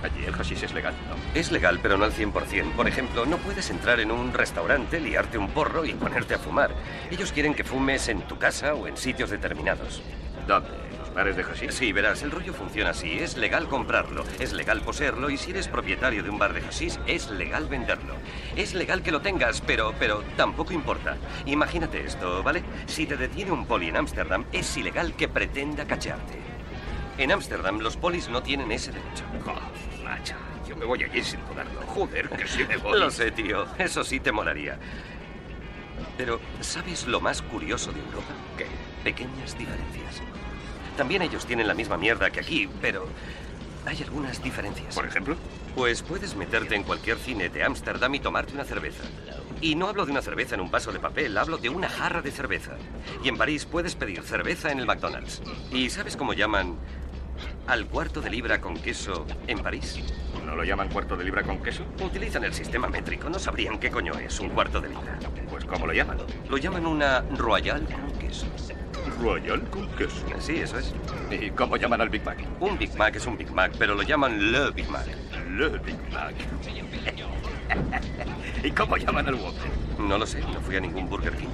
Allí 0.02 0.24
el 0.24 0.32
hashish 0.32 0.64
es 0.64 0.74
legal, 0.74 0.94
¿no? 1.10 1.40
Es 1.40 1.52
legal, 1.52 1.78
pero 1.82 1.98
no 1.98 2.06
al 2.06 2.14
100%. 2.14 2.72
Por 2.72 2.88
ejemplo, 2.88 3.26
no 3.26 3.36
puedes 3.38 3.70
entrar 3.70 4.00
en 4.00 4.12
un 4.12 4.32
restaurante, 4.34 5.02
liarte 5.02 5.38
un 5.38 5.50
porro 5.50 5.84
y 5.84 5.94
ponerte 5.94 6.36
a 6.36 6.40
fumar. 6.40 6.72
Ellos 7.12 7.34
quieren 7.34 7.54
que 7.54 7.66
fumes 7.66 8.08
en 8.08 8.22
tu 8.22 8.40
casa 8.40 8.76
o 8.76 8.88
en 8.88 8.96
sitios 8.96 9.30
determinados. 9.30 10.02
¿Dónde? 10.48 10.70
¿Los 11.18 11.26
bares 11.26 11.36
de 11.36 11.44
hashish? 11.44 11.72
Sí, 11.72 11.92
verás, 11.94 12.22
el 12.22 12.30
rollo 12.30 12.54
funciona 12.54 12.92
así. 12.92 13.12
Es 13.18 13.38
legal 13.38 13.68
comprarlo, 13.68 14.24
es 14.38 14.54
legal 14.54 14.82
poseerlo 14.82 15.32
y 15.32 15.38
si 15.38 15.50
eres 15.50 15.68
propietario 15.68 16.22
de 16.22 16.30
un 16.30 16.38
bar 16.38 16.54
de 16.54 16.62
hashish, 16.62 17.00
es 17.08 17.32
legal 17.32 17.68
venderlo. 17.68 18.14
Es 18.56 18.76
legal 18.76 19.02
que 19.02 19.12
lo 19.12 19.20
tengas, 19.20 19.62
pero, 19.62 19.96
pero 19.98 20.24
tampoco 20.36 20.74
importa. 20.74 21.18
Imagínate 21.48 22.06
esto, 22.06 22.44
¿vale? 22.44 22.62
Si 22.86 23.08
te 23.08 23.18
detiene 23.18 23.52
un 23.52 23.66
poli 23.66 23.88
en 23.88 23.98
Ámsterdam, 23.98 24.46
es 24.52 24.78
ilegal 24.78 25.16
que 25.16 25.28
pretenda 25.28 25.88
cachearte. 25.88 26.40
En 27.18 27.32
Ámsterdam 27.32 27.80
los 27.80 27.98
polis 27.98 28.30
no 28.30 28.44
tienen 28.44 28.72
ese 28.72 28.92
derecho. 28.92 29.24
Oh, 29.48 30.04
macho, 30.04 30.36
yo 30.70 30.76
me 30.76 30.86
voy 30.86 31.04
allí 31.04 31.24
sin 31.24 31.40
dudarlo. 31.48 31.82
Joder, 31.88 32.30
que 32.30 32.48
sí 32.48 32.64
me 32.64 32.78
voy. 32.78 33.00
Lo 33.00 33.10
sé, 33.10 33.32
tío. 33.32 33.66
Eso 33.80 34.04
sí 34.04 34.20
te 34.20 34.32
molaría. 34.32 34.78
Pero, 36.16 36.40
¿sabes 36.62 37.08
lo 37.08 37.20
más 37.20 37.42
curioso 37.42 37.92
de 37.92 38.02
Europa? 38.02 38.34
¿Qué? 38.56 38.68
Pequeñas 39.04 39.58
diferencias. 39.58 40.22
También 40.98 41.22
ellos 41.22 41.46
tienen 41.46 41.68
la 41.68 41.76
misma 41.76 41.96
mierda 41.96 42.32
que 42.32 42.40
aquí, 42.40 42.68
pero 42.82 43.06
hay 43.86 44.02
algunas 44.02 44.42
diferencias. 44.42 44.96
¿Por 44.96 45.06
ejemplo? 45.06 45.38
Pues 45.76 46.02
puedes 46.02 46.36
meterte 46.36 46.76
en 46.76 46.82
cualquier 46.82 47.18
cine 47.18 47.50
de 47.50 47.64
Ámsterdam 47.64 48.16
y 48.16 48.20
tomarte 48.20 48.54
una 48.54 48.66
cerveza. 48.66 49.04
Y 49.62 49.76
no 49.76 49.88
hablo 49.88 50.08
de 50.08 50.12
una 50.12 50.24
cerveza 50.24 50.56
en 50.56 50.62
un 50.62 50.72
vaso 50.72 50.92
de 50.92 51.00
papel, 51.00 51.38
hablo 51.38 51.60
de 51.60 51.70
una 51.70 51.88
jarra 51.88 52.24
de 52.24 52.32
cerveza. 52.32 52.72
Y 53.24 53.30
en 53.30 53.38
París 53.38 53.66
puedes 53.66 53.94
pedir 53.94 54.24
cerveza 54.24 54.72
en 54.72 54.80
el 54.80 54.88
McDonald's. 54.88 55.44
¿Y 55.72 55.92
sabes 55.92 56.18
cómo 56.18 56.34
llaman 56.34 56.76
al 57.68 57.86
cuarto 57.86 58.20
de 58.20 58.32
libra 58.32 58.60
con 58.60 58.76
queso 58.76 59.28
en 59.46 59.60
París? 59.60 60.00
¿No 60.48 60.56
lo 60.56 60.64
llaman 60.64 60.90
cuarto 60.90 61.16
de 61.16 61.26
libra 61.26 61.44
con 61.44 61.62
queso? 61.62 61.84
Utilizan 62.04 62.44
el 62.44 62.56
sistema 62.56 62.88
métrico, 62.88 63.30
no 63.30 63.38
sabrían 63.38 63.80
qué 63.80 63.92
coño 63.92 64.14
es 64.18 64.40
un 64.40 64.50
cuarto 64.50 64.82
de 64.82 64.90
libra. 64.90 65.20
Pues 65.50 65.64
¿cómo 65.66 65.86
lo 65.86 65.94
llaman? 65.94 66.18
Lo 66.50 66.58
llaman 66.58 66.88
una 66.88 67.22
royal 67.36 67.86
con 67.86 68.20
queso. 68.20 68.48
Royal 69.22 69.62
con 69.70 69.88
queso. 69.96 70.26
Sí, 70.40 70.58
eso 70.58 70.78
es. 70.78 70.94
¿Y 71.32 71.52
cómo 71.52 71.78
llaman 71.78 72.02
al 72.02 72.10
Big 72.10 72.24
Mac? 72.24 72.38
Un 72.60 72.78
Big 72.78 72.96
Mac 72.96 73.16
es 73.16 73.26
un 73.26 73.38
Big 73.38 73.52
Mac, 73.52 73.74
pero 73.78 73.96
lo 73.96 74.04
llaman 74.04 74.52
Le 74.52 74.72
Big 74.72 74.90
Mac. 74.90 75.06
Le 75.50 75.70
Big 75.80 75.98
Mac. 76.12 76.36
¿Y 78.64 78.72
cómo 78.72 78.98
llaman 78.98 79.28
al 79.28 79.36
Whopper? 79.36 79.72
No 80.00 80.18
lo 80.18 80.26
sé, 80.26 80.42
no 80.42 80.60
fui 80.62 80.76
a 80.76 80.80
ningún 80.80 81.10
Burger 81.10 81.36
King. 81.36 81.48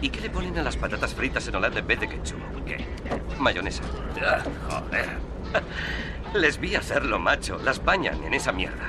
¿Y 0.00 0.10
qué 0.10 0.20
le 0.20 0.30
ponen 0.30 0.56
a 0.58 0.62
las 0.62 0.76
patatas 0.76 1.14
fritas 1.14 1.46
en 1.48 1.56
Holanda 1.56 1.80
en 1.80 1.86
vez 1.86 2.00
de 2.00 2.08
ketchup? 2.08 2.38
¿Qué? 2.64 2.84
Mayonesa. 3.38 3.82
Ah, 4.24 4.42
joder. 4.68 5.08
Les 6.34 6.58
vi 6.58 6.74
hacerlo, 6.74 7.18
macho. 7.18 7.58
Las 7.64 7.84
bañan 7.84 8.22
en 8.22 8.34
esa 8.34 8.52
mierda. 8.52 8.88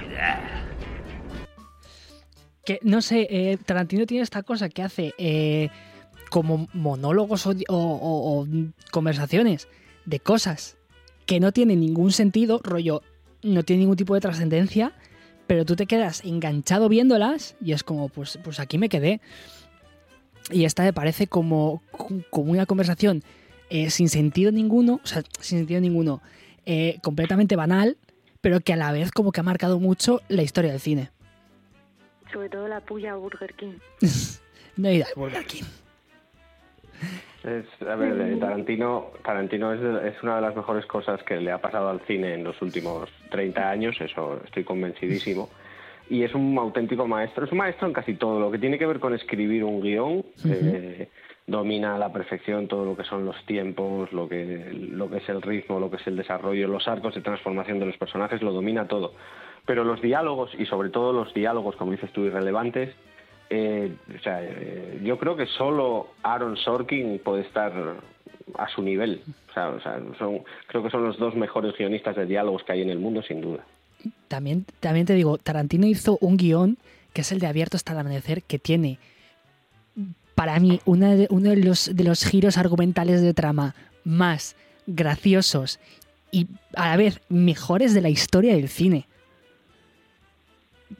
Que 2.65 2.79
no 2.83 3.01
sé, 3.01 3.27
eh, 3.29 3.57
Tarantino 3.65 4.05
tiene 4.05 4.23
esta 4.23 4.43
cosa 4.43 4.69
que 4.69 4.83
hace 4.83 5.13
eh, 5.17 5.69
como 6.29 6.67
monólogos 6.73 7.45
o, 7.47 7.51
o- 7.51 7.75
o- 7.75 8.41
o 8.43 8.47
conversaciones 8.91 9.67
de 10.05 10.19
cosas 10.19 10.77
que 11.25 11.39
no 11.39 11.51
tienen 11.51 11.79
ningún 11.79 12.11
sentido, 12.11 12.59
rollo, 12.63 13.01
no 13.43 13.63
tiene 13.63 13.81
ningún 13.81 13.95
tipo 13.97 14.13
de 14.15 14.21
trascendencia, 14.21 14.93
pero 15.47 15.65
tú 15.65 15.75
te 15.75 15.85
quedas 15.85 16.23
enganchado 16.25 16.89
viéndolas 16.89 17.55
y 17.61 17.73
es 17.73 17.83
como, 17.83 18.09
pues, 18.09 18.39
pues 18.43 18.59
aquí 18.59 18.77
me 18.77 18.89
quedé. 18.89 19.21
Y 20.51 20.65
esta 20.65 20.83
me 20.83 20.93
parece 20.93 21.27
como, 21.27 21.81
como 22.31 22.51
una 22.51 22.65
conversación 22.65 23.23
eh, 23.69 23.89
sin 23.91 24.09
sentido 24.09 24.51
ninguno, 24.51 24.99
o 25.03 25.07
sea, 25.07 25.21
sin 25.39 25.59
sentido 25.59 25.79
ninguno, 25.81 26.21
eh, 26.65 26.97
completamente 27.03 27.55
banal, 27.55 27.97
pero 28.41 28.59
que 28.61 28.73
a 28.73 28.77
la 28.77 28.91
vez 28.91 29.11
como 29.11 29.31
que 29.31 29.41
ha 29.41 29.43
marcado 29.43 29.79
mucho 29.79 30.21
la 30.27 30.41
historia 30.41 30.71
del 30.71 30.79
cine. 30.79 31.11
Sobre 32.33 32.49
todo 32.49 32.67
la 32.67 32.81
puya 32.81 33.15
Burger 33.15 33.53
King. 33.55 33.73
No 34.77 34.87
al 34.87 35.03
Burger 35.15 35.45
King. 35.45 35.63
Es, 37.43 37.65
a 37.87 37.95
ver, 37.95 38.19
eh, 38.19 38.35
Tarantino, 38.37 39.07
Tarantino 39.23 39.73
es, 39.73 39.79
de- 39.79 40.09
es 40.09 40.21
una 40.23 40.35
de 40.35 40.41
las 40.41 40.55
mejores 40.55 40.85
cosas 40.85 41.23
que 41.23 41.39
le 41.39 41.51
ha 41.51 41.57
pasado 41.59 41.89
al 41.89 42.01
cine 42.01 42.33
en 42.33 42.43
los 42.43 42.61
últimos 42.61 43.09
30 43.31 43.69
años, 43.69 43.95
eso 44.01 44.41
estoy 44.45 44.63
convencidísimo. 44.65 45.49
Y 46.09 46.23
es 46.23 46.33
un 46.35 46.57
auténtico 46.57 47.07
maestro, 47.07 47.45
es 47.45 47.51
un 47.51 47.59
maestro 47.59 47.87
en 47.87 47.93
casi 47.93 48.15
todo. 48.15 48.39
Lo 48.39 48.51
que 48.51 48.57
tiene 48.57 48.77
que 48.79 48.85
ver 48.87 48.99
con 48.99 49.13
escribir 49.13 49.63
un 49.63 49.79
guion, 49.81 50.25
eh, 50.43 51.07
domina 51.47 51.95
a 51.95 51.97
la 51.99 52.11
perfección 52.11 52.67
todo 52.67 52.83
lo 52.83 52.97
que 52.97 53.03
son 53.03 53.25
los 53.25 53.37
tiempos, 53.45 54.11
lo 54.11 54.27
que, 54.27 54.71
lo 54.73 55.09
que 55.09 55.17
es 55.17 55.29
el 55.29 55.41
ritmo, 55.41 55.79
lo 55.79 55.89
que 55.89 55.97
es 55.97 56.07
el 56.07 56.17
desarrollo, 56.17 56.67
los 56.67 56.87
arcos 56.87 57.15
de 57.15 57.21
transformación 57.21 57.79
de 57.79 57.85
los 57.85 57.97
personajes, 57.97 58.41
lo 58.41 58.51
domina 58.51 58.87
todo. 58.87 59.13
Pero 59.65 59.83
los 59.83 60.01
diálogos, 60.01 60.51
y 60.57 60.65
sobre 60.65 60.89
todo 60.89 61.13
los 61.13 61.33
diálogos, 61.33 61.75
como 61.75 61.91
dices 61.91 62.11
tú, 62.11 62.25
irrelevantes, 62.25 62.93
eh, 63.49 63.95
o 64.17 64.21
sea, 64.23 64.39
eh, 64.43 64.99
yo 65.03 65.17
creo 65.17 65.35
que 65.35 65.45
solo 65.47 66.07
Aaron 66.23 66.55
Sorkin 66.57 67.19
puede 67.23 67.41
estar 67.43 67.71
a 68.57 68.67
su 68.69 68.81
nivel. 68.81 69.21
O 69.49 69.53
sea, 69.53 69.73
son, 70.17 70.39
creo 70.67 70.83
que 70.83 70.89
son 70.89 71.03
los 71.03 71.17
dos 71.17 71.35
mejores 71.35 71.75
guionistas 71.77 72.15
de 72.15 72.25
diálogos 72.25 72.63
que 72.63 72.73
hay 72.73 72.81
en 72.81 72.89
el 72.89 72.99
mundo, 72.99 73.21
sin 73.23 73.41
duda. 73.41 73.63
También, 74.27 74.65
también 74.79 75.05
te 75.05 75.13
digo, 75.13 75.37
Tarantino 75.37 75.85
hizo 75.87 76.17
un 76.21 76.37
guion 76.37 76.77
que 77.13 77.21
es 77.21 77.31
el 77.31 77.39
de 77.39 77.47
Abierto 77.47 77.75
hasta 77.75 77.91
el 77.93 77.99
amanecer, 77.99 78.43
que 78.43 78.59
tiene, 78.59 78.99
para 80.35 80.59
mí, 80.59 80.79
una 80.85 81.15
de- 81.15 81.27
uno 81.31 81.49
de 81.49 81.57
los, 81.57 81.93
de 81.95 82.03
los 82.03 82.23
giros 82.23 82.57
argumentales 82.57 83.21
de 83.21 83.33
trama 83.33 83.75
más 84.05 84.55
graciosos 84.87 85.79
y 86.31 86.47
a 86.75 86.89
la 86.89 86.97
vez 86.97 87.19
mejores 87.29 87.93
de 87.93 88.01
la 88.01 88.09
historia 88.09 88.53
del 88.55 88.69
cine. 88.69 89.05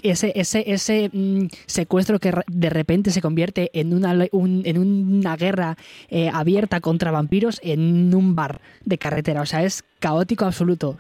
Ese, 0.04 0.32
ese, 0.36 0.64
ese 0.72 1.10
mm, 1.12 1.48
secuestro 1.66 2.20
que 2.20 2.32
de 2.48 2.70
repente 2.70 3.10
se 3.12 3.22
convierte 3.22 3.72
en 3.74 3.94
una, 3.94 4.14
un- 4.32 4.62
en 4.66 4.78
una 4.78 5.36
guerra 5.36 5.78
eh, 6.10 6.30
abierta 6.32 6.80
contra 6.80 7.12
vampiros 7.12 7.60
en 7.64 8.14
un 8.14 8.36
bar 8.36 8.62
de 8.86 8.98
carretera. 8.98 9.42
O 9.42 9.46
sea, 9.46 9.64
es 9.64 9.84
caótico 10.00 10.46
absoluto. 10.46 10.98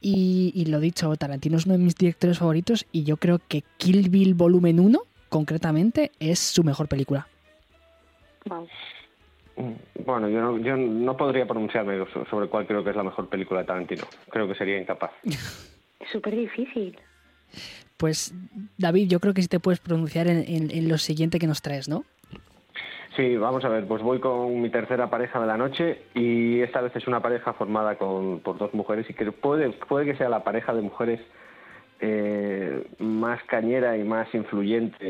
Y, 0.00 0.52
y 0.54 0.66
lo 0.66 0.80
dicho, 0.80 1.14
Tarantino 1.16 1.56
es 1.56 1.66
uno 1.66 1.74
de 1.78 1.84
mis 1.84 1.94
directores 1.94 2.38
favoritos 2.38 2.86
y 2.92 3.04
yo 3.04 3.16
creo 3.16 3.38
que 3.48 3.62
Kill 3.78 4.08
Bill 4.10 4.34
Volumen 4.34 4.80
1, 4.80 4.98
concretamente, 5.30 6.10
es 6.20 6.38
su 6.38 6.62
mejor 6.64 6.88
película. 6.88 7.26
Bueno, 10.04 10.28
yo 10.28 10.40
no, 10.40 10.58
yo 10.58 10.76
no 10.76 11.16
podría 11.16 11.46
pronunciarme 11.46 12.04
so- 12.12 12.26
sobre 12.26 12.48
cuál 12.48 12.66
creo 12.66 12.82
que 12.82 12.90
es 12.90 12.96
la 12.96 13.04
mejor 13.04 13.28
película 13.28 13.60
de 13.60 13.66
Tarantino. 13.66 14.04
Creo 14.30 14.48
que 14.48 14.54
sería 14.56 14.78
incapaz. 14.80 15.12
Es 15.24 15.38
súper 16.12 16.34
difícil. 16.36 16.98
Pues, 17.96 18.34
David, 18.78 19.08
yo 19.08 19.20
creo 19.20 19.34
que 19.34 19.42
sí 19.42 19.48
te 19.48 19.60
puedes 19.60 19.80
pronunciar 19.80 20.26
en, 20.28 20.38
en- 20.46 20.70
en 20.70 20.88
lo 20.88 20.98
siguiente 20.98 21.38
que 21.38 21.46
nos 21.46 21.62
traes, 21.62 21.88
¿no? 21.88 22.04
Sí, 23.16 23.36
vamos 23.36 23.64
a 23.64 23.68
ver, 23.68 23.86
pues 23.86 24.02
voy 24.02 24.18
con 24.18 24.60
mi 24.60 24.70
tercera 24.70 25.08
pareja 25.08 25.38
de 25.40 25.46
la 25.46 25.56
noche 25.56 26.02
y 26.14 26.60
esta 26.60 26.80
vez 26.80 26.96
es 26.96 27.06
una 27.06 27.20
pareja 27.20 27.52
formada 27.52 27.96
con, 27.96 28.40
por 28.40 28.58
dos 28.58 28.74
mujeres 28.74 29.08
y 29.08 29.14
que 29.14 29.30
puede, 29.30 29.70
puede 29.70 30.04
que 30.04 30.16
sea 30.16 30.28
la 30.28 30.42
pareja 30.42 30.74
de 30.74 30.82
mujeres 30.82 31.20
eh, 32.00 32.84
más 32.98 33.40
cañera 33.44 33.96
y 33.96 34.02
más 34.02 34.26
influyente 34.34 35.04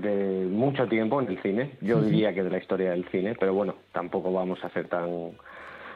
de 0.00 0.46
mucho 0.48 0.86
tiempo 0.86 1.20
en 1.20 1.28
el 1.28 1.42
cine. 1.42 1.72
Yo 1.80 2.00
diría 2.00 2.32
que 2.32 2.44
de 2.44 2.50
la 2.50 2.58
historia 2.58 2.92
del 2.92 3.08
cine, 3.10 3.34
pero 3.38 3.52
bueno, 3.54 3.74
tampoco 3.92 4.32
vamos 4.32 4.62
a 4.64 4.70
ser 4.70 4.86
tan... 4.88 5.32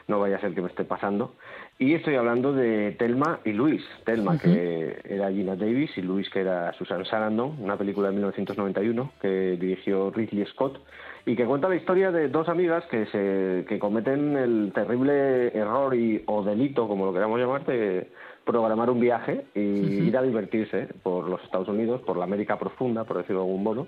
no 0.07 0.19
vaya 0.19 0.37
a 0.37 0.41
ser 0.41 0.53
que 0.53 0.61
me 0.61 0.69
esté 0.69 0.85
pasando. 0.85 1.33
Y 1.77 1.93
estoy 1.93 2.15
hablando 2.15 2.53
de 2.53 2.93
Telma 2.97 3.39
y 3.43 3.51
Luis. 3.51 3.83
Telma, 4.05 4.39
que 4.39 4.99
era 5.03 5.31
Gina 5.31 5.55
Davis, 5.55 5.91
y 5.97 6.01
Luis, 6.01 6.29
que 6.29 6.41
era 6.41 6.73
Susan 6.73 7.05
Sarandon, 7.05 7.57
una 7.59 7.77
película 7.77 8.07
de 8.07 8.13
1991 8.13 9.11
que 9.21 9.57
dirigió 9.59 10.09
Ridley 10.09 10.45
Scott 10.45 10.79
y 11.25 11.35
que 11.35 11.45
cuenta 11.45 11.67
la 11.67 11.75
historia 11.75 12.09
de 12.09 12.29
dos 12.29 12.47
amigas 12.47 12.85
que 12.85 13.05
se 13.07 13.65
que 13.67 13.79
cometen 13.79 14.37
el 14.37 14.71
terrible 14.73 15.47
error 15.47 15.93
y, 15.93 16.23
o 16.25 16.41
delito, 16.41 16.87
como 16.87 17.05
lo 17.05 17.13
queramos 17.13 17.37
llamar, 17.37 17.65
de 17.65 18.09
programar 18.45 18.89
un 18.89 19.01
viaje 19.01 19.45
y 19.53 19.59
ir 19.59 20.17
a 20.17 20.21
divertirse 20.21 20.87
por 21.03 21.27
los 21.27 21.43
Estados 21.43 21.67
Unidos, 21.67 22.01
por 22.03 22.15
la 22.15 22.23
América 22.23 22.57
profunda, 22.57 23.03
por 23.03 23.17
decirlo 23.17 23.41
de 23.41 23.47
algún 23.47 23.63
modo. 23.63 23.87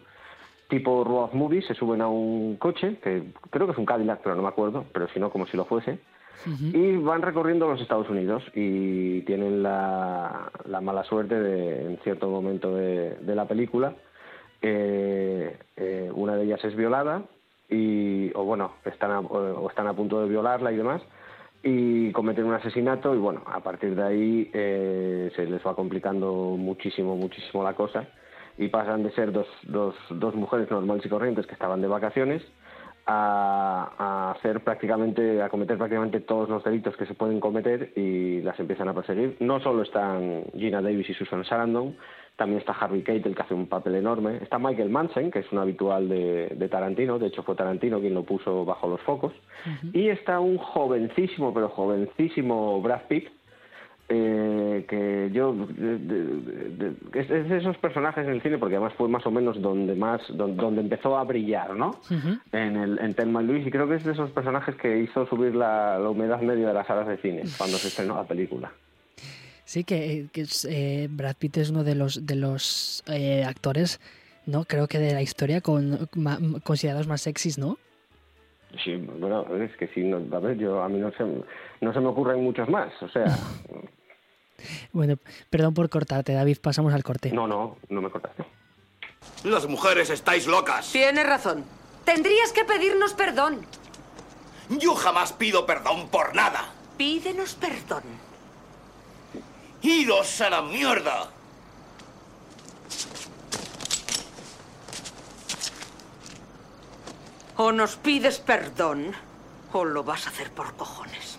Tipo 0.69 1.03
road 1.03 1.33
movie, 1.33 1.61
se 1.61 1.73
suben 1.73 2.01
a 2.01 2.07
un 2.07 2.55
coche, 2.57 2.97
que 3.03 3.23
creo 3.49 3.65
que 3.67 3.73
es 3.73 3.77
un 3.77 3.85
Cadillac, 3.85 4.21
pero 4.23 4.35
no 4.35 4.43
me 4.43 4.47
acuerdo, 4.47 4.85
pero 4.93 5.07
si 5.09 5.19
no, 5.19 5.31
como 5.31 5.45
si 5.47 5.57
lo 5.57 5.65
fuese, 5.65 5.99
y 6.45 6.95
van 6.95 7.21
recorriendo 7.21 7.67
los 7.67 7.81
Estados 7.81 8.09
Unidos 8.09 8.43
y 8.55 9.21
tienen 9.23 9.61
la, 9.61 10.49
la 10.65 10.79
mala 10.79 11.03
suerte 11.03 11.37
de, 11.37 11.85
en 11.85 11.97
cierto 11.97 12.29
momento 12.29 12.73
de, 12.73 13.15
de 13.15 13.35
la 13.35 13.45
película, 13.45 13.93
eh, 14.61 15.57
eh, 15.77 16.11
una 16.13 16.35
de 16.35 16.43
ellas 16.43 16.63
es 16.63 16.75
violada 16.75 17.23
y 17.69 18.31
o 18.35 18.43
bueno 18.43 18.73
están 18.83 19.11
a, 19.11 19.19
o 19.21 19.69
están 19.69 19.87
a 19.87 19.93
punto 19.93 20.21
de 20.21 20.27
violarla 20.27 20.71
y 20.71 20.75
demás 20.75 21.01
y 21.63 22.11
cometen 22.11 22.45
un 22.45 22.53
asesinato 22.53 23.15
y 23.15 23.19
bueno 23.19 23.43
a 23.45 23.61
partir 23.61 23.95
de 23.95 24.03
ahí 24.03 24.51
eh, 24.53 25.31
se 25.35 25.45
les 25.45 25.65
va 25.65 25.75
complicando 25.75 26.55
muchísimo 26.57 27.15
muchísimo 27.15 27.63
la 27.63 27.73
cosa 27.73 28.07
y 28.59 28.67
pasan 28.67 29.03
de 29.03 29.11
ser 29.11 29.31
dos, 29.31 29.47
dos, 29.63 29.95
dos 30.09 30.35
mujeres 30.35 30.69
normales 30.69 31.03
y 31.05 31.09
corrientes 31.09 31.47
que 31.47 31.53
estaban 31.53 31.81
de 31.81 31.87
vacaciones 31.87 32.43
a, 33.07 33.89
a 33.97 34.31
hacer 34.31 34.63
prácticamente 34.63 35.41
a 35.41 35.49
cometer 35.49 35.77
prácticamente 35.77 36.19
todos 36.19 36.49
los 36.49 36.63
delitos 36.63 36.95
que 36.97 37.05
se 37.05 37.15
pueden 37.15 37.39
cometer 37.39 37.93
y 37.95 38.41
las 38.41 38.59
empiezan 38.59 38.89
a 38.89 38.93
perseguir 38.93 39.37
no 39.39 39.61
solo 39.61 39.81
están 39.81 40.43
Gina 40.53 40.81
Davis 40.81 41.09
y 41.09 41.13
Susan 41.13 41.45
Sarandon 41.45 41.95
también 42.39 42.59
está 42.61 42.71
Harvey 42.71 43.03
Keitel, 43.03 43.35
que 43.35 43.41
hace 43.41 43.53
un 43.53 43.67
papel 43.67 43.95
enorme. 43.95 44.37
Está 44.37 44.57
Michael 44.57 44.89
Manson, 44.89 45.29
que 45.29 45.39
es 45.39 45.51
un 45.51 45.59
habitual 45.59 46.07
de, 46.07 46.47
de 46.55 46.69
Tarantino. 46.69 47.19
De 47.19 47.27
hecho, 47.27 47.43
fue 47.43 47.53
Tarantino 47.53 47.99
quien 47.99 48.13
lo 48.13 48.23
puso 48.23 48.63
bajo 48.63 48.87
los 48.87 49.01
focos. 49.01 49.33
Y 49.91 50.07
está 50.07 50.39
un 50.39 50.57
jovencísimo, 50.57 51.53
pero 51.53 51.67
jovencísimo 51.67 52.81
Brad 52.81 53.01
Pitt, 53.09 53.27
eh, 54.11 54.85
que 54.89 55.29
yo 55.31 55.53
de- 55.53 55.97
de- 55.99 56.25
de- 56.25 56.89
de- 57.11 57.19
es 57.19 57.27
de 57.49 57.57
esos 57.57 57.77
personajes 57.77 58.25
en 58.25 58.33
el 58.33 58.41
cine 58.41 58.57
porque 58.57 58.75
además 58.75 58.93
fue 58.97 59.07
más 59.07 59.25
o 59.25 59.31
menos 59.31 59.61
donde 59.61 59.93
más 59.95 60.21
don- 60.35 60.57
donde, 60.57 60.81
empezó 60.81 61.17
a 61.17 61.23
brillar 61.23 61.75
no 61.75 61.91
en 62.51 62.75
el 62.75 62.99
en 62.99 63.13
Thelma 63.13 63.43
y 63.43 63.45
Luis 63.45 63.67
y 63.67 63.71
creo 63.71 63.87
que 63.87 63.95
es 63.95 64.03
de 64.03 64.13
esos 64.13 64.31
personajes 64.31 64.75
que 64.77 64.99
hizo 64.99 65.27
subir 65.27 65.55
la, 65.55 65.99
la 65.99 66.09
humedad 66.09 66.41
media 66.41 66.67
de 66.67 66.73
las 66.73 66.87
salas 66.87 67.07
de 67.07 67.17
cine 67.17 67.43
cuando 67.57 67.77
se 67.77 67.87
estrenó 67.89 68.15
la 68.15 68.23
película 68.25 68.71
Sí, 69.65 69.83
que, 69.83 70.25
eh, 70.67 71.07
Brad 71.11 71.35
Pitt 71.37 71.57
es 71.57 71.69
uno 71.69 71.83
de 71.83 71.93
los 71.93 72.25
de 72.25 72.35
los 72.35 73.03
eh, 73.07 73.43
actores, 73.43 73.99
¿no? 74.47 74.65
Creo 74.65 74.87
que 74.87 74.97
de 74.97 75.13
la 75.13 75.21
historia 75.21 75.61
con 75.61 76.09
ma- 76.15 76.39
considerados 76.63 77.07
más 77.07 77.21
sexys, 77.21 77.59
¿no? 77.59 77.77
sí 78.83 78.95
bueno 79.19 79.45
es 79.63 79.75
que 79.77 79.87
sí 79.87 80.01
no, 80.03 80.17
a 80.35 80.39
ver 80.39 80.55
yo 80.57 80.81
a 80.83 80.87
mí 80.89 80.99
no 80.99 81.11
se 81.13 81.23
no 81.81 81.91
se 81.91 81.99
me 81.99 82.05
ocurren 82.07 82.43
muchos 82.43 82.69
más 82.69 82.91
o 83.01 83.09
sea 83.09 83.25
Bueno, 84.91 85.17
perdón 85.49 85.73
por 85.73 85.89
cortarte, 85.89 86.33
David, 86.33 86.57
pasamos 86.61 86.93
al 86.93 87.03
corte. 87.03 87.31
no 87.31 87.47
no 87.47 87.77
no 87.89 88.01
me 88.01 88.09
cortaste 88.09 88.43
Las 89.43 89.67
mujeres 89.67 90.09
estáis 90.09 90.47
locas. 90.47 90.91
Tienes 90.91 91.25
razón. 91.25 91.63
Tendrías 92.05 92.51
que 92.51 92.65
pedirnos 92.65 93.13
perdón. 93.13 93.65
Yo 94.69 94.95
jamás 94.95 95.33
pido 95.33 95.65
perdón 95.65 96.09
por 96.09 96.35
nada. 96.35 96.69
Pídenos 96.97 97.55
perdón. 97.55 98.03
¡Iros 99.81 100.41
a 100.41 100.49
la 100.49 100.61
mierda! 100.61 101.29
O 107.57 107.71
nos 107.71 107.95
pides 107.97 108.39
perdón, 108.39 109.13
o 109.73 109.83
lo 109.83 110.03
vas 110.03 110.27
a 110.27 110.29
hacer 110.29 110.51
por 110.51 110.75
cojones. 110.75 111.37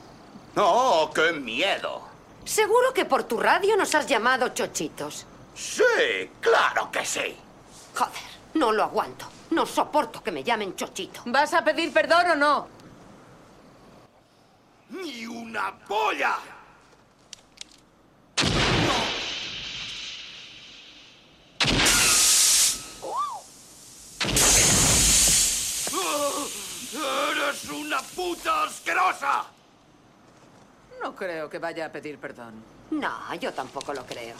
¡Oh, 0.56 1.10
qué 1.14 1.32
miedo! 1.32 2.09
Seguro 2.50 2.92
que 2.92 3.04
por 3.04 3.22
tu 3.22 3.38
radio 3.38 3.76
nos 3.76 3.94
has 3.94 4.08
llamado 4.08 4.48
chochitos. 4.48 5.24
Sí, 5.54 6.28
claro 6.40 6.90
que 6.90 7.06
sí. 7.06 7.36
Joder, 7.94 8.22
no 8.54 8.72
lo 8.72 8.82
aguanto. 8.82 9.24
No 9.50 9.64
soporto 9.64 10.20
que 10.20 10.32
me 10.32 10.42
llamen 10.42 10.74
chochito. 10.74 11.22
¿Vas 11.26 11.54
a 11.54 11.62
pedir 11.62 11.92
perdón 11.92 12.30
o 12.32 12.34
no? 12.34 12.68
¡Ni 14.88 15.26
una 15.26 15.78
polla! 15.86 16.38
¡Eres 27.30 27.64
una 27.70 28.02
puta 28.02 28.64
asquerosa! 28.64 29.59
No 31.02 31.16
creo 31.16 31.48
que 31.48 31.58
vaya 31.58 31.86
a 31.86 31.92
pedir 31.92 32.18
perdón. 32.18 32.62
No, 32.90 33.34
yo 33.36 33.52
tampoco 33.52 33.94
lo 33.94 34.04
creo. 34.04 34.36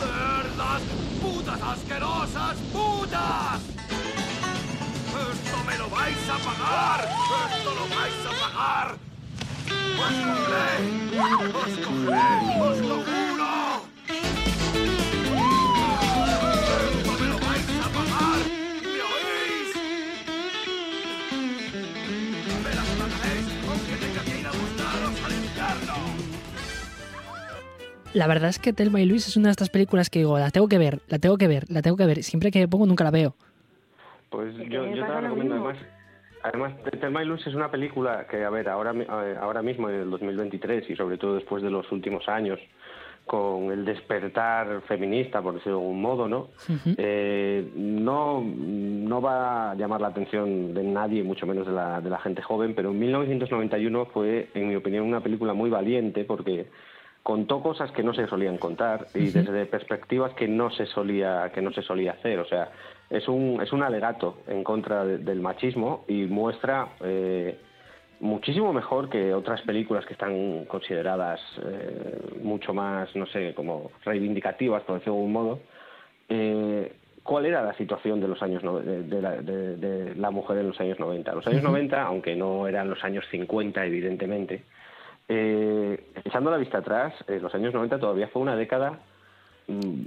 ¡Cerdas! 0.00 0.82
¡Putas 1.20 1.62
asquerosas! 1.62 2.56
¡Putas! 2.72 3.60
¡Esto 5.32 5.64
me 5.64 5.78
lo 5.78 5.88
vais 5.88 6.28
a 6.28 6.38
pagar! 6.38 7.08
¡Esto 7.56 7.74
lo 7.74 7.88
vais 7.94 8.26
a 8.26 8.30
pagar! 8.40 9.11
¡Os 9.98 10.14
cogeré! 10.26 10.68
¡Os 11.52 11.74
cogeré! 11.86 12.32
¡Os 12.60 12.78
lo 12.80 12.96
juro! 12.96 13.52
¡Esto 16.92 17.12
me 17.20 17.26
lo 17.28 17.36
vais 17.38 17.68
a 17.78 17.88
pagar! 17.96 18.40
¿Me 18.82 19.00
oís? 19.10 19.70
¡Me 22.64 22.70
las 22.74 22.90
pagaréis! 22.98 23.48
¡Aunque 23.68 23.94
tenga 24.00 24.22
que 24.24 24.34
ir 24.40 24.46
a 24.46 24.50
buscaros 24.50 25.16
al 25.24 25.32
infierno! 25.32 25.96
La 28.14 28.26
verdad 28.26 28.50
es 28.50 28.58
que 28.58 28.72
Telma 28.74 29.00
y 29.00 29.06
Luis 29.06 29.26
es 29.26 29.36
una 29.38 29.48
de 29.48 29.52
estas 29.52 29.70
películas 29.70 30.10
que 30.10 30.18
digo, 30.18 30.38
la 30.38 30.50
tengo 30.50 30.68
que 30.68 30.76
ver, 30.76 31.00
la 31.08 31.18
tengo 31.18 31.38
que 31.38 31.48
ver, 31.48 31.64
la 31.70 31.80
tengo 31.80 31.96
que 31.96 32.04
ver. 32.04 32.22
Siempre 32.22 32.50
que 32.50 32.58
me 32.58 32.68
pongo 32.68 32.84
nunca 32.84 33.04
la 33.04 33.10
veo. 33.10 33.34
Pues 34.28 34.54
yo, 34.68 34.84
yo 34.86 34.92
te 34.92 34.96
la 34.96 35.20
recomiendo 35.22 35.54
además. 35.54 35.78
Además, 36.42 36.72
Thelma 37.00 37.22
y 37.22 37.26
Luis 37.26 37.46
es 37.46 37.54
una 37.54 37.70
película 37.70 38.26
que, 38.28 38.44
a 38.44 38.50
ver, 38.50 38.68
ahora, 38.68 38.92
eh, 38.92 39.36
ahora 39.40 39.62
mismo 39.62 39.88
en 39.88 40.00
el 40.00 40.10
2023 40.10 40.90
y 40.90 40.96
sobre 40.96 41.16
todo 41.16 41.36
después 41.36 41.62
de 41.62 41.70
los 41.70 41.90
últimos 41.92 42.28
años, 42.28 42.58
con 43.24 43.70
el 43.70 43.84
despertar 43.84 44.82
feminista, 44.82 45.40
por 45.40 45.54
decirlo 45.54 45.78
de 45.78 45.84
algún 45.84 46.02
modo, 46.02 46.28
¿no? 46.28 46.48
Eh, 46.96 47.70
no, 47.76 48.42
no 48.44 49.22
va 49.22 49.70
a 49.70 49.74
llamar 49.76 50.00
la 50.00 50.08
atención 50.08 50.74
de 50.74 50.82
nadie, 50.82 51.22
mucho 51.22 51.46
menos 51.46 51.66
de 51.66 51.72
la, 51.72 52.00
de 52.00 52.10
la 52.10 52.18
gente 52.18 52.42
joven, 52.42 52.74
pero 52.74 52.90
en 52.90 52.98
1991 52.98 54.06
fue, 54.06 54.48
en 54.54 54.68
mi 54.68 54.74
opinión, 54.74 55.06
una 55.06 55.20
película 55.20 55.54
muy 55.54 55.70
valiente 55.70 56.24
porque 56.24 56.66
contó 57.22 57.62
cosas 57.62 57.92
que 57.92 58.02
no 58.02 58.12
se 58.12 58.26
solían 58.26 58.58
contar 58.58 59.06
y 59.14 59.30
desde 59.30 59.66
perspectivas 59.66 60.34
que 60.34 60.48
no 60.48 60.70
se 60.70 60.86
solía 60.86 61.52
que 61.54 61.62
no 61.62 61.72
se 61.72 61.82
solía 61.82 62.12
hacer. 62.12 62.40
O 62.40 62.44
sea 62.44 62.72
es 63.12 63.28
un 63.28 63.60
es 63.62 63.72
un 63.72 63.82
alegato 63.82 64.38
en 64.48 64.64
contra 64.64 65.04
de- 65.04 65.18
del 65.18 65.40
machismo 65.40 66.04
y 66.08 66.24
muestra 66.24 66.88
eh, 67.04 67.58
muchísimo 68.20 68.72
mejor 68.72 69.08
que 69.10 69.34
otras 69.34 69.60
películas 69.62 70.04
que 70.06 70.14
están 70.14 70.64
consideradas 70.64 71.40
eh, 71.64 72.38
mucho 72.42 72.72
más 72.72 73.14
no 73.14 73.26
sé 73.26 73.52
como 73.54 73.90
reivindicativas 74.04 74.82
por 74.84 74.94
decirlo 74.96 75.14
de 75.14 75.18
algún 75.20 75.32
modo 75.32 75.60
eh, 76.28 76.92
cuál 77.22 77.46
era 77.46 77.62
la 77.62 77.74
situación 77.74 78.20
de 78.20 78.28
los 78.28 78.42
años 78.42 78.64
no- 78.64 78.80
de, 78.80 79.02
de 79.02 79.20
la, 79.22 79.30
de- 79.42 80.14
la 80.16 80.30
mujer 80.30 80.58
en 80.58 80.68
los 80.68 80.80
años 80.80 80.98
90 80.98 81.34
los 81.34 81.46
años 81.46 81.62
Ujú. 81.62 81.68
90 81.72 82.02
aunque 82.02 82.34
no 82.34 82.66
eran 82.66 82.88
los 82.88 83.02
años 83.04 83.24
50 83.30 83.84
evidentemente 83.86 84.64
echando 85.28 86.50
la 86.50 86.58
vista 86.58 86.78
atrás, 86.78 87.14
los 87.26 87.54
años 87.54 87.72
90 87.72 87.98
todavía 87.98 88.28
fue 88.28 88.42
una 88.42 88.56
década 88.56 88.98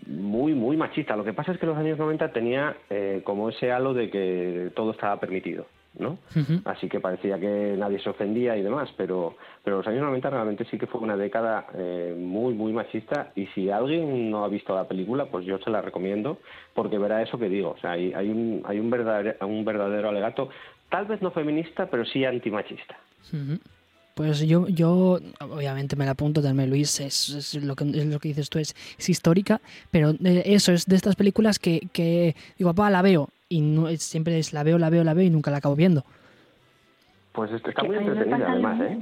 muy, 0.08 0.54
muy 0.54 0.78
machista. 0.78 1.16
Lo 1.16 1.24
que 1.24 1.34
pasa 1.34 1.52
es 1.52 1.60
que 1.60 1.66
los 1.66 1.78
años 1.78 1.98
90 1.98 2.32
tenía 2.32 2.76
eh, 2.90 3.22
como 3.24 3.50
ese 3.50 3.72
halo 3.72 3.94
de 3.94 4.10
que 4.10 4.72
todo 4.76 4.92
estaba 4.92 5.20
permitido, 5.20 5.66
¿no? 5.98 6.18
Así 6.66 6.90
que 6.90 7.00
parecía 7.00 7.40
que 7.40 7.76
nadie 7.78 8.00
se 8.00 8.10
ofendía 8.10 8.58
y 8.58 8.62
demás, 8.62 8.90
pero, 8.98 9.36
pero 9.64 9.78
los 9.78 9.88
años 9.88 10.04
90 10.04 10.30
realmente 10.30 10.66
sí 10.66 10.78
que 10.78 10.88
fue 10.88 11.02
una 11.02 11.18
década 11.18 11.68
eh, 11.74 12.16
muy, 12.18 12.54
muy 12.54 12.74
machista 12.74 13.32
y 13.36 13.48
si 13.48 13.70
alguien 13.70 14.32
no 14.32 14.44
ha 14.44 14.48
visto 14.48 14.76
la 14.76 14.88
película, 14.88 15.26
pues 15.26 15.46
yo 15.46 15.58
se 15.60 15.70
la 15.70 15.82
recomiendo 15.82 16.40
porque 16.74 16.98
verá 16.98 17.22
eso 17.22 17.38
que 17.38 17.50
digo. 17.50 17.72
O 17.72 17.78
sea, 17.78 17.92
hay, 17.92 18.14
hay, 18.14 18.30
un, 18.30 18.64
hay 18.66 18.80
un, 18.80 18.90
verdadero, 18.90 19.48
un 19.48 19.66
verdadero 19.66 20.10
alegato, 20.10 20.50
tal 20.90 21.06
vez 21.06 21.22
no 21.22 21.32
feminista, 21.32 21.88
pero 21.90 22.06
sí 22.06 22.26
antimachista. 22.26 22.98
Pues 24.16 24.40
yo, 24.48 24.66
yo 24.70 25.20
obviamente 25.42 25.98
me 25.98 26.06
la 26.06 26.12
apunto, 26.12 26.42
y 26.42 26.68
Luis, 26.68 27.02
es, 27.02 27.30
es 27.30 27.54
lo, 27.62 27.76
que, 27.76 27.84
es 27.84 28.06
lo 28.06 28.18
que 28.18 28.30
dices 28.30 28.50
tú, 28.50 28.60
es, 28.60 28.74
es 28.98 29.10
histórica, 29.10 29.60
pero 29.92 30.12
eh, 30.12 30.44
eso 30.46 30.72
es 30.72 30.86
de 30.86 30.96
estas 30.96 31.18
películas 31.18 31.60
que, 31.60 31.90
que 31.92 32.34
digo, 32.58 32.74
papá, 32.74 32.90
la 32.90 33.02
veo, 33.02 33.28
y 33.50 33.60
no, 33.60 33.90
es- 33.90 34.04
siempre 34.04 34.40
es 34.40 34.54
la 34.54 34.64
veo, 34.64 34.78
la 34.78 34.90
veo, 34.90 35.04
la 35.04 35.14
veo 35.14 35.26
y 35.26 35.30
nunca 35.30 35.52
la 35.52 35.58
acabo 35.58 35.76
viendo. 35.76 36.06
Pues 37.34 37.52
está 37.52 37.74
Que 37.74 37.88
muy 37.88 37.98
entretenida 37.98 38.50
además, 38.50 38.80
¿eh? 38.82 39.00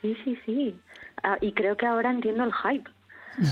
Sí, 0.00 0.16
sí, 0.24 0.38
sí. 0.46 0.76
Ah, 1.24 1.36
y 1.40 1.50
creo 1.50 1.76
que 1.76 1.84
ahora 1.86 2.12
entiendo 2.12 2.44
el 2.44 2.52
hype. 2.52 2.88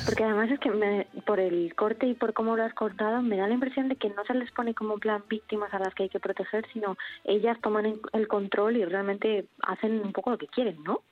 Porque 0.04 0.24
además 0.24 0.50
es 0.50 0.58
que 0.60 0.70
me- 0.70 1.06
por 1.24 1.40
el 1.40 1.74
corte 1.74 2.06
y 2.06 2.14
por 2.14 2.32
cómo 2.32 2.56
lo 2.56 2.64
has 2.64 2.74
cortado, 2.74 3.22
me 3.22 3.36
da 3.36 3.46
la 3.48 3.54
impresión 3.54 3.88
de 3.88 3.96
que 3.96 4.08
no 4.10 4.24
se 4.24 4.34
les 4.34 4.50
pone 4.52 4.74
como 4.74 4.94
en 4.94 5.00
plan 5.00 5.22
víctimas 5.28 5.72
a 5.74 5.78
las 5.78 5.94
que 5.94 6.04
hay 6.04 6.08
que 6.08 6.20
proteger, 6.20 6.64
sino 6.72 6.96
ellas 7.24 7.58
toman 7.62 7.86
en- 7.86 8.00
el 8.12 8.28
control 8.28 8.76
y 8.76 8.84
realmente 8.84 9.46
hacen 9.62 10.00
un 10.00 10.12
poco 10.12 10.30
lo 10.30 10.38
que 10.38 10.48
quieren, 10.48 10.82
¿no? 10.84 11.02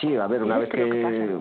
Sí, 0.00 0.16
a 0.16 0.26
ver, 0.26 0.42
una 0.42 0.58
vez 0.58 0.70
que. 0.70 0.82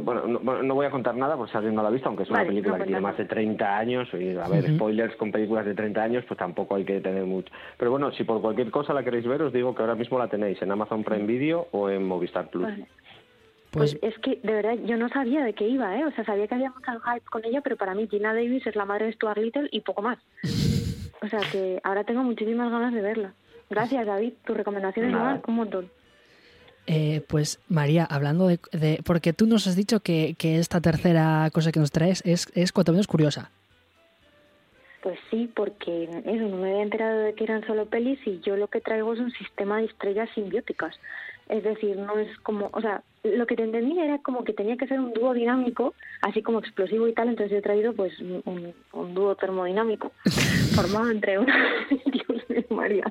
Bueno 0.04 0.28
no, 0.28 0.62
no 0.62 0.76
voy 0.76 0.86
a 0.86 0.92
contar 0.92 1.16
nada 1.16 1.36
por 1.36 1.50
si 1.50 1.58
alguien 1.58 1.74
no 1.74 1.82
la 1.82 1.88
ha 1.88 1.92
visto, 1.92 2.08
aunque 2.08 2.24
es 2.24 2.30
una 2.30 2.40
Vale, 2.40 2.50
película 2.50 2.78
no 2.78 2.84
que 2.84 2.88
tiene 2.88 3.02
cuentas 3.02 3.20
más 3.20 3.28
de 3.28 3.34
30 3.34 3.78
años 3.78 4.08
y, 4.14 4.38
a 4.38 4.48
ver, 4.48 4.76
spoilers 4.76 5.16
con 5.16 5.32
películas 5.32 5.66
de 5.66 5.74
30 5.74 6.04
años, 6.04 6.24
pues 6.28 6.38
tampoco 6.38 6.76
hay 6.76 6.86
que 6.86 7.02
tener 7.02 7.24
mucho. 7.24 7.52
Pero 7.78 7.90
bueno, 7.92 8.12
si 8.12 8.24
por 8.24 8.42
cualquier 8.42 8.70
cosa 8.70 8.94
la 8.94 9.04
queréis 9.04 9.26
ver, 9.26 9.42
os 9.42 9.54
digo 9.54 9.74
que 9.74 9.82
ahora 9.82 9.96
mismo 9.96 10.20
la 10.20 10.28
tenéis 10.28 10.62
en 10.62 10.72
Amazon 10.72 11.04
Prime 11.04 11.26
Video 11.26 11.68
o 11.72 11.90
en 11.90 12.06
Movistar 12.06 12.50
Plus. 12.50 12.66
Vale. 12.66 12.86
Pues, 13.80 13.98
es 14.02 14.18
que 14.20 14.40
de 14.44 14.54
verdad 14.54 14.76
yo 14.86 14.98
no 14.98 15.10
sabía 15.10 15.44
de 15.44 15.54
qué 15.54 15.68
iba, 15.68 15.98
¿eh? 15.98 16.06
O 16.06 16.12
sea, 16.12 16.24
sabía 16.26 16.48
que 16.48 16.56
había 16.56 16.70
mucho 16.72 16.92
hype 17.00 17.26
con 17.30 17.44
ella, 17.46 17.62
pero 17.62 17.76
para 17.76 17.94
mí 17.96 18.08
Gina 18.10 18.34
Davis 18.34 18.66
es 18.68 18.76
la 18.76 18.86
madre 18.86 19.08
de 19.08 19.14
Stuart 19.14 19.38
Little 19.38 19.68
y 19.72 19.82
poco 19.82 20.02
más. 20.02 20.20
O 21.22 21.28
sea 21.28 21.40
que 21.52 21.80
ahora 21.84 22.04
tengo 22.04 22.24
muchísimas 22.24 22.70
ganas 22.72 22.94
de 22.94 23.02
verla. 23.02 23.34
Gracias, 23.70 24.06
David. 24.06 24.34
Tu 24.46 24.54
recomendación 24.54 25.08
es 25.08 25.12
Nada. 25.14 25.42
un 25.48 25.56
montón. 25.56 25.90
Eh, 26.86 27.22
pues 27.30 27.60
María, 27.70 28.04
hablando 28.04 28.48
de, 28.48 28.60
de- 28.74 29.00
Porque 29.06 29.32
tú 29.34 29.48
nos 29.48 29.66
has 29.68 29.76
dicho 29.76 30.02
que, 30.02 30.36
que 30.38 30.60
esta 30.60 30.82
tercera 30.82 31.50
cosa 31.54 31.72
que 31.72 31.80
nos 31.80 31.92
traes 31.92 32.22
es, 32.26 32.48
es 32.56 32.72
cuanto 32.74 32.92
menos 32.92 33.08
curiosa. 33.08 33.52
Pues 35.02 35.18
sí, 35.30 35.50
porque 35.54 36.04
eso, 36.26 36.48
no 36.48 36.58
me 36.58 36.70
había 36.72 36.84
enterado 36.84 37.20
de 37.20 37.34
que 37.36 37.44
eran 37.44 37.66
solo 37.66 37.86
pelis 37.88 38.20
y 38.26 38.40
yo 38.42 38.56
lo 38.56 38.68
que 38.70 38.80
traigo 38.82 39.14
es 39.14 39.20
un 39.20 39.32
sistema 39.32 39.78
de 39.80 39.86
estrellas 39.86 40.30
simbióticas. 40.36 40.98
Es 41.50 41.64
decir, 41.64 41.98
no 41.98 42.18
es 42.18 42.38
como, 42.40 42.70
o 42.74 42.82
sea, 42.82 43.04
lo 43.24 43.46
que 43.48 43.56
te 43.56 43.64
entendí 43.64 44.00
era 44.00 44.20
como 44.20 44.44
que 44.44 44.54
tenía 44.54 44.78
que 44.78 44.88
ser 44.88 45.00
un 45.00 45.14
dúo 45.14 45.34
dinámico, 45.34 45.94
así 46.22 46.42
como 46.42 46.60
explosivo 46.60 47.08
y 47.08 47.14
tal, 47.14 47.30
entonces 47.30 47.52
yo 47.52 47.58
he 47.58 47.62
traído 47.62 47.94
pues 47.94 48.18
un, 48.20 48.74
un 48.92 49.14
dúo 49.14 49.36
termodinámico 49.36 50.12
formado 50.76 51.10
entre 51.10 51.40
una... 51.40 51.56
Dios 52.06 52.50
mío, 52.50 52.64
María, 52.70 53.06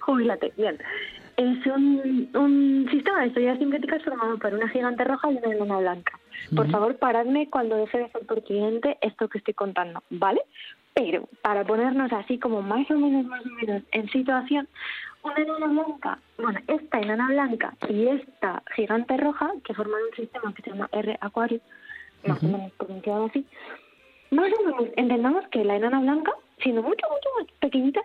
jubílate. 0.00 0.52
Bien. 0.56 0.78
Es 1.36 1.66
un, 1.66 2.28
un 2.34 2.88
sistema 2.90 3.20
de 3.20 3.28
estrellas 3.28 3.58
sintéticas 3.58 4.02
formado 4.02 4.38
por 4.38 4.52
una 4.54 4.68
gigante 4.68 5.04
roja 5.04 5.30
y 5.30 5.36
una 5.36 5.54
enana 5.54 5.78
blanca. 5.78 6.18
Por 6.54 6.70
favor, 6.70 6.96
paradme 6.96 7.48
cuando 7.48 7.76
deje 7.76 7.98
de 7.98 8.10
ser 8.10 8.26
pertinente 8.26 8.98
esto 9.02 9.28
que 9.28 9.38
estoy 9.38 9.54
contando, 9.54 10.02
¿vale? 10.10 10.40
Pero 10.94 11.28
para 11.42 11.64
ponernos 11.64 12.12
así 12.12 12.38
como 12.38 12.62
más 12.62 12.90
o 12.90 12.94
menos, 12.94 13.24
más 13.26 13.44
o 13.44 13.50
menos 13.50 13.82
en 13.92 14.08
situación, 14.08 14.68
una 15.22 15.34
enana 15.36 15.66
blanca, 15.66 16.18
bueno, 16.38 16.60
esta 16.66 17.00
enana 17.00 17.28
blanca 17.28 17.74
y 17.88 18.06
esta 18.08 18.62
gigante 18.74 19.16
roja, 19.16 19.52
que 19.64 19.74
forman 19.74 20.00
un 20.10 20.16
sistema 20.16 20.52
que 20.54 20.62
se 20.62 20.70
llama 20.70 20.88
R 20.92 21.18
Aquarius, 21.20 21.62
más 22.26 22.42
o 22.42 22.46
menos 22.46 22.72
pronunciado 22.72 23.26
así, 23.26 23.46
más 24.30 24.50
o 24.58 24.64
menos 24.64 24.92
entendamos 24.96 25.46
que 25.48 25.64
la 25.64 25.76
enana 25.76 26.00
blanca, 26.00 26.32
siendo 26.62 26.82
mucho, 26.82 27.06
mucho 27.08 27.28
más 27.38 27.46
pequeñita, 27.60 28.00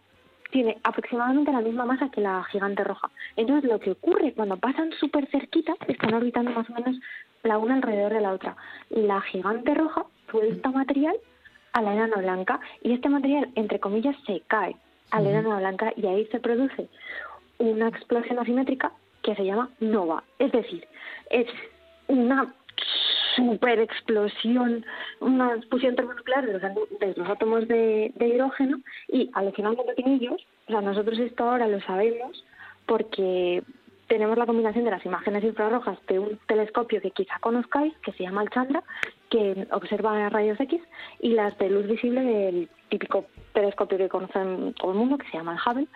tiene 0.51 0.77
aproximadamente 0.83 1.51
la 1.51 1.61
misma 1.61 1.85
masa 1.85 2.09
que 2.09 2.21
la 2.21 2.43
gigante 2.45 2.83
roja. 2.83 3.09
Entonces 3.35 3.69
lo 3.69 3.79
que 3.79 3.91
ocurre 3.91 4.33
cuando 4.33 4.57
pasan 4.57 4.91
súper 4.99 5.27
cerquita, 5.31 5.73
están 5.87 6.13
orbitando 6.13 6.51
más 6.51 6.69
o 6.69 6.73
menos 6.73 6.95
la 7.41 7.57
una 7.57 7.75
alrededor 7.75 8.13
de 8.13 8.21
la 8.21 8.33
otra. 8.33 8.55
La 8.89 9.19
gigante 9.21 9.73
roja 9.73 10.05
suelta 10.29 10.69
material 10.69 11.15
a 11.73 11.81
la 11.81 11.93
enana 11.93 12.17
blanca 12.17 12.59
y 12.83 12.93
este 12.93 13.09
material, 13.09 13.49
entre 13.55 13.79
comillas, 13.79 14.15
se 14.27 14.41
cae 14.47 14.75
a 15.11 15.21
la 15.21 15.29
enana 15.29 15.57
blanca 15.57 15.93
y 15.95 16.05
ahí 16.05 16.25
se 16.27 16.39
produce 16.39 16.87
una 17.57 17.87
explosión 17.87 18.39
asimétrica 18.39 18.91
que 19.21 19.35
se 19.35 19.45
llama 19.45 19.69
nova. 19.79 20.23
Es 20.39 20.51
decir, 20.51 20.85
es 21.29 21.47
una 22.07 22.53
super 23.35 23.79
explosión, 23.79 24.85
una 25.19 25.59
fusión 25.69 25.95
termonuclear 25.95 26.45
de 26.45 26.53
los, 26.53 26.61
de 26.61 27.13
los 27.15 27.29
átomos 27.29 27.67
de, 27.67 28.11
de 28.15 28.27
hidrógeno 28.27 28.79
y 29.07 29.29
alucinantemente 29.33 29.95
pequeñillos. 29.95 30.45
O 30.67 30.71
sea, 30.71 30.81
nosotros 30.81 31.17
esto 31.19 31.43
ahora 31.43 31.67
lo 31.67 31.79
sabemos 31.81 32.43
porque 32.85 33.63
tenemos 34.07 34.37
la 34.37 34.45
combinación 34.45 34.85
de 34.85 34.91
las 34.91 35.05
imágenes 35.05 35.43
infrarrojas 35.43 35.97
de 36.07 36.19
un 36.19 36.39
telescopio 36.47 37.01
que 37.01 37.11
quizá 37.11 37.39
conozcáis, 37.39 37.97
que 37.99 38.11
se 38.11 38.23
llama 38.23 38.43
el 38.43 38.49
Chandra, 38.49 38.83
que 39.33 39.67
observa 39.71 40.29
rayos 40.29 40.59
X, 40.59 40.79
y 41.19 41.29
las 41.29 41.57
de 41.57 41.67
luz 41.67 41.87
visible 41.87 42.21
del 42.21 42.69
típico 42.89 43.25
telescopio 43.53 43.97
que 43.97 44.07
conocen 44.07 44.73
todo 44.73 44.91
el 44.91 44.97
mundo, 44.99 45.17
que 45.17 45.27
se 45.31 45.37
llama 45.37 45.53
el 45.53 45.59
Hubble. 45.65 45.87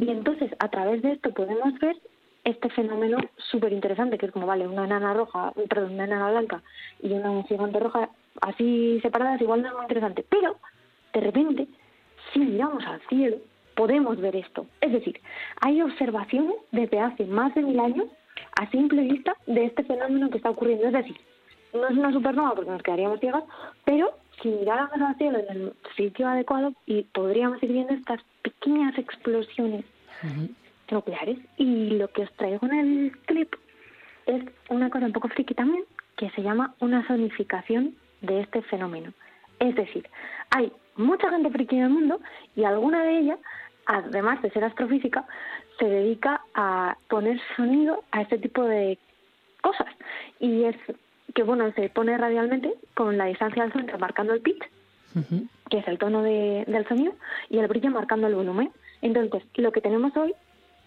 Y 0.00 0.10
entonces, 0.10 0.52
a 0.60 0.68
través 0.68 1.02
de 1.02 1.10
esto 1.12 1.32
podemos 1.32 1.76
ver 1.80 1.96
este 2.44 2.70
fenómeno 2.70 3.18
súper 3.50 3.72
interesante, 3.72 4.16
que 4.16 4.26
es 4.26 4.32
como, 4.32 4.46
vale, 4.46 4.68
una 4.68 4.84
enana 4.84 5.12
roja, 5.12 5.52
perdón, 5.68 5.94
una 5.94 6.04
enana 6.04 6.30
blanca 6.30 6.62
y 7.02 7.12
una 7.12 7.42
gigante 7.42 7.80
roja, 7.80 8.10
así 8.42 9.00
separadas, 9.02 9.40
igual 9.40 9.62
no 9.62 9.68
es 9.68 9.74
muy 9.74 9.82
interesante. 9.82 10.24
Pero, 10.28 10.56
de 11.12 11.20
repente, 11.20 11.66
si 12.32 12.38
miramos 12.38 12.84
al 12.86 13.00
cielo, 13.08 13.38
podemos 13.74 14.20
ver 14.20 14.36
esto. 14.36 14.66
Es 14.80 14.92
decir, 14.92 15.20
hay 15.62 15.82
observaciones 15.82 16.54
desde 16.70 17.00
hace 17.00 17.24
más 17.24 17.52
de 17.56 17.62
mil 17.62 17.80
años, 17.80 18.06
a 18.60 18.70
simple 18.70 19.02
vista, 19.02 19.34
de 19.48 19.64
este 19.64 19.82
fenómeno 19.82 20.30
que 20.30 20.36
está 20.36 20.50
ocurriendo. 20.50 20.86
Es 20.86 20.92
decir, 20.92 21.16
no 21.74 21.88
es 21.88 21.96
una 21.96 22.12
supernova 22.12 22.54
porque 22.54 22.70
nos 22.70 22.82
quedaríamos 22.82 23.20
ciegas, 23.20 23.44
pero 23.84 24.12
si 24.40 24.48
miráramos 24.48 25.00
al 25.00 25.16
cielo 25.16 25.38
en 25.38 25.56
el 25.56 25.72
sitio 25.96 26.28
adecuado 26.28 26.72
y 26.86 27.02
podríamos 27.02 27.62
ir 27.62 27.72
viendo 27.72 27.92
estas 27.92 28.20
pequeñas 28.42 28.96
explosiones 28.96 29.84
nucleares. 30.90 31.38
Y 31.56 31.90
lo 31.90 32.08
que 32.08 32.22
os 32.22 32.32
traigo 32.34 32.66
en 32.66 32.74
el 32.74 33.18
clip 33.26 33.54
es 34.26 34.42
una 34.70 34.90
cosa 34.90 35.06
un 35.06 35.12
poco 35.12 35.28
friki 35.28 35.54
también, 35.54 35.84
que 36.16 36.30
se 36.30 36.42
llama 36.42 36.74
una 36.80 37.06
zonificación 37.06 37.94
de 38.20 38.40
este 38.40 38.62
fenómeno. 38.62 39.12
Es 39.58 39.74
decir, 39.74 40.08
hay 40.50 40.72
mucha 40.96 41.30
gente 41.30 41.50
friki 41.50 41.76
en 41.76 41.82
el 41.84 41.90
mundo 41.90 42.20
y 42.54 42.64
alguna 42.64 43.02
de 43.02 43.18
ellas, 43.18 43.38
además 43.86 44.40
de 44.42 44.50
ser 44.50 44.64
astrofísica, 44.64 45.26
se 45.78 45.86
dedica 45.86 46.40
a 46.54 46.96
poner 47.08 47.40
sonido 47.56 48.04
a 48.12 48.22
este 48.22 48.38
tipo 48.38 48.62
de 48.62 48.98
cosas. 49.60 49.88
Y 50.38 50.64
es 50.64 50.76
que, 51.34 51.42
bueno, 51.42 51.70
se 51.72 51.88
pone 51.88 52.16
radialmente 52.16 52.74
con 52.94 53.16
la 53.18 53.26
distancia 53.26 53.62
del 53.62 53.72
sonido 53.72 53.98
marcando 53.98 54.32
el 54.34 54.40
pitch, 54.40 54.62
que 55.70 55.78
es 55.78 55.88
el 55.88 55.98
tono 55.98 56.22
de- 56.22 56.64
del 56.66 56.86
sonido, 56.86 57.12
y 57.50 57.58
el 57.58 57.68
brillo 57.68 57.90
marcando 57.90 58.26
el 58.26 58.34
volumen. 58.34 58.70
Entonces, 59.02 59.42
lo 59.56 59.70
que 59.72 59.80
tenemos 59.80 60.16
hoy, 60.16 60.34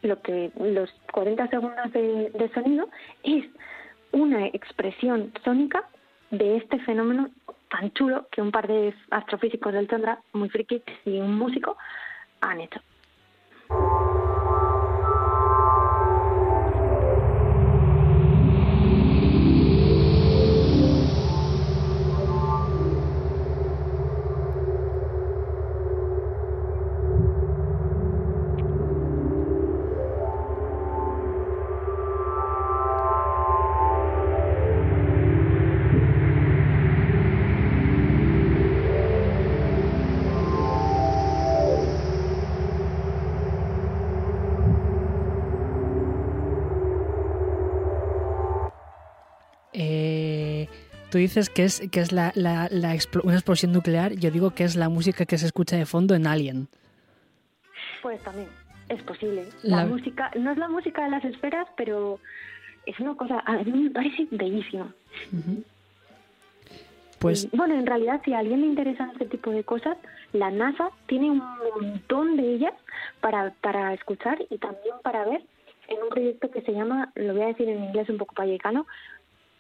lo 0.02 0.22
que 0.22 0.52
los 0.60 0.90
40 1.12 1.48
segundos 1.48 1.92
de, 1.94 2.30
de 2.32 2.50
sonido, 2.54 2.90
es 3.24 3.46
una 4.12 4.48
expresión 4.48 5.32
sónica 5.44 5.84
de 6.32 6.58
este 6.58 6.80
fenómeno 6.80 7.30
tan 7.70 7.92
chulo 7.94 8.28
que 8.32 8.42
un 8.42 8.52
par 8.52 8.68
de 8.68 8.94
astrofísicos 9.12 9.74
del 9.74 9.88
Chandra, 9.88 10.20
muy 10.34 10.50
frikis, 10.50 10.82
y 11.06 11.20
un 11.20 11.38
músico 11.38 11.78
han 12.42 12.62
hecho. 12.62 12.80
Tú 51.18 51.22
dices 51.22 51.50
que 51.50 51.64
es, 51.64 51.82
que 51.92 52.00
es 52.00 52.12
la, 52.12 52.32
la- 52.36 52.68
la 52.70 52.94
explo- 52.94 53.24
una 53.24 53.34
explosión 53.34 53.72
nuclear, 53.72 54.14
yo 54.14 54.30
digo 54.30 54.52
que 54.52 54.64
es 54.64 54.76
la 54.76 54.88
música 54.88 55.26
que 55.26 55.40
se 55.40 55.48
escucha 55.48 55.76
de 55.76 55.88
fondo 55.88 56.14
en 56.14 56.28
Alien. 56.28 56.68
Pues 58.04 58.22
también 58.22 58.48
es 58.90 59.02
posible. 59.02 59.46
La, 59.64 59.78
La- 59.78 59.86
música, 59.88 60.30
no 60.38 60.52
es 60.52 60.58
la 60.60 60.68
música 60.70 61.04
de 61.06 61.10
las 61.10 61.26
esferas, 61.26 61.68
pero 61.76 62.20
es 62.86 63.00
una 63.00 63.16
cosa, 63.16 63.40
a 63.48 63.54
mí 63.64 63.72
me 63.72 63.90
parece 63.90 64.28
bellísima. 64.30 64.94
Pues 67.18 67.50
bueno, 67.52 67.74
en 67.74 67.88
realidad, 67.88 68.22
si 68.24 68.34
a 68.34 68.40
alguien 68.40 68.62
le 68.62 68.68
interesan 68.68 69.10
este 69.14 69.26
tipo 69.26 69.50
de 69.50 69.64
cosas, 69.64 69.98
la 70.34 70.52
NASA 70.52 70.90
tiene 71.08 71.32
un 71.32 71.42
montón 71.82 72.38
de 72.38 72.54
ellas 72.54 72.74
para, 73.22 73.56
para 73.62 73.92
escuchar 73.96 74.38
y 74.52 74.60
también 74.60 74.94
para 75.02 75.26
ver 75.26 75.42
en 75.88 76.04
un 76.04 76.10
proyecto 76.10 76.52
que 76.52 76.62
se 76.62 76.74
llama, 76.74 77.12
lo 77.16 77.34
voy 77.34 77.42
a 77.42 77.48
decir 77.48 77.68
en 77.70 77.86
inglés 77.86 78.08
un 78.10 78.18
poco 78.20 78.36
payecano, 78.36 78.86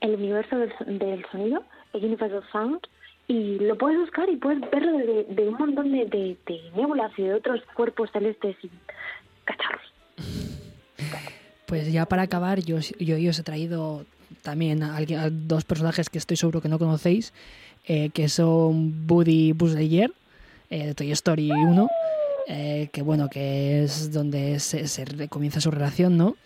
el 0.01 0.15
universo 0.15 0.57
del, 0.57 0.99
del 0.99 1.25
sonido, 1.31 1.63
el 1.93 2.05
Universal 2.05 2.43
Sound, 2.51 2.79
y 3.27 3.59
lo 3.59 3.77
puedes 3.77 3.99
buscar 3.99 4.29
y 4.29 4.37
puedes 4.37 4.61
verlo 4.71 4.97
de, 4.97 5.47
un 5.47 5.55
montón 5.55 5.91
de, 5.91 6.05
de, 6.05 6.37
de 6.45 6.71
nébulas 6.75 7.11
y 7.17 7.23
de 7.23 7.33
otros 7.33 7.61
cuerpos 7.75 8.09
celestes 8.11 8.55
y 8.63 8.69
cacharros. 9.43 9.81
Pues 11.65 11.91
ya 11.91 12.05
para 12.05 12.21
acabar, 12.23 12.61
yo, 12.61 12.77
yo, 12.99 13.17
yo 13.17 13.29
os 13.29 13.39
he 13.39 13.43
traído 13.43 14.05
también 14.41 14.83
a, 14.83 14.97
a 14.97 15.29
dos 15.29 15.65
personajes 15.65 16.09
que 16.09 16.17
estoy 16.17 16.37
seguro 16.37 16.61
que 16.61 16.69
no 16.69 16.79
conocéis, 16.79 17.33
eh, 17.85 18.09
que 18.13 18.29
son 18.29 19.07
Buddy 19.07 19.51
Buzz 19.51 19.75
eh, 19.75 20.07
de 20.69 20.95
Toy 20.95 21.11
Story 21.11 21.51
1, 21.51 21.89
eh, 22.47 22.89
que 22.93 23.01
bueno, 23.01 23.29
que 23.29 23.83
es 23.83 24.11
donde 24.13 24.59
se, 24.59 24.87
se 24.87 25.27
comienza 25.27 25.59
su 25.59 25.71
relación, 25.71 26.17
¿no? 26.17 26.37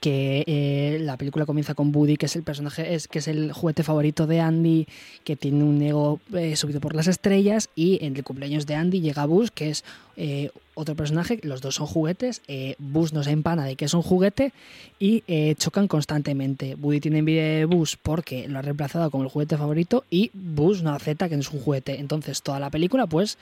Que 0.00 0.44
eh, 0.46 0.98
la 1.00 1.16
película 1.16 1.46
comienza 1.46 1.74
con 1.74 1.92
Buddy, 1.92 2.16
que 2.16 2.26
es 2.26 2.36
el 2.36 2.42
personaje, 2.42 2.94
es, 2.94 3.08
que 3.08 3.18
es 3.18 3.28
el 3.28 3.52
juguete 3.52 3.82
favorito 3.82 4.26
de 4.26 4.40
Andy, 4.40 4.86
que 5.24 5.36
tiene 5.36 5.64
un 5.64 5.82
ego 5.82 6.20
eh, 6.34 6.56
subido 6.56 6.80
por 6.80 6.94
las 6.94 7.06
estrellas, 7.06 7.68
y 7.74 8.04
en 8.04 8.16
el 8.16 8.24
cumpleaños 8.24 8.66
de 8.66 8.74
Andy 8.74 9.00
llega 9.00 9.26
Buzz, 9.26 9.50
que 9.50 9.70
es 9.70 9.84
eh, 10.16 10.50
otro 10.74 10.94
personaje, 10.94 11.40
los 11.42 11.60
dos 11.60 11.76
son 11.76 11.86
juguetes, 11.86 12.42
Buzz 12.78 13.12
no 13.12 13.22
se 13.24 13.30
empana 13.30 13.64
de 13.64 13.74
que 13.76 13.84
es 13.86 13.94
un 13.94 14.02
juguete 14.02 14.52
y 15.00 15.24
chocan 15.54 15.88
constantemente. 15.88 16.76
Buddy 16.76 17.00
tiene 17.00 17.18
envidia 17.18 17.42
de 17.42 17.64
Buzz 17.64 17.96
porque 18.00 18.46
lo 18.46 18.60
ha 18.60 18.62
reemplazado 18.62 19.10
como 19.10 19.24
el 19.24 19.30
juguete 19.30 19.56
favorito 19.56 20.04
y 20.08 20.30
Buzz 20.34 20.82
no 20.82 20.90
acepta 20.90 21.28
que 21.28 21.34
no 21.34 21.40
es 21.40 21.50
un 21.50 21.60
juguete. 21.60 21.98
Entonces 21.98 22.42
toda 22.42 22.60
la 22.60 22.70
película 22.70 23.08
pues 23.08 23.38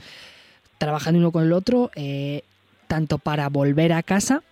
trabajan 0.78 1.16
uno 1.16 1.30
con 1.30 1.44
el 1.44 1.52
otro, 1.52 1.90
tanto 2.88 3.18
para 3.18 3.50
volver 3.50 3.92
a 3.92 4.02
casa, 4.02 4.42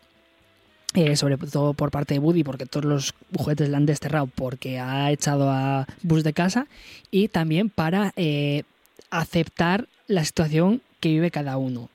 eh, 0.94 1.16
sobre 1.16 1.36
todo 1.36 1.74
por 1.74 1.90
parte 1.90 2.14
de 2.14 2.20
Woody, 2.20 2.44
porque 2.44 2.66
todos 2.66 2.84
los 2.84 3.14
juguetes 3.36 3.68
le 3.68 3.76
han 3.76 3.86
desterrado 3.86 4.26
porque 4.26 4.78
ha 4.78 5.10
echado 5.10 5.50
a 5.50 5.86
Buzz 6.02 6.22
de 6.24 6.32
casa, 6.32 6.66
y 7.10 7.28
también 7.28 7.68
para 7.68 8.12
eh, 8.16 8.62
aceptar 9.10 9.86
la 10.06 10.24
situación 10.24 10.80
que 11.00 11.10
vive 11.10 11.30
cada 11.30 11.56
uno. 11.56 11.88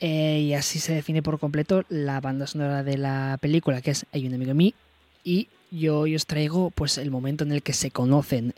Eh, 0.00 0.40
y 0.48 0.54
así 0.54 0.78
se 0.80 0.94
define 0.94 1.22
por 1.22 1.38
completo 1.38 1.84
la 1.88 2.20
banda 2.20 2.46
sonora 2.46 2.82
de 2.82 2.98
la 2.98 3.38
película, 3.40 3.80
que 3.82 3.92
es 3.92 4.06
Hay 4.12 4.26
un 4.26 4.34
amigo 4.34 4.54
mí. 4.54 4.74
Y 5.24 5.48
yo 5.70 6.00
os 6.00 6.26
traigo 6.26 6.70
pues 6.70 6.98
el 6.98 7.10
momento 7.10 7.44
en 7.44 7.52
el 7.52 7.62
que 7.62 7.72
se 7.72 7.90
conocen. 7.92 8.52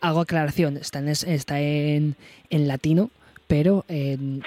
Hago 0.00 0.20
aclaración, 0.20 0.76
está 0.76 1.00
en, 1.00 1.08
es- 1.08 1.24
está 1.24 1.60
en, 1.60 2.14
en 2.50 2.68
latino, 2.68 3.10
pero 3.48 3.84
en- 3.88 4.44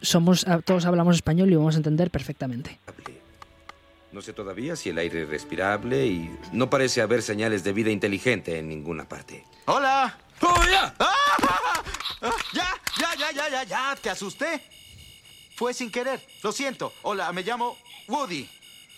somos 0.00 0.46
todos 0.64 0.84
hablamos 0.84 1.16
español 1.16 1.50
y 1.50 1.56
vamos 1.56 1.74
a 1.74 1.78
entender 1.78 2.10
perfectamente. 2.12 2.78
No 4.12 4.22
sé 4.22 4.32
todavía 4.32 4.74
si 4.76 4.88
el 4.90 4.98
aire 4.98 5.24
es 5.24 5.28
respirable 5.28 6.06
y 6.06 6.30
no 6.52 6.70
parece 6.70 7.02
haber 7.02 7.20
señales 7.22 7.62
de 7.64 7.72
vida 7.72 7.90
inteligente 7.90 8.58
en 8.58 8.68
ninguna 8.68 9.06
parte. 9.08 9.44
¡Hola! 9.66 10.16
¡Oh, 10.40 10.62
ya! 10.70 10.94
¡Ah! 10.98 11.82
¡Ya, 12.54 12.68
ya, 12.98 13.14
ya, 13.18 13.32
ya, 13.32 13.48
ya, 13.50 13.64
ya! 13.64 13.96
¡Te 14.00 14.08
asusté! 14.10 14.62
Fue 15.56 15.74
sin 15.74 15.90
querer. 15.90 16.20
Lo 16.42 16.52
siento. 16.52 16.92
Hola, 17.02 17.32
me 17.32 17.42
llamo 17.42 17.76
Woody. 18.06 18.48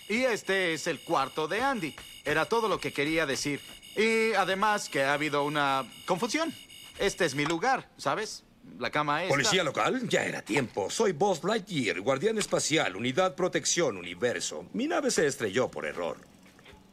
Y 0.08 0.22
este 0.22 0.74
es 0.74 0.86
el 0.86 1.00
cuarto 1.00 1.48
de 1.48 1.60
Andy. 1.62 1.94
Era 2.24 2.44
todo 2.44 2.68
lo 2.68 2.78
que 2.78 2.92
quería 2.92 3.26
decir. 3.26 3.60
Y 3.96 4.34
además 4.34 4.88
que 4.88 5.02
ha 5.02 5.14
habido 5.14 5.42
una 5.44 5.84
confusión. 6.06 6.54
Este 6.98 7.24
es 7.24 7.34
mi 7.34 7.46
lugar, 7.46 7.88
¿sabes? 7.96 8.44
La 8.78 8.90
cama 8.90 9.24
es... 9.24 9.28
Policía 9.28 9.62
local, 9.62 10.08
ya 10.08 10.24
era 10.24 10.42
tiempo. 10.42 10.90
Soy 10.90 11.12
Buzz 11.12 11.44
Lightyear, 11.44 12.00
guardián 12.00 12.38
espacial, 12.38 12.96
unidad 12.96 13.34
protección, 13.34 13.96
universo. 13.96 14.66
Mi 14.72 14.86
nave 14.86 15.10
se 15.10 15.26
estrelló 15.26 15.70
por 15.70 15.86
error. 15.86 16.16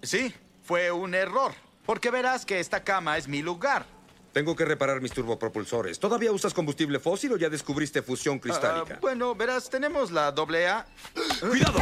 Sí, 0.01 0.33
fue 0.63 0.91
un 0.91 1.13
error. 1.15 1.53
Porque 1.85 2.11
verás 2.11 2.45
que 2.45 2.59
esta 2.59 2.83
cama 2.83 3.17
es 3.17 3.27
mi 3.27 3.41
lugar. 3.41 3.85
Tengo 4.33 4.55
que 4.55 4.65
reparar 4.65 5.01
mis 5.01 5.13
turbopropulsores. 5.13 5.99
¿Todavía 5.99 6.31
usas 6.31 6.53
combustible 6.53 6.99
fósil 6.99 7.31
o 7.31 7.37
ya 7.37 7.49
descubriste 7.49 8.01
fusión 8.01 8.37
cristálica? 8.39 8.95
Ah, 8.95 8.99
bueno, 9.01 9.33
verás, 9.33 9.69
tenemos 9.69 10.11
la 10.11 10.31
doble 10.31 10.67
A. 10.67 10.85
¡Cuidado! 11.39 11.79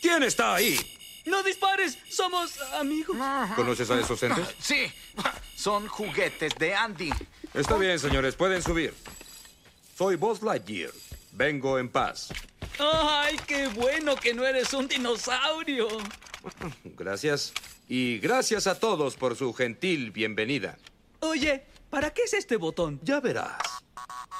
¿Quién 0.00 0.22
está 0.22 0.56
ahí? 0.56 0.78
¡No 1.24 1.42
dispares! 1.42 1.98
¡Somos 2.10 2.60
amigos! 2.74 3.16
¿Conoces 3.54 3.90
a 3.90 3.98
esos 4.00 4.22
entes? 4.22 4.48
Sí, 4.58 4.92
son 5.54 5.86
juguetes 5.86 6.54
de 6.58 6.74
Andy. 6.74 7.10
Está 7.58 7.76
bien, 7.76 7.98
señores, 7.98 8.36
pueden 8.36 8.62
subir. 8.62 8.94
Soy 9.96 10.14
Buzz 10.14 10.42
Lightyear. 10.42 10.92
Vengo 11.32 11.80
en 11.80 11.88
paz. 11.88 12.28
¡Ay, 12.78 13.36
qué 13.48 13.66
bueno 13.66 14.14
que 14.14 14.32
no 14.32 14.46
eres 14.46 14.72
un 14.74 14.86
dinosaurio! 14.86 15.88
Gracias. 16.96 17.52
Y 17.88 18.20
gracias 18.20 18.68
a 18.68 18.78
todos 18.78 19.16
por 19.16 19.34
su 19.34 19.52
gentil 19.54 20.12
bienvenida. 20.12 20.78
Oye, 21.18 21.64
¿para 21.90 22.10
qué 22.12 22.22
es 22.22 22.34
este 22.34 22.54
botón? 22.56 23.00
Ya 23.02 23.18
verás. 23.18 23.58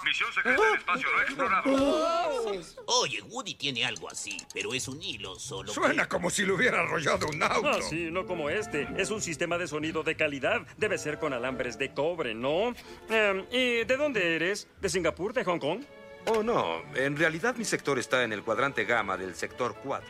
Misión 0.05 0.33
secreta 0.33 0.63
del 0.63 0.75
espacio 0.79 1.09
no 1.15 1.23
explorado. 1.23 2.53
Oye, 2.87 3.23
Woody 3.23 3.55
tiene 3.55 3.85
algo 3.85 4.09
así, 4.09 4.37
pero 4.55 4.73
es 4.75 4.89
un 4.89 5.03
hilo 5.03 5.39
solo. 5.39 5.73
Suena 5.73 6.09
como 6.09 6.31
si 6.31 6.45
le 6.47 6.53
hubiera 6.53 6.81
arrollado 6.81 7.27
un 7.29 7.43
auto. 7.43 7.69
Ah, 7.69 7.79
sí, 7.83 8.09
no 8.11 8.27
como 8.27 8.49
este. 8.51 8.89
Es 8.97 9.11
un 9.11 9.21
sistema 9.21 9.59
de 9.59 9.67
sonido 9.67 10.03
de 10.03 10.17
calidad. 10.17 10.63
Debe 10.77 10.99
ser 10.99 11.19
con 11.19 11.33
alambres 11.33 11.79
de 11.79 11.93
cobre, 11.93 12.35
¿no? 12.35 12.75
Em, 13.09 13.45
¿Y 13.51 13.85
de 13.85 13.97
dónde 13.97 14.37
eres? 14.37 14.69
¿De 14.81 14.89
Singapur? 14.89 15.33
¿De 15.33 15.45
Hong 15.45 15.59
Kong? 15.59 15.81
Oh, 16.27 16.43
no. 16.43 16.83
En 16.95 17.17
realidad 17.17 17.57
mi 17.57 17.65
sector 17.65 17.99
está 17.99 18.23
en 18.25 18.33
el 18.33 18.43
cuadrante 18.43 18.85
gamma 18.85 19.17
del 19.17 19.35
sector 19.35 19.77
4. 19.83 20.09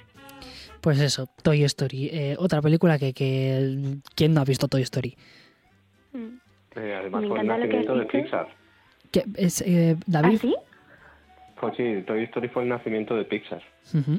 Pues 0.81 0.98
eso, 1.01 1.27
Toy 1.43 1.65
Story. 1.65 2.09
Eh, 2.12 2.36
otra 2.39 2.62
película 2.62 2.98
que, 2.98 3.12
que... 3.12 3.98
¿Quién 4.15 4.35
no 4.35 4.40
ha 4.40 4.44
visto 4.44 4.69
Toy 4.69 4.82
Story? 4.82 5.16
Eh, 6.77 6.94
además 6.94 7.23
Me 7.23 7.28
fue 7.28 7.36
lo 7.39 7.43
que 7.43 7.48
nacimiento 7.48 7.94
de. 7.97 8.06
Pixar. 8.06 8.57
¿Qué, 9.10 9.24
es, 9.36 9.60
eh, 9.62 9.97
¿David? 10.06 10.40
Pues 11.60 11.76
sí, 11.76 12.02
Toy 12.06 12.24
Story 12.24 12.48
fue 12.48 12.62
el 12.62 12.68
nacimiento 12.68 13.16
de 13.16 13.24
Pixar. 13.24 13.62
Ujú. 13.94 14.18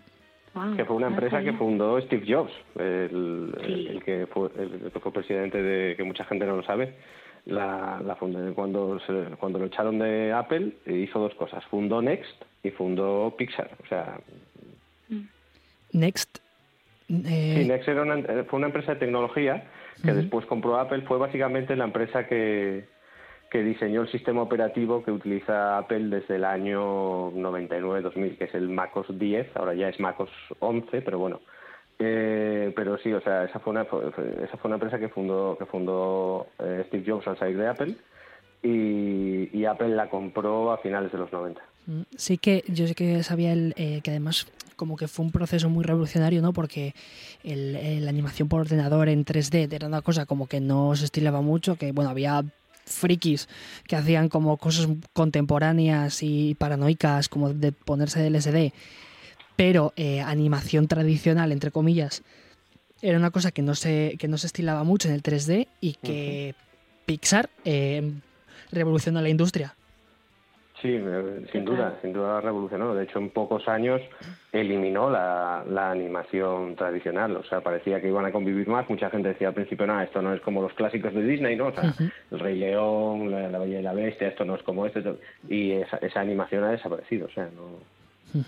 que 0.76 0.84
fue 0.84 0.95
una 0.95 1.10
no 1.10 1.16
empresa 1.16 1.41
que 1.44 1.53
fundó 1.53 2.02
Steve 2.02 2.26
Jobs, 2.28 2.52
el, 2.78 3.56
Sí. 3.66 3.88
el 3.88 4.03
que 4.03 4.26
fue 4.28 4.49
el 4.57 4.91
que 4.91 4.99
fue 4.99 5.14
presidente 5.14 5.61
de 5.61 5.95
que 5.95 6.03
mucha 6.03 6.26
gente 6.26 6.45
no 6.45 6.56
lo 6.57 6.64
sabe. 6.64 6.95
La, 7.45 8.02
la 8.06 8.16
fundó 8.16 8.53
cuando 8.56 8.99
se- 9.02 9.36
cuando 9.40 9.60
lo 9.60 9.66
echaron 9.68 9.99
de 9.99 10.34
Apple 10.34 10.74
hizo 10.88 11.20
dos 11.20 11.34
cosas, 11.36 11.64
fundó 11.66 12.02
Next 12.02 12.41
y 12.64 12.72
fundó 12.72 13.34
Pixar, 13.38 13.70
o 13.84 13.88
sea, 13.88 14.20
Next. 15.94 16.40
eh, 17.10 17.53
Sí, 17.61 17.68
Next 17.68 17.88
era 17.88 18.02
una, 18.02 18.20
eh, 18.20 18.44
fue 18.49 18.57
una 18.57 18.68
empresa 18.68 18.94
de 18.95 18.99
tecnología 18.99 19.64
que 20.03 20.14
después 20.14 20.45
compró 20.45 20.78
Apple. 20.80 21.02
Fue 21.07 21.18
básicamente 21.18 21.76
la 21.76 21.86
empresa 21.86 22.28
que, 22.28 22.86
que 23.50 23.64
diseñó 23.64 24.02
el 24.04 24.12
sistema 24.12 24.42
operativo 24.44 25.04
que 25.04 25.12
utiliza 25.12 25.78
Apple 25.80 26.10
desde 26.10 26.36
el 26.36 26.46
año 26.46 27.32
99-2000, 27.32 28.38
que 28.38 28.44
es 28.46 28.54
el 28.54 28.70
MacOS 28.70 29.18
10. 29.18 29.56
Ahora 29.56 29.74
ya 29.74 29.90
es 29.90 30.00
MacOS 30.00 30.30
11, 30.60 31.02
pero 31.02 31.18
bueno. 31.20 31.42
Eh, 31.98 32.72
pero 32.76 32.98
sí, 33.00 33.12
o 33.12 33.20
sea, 33.22 33.44
esa 33.46 33.60
fue 33.60 33.72
una, 33.72 33.82
esa 33.82 34.58
fue 34.58 34.70
una 34.70 34.76
empresa 34.76 35.00
que 35.00 35.10
fundó, 35.10 35.58
que 35.58 35.66
fundó 35.66 36.48
eh, 36.60 36.84
Steve 36.88 37.04
Jobs 37.06 37.28
al 37.28 37.38
salir 37.40 37.58
de 37.58 37.68
Apple 37.68 37.96
y, 38.62 39.66
Apple 39.66 39.90
la 39.90 40.10
compró 40.10 40.72
a 40.72 40.78
finales 40.80 41.12
de 41.12 41.18
los 41.18 41.32
90. 41.32 41.62
Mm, 41.88 42.02
Sí 42.16 42.38
que 42.38 42.64
yo 42.68 42.88
sé 42.88 42.96
que 42.96 43.22
sabía 43.24 43.54
el, 43.54 43.74
eh, 43.78 44.02
que 44.04 44.12
además 44.12 44.48
como 44.76 44.96
que 44.96 45.08
fue 45.08 45.26
un 45.26 45.32
proceso 45.32 45.70
muy 45.70 45.84
revolucionario, 45.84 46.42
¿no? 46.42 46.54
Porque 46.54 46.94
el- 47.44 48.04
la 48.04 48.10
animación 48.10 48.48
por 48.48 48.62
ordenador 48.62 49.10
en 49.10 49.26
3D 49.26 49.68
era 49.76 49.88
una 49.88 50.02
cosa 50.02 50.26
como 50.26 50.48
que 50.48 50.60
no 50.62 50.96
se 50.96 51.06
estilaba 51.06 51.42
mucho, 51.42 51.76
que 51.76 51.92
bueno, 51.92 52.10
había 52.10 52.44
frikis 52.90 53.48
que 53.88 53.95
hacían 53.95 54.30
como 54.30 54.57
cosas 54.57 54.88
contemporáneas 55.14 56.24
y 56.24 56.56
paranoicas 56.56 57.30
como 57.30 57.53
de 57.53 57.72
ponerse 57.72 58.22
del 58.22 58.36
SD, 58.36 58.74
pero 59.56 59.94
eh, 59.95 60.22
animación 60.22 60.88
tradicional, 60.88 61.52
entre 61.52 61.72
comillas, 61.72 62.24
era 63.02 63.18
una 63.18 63.32
cosa 63.32 63.52
que 63.52 63.61
no 63.61 63.76
se, 63.76 64.16
que 64.20 64.28
no 64.28 64.38
se 64.38 64.48
estilaba 64.48 64.84
mucho 64.84 65.07
en 65.07 65.14
el 65.14 65.24
3D 65.24 65.68
y 65.80 65.94
que 65.94 66.56
Pixar 67.06 67.49
eh, 67.64 68.11
revolucionó 68.72 69.22
la 69.22 69.30
industria. 69.30 69.76
Sí, 70.81 70.95
eh, 70.95 71.45
sin 71.51 71.65
duda, 71.65 71.97
sin 72.01 72.14
duda 72.14 72.39
revolucionó. 72.39 72.95
De 72.95 73.03
hecho, 73.03 73.19
en 73.19 73.31
pocos 73.31 73.68
años 73.68 74.01
eliminó 74.53 75.10
la, 75.10 75.64
la 75.68 75.91
animación 75.91 76.76
tradicional. 76.76 77.35
O 77.35 77.43
sea, 77.43 77.61
parecía 77.61 77.99
que 77.99 78.07
iban 78.07 78.26
a 78.26 78.31
convivir 78.31 78.68
más. 78.68 78.89
Mucha 78.89 79.10
gente 79.10 79.30
decía 79.30 79.49
al 79.49 79.53
principio, 79.53 79.85
no, 79.85 79.99
esto 80.01 80.22
no 80.22 80.34
es 80.34 80.41
como 80.41 80.61
los 80.61 80.73
clásicos 80.73 81.14
de 81.14 81.23
Disney, 81.23 81.57
¿no? 81.57 81.68
O 81.68 81.73
sea, 81.73 81.93
El 82.31 82.39
Rey 82.39 82.57
León, 82.57 83.30
la, 83.30 83.49
la 83.49 83.60
Bella 83.60 83.80
y 83.80 83.84
la 83.84 83.93
Bestia, 83.93 84.30
esto 84.30 84.45
no 84.45 84.56
es 84.56 84.64
como 84.64 84.85
esto. 84.85 85.18
Y 85.49 85.72
esa, 85.72 85.97
esa 85.97 86.22
animación 86.22 86.64
ha 86.64 86.72
desaparecido. 86.72 87.27
O 87.27 87.31
sea, 87.31 87.49
no... 87.56 88.41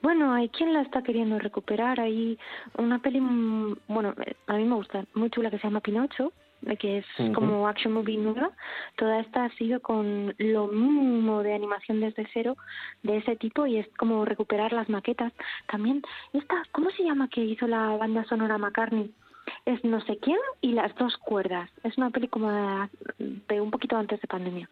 Bueno, 0.00 0.32
hay 0.32 0.48
quien 0.48 0.72
la 0.72 0.82
está 0.82 1.02
queriendo 1.02 1.38
recuperar. 1.38 2.00
Hay 2.00 2.38
una 2.78 2.98
peli, 3.00 3.20
mm, 3.20 3.76
bueno, 3.88 4.14
eh, 4.24 4.34
a 4.46 4.54
mí 4.54 4.64
me 4.64 4.74
gusta, 4.74 5.04
muy 5.14 5.30
chula 5.30 5.50
que 5.50 5.58
se 5.58 5.64
llama 5.64 5.80
Pinocho, 5.80 6.32
que 6.78 6.98
es 6.98 7.06
como 7.34 7.66
action 7.68 7.92
movie 7.92 8.16
nueva. 8.16 8.50
Toda 8.96 9.20
esta 9.20 9.44
ha 9.44 9.50
sido 9.50 9.80
con 9.80 10.34
lo 10.38 10.68
mínimo 10.68 11.42
de 11.42 11.54
animación 11.54 12.00
desde 12.00 12.28
cero 12.32 12.56
de 13.02 13.18
ese 13.18 13.36
tipo 13.36 13.66
y 13.66 13.78
es 13.78 13.88
como 13.96 14.24
recuperar 14.24 14.72
las 14.72 14.88
maquetas. 14.88 15.32
También, 15.70 16.02
esta, 16.32 16.62
¿cómo 16.72 16.90
se 16.90 17.04
llama 17.04 17.28
que 17.28 17.44
hizo 17.44 17.66
la 17.66 17.96
banda 17.96 18.24
sonora 18.24 18.58
McCartney? 18.58 19.12
Es 19.66 19.82
no 19.84 20.00
sé 20.02 20.18
quién 20.18 20.38
y 20.60 20.72
las 20.72 20.94
dos 20.96 21.16
cuerdas. 21.18 21.68
Es 21.82 21.98
una 21.98 22.10
peli 22.10 22.28
como 22.28 22.50
de, 22.50 23.60
un 23.60 23.70
poquito 23.70 23.96
antes 23.96 24.20
de 24.20 24.28
pandemia. 24.28 24.68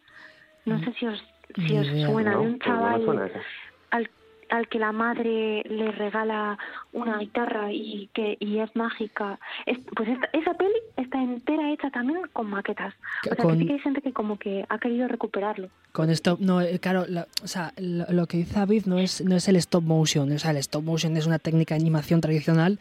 No 0.65 0.79
sé 0.81 0.93
si 0.93 1.07
os, 1.07 1.23
si 1.67 1.77
os 1.77 1.87
suena 2.07 2.33
de 2.33 2.37
un 2.37 2.59
chaval. 2.61 3.33
Al, 4.51 4.69
que 4.69 4.79
la 4.79 4.93
madre 4.93 5.63
le 5.69 5.91
regala 5.93 6.59
una 6.93 7.19
guitarra 7.19 7.73
y 7.73 8.09
que 8.15 8.37
y 8.41 8.59
es 8.59 8.75
mágica. 8.77 9.39
Es- 9.67 9.79
pues 9.97 10.09
esta, 10.09 10.29
esa 10.33 10.55
peli 10.55 10.75
está 10.97 11.23
entera 11.23 11.73
hecha 11.73 11.91
también 11.91 12.21
con 12.33 12.49
maquetas. 12.51 12.95
O 13.31 13.35
sea, 13.35 13.37
Con- 13.37 13.53
que 13.55 13.59
sí 13.61 13.67
que 13.67 13.73
hay 13.75 13.79
gente 13.81 14.03
que 14.03 14.13
como 14.13 14.39
que 14.39 14.65
ha 14.69 14.79
querido 14.79 15.09
recuperarlo. 15.09 15.69
Con 15.93 16.11
esto, 16.11 16.37
no, 16.41 16.61
eh, 16.61 16.79
claro, 16.79 17.05
la- 17.09 17.27
o 17.43 17.49
sea, 17.49 17.73
lo, 17.79 18.07
lo 18.11 18.27
que 18.27 18.39
dice 18.39 18.55
David 18.55 18.87
no 18.87 18.99
es, 18.99 19.21
no 19.23 19.37
es 19.37 19.49
el 19.49 19.57
stop 19.57 19.83
motion, 19.85 20.31
o 20.33 20.39
sea, 20.39 20.51
el 20.53 20.57
stop 20.59 20.85
motion 20.85 21.17
es 21.17 21.27
una 21.27 21.39
técnica 21.39 21.75
de 21.75 21.81
animación 21.81 22.21
tradicional 22.21 22.79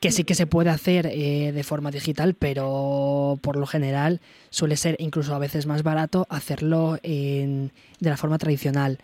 que 0.00 0.10
sí 0.10 0.24
que 0.24 0.34
se 0.34 0.48
puede 0.48 0.68
hacer 0.70 1.06
eh, 1.06 1.52
de 1.52 1.62
forma 1.62 1.92
digital, 1.92 2.34
pero 2.34 3.38
por 3.40 3.56
lo 3.56 3.66
general 3.66 4.20
suele 4.50 4.76
ser 4.76 4.96
incluso 4.98 5.32
a 5.34 5.38
veces 5.38 5.66
más 5.66 5.84
barato 5.84 6.26
hacerlo 6.28 6.98
en- 7.04 7.70
de 8.00 8.10
la 8.10 8.16
forma 8.16 8.36
tradicional. 8.38 8.98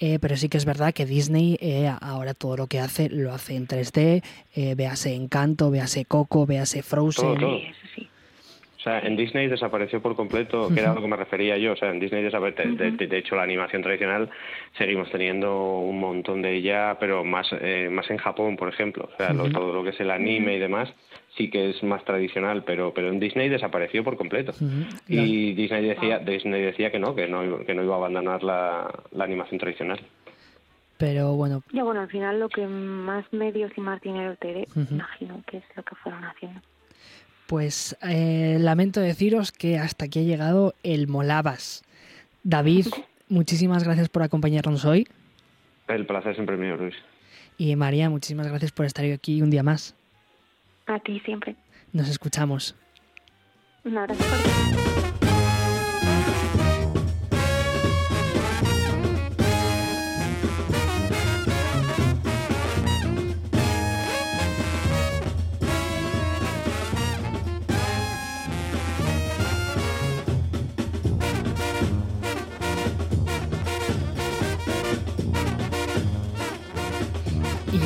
Eh, 0.00 0.18
pero 0.20 0.36
sí 0.36 0.48
que 0.48 0.58
es 0.58 0.64
verdad 0.64 0.94
que 0.94 1.06
Disney 1.06 1.58
eh, 1.60 1.90
ahora 2.00 2.32
todo 2.34 2.56
lo 2.56 2.66
que 2.68 2.78
hace 2.78 3.08
lo 3.10 3.32
hace 3.32 3.56
en 3.56 3.66
3D, 3.66 4.22
eh, 4.54 4.74
véase 4.76 5.14
Encanto, 5.14 5.70
véase 5.70 6.04
Coco, 6.04 6.46
véase 6.46 6.82
Frozen. 6.82 7.24
Todo, 7.24 7.36
todo. 7.36 7.56
O 7.56 8.80
sea, 8.80 9.00
en 9.00 9.16
Disney 9.16 9.48
desapareció 9.48 10.00
por 10.00 10.14
completo, 10.14 10.68
que 10.72 10.78
era 10.80 10.92
a 10.92 10.94
lo 10.94 11.02
que 11.02 11.08
me 11.08 11.16
refería 11.16 11.58
yo. 11.58 11.72
O 11.72 11.76
sea, 11.76 11.90
en 11.90 11.98
Disney 11.98 12.22
desapareció. 12.22 12.72
De, 12.76 12.92
de- 12.92 13.06
de 13.08 13.18
hecho, 13.18 13.34
la 13.34 13.42
animación 13.42 13.82
tradicional 13.82 14.30
seguimos 14.78 15.10
teniendo 15.10 15.78
un 15.80 15.98
montón 15.98 16.42
de 16.42 16.54
ella, 16.54 16.96
pero 17.00 17.24
más, 17.24 17.48
eh, 17.60 17.88
más 17.90 18.08
en 18.08 18.18
Japón, 18.18 18.56
por 18.56 18.68
ejemplo. 18.68 19.10
O 19.12 19.16
sea, 19.16 19.32
lo- 19.32 19.50
todo 19.50 19.72
lo 19.72 19.82
que 19.82 19.90
es 19.90 20.00
el 20.00 20.12
anime 20.12 20.54
y 20.54 20.58
demás 20.60 20.88
sí 21.38 21.48
que 21.48 21.70
es 21.70 21.82
más 21.82 22.04
tradicional, 22.04 22.64
pero, 22.64 22.92
pero 22.92 23.08
en 23.08 23.18
Disney 23.20 23.48
desapareció 23.48 24.04
por 24.04 24.18
completo. 24.18 24.52
Y 25.08 25.54
Disney 25.54 25.86
decía, 25.86 26.18
Disney 26.18 26.60
decía 26.60 26.90
que 26.92 26.98
no, 26.98 27.14
que 27.14 27.26
no, 27.28 27.42
iba- 27.44 27.64
que 27.64 27.74
no 27.74 27.82
iba 27.82 27.94
a 27.94 27.98
abandonar 27.98 28.42
la, 28.42 28.92
la 29.12 29.24
animación 29.24 29.58
tradicional. 29.58 30.00
Pero 30.98 31.34
bueno, 31.34 31.62
Ya 31.72 31.84
bueno, 31.84 32.00
al 32.00 32.08
final 32.10 32.40
lo 32.40 32.48
que 32.48 32.66
más 32.66 33.24
medios 33.32 33.70
y 33.76 33.80
más 33.80 34.00
dinero 34.02 34.34
te 34.40 34.52
dé, 34.52 34.68
imagino 34.90 35.42
que 35.46 35.58
es 35.58 35.64
lo 35.76 35.82
que 35.84 35.94
fueron 35.94 36.24
haciendo. 36.24 36.60
pues 37.46 37.96
eh, 38.02 38.56
lamento 38.60 39.00
deciros 39.00 39.52
que 39.52 39.78
hasta 39.78 40.06
aquí 40.06 40.18
ha 40.18 40.22
llegado 40.22 40.74
el 40.82 41.06
Molabas. 41.06 41.84
David, 42.42 42.86
muchísimas 43.28 43.84
gracias 43.84 44.08
por 44.08 44.22
acompañarnos 44.24 44.84
hoy. 44.84 45.06
El 45.86 46.04
placer 46.04 46.34
siempre 46.34 46.56
mío, 46.56 46.76
Luis. 46.76 46.96
Y 47.56 47.74
María, 47.76 48.10
muchísimas 48.10 48.48
gracias 48.48 48.72
por 48.72 48.84
estar 48.84 49.04
hoy 49.04 49.12
aquí 49.12 49.40
un 49.40 49.50
día 49.50 49.62
más. 49.62 49.94
A 50.88 50.98
ti 50.98 51.20
siempre. 51.20 51.54
Nos 51.92 52.08
escuchamos. 52.08 52.74
Un 53.84 53.98
abrazo 53.98 54.24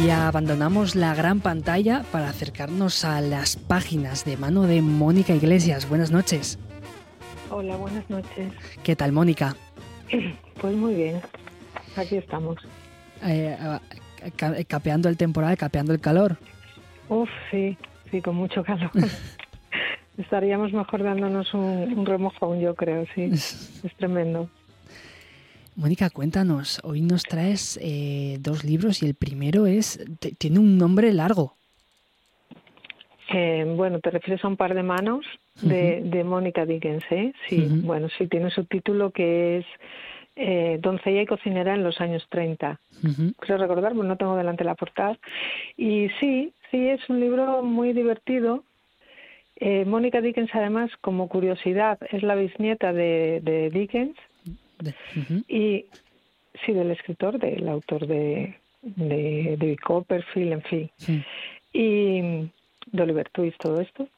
Y 0.01 0.11
abandonamos 0.11 0.95
la 0.97 1.15
gran 1.15 1.41
pantalla 1.41 2.03
para 2.11 2.29
acercarnos 2.29 3.05
a 3.05 3.21
las 3.21 3.57
páginas 3.57 4.25
de 4.25 4.37
mano 4.37 4.63
de 4.63 4.83
Mónica 4.83 5.35
Iglesias. 5.35 5.89
Buenas 5.89 6.11
noches. 6.11 6.59
Hola, 7.51 7.77
buenas 7.77 8.09
noches. 8.11 8.53
¿Qué 8.83 8.97
tal, 8.97 9.13
Mónica? 9.13 9.57
Pues 10.61 10.77
muy 10.77 10.95
bien, 10.95 11.21
aquí 11.97 12.15
estamos. 12.17 12.57
Eh, 13.25 13.57
ca- 14.37 14.55
capeando 14.69 15.09
el 15.09 15.17
temporal, 15.17 15.57
capeando 15.57 15.93
el 15.93 15.99
calor. 16.01 16.37
Uf, 17.09 17.29
sí, 17.51 17.77
sí, 18.13 18.21
con 18.21 18.37
mucho 18.37 18.63
calor. 18.63 18.91
Estaríamos 20.19 20.73
mejor 20.73 21.03
dándonos 21.03 21.53
un, 21.53 21.93
un 21.99 22.07
remojón, 22.07 22.61
yo 22.61 22.77
creo, 22.77 23.07
sí. 23.17 23.23
Es 23.33 23.97
tremendo. 23.99 24.49
Mónica, 25.75 26.11
cuéntanos. 26.11 26.81
Hoy 26.85 27.01
nos 27.01 27.23
traes 27.23 27.79
eh, 27.83 28.37
dos 28.41 28.63
libros 28.63 29.03
y 29.03 29.07
el 29.07 29.15
primero 29.15 29.67
es 29.67 30.05
tiene 30.39 30.59
un 30.59 30.77
nombre 30.77 31.13
largo. 31.13 31.57
Eh, 33.33 33.65
bueno, 33.77 34.01
te 34.01 34.11
refieres 34.11 34.45
a 34.45 34.49
un 34.49 34.59
par 34.59 34.75
de 34.75 34.83
manos 34.83 35.25
de, 35.63 36.03
de 36.05 36.25
Mónica 36.25 36.67
Dickens, 36.67 37.05
¿eh? 37.11 37.33
Sí, 37.49 37.67
bueno, 37.83 38.09
sí, 38.19 38.27
tiene 38.27 38.51
su 38.51 38.65
título 38.65 39.11
que 39.11 39.59
es 39.59 39.67
eh, 40.37 40.79
Doncella 40.83 41.23
y 41.23 41.27
cocinera 41.27 41.75
en 41.75 41.85
los 41.85 42.01
años 42.03 42.27
30. 42.29 42.79
creo 43.39 43.59
recordar, 43.59 43.95
pues 43.95 44.07
no 44.07 44.17
tengo 44.17 44.37
delante 44.37 44.65
la 44.65 44.75
portada. 44.75 45.19
Y 45.79 46.11
sí, 46.21 46.53
sí, 46.71 46.89
es 46.89 47.09
un 47.09 47.21
libro 47.21 47.63
muy 47.63 47.95
divertido. 47.95 48.65
Eh, 49.57 49.87
Mónica 49.87 50.21
Dickens, 50.21 50.51
además, 50.53 50.91
como 51.01 51.29
curiosidad, 51.29 51.99
es 52.11 52.23
la 52.23 52.35
bisnieta 52.35 52.93
de, 52.93 53.41
de 53.43 53.71
Dickens 53.71 54.17
y 55.49 55.87
sí, 56.65 56.73
del 56.73 56.91
escritor, 56.91 57.39
del 57.39 57.69
autor 57.69 58.07
de, 58.07 58.57
de 58.83 59.57
David 59.59 59.79
Copperfield, 59.85 60.53
en 60.53 60.63
fin, 60.63 60.91
y 61.73 62.51
de 62.91 63.03
Oliver 63.03 63.29
Twist, 63.31 63.59
todo 63.59 63.81
esto. 63.81 64.09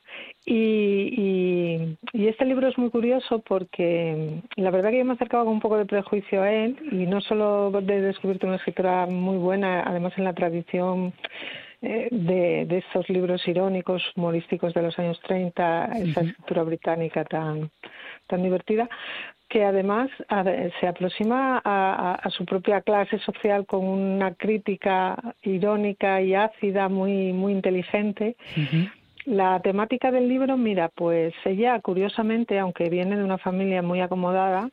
Y, 0.46 1.10
y, 1.16 1.96
y 2.12 2.28
este 2.28 2.44
libro 2.44 2.68
es 2.68 2.78
muy 2.78 2.90
curioso 2.90 3.40
porque 3.40 4.40
la 4.56 4.70
verdad 4.70 4.90
que 4.90 4.98
yo 4.98 5.04
me 5.04 5.14
acercaba 5.14 5.44
con 5.44 5.54
un 5.54 5.60
poco 5.60 5.78
de 5.78 5.86
prejuicio 5.86 6.42
a 6.42 6.52
él 6.52 6.76
y 6.92 7.06
no 7.06 7.20
solo 7.20 7.70
de 7.82 8.00
descubrirte 8.00 8.46
una 8.46 8.56
escritora 8.56 9.06
muy 9.06 9.38
buena, 9.38 9.82
además 9.82 10.12
en 10.16 10.24
la 10.24 10.34
tradición 10.34 11.12
eh, 11.82 12.08
de, 12.10 12.66
de 12.66 12.78
estos 12.78 13.08
libros 13.08 13.46
irónicos, 13.48 14.02
humorísticos 14.16 14.72
de 14.74 14.82
los 14.82 14.98
años 14.98 15.20
30, 15.20 15.84
esa 15.98 16.20
escritura 16.20 16.62
británica 16.62 17.24
tan, 17.24 17.70
tan 18.26 18.42
divertida, 18.42 18.88
que 19.54 19.64
además 19.64 20.10
se 20.80 20.86
aproxima 20.88 21.58
a, 21.58 21.60
a- 21.64 22.14
a 22.16 22.30
su 22.30 22.44
propia 22.44 22.80
clase 22.80 23.20
social 23.20 23.66
con 23.66 23.84
una 23.84 24.34
crítica 24.34 25.16
irónica 25.42 26.20
y 26.20 26.34
ácida 26.34 26.88
muy, 26.88 27.32
muy 27.32 27.52
inteligente. 27.52 28.34
La 29.26 29.60
temática 29.60 30.10
del 30.10 30.28
libro, 30.28 30.56
mira, 30.56 30.90
pues 30.92 31.32
ella, 31.44 31.80
curiosamente, 31.80 32.58
aunque 32.58 32.90
viene 32.90 33.16
de 33.16 33.22
una 33.22 33.38
familia 33.38 33.80
muy 33.80 34.00
acomodada, 34.00 34.68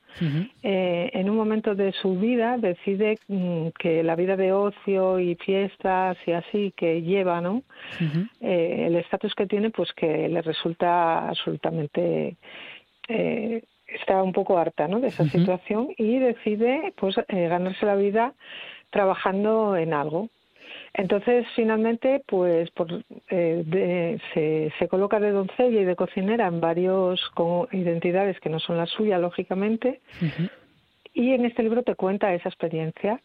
eh, 0.63 1.11
en 1.13 1.29
un 1.29 1.37
momento 1.37 1.75
de 1.75 1.91
su 1.93 2.19
vida 2.19 2.57
decide 2.57 3.19
mm, 3.27 3.67
que 3.77 4.01
la 4.03 4.15
vida 4.15 4.35
de 4.35 4.51
ocio 4.51 5.19
y 5.19 5.35
fiestas 5.35 6.17
y 6.25 6.31
así 6.31 6.73
que 6.75 7.03
lleva, 7.03 7.39
¿no? 7.39 7.61
Eh, 8.41 8.85
el 8.87 8.95
estatus 8.95 9.35
que 9.35 9.45
tiene, 9.45 9.69
pues 9.69 9.93
que 9.93 10.27
le 10.27 10.41
resulta 10.41 11.29
absolutamente 11.29 12.35
eh, 13.07 13.61
está 13.99 14.21
un 14.23 14.31
poco 14.33 14.57
harta, 14.57 14.87
¿no? 14.87 14.99
De 14.99 15.07
esa 15.07 15.23
situación 15.25 15.89
y 15.97 16.19
decide, 16.19 16.93
pues, 16.97 17.17
eh, 17.27 17.47
ganarse 17.47 17.85
la 17.85 17.95
vida 17.95 18.33
trabajando 18.89 19.75
en 19.77 19.93
algo. 19.93 20.29
Entonces, 20.93 21.45
finalmente, 21.55 22.21
pues 22.27 22.69
por, 22.71 23.03
eh, 23.29 23.63
de- 23.65 24.19
se, 24.33 24.71
se 24.77 24.87
coloca 24.87 25.19
de 25.19 25.31
doncella 25.31 25.79
y 25.81 25.85
de 25.85 25.95
cocinera 25.95 26.47
en 26.47 26.59
varios 26.59 27.29
con 27.33 27.67
identidades 27.71 28.39
que 28.41 28.49
no 28.49 28.59
son 28.59 28.77
las 28.77 28.89
suyas, 28.89 29.19
lógicamente, 29.21 30.01
y 31.13 31.31
en 31.33 31.45
este 31.45 31.63
libro 31.63 31.83
te 31.83 31.95
cuenta 31.95 32.33
esa 32.33 32.49
experiencia. 32.49 33.19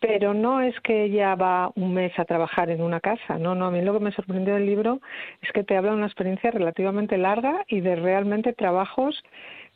Pero 0.00 0.32
no 0.32 0.62
es 0.62 0.78
que 0.80 1.04
ella 1.04 1.34
va 1.34 1.70
un 1.74 1.92
mes 1.92 2.16
a 2.18 2.24
trabajar 2.24 2.70
en 2.70 2.80
una 2.80 3.00
casa, 3.00 3.38
no, 3.38 3.54
no, 3.54 3.66
a 3.66 3.70
mí 3.70 3.82
lo 3.82 3.92
que 3.92 4.00
me 4.00 4.12
sorprendió 4.12 4.54
del 4.54 4.64
libro 4.64 5.00
es 5.42 5.52
que 5.52 5.62
te 5.62 5.76
habla 5.76 5.90
de 5.90 5.96
una 5.98 6.06
experiencia 6.06 6.50
relativamente 6.50 7.18
larga 7.18 7.64
y 7.68 7.80
de 7.80 7.96
realmente 7.96 8.52
trabajos, 8.54 9.22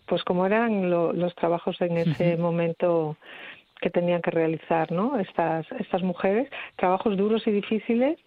pues 0.07 0.23
como 0.25 0.47
eran 0.47 0.91
lo- 0.91 1.13
los 1.13 1.35
trabajos 1.35 1.81
en 1.81 1.97
ese 1.97 2.37
momento 2.37 3.17
que 3.81 3.91
tenían 3.91 4.23
que 4.23 4.31
realizar 4.31 4.91
¿no? 4.93 5.19
estas, 5.19 5.67
estas 5.79 6.03
mujeres, 6.03 6.49
trabajos 6.77 7.17
duros 7.19 7.47
y 7.47 7.51
difíciles, 7.51 8.19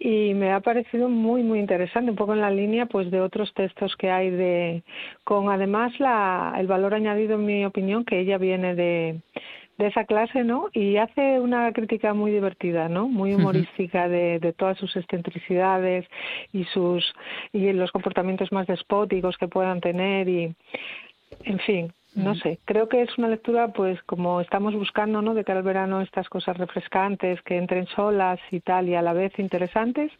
y 0.00 0.34
me 0.34 0.52
ha 0.52 0.60
parecido 0.60 1.08
muy, 1.08 1.42
muy 1.42 1.60
interesante, 1.60 2.10
un 2.10 2.16
poco 2.16 2.34
en 2.34 2.40
la 2.40 2.50
línea 2.50 2.86
pues 2.86 3.10
de 3.10 3.20
otros 3.20 3.52
textos 3.54 3.94
que 3.96 4.10
hay 4.10 4.30
de, 4.30 4.82
con 5.24 5.48
además 5.50 5.98
la, 6.00 6.54
el 6.58 6.66
valor 6.66 6.92
añadido, 6.94 7.34
en 7.36 7.46
mi 7.46 7.64
opinión, 7.64 8.04
que 8.04 8.18
ella 8.18 8.36
viene 8.36 8.74
de, 8.74 9.20
de 9.78 9.86
esa 9.86 10.04
clase, 10.04 10.42
¿no? 10.42 10.68
Y 10.72 10.96
hace 10.96 11.38
una 11.38 11.72
crítica 11.72 12.12
muy 12.12 12.30
divertida, 12.32 12.88
¿no? 12.88 13.08
Muy 13.08 13.34
humorística 13.34 14.08
de, 14.08 14.38
de 14.40 14.52
todas 14.54 14.76
sus 14.78 14.96
excentricidades 14.96 16.06
y 16.52 16.64
sus 16.64 17.14
y 17.52 17.72
los 17.72 17.92
comportamientos 17.92 18.50
más 18.52 18.66
despóticos 18.66 19.36
que 19.38 19.48
puedan 19.48 19.80
tener 19.80 20.28
y 20.28 20.54
en 21.44 21.58
fin, 21.60 21.92
no 22.14 22.30
Ujú. 22.32 22.40
sé, 22.40 22.60
creo 22.64 22.88
que 22.88 23.02
es 23.02 23.18
una 23.18 23.28
lectura 23.28 23.72
pues 23.72 24.02
como 24.04 24.40
estamos 24.40 24.74
buscando, 24.74 25.20
¿no? 25.22 25.34
De 25.34 25.44
cara 25.44 25.58
al 25.58 25.64
verano 25.64 26.00
estas 26.00 26.28
cosas 26.28 26.56
refrescantes 26.56 27.42
que 27.42 27.56
entren 27.56 27.86
solas 27.88 28.40
y 28.50 28.60
tal 28.60 28.88
y 28.88 28.94
a 28.94 29.02
la 29.02 29.12
vez 29.12 29.38
interesantes, 29.38 30.10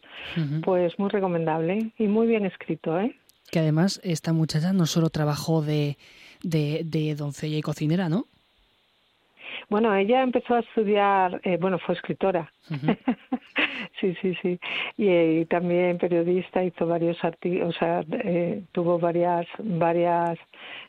pues 0.63 0.99
muy 0.99 1.09
recomendable 1.09 1.93
y 1.99 2.07
muy 2.07 2.27
bien 2.27 2.45
escrito, 2.45 2.99
¿eh? 3.01 3.17
Que 3.51 3.61
además 3.61 4.01
esta 4.03 4.33
muchacha 4.33 4.73
no 4.73 4.87
solo 4.87 5.09
trabajó 5.09 5.63
de, 5.63 5.97
de, 6.43 6.83
de 6.85 7.15
doncella 7.15 7.57
y 7.57 7.63
cocinera, 7.63 8.09
¿no? 8.09 8.27
Bueno, 9.69 9.95
ella 9.95 10.23
empezó 10.23 10.55
a 10.55 10.61
estudiar, 10.61 11.41
eh, 11.43 11.59
bueno, 11.61 11.79
fue 11.79 11.97
escritora. 11.97 12.53
sí, 14.01 14.15
sí, 14.23 14.37
sí. 14.41 14.61
Y, 14.97 15.09
y 15.09 15.45
también 15.47 15.99
periodista, 15.99 16.63
hizo 16.63 16.87
varios 16.87 17.23
artículos, 17.25 17.75
o 17.75 17.79
sea, 17.79 18.05
eh, 18.11 18.63
tuvo 18.73 18.99
varias, 18.99 19.47
varias 19.59 20.39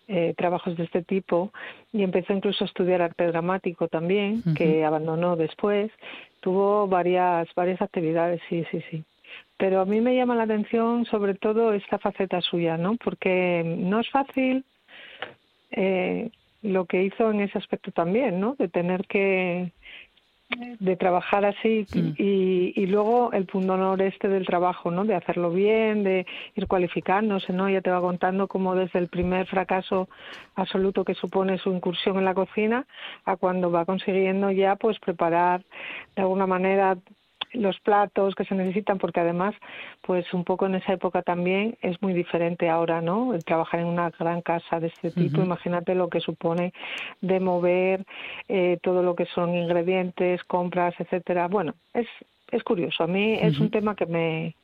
eh, 0.07 0.33
trabajos 0.37 0.77
de 0.77 0.83
este 0.83 1.01
tipo 1.03 1.51
y 1.91 2.03
empezó 2.03 2.33
incluso 2.33 2.63
a 2.63 2.67
estudiar 2.67 3.01
arte 3.01 3.27
dramático 3.27 3.87
también, 3.87 4.43
que 4.55 4.85
abandonó 4.85 5.35
después. 5.35 5.91
Tuvo 6.39 6.87
varias, 6.87 7.47
varias 7.55 7.81
actividades, 7.81 8.41
sí, 8.47 8.63
sí, 8.71 8.83
sí. 8.91 9.03
Pero 9.57 9.81
a 9.81 9.85
mí 9.85 10.01
me 10.01 10.15
llama 10.15 10.35
la 10.35 10.43
atención 10.43 11.05
sobre 11.05 11.33
todo 11.33 11.73
esta 11.73 11.97
faceta 11.97 12.41
suya, 12.41 12.77
¿no? 12.77 12.95
Porque 12.95 13.63
no 13.65 13.99
es 13.99 14.09
fácil 14.11 14.63
eh, 15.71 16.29
lo 16.61 16.85
que 16.85 17.03
hizo 17.03 17.31
en 17.31 17.41
ese 17.41 17.57
aspecto 17.57 17.91
también, 17.91 18.39
¿no? 18.39 18.55
De 18.55 18.67
tener 18.67 19.05
que 19.07 19.71
de 20.79 20.95
trabajar 20.95 21.43
así 21.43 21.85
y, 21.93 22.73
y 22.75 22.85
luego 22.85 23.31
el 23.33 23.45
punto 23.45 23.75
noreste 23.75 24.29
del 24.29 24.45
trabajo, 24.45 24.91
¿no? 24.91 25.03
De 25.03 25.13
hacerlo 25.13 25.51
bien, 25.51 26.03
de 26.03 26.25
ir 26.55 26.67
cualificándose, 26.67 27.51
¿no? 27.51 27.69
Ya 27.69 27.81
te 27.81 27.91
va 27.91 27.99
contando 27.99 28.47
cómo 28.47 28.73
desde 28.73 28.99
el 28.99 29.09
primer 29.09 29.45
fracaso 29.47 30.07
absoluto 30.55 31.03
que 31.03 31.15
supone 31.15 31.57
su 31.57 31.71
incursión 31.71 32.17
en 32.17 32.25
la 32.25 32.33
cocina 32.33 32.85
a 33.25 33.35
cuando 33.35 33.71
va 33.71 33.85
consiguiendo 33.85 34.49
ya 34.51 34.77
pues 34.77 34.97
preparar 34.99 35.63
de 36.15 36.21
alguna 36.21 36.47
manera 36.47 36.97
los 37.53 37.79
platos 37.79 38.35
que 38.35 38.45
se 38.45 38.55
necesitan, 38.55 38.97
porque 38.97 39.19
además, 39.19 39.55
pues 40.01 40.33
un 40.33 40.43
poco 40.43 40.65
en 40.65 40.75
esa 40.75 40.93
época 40.93 41.21
también 41.21 41.77
es 41.81 42.01
muy 42.01 42.13
diferente 42.13 42.69
ahora, 42.69 43.01
¿no? 43.01 43.33
El 43.33 43.43
trabajar 43.43 43.79
en 43.79 43.87
una 43.87 44.09
gran 44.11 44.41
casa 44.41 44.79
de 44.79 44.87
este 44.87 45.11
tipo, 45.11 45.41
imagínate 45.41 45.95
lo 45.95 46.09
que 46.09 46.19
supone 46.19 46.73
de 47.21 47.39
mover 47.39 48.05
eh, 48.47 48.77
todo 48.81 49.03
lo 49.03 49.15
que 49.15 49.25
son 49.25 49.55
ingredientes, 49.55 50.43
compras, 50.43 50.93
etcétera. 50.99 51.47
Bueno, 51.47 51.73
es, 51.93 52.07
es 52.51 52.63
curioso. 52.63 53.03
A 53.03 53.07
mí 53.07 53.37
es 53.41 53.59
un 53.59 53.69
tema 53.69 53.95
que 53.95 54.05
me, 54.05 54.55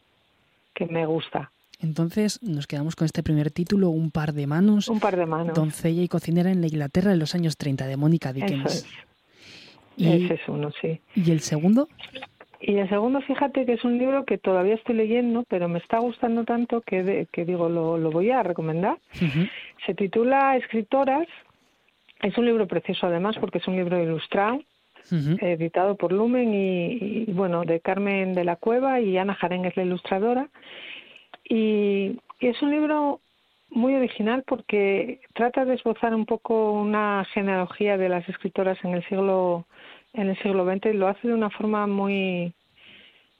que 0.74 0.86
me 0.86 1.06
gusta. 1.06 1.52
Entonces 1.82 2.42
nos 2.42 2.66
quedamos 2.66 2.96
con 2.96 3.06
este 3.06 3.24
primer 3.24 3.52
título, 3.52 3.90
Un 3.90 4.10
par 4.10 4.34
de 4.34 4.48
manos. 4.48 4.88
Un 4.88 5.02
par 5.02 5.18
de 5.18 5.26
manos. 5.26 5.54
Doncella 5.54 6.02
y 6.02 6.08
cocinera 6.08 6.50
en 6.50 6.62
la 6.62 6.68
Inglaterra 6.68 7.12
de 7.12 7.18
los 7.18 7.36
años 7.36 7.58
30, 7.58 7.88
de 7.88 7.98
Mónica 7.98 8.32
Dickens. 8.32 8.66
Eso 8.66 8.86
es. 8.86 9.14
Y, 9.96 10.26
Ese 10.26 10.36
es 10.36 10.42
uno, 10.48 10.72
sí. 10.82 11.00
¿Y 11.14 11.32
el 11.32 11.42
segundo? 11.42 11.88
Y 12.66 12.78
el 12.78 12.88
segundo, 12.88 13.20
fíjate 13.22 13.66
que 13.66 13.74
es 13.74 13.84
un 13.84 13.98
libro 13.98 14.24
que 14.24 14.38
todavía 14.38 14.76
estoy 14.76 14.96
leyendo, 14.96 15.44
pero 15.50 15.68
me 15.68 15.80
está 15.80 16.00
gustando 16.00 16.46
tanto 16.46 16.80
que, 16.82 17.04
de- 17.04 17.28
que 17.32 17.44
digo, 17.44 17.68
lo, 17.68 17.98
lo 17.98 18.10
voy 18.10 18.32
a 18.32 18.42
recomendar. 18.42 18.98
Se 19.86 19.94
titula 19.94 20.56
Escritoras. 20.56 21.28
Es 22.22 22.38
un 22.38 22.46
libro 22.46 22.66
precioso 22.68 23.08
además 23.08 23.36
porque 23.38 23.58
es 23.58 23.68
un 23.68 23.76
libro 23.76 24.02
ilustrado, 24.02 24.62
editado 25.42 25.98
por 25.98 26.14
Lumen 26.14 26.54
y, 26.54 27.26
y, 27.28 27.34
bueno, 27.34 27.66
de 27.66 27.82
Carmen 27.82 28.34
de 28.34 28.46
la 28.46 28.56
Cueva 28.56 29.02
y 29.02 29.18
Ana 29.18 29.34
Jaren 29.36 29.66
es 29.66 29.76
la 29.76 29.84
ilustradora. 29.84 30.48
Y, 31.44 32.18
y 32.40 32.48
es 32.48 32.62
un 32.62 32.72
libro 32.72 33.20
muy 33.70 33.96
original 33.96 34.44
porque 34.48 35.20
trata 35.34 35.66
de 35.66 35.74
esbozar 35.74 36.16
un 36.16 36.26
poco 36.26 36.72
una 36.72 37.26
genealogía 37.34 37.98
de 37.98 38.08
las 38.08 38.28
escritoras 38.30 38.78
en 38.86 38.94
el 38.94 39.04
siglo 39.10 39.66
en 40.14 40.30
el 40.30 40.38
siglo 40.38 40.66
XX 40.66 40.88
y 40.88 40.94
lo 40.94 41.08
hace 41.08 41.28
de 41.28 41.34
una 41.34 41.50
forma 41.50 41.88
muy 41.88 42.54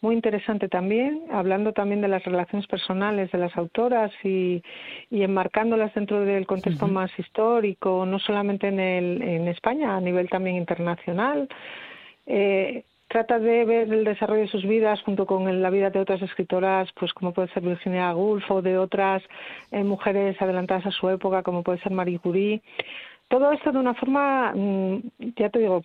muy 0.04 0.16
interesante 0.16 0.68
también, 0.68 1.24
hablando 1.32 1.72
también 1.72 2.02
de 2.02 2.10
las 2.10 2.26
relaciones 2.26 2.68
personales 2.68 3.32
de 3.32 3.38
las 3.38 3.56
autoras 3.56 4.12
y, 4.22 4.62
y 5.10 5.24
enmarcándolas 5.24 5.94
dentro 5.94 6.26
del 6.26 6.46
contexto 6.46 6.88
más 6.88 7.10
histórico, 7.18 8.06
no 8.06 8.20
solamente 8.20 8.68
en, 8.68 8.82
el, 8.82 9.22
en 9.22 9.48
España, 9.48 9.96
a 9.96 10.02
nivel 10.02 10.30
también 10.30 10.58
internacional. 10.58 11.48
Eh, 12.26 12.84
trata 13.08 13.40
de 13.40 13.64
ver 13.64 13.94
el 13.94 14.04
desarrollo 14.04 14.42
de 14.42 14.50
sus 14.50 14.66
vidas 14.66 15.02
junto 15.04 15.26
con 15.26 15.62
la 15.62 15.70
vida 15.70 15.90
de 15.90 16.00
otras 16.00 16.22
escritoras, 16.22 16.90
pues 17.00 17.14
como 17.14 17.32
puede 17.32 17.48
ser 17.50 17.64
Virginia 17.64 18.14
Woolf 18.14 18.52
o 18.52 18.62
de 18.62 18.78
otras 18.78 19.24
eh, 19.72 19.86
mujeres 19.86 20.36
adelantadas 20.42 20.88
a 20.88 20.92
su 20.92 21.10
época, 21.10 21.44
como 21.44 21.64
puede 21.64 21.80
ser 21.80 21.94
Marie 21.94 22.20
Curie. 22.20 22.62
Todo 23.28 23.52
esto 23.52 23.72
de 23.72 23.80
una 23.80 23.94
forma, 23.96 24.54
mm, 24.54 24.98
ya 25.38 25.50
te 25.50 25.60
digo, 25.60 25.84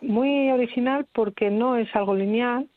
muy 0.00 0.50
original 0.50 1.06
porque 1.12 1.50
no 1.50 1.76
es 1.76 1.94
algo 1.94 2.14
lineal, 2.14 2.68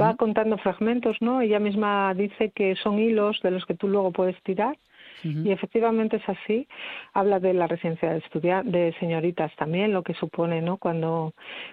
va 0.00 0.16
contando 0.16 0.58
fragmentos, 0.58 1.16
¿no? 1.20 1.40
Ella 1.40 1.60
misma 1.60 2.12
dice 2.14 2.50
que 2.50 2.74
son 2.76 2.98
hilos 2.98 3.40
de 3.42 3.50
los 3.50 3.64
que 3.64 3.74
tú 3.74 3.88
luego 3.88 4.10
puedes 4.10 4.40
tirar. 4.42 4.76
Y 5.24 5.50
efectivamente 5.50 6.18
es 6.18 6.28
así. 6.28 6.68
Habla 7.12 7.40
de 7.40 7.52
la 7.52 7.66
residencia 7.66 8.12
de 8.12 8.22
de 8.64 8.94
señoritas 9.00 9.54
también, 9.56 9.92
lo 9.92 10.02
que 10.02 10.14
supone, 10.14 10.62
¿no? 10.62 10.76
Cuando, 10.76 11.32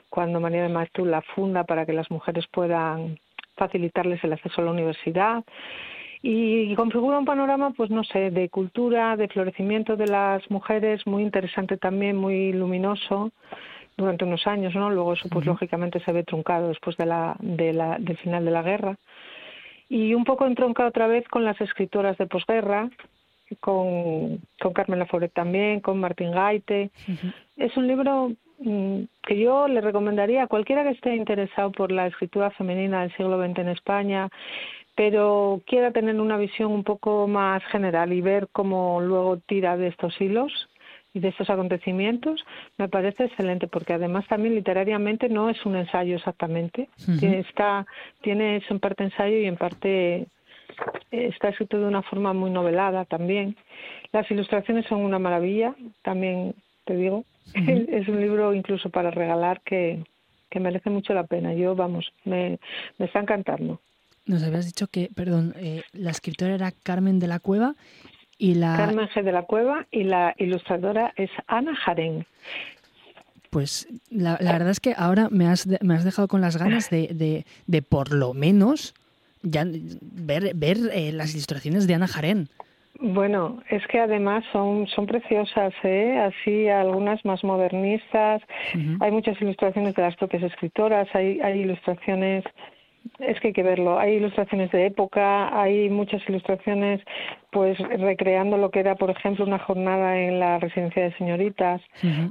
cuando 0.09 0.39
María 0.39 0.63
de 0.63 0.69
Maeztu 0.69 1.05
la 1.05 1.21
funda 1.21 1.63
para 1.63 1.85
que 1.85 1.93
las 1.93 2.09
mujeres 2.09 2.47
puedan 2.47 3.19
facilitarles 3.55 4.23
el 4.23 4.33
acceso 4.33 4.61
a 4.61 4.65
la 4.65 4.71
universidad. 4.71 5.43
Y 6.27 6.73
configura 6.73 7.19
un 7.19 7.25
panorama, 7.25 7.69
pues 7.77 7.91
no 7.91 8.03
sé, 8.03 8.31
de 8.31 8.49
cultura, 8.49 9.15
de 9.15 9.27
florecimiento 9.27 9.95
de 9.95 10.07
las 10.07 10.49
mujeres, 10.49 11.05
muy 11.05 11.21
interesante 11.21 11.77
también, 11.77 12.17
muy 12.17 12.51
luminoso 12.51 13.31
durante 13.95 14.25
unos 14.25 14.47
años, 14.47 14.73
¿no? 14.73 14.89
Luego 14.89 15.13
eso, 15.13 15.29
pues 15.29 15.45
lógicamente 15.45 15.99
se 15.99 16.11
ve 16.11 16.23
truncado 16.23 16.69
después 16.69 16.97
de 16.97 17.05
la, 17.05 17.35
de 17.39 17.73
la, 17.73 17.99
del 17.99 18.17
final 18.17 18.43
de 18.43 18.49
la 18.49 18.63
guerra. 18.63 18.97
Y 19.87 20.15
un 20.15 20.23
poco 20.23 20.47
entronca 20.47 20.87
otra 20.87 21.05
vez 21.05 21.27
con 21.27 21.45
las 21.45 21.61
escritoras 21.61 22.17
de 22.17 22.25
posguerra, 22.25 22.89
con, 23.59 24.41
con 24.59 24.73
Carmen 24.73 24.97
Laforet 24.97 25.31
también, 25.31 25.79
con 25.79 25.99
Martín 25.99 26.31
Gaite. 26.31 26.89
Es 27.55 27.77
un 27.77 27.85
libro 27.85 28.31
mm, 28.57 29.01
que 29.21 29.37
yo 29.37 29.67
le 29.67 29.79
recomendaría 29.79 30.41
a 30.41 30.47
cualquiera 30.47 30.81
que 30.85 30.89
esté 30.89 31.15
interesado 31.15 31.71
por 31.71 31.91
la 31.91 32.07
escritura 32.07 32.49
femenina 32.49 33.01
del 33.01 33.15
siglo 33.15 33.39
XX 33.39 33.59
en 33.59 33.69
España, 33.69 34.29
pero 34.95 35.61
quiera 35.65 35.91
tener 35.91 36.19
una 36.19 36.37
visión 36.37 36.71
un 36.71 36.83
poco 36.83 37.27
más 37.27 37.63
general 37.65 38.13
y 38.13 38.21
ver 38.21 38.47
cómo 38.51 39.01
luego 39.01 39.37
tira 39.45 39.77
de 39.77 39.87
estos 39.87 40.19
hilos 40.19 40.69
y 41.13 41.19
de 41.19 41.29
estos 41.29 41.49
acontecimientos, 41.49 42.43
me 42.77 42.89
parece 42.89 43.25
excelente, 43.25 43.67
porque 43.67 43.93
además 43.93 44.27
también 44.27 44.53
literariamente 44.53 45.29
no 45.29 45.49
es 45.49 45.65
un 45.65 45.77
ensayo 45.77 46.17
exactamente. 46.17 46.89
Tiene, 47.19 47.39
está, 47.39 47.85
tiene 48.21 48.57
eso 48.57 48.73
en 48.73 48.79
parte 48.81 49.05
ensayo 49.05 49.37
y 49.37 49.45
en 49.45 49.55
parte 49.55 50.15
eh, 50.15 50.27
está 51.11 51.49
escrito 51.49 51.79
de 51.79 51.85
una 51.85 52.01
forma 52.01 52.33
muy 52.33 52.51
novelada 52.51 53.05
también. 53.05 53.55
Las 54.11 54.29
ilustraciones 54.29 54.85
son 54.87 55.01
una 55.01 55.17
maravilla, 55.17 55.73
también 56.01 56.53
te 56.83 56.97
digo. 56.97 57.23
Es 57.53 58.07
un 58.09 58.19
libro 58.19 58.53
incluso 58.53 58.89
para 58.89 59.11
regalar 59.11 59.61
que, 59.61 60.03
que 60.49 60.59
merece 60.59 60.89
mucho 60.89 61.13
la 61.13 61.23
pena. 61.23 61.53
Yo, 61.53 61.75
vamos, 61.75 62.11
me, 62.25 62.59
me 62.97 63.05
está 63.05 63.19
encantando. 63.19 63.79
Nos 64.25 64.43
habías 64.43 64.65
dicho 64.65 64.87
que, 64.87 65.09
perdón, 65.13 65.53
eh, 65.57 65.83
la 65.93 66.11
escritora 66.11 66.55
era 66.55 66.71
Carmen 66.83 67.19
de 67.19 67.27
la 67.27 67.39
Cueva 67.39 67.75
y 68.37 68.55
la... 68.55 68.75
Carmen 68.75 69.07
G. 69.07 69.23
de 69.23 69.31
la 69.31 69.43
Cueva 69.43 69.85
y 69.91 70.03
la 70.03 70.33
ilustradora 70.37 71.13
es 71.15 71.29
Ana 71.47 71.75
Jaren. 71.75 72.25
Pues 73.49 73.87
la, 74.09 74.37
la 74.41 74.51
verdad 74.53 74.69
es 74.71 74.79
que 74.79 74.93
ahora 74.97 75.29
me 75.31 75.47
has, 75.47 75.67
de- 75.67 75.79
me 75.81 75.93
has 75.93 76.03
dejado 76.03 76.27
con 76.27 76.41
las 76.41 76.57
ganas 76.57 76.89
de, 76.89 77.07
de, 77.13 77.45
de 77.67 77.81
por 77.81 78.11
lo 78.13 78.33
menos 78.33 78.93
ya 79.43 79.63
ver, 80.01 80.53
ver 80.55 80.77
eh, 80.91 81.11
las 81.13 81.33
ilustraciones 81.33 81.87
de 81.87 81.93
Ana 81.93 82.07
Jarén. 82.07 82.49
Bueno, 82.99 83.61
es 83.69 83.85
que 83.87 83.99
además 83.99 84.43
son, 84.51 84.87
son 84.87 85.05
preciosas, 85.05 85.73
¿eh? 85.83 86.17
Así 86.17 86.67
algunas 86.67 87.23
más 87.25 87.43
modernistas. 87.43 88.41
Hay 89.01 89.11
muchas 89.11 89.39
ilustraciones 89.41 89.93
de 89.95 90.01
las 90.01 90.15
propias 90.15 90.43
escritoras, 90.43 91.07
hay, 91.13 91.39
hay 91.41 91.59
ilustraciones, 91.61 92.43
es 93.19 93.39
que 93.39 93.47
hay 93.47 93.53
que 93.53 93.63
verlo, 93.63 93.99
hay 93.99 94.15
ilustraciones 94.15 94.71
de 94.71 94.87
época, 94.87 95.59
hay 95.59 95.89
muchas 95.89 96.21
ilustraciones 96.27 97.01
pues 97.51 97.77
recreando 97.79 98.57
lo 98.57 98.69
que 98.69 98.81
era, 98.81 98.95
por 98.95 99.09
ejemplo, 99.09 99.45
una 99.45 99.59
jornada 99.59 100.19
en 100.19 100.39
la 100.39 100.59
residencia 100.59 101.03
de 101.03 101.13
señoritas 101.13 101.81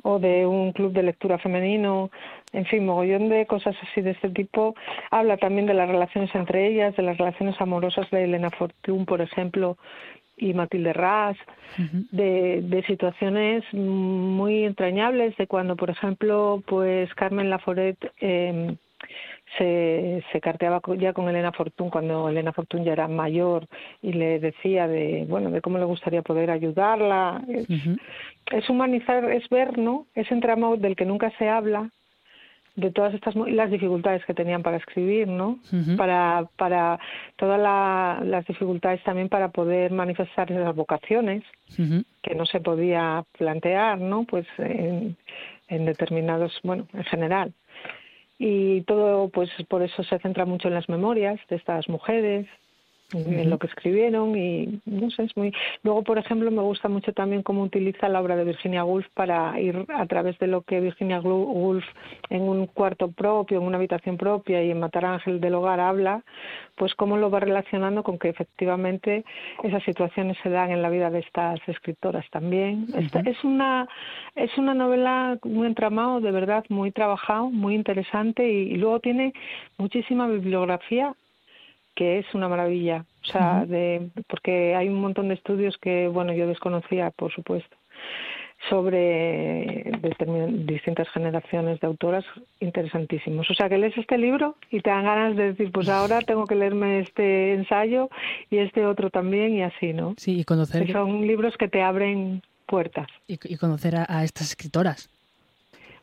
o 0.03 0.19
de 0.19 0.47
un 0.47 0.73
club 0.73 0.93
de 0.93 1.03
lectura 1.03 1.39
femenino, 1.39 2.11
en 2.53 2.67
fin, 2.67 2.85
mogollón 2.85 3.31
de 3.31 3.47
cosas 3.47 3.75
así 3.83 4.03
de 4.03 4.11
este 4.11 4.29
tipo. 4.31 4.75
Habla 5.11 5.39
también 5.39 5.67
de 5.67 5.75
las 5.75 5.89
relaciones 5.89 6.35
entre 6.35 6.67
ellas, 6.67 6.95
de 6.97 7.03
las 7.03 7.17
relaciones 7.17 7.59
amorosas 7.61 8.11
de 8.11 8.25
Elena 8.25 8.51
Fortune, 8.51 9.07
por 9.07 9.23
ejemplo, 9.23 9.79
y 10.37 10.53
Matilde 10.53 10.93
Ras, 10.93 11.37
de, 12.11 12.61
de 12.63 12.83
situaciones 12.83 13.65
muy 13.73 14.65
entrañables, 14.65 15.37
de 15.37 15.47
cuando, 15.47 15.77
por 15.77 15.91
ejemplo, 15.91 16.63
pues 16.67 17.13
Carmen 17.15 17.51
Laforet 17.51 17.97
eh, 18.21 18.77
se, 19.59 20.23
se 20.33 20.41
carteaba 20.41 20.81
ya 20.99 21.13
con 21.13 21.29
Elena 21.29 21.53
Fortún 21.53 21.91
cuando 21.91 22.29
Elena 22.29 22.53
Fortún 22.53 22.85
ya 22.85 22.93
era 22.93 23.09
mayor 23.09 23.67
y 24.03 24.13
le 24.13 24.41
decía 24.41 24.89
de 24.89 25.25
bueno 25.29 25.51
de 25.51 25.61
cómo 25.61 25.79
le 25.79 25.85
gustaría 25.85 26.23
poder 26.23 26.51
ayudarla. 26.51 27.43
Es, 27.49 27.69
es 28.53 28.69
humanizar 28.71 29.25
es 29.33 29.49
ver 29.49 29.79
no 29.79 30.07
ese 30.15 30.35
entramado 30.35 30.77
del 30.77 30.97
que 30.97 31.05
nunca 31.05 31.31
se 31.39 31.49
habla 31.49 31.91
de 32.77 32.91
todas 32.91 33.15
estas 33.15 33.37
las 33.37 33.71
dificultades 33.71 34.25
que 34.25 34.35
tenían 34.35 34.65
para 34.65 34.79
escribir 34.79 35.29
no 35.29 35.59
para 35.97 36.47
para 36.57 36.99
todas 37.37 37.61
la- 37.61 38.21
las 38.25 38.45
dificultades 38.47 39.01
también 39.05 39.29
para 39.29 39.49
poder 39.49 39.93
manifestar 39.93 40.51
esas 40.51 40.75
vocaciones 40.75 41.45
que 42.23 42.35
no 42.35 42.47
se 42.47 42.61
podía 42.61 43.25
plantear, 43.39 44.01
¿no? 44.01 44.25
Pues 44.25 44.47
en, 44.59 45.17
en 45.69 45.85
determinados, 45.85 46.59
bueno, 46.65 46.87
en 46.93 47.05
general. 47.05 47.53
Y 48.39 48.83
todo, 48.83 49.29
pues 49.29 49.51
por 49.69 49.83
eso 49.83 50.03
se 50.03 50.19
centra 50.19 50.45
mucho 50.45 50.69
en 50.69 50.75
las 50.75 50.89
memorias 50.89 51.39
de 51.49 51.57
estas 51.57 51.89
mujeres, 51.89 52.47
en 53.15 53.41
Ujú. 53.41 53.49
lo 53.49 53.59
que 53.59 53.67
escribieron 53.69 54.37
y 54.37 54.81
no 54.85 55.11
sé, 55.11 55.25
es 55.25 55.37
muy... 55.37 55.53
Luego, 55.83 56.03
por 56.03 56.19
ejemplo, 56.19 56.51
me 56.51 56.63
gusta 56.63 56.89
mucho 56.89 57.13
también 57.13 57.43
cómo 57.43 57.63
utiliza 57.63 58.09
la 58.09 58.21
obra 58.21 58.37
de 58.37 58.45
Virginia 58.45 58.85
Woolf 58.85 59.07
para 59.15 59.59
ir 59.61 59.87
a 59.95 60.07
través 60.07 60.39
de 60.39 60.47
lo 60.49 60.63
que 60.63 60.81
Virginia 60.81 61.21
Woolf 61.21 61.85
en 62.31 62.43
un 62.43 62.67
cuarto 62.67 63.11
propio, 63.13 63.59
en 63.59 63.65
una 63.65 63.77
habitación 63.79 64.17
propia 64.17 64.63
y 64.63 64.71
en 64.71 64.81
Matar 64.81 65.05
a 65.05 65.15
Ángel 65.15 65.41
del 65.41 65.55
Hogar 65.55 65.81
habla, 65.81 66.23
pues 66.77 66.95
cómo 66.95 67.17
lo 67.17 67.31
va 67.31 67.41
relacionando 67.41 68.03
con 68.03 68.19
que 68.19 68.29
efectivamente 68.29 69.25
esas 69.63 69.83
situaciones 69.85 70.37
se 70.43 70.51
dan 70.51 70.71
en 70.73 70.83
la 70.83 70.91
vida 70.91 71.11
de 71.11 71.21
estas 71.21 71.61
escritoras 71.69 72.29
también. 72.31 72.87
Esta- 72.97 73.21
es 73.21 73.43
una 73.45 73.87
es 74.35 74.57
una 74.59 74.75
novela 74.75 75.39
un 75.45 75.65
entramado 75.67 76.21
de 76.21 76.33
verdad 76.33 76.65
muy 76.69 76.91
trabajado, 76.91 77.51
muy 77.51 77.75
interesante 77.75 78.49
y, 78.51 78.73
y 78.73 78.77
luego 78.77 79.01
tiene 79.01 79.33
muchísima 79.79 80.27
bibliografía 80.27 81.15
que 81.95 82.19
es 82.19 82.27
una 82.35 82.49
maravilla, 82.49 83.05
o 83.23 83.27
sea, 83.27 83.65
de, 83.67 84.09
porque 84.29 84.75
hay 84.75 84.89
un 84.89 85.01
montón 85.01 85.29
de 85.29 85.35
estudios 85.35 85.77
que, 85.79 86.09
bueno, 86.09 86.33
yo 86.33 86.47
desconocía, 86.47 87.11
por 87.11 87.33
supuesto. 87.33 87.77
sobre 88.71 89.93
distintas 90.67 91.09
generaciones 91.11 91.81
de 91.81 91.87
autoras 91.87 92.25
interesantísimos. 92.61 93.49
O 93.51 93.55
sea, 93.55 93.69
que 93.69 93.77
lees 93.79 93.97
este 93.99 94.17
libro 94.19 94.57
y 94.71 94.81
te 94.81 94.91
dan 94.91 95.05
ganas 95.05 95.37
de 95.37 95.53
decir, 95.53 95.71
pues 95.71 95.89
ahora 95.89 96.21
tengo 96.27 96.47
que 96.47 96.55
leerme 96.55 97.01
este 97.01 97.53
ensayo 97.53 98.09
y 98.51 98.59
este 98.59 98.87
otro 98.87 99.11
también 99.11 99.55
y 99.55 99.63
así, 99.63 99.93
¿no? 99.93 100.15
Sí, 100.17 100.41
y 100.41 100.45
conocer, 100.45 100.87
Que 100.87 100.93
son 100.93 101.27
libros 101.27 101.57
que 101.59 101.69
te 101.69 101.83
abren 101.83 102.43
puertas. 102.67 103.09
y, 103.29 103.39
y 103.53 103.57
conocer 103.57 103.97
a, 103.97 104.07
a 104.09 104.25
estas 104.25 104.49
escritoras. 104.49 105.11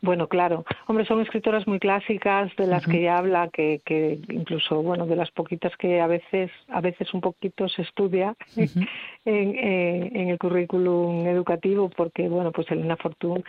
Bueno, 0.02 0.28
claro. 0.28 0.66
Hombre, 0.88 1.06
son 1.06 1.22
escritoras 1.22 1.68
muy 1.68 1.80
clásicas 1.80 2.54
de 2.56 2.66
las 2.66 2.86
que 2.88 3.04
ya 3.04 3.20
habla, 3.20 3.50
que, 3.50 3.82
que 3.86 4.20
incluso, 4.30 4.82
bueno, 4.82 5.06
de 5.06 5.16
las 5.16 5.30
poquitas 5.30 5.76
que 5.78 6.02
a 6.02 6.08
veces, 6.08 6.50
a 6.70 6.82
veces 6.82 7.14
un 7.14 7.22
poquito 7.22 7.70
se 7.70 7.84
estudia 7.84 8.36
en, 8.56 8.80
eh, 9.26 10.12
en 10.14 10.30
el 10.30 10.40
currículum 10.40 11.28
educativo, 11.28 11.90
porque, 11.96 12.28
bueno, 12.28 12.52
pues 12.52 12.70
Elena 12.72 12.98
Fortún, 12.98 13.44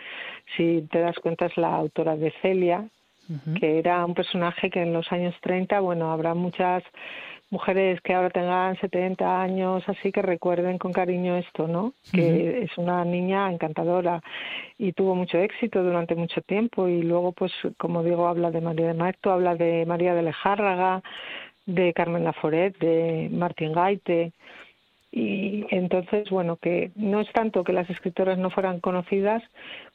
si 0.55 0.87
te 0.91 0.99
das 0.99 1.17
cuenta, 1.17 1.47
es 1.47 1.57
la 1.57 1.75
autora 1.75 2.15
de 2.15 2.31
Celia, 2.41 2.87
que 3.59 3.79
era 3.79 4.05
un 4.05 4.13
personaje 4.13 4.69
que 4.69 4.81
en 4.81 4.93
los 4.93 5.11
años 5.11 5.33
30, 5.41 5.79
bueno, 5.79 6.11
habrá 6.11 6.33
muchas 6.33 6.83
mujeres 7.53 8.01
que 8.01 8.15
ahora 8.15 8.31
tengan 8.31 8.75
70 8.77 9.41
años, 9.41 9.83
así 9.87 10.11
que 10.11 10.23
recuerden 10.23 10.79
con 10.79 10.91
cariño 10.91 11.37
esto, 11.37 11.67
¿no? 11.67 11.93
Que 12.11 12.63
es 12.63 12.77
una 12.79 13.05
niña 13.05 13.51
encantadora 13.51 14.21
y 14.79 14.91
tuvo 14.93 15.13
mucho 15.13 15.37
éxito 15.37 15.83
durante 15.83 16.15
mucho 16.15 16.41
tiempo 16.41 16.87
y 16.87 17.03
luego, 17.03 17.31
pues, 17.31 17.53
como 17.77 18.01
digo, 18.03 18.27
habla 18.27 18.49
de 18.49 18.59
María 18.59 18.87
de 18.87 18.95
Maeztu, 18.95 19.29
habla 19.29 19.55
de 19.55 19.85
María 19.85 20.15
de 20.15 20.23
Lejárraga, 20.23 21.03
de 21.67 21.93
Carmen 21.93 22.23
Laforet, 22.23 22.75
de 22.79 23.29
Martín 23.31 23.71
Gaite 23.71 24.33
y 25.11 25.67
entonces, 25.69 26.27
bueno, 26.31 26.57
que 26.57 26.89
no 26.95 27.21
es 27.21 27.31
tanto 27.33 27.63
que 27.63 27.71
las 27.71 27.87
escritoras 27.87 28.39
no 28.39 28.49
fueran 28.49 28.79
conocidas, 28.79 29.43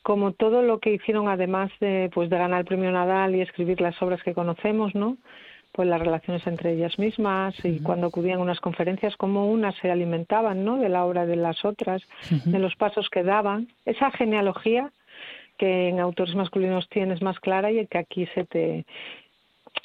como 0.05 0.31
todo 0.31 0.63
lo 0.63 0.79
que 0.79 0.93
hicieron 0.93 1.27
además 1.27 1.73
de, 1.81 2.09
pues, 2.15 2.31
de 2.31 2.39
ganar 2.39 2.61
el 2.61 2.67
premio 2.67 2.93
Nadal 2.93 3.35
y 3.35 3.41
escribir 3.41 3.81
las 3.81 4.01
obras 4.01 4.23
que 4.23 4.33
conocemos, 4.33 4.95
¿no? 4.95 5.17
Pues 5.73 5.89
las 5.89 6.01
relaciones 6.01 6.47
entre 6.47 6.73
ellas 6.73 6.99
mismas 6.99 7.55
y 7.65 7.81
cuando 7.81 8.09
acudían 8.09 8.41
a 8.41 8.43
unas 8.43 8.61
conferencias, 8.61 9.17
cómo 9.17 9.49
unas 9.49 9.77
se 9.77 9.91
alimentaban, 9.91 10.65
¿no? 10.65 10.79
De 10.79 10.89
la 10.89 11.05
obra 11.05 11.25
de 11.25 11.37
las 11.37 11.65
otras, 11.65 12.03
de 12.45 12.59
los 12.59 12.75
pasos 12.75 13.09
que 13.11 13.23
daban. 13.23 13.69
Esa 13.85 14.11
genealogía 14.11 14.91
que 15.57 15.89
en 15.89 16.01
autores 16.01 16.35
masculinos 16.35 16.89
tienes 16.89 17.21
más 17.21 17.39
clara 17.41 17.71
y 17.71 17.87
que 17.87 17.99
aquí 17.99 18.27
se 18.35 18.45
te 18.45 18.87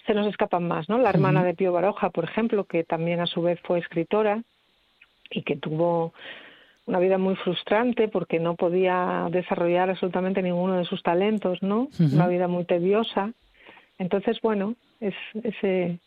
se 0.05 0.14
nos 0.14 0.27
escapan 0.27 0.68
más, 0.68 0.89
¿no? 0.89 0.97
La 0.97 1.10
hermana 1.10 1.43
de 1.43 1.53
Pío 1.53 1.72
Baroja, 1.72 2.10
por 2.10 2.26
ejemplo, 2.26 2.65
que 2.65 2.84
también 2.84 3.19
a 3.19 3.26
su 3.26 3.41
vez 3.41 3.60
fue 3.64 3.80
escritora 3.80 4.41
y 5.30 5.43
que 5.43 5.55
tuvo 5.55 6.14
una 6.85 6.99
vida 6.99 7.18
muy 7.18 7.35
frustrante 7.35 8.07
porque 8.10 8.39
no 8.39 8.55
podía 8.55 9.27
desarrollar 9.31 9.89
absolutamente 9.89 10.41
ninguno 10.41 10.76
de 10.76 10.85
sus 10.85 11.01
talentos, 11.01 11.61
¿no? 11.64 11.88
Una 11.99 12.27
vida 12.27 12.47
muy 12.47 12.65
tediosa. 12.65 13.31
Entonces, 13.99 14.38
bueno, 14.41 14.76
es 14.99 15.14
ese, 15.44 15.99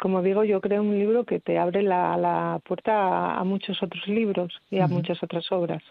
como 0.00 0.22
digo, 0.22 0.44
yo 0.44 0.60
creo 0.60 0.82
un 0.82 0.98
libro 0.98 1.24
que 1.24 1.40
te 1.40 1.58
abre 1.58 1.82
la, 1.82 2.16
la 2.16 2.60
puerta 2.66 2.92
a, 2.92 3.40
a 3.40 3.44
muchos 3.44 3.82
otros 3.82 4.06
libros 4.06 4.52
y 4.70 4.78
a 4.80 4.86
muchas 4.86 5.22
otras 5.22 5.50
obras. 5.52 5.82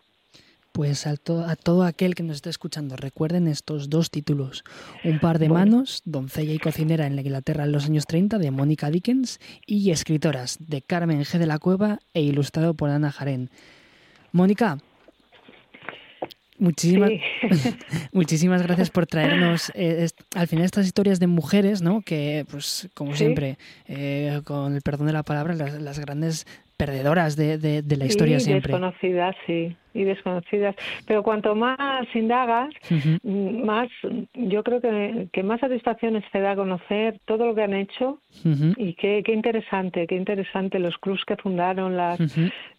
Pues 0.71 1.07
a, 1.07 1.17
to- 1.17 1.43
a 1.45 1.55
todo 1.55 1.83
aquel 1.83 2.13
que 2.13 2.21
nos 2.23 2.37
esté 2.37 2.49
escuchando, 2.51 2.95
recuerden 2.95 3.47
estos 3.47 3.89
dos 3.89 4.11
títulos. 4.11 4.63
Un 5.03 5.19
par 5.19 5.39
de 5.39 5.49
manos, 5.49 6.03
doncella 6.05 6.53
y 6.53 6.59
cocinera 6.59 7.07
en 7.07 7.15
la 7.15 7.21
Inglaterra 7.21 7.63
en 7.63 7.71
los 7.71 7.85
años 7.87 8.05
30, 8.05 8.37
de 8.37 8.51
Mónica 8.51 8.91
Dickens, 8.91 9.39
y 9.65 9.89
escritoras, 9.91 10.57
de 10.59 10.81
Carmen 10.83 11.21
G. 11.21 11.37
de 11.39 11.47
la 11.47 11.57
Cueva 11.57 11.99
e 12.13 12.21
ilustrado 12.21 12.75
por 12.75 12.89
Ana 12.91 13.11
Jarén. 13.11 13.49
Mónica, 14.31 14.77
muchísimas, 16.59 17.11
muchísimas 18.13 18.61
gracias 18.61 18.89
por 18.89 19.05
traernos 19.07 19.71
eh, 19.75 20.07
al 20.35 20.47
final 20.47 20.65
estas 20.65 20.85
historias 20.85 21.19
de 21.19 21.27
mujeres, 21.27 21.81
¿no? 21.81 22.01
Que, 22.01 22.45
pues, 22.49 22.89
como 22.93 23.13
Sí. 23.13 23.19
siempre, 23.19 23.57
eh, 23.87 24.41
con 24.43 24.75
el 24.75 24.81
perdón 24.81 25.07
de 25.07 25.13
la 25.13 25.23
palabra, 25.23 25.53
las, 25.55 25.81
las 25.81 25.99
grandes 25.99 26.45
perdedoras 26.77 27.35
de, 27.35 27.57
de- 27.57 27.81
de 27.81 27.97
la 27.97 28.05
historia 28.05 28.39
siempre. 28.39 28.71
desconocidas, 28.73 29.35
sí, 29.45 29.75
y 29.93 30.03
desconocidas. 30.03 30.75
Pero 31.05 31.23
cuanto 31.23 31.55
más 31.55 32.07
indagas, 32.13 32.69
más, 33.23 33.89
yo 34.33 34.63
creo 34.63 34.81
que, 34.81 35.27
que 35.31 35.43
más 35.43 35.59
satisfacciones 35.59 36.23
te 36.31 36.39
da 36.41 36.55
conocer 36.55 37.19
todo 37.25 37.47
lo 37.47 37.55
que 37.55 37.63
han 37.63 37.73
hecho 37.73 38.19
y 38.77 38.93
qué, 38.93 39.23
qué 39.25 39.33
interesante, 39.33 40.07
qué 40.07 40.15
interesante 40.15 40.79
los 40.79 40.97
clubs 40.97 41.23
que 41.25 41.37
fundaron, 41.37 41.97
las, 41.97 42.19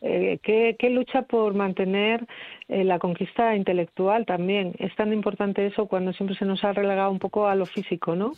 eh, 0.01 0.39
qué, 0.43 0.77
qué 0.79 0.91
lucha 0.91 1.23
por 1.23 1.55
mantener 1.55 2.27
eh, 2.69 2.85
la 2.85 2.99
conquista 2.99 3.57
intelectual 3.57 4.27
también. 4.27 4.75
Es 4.79 4.95
tan 4.97 5.13
importante 5.13 5.67
eso 5.67 5.87
cuando 5.87 6.13
siempre 6.13 6.37
se 6.37 6.45
nos 6.45 6.63
ha 6.65 6.73
relegado 6.73 7.11
un 7.11 7.19
poco 7.19 7.49
a 7.49 7.55
lo 7.55 7.67
físico, 7.67 8.15
¿no? 8.15 8.33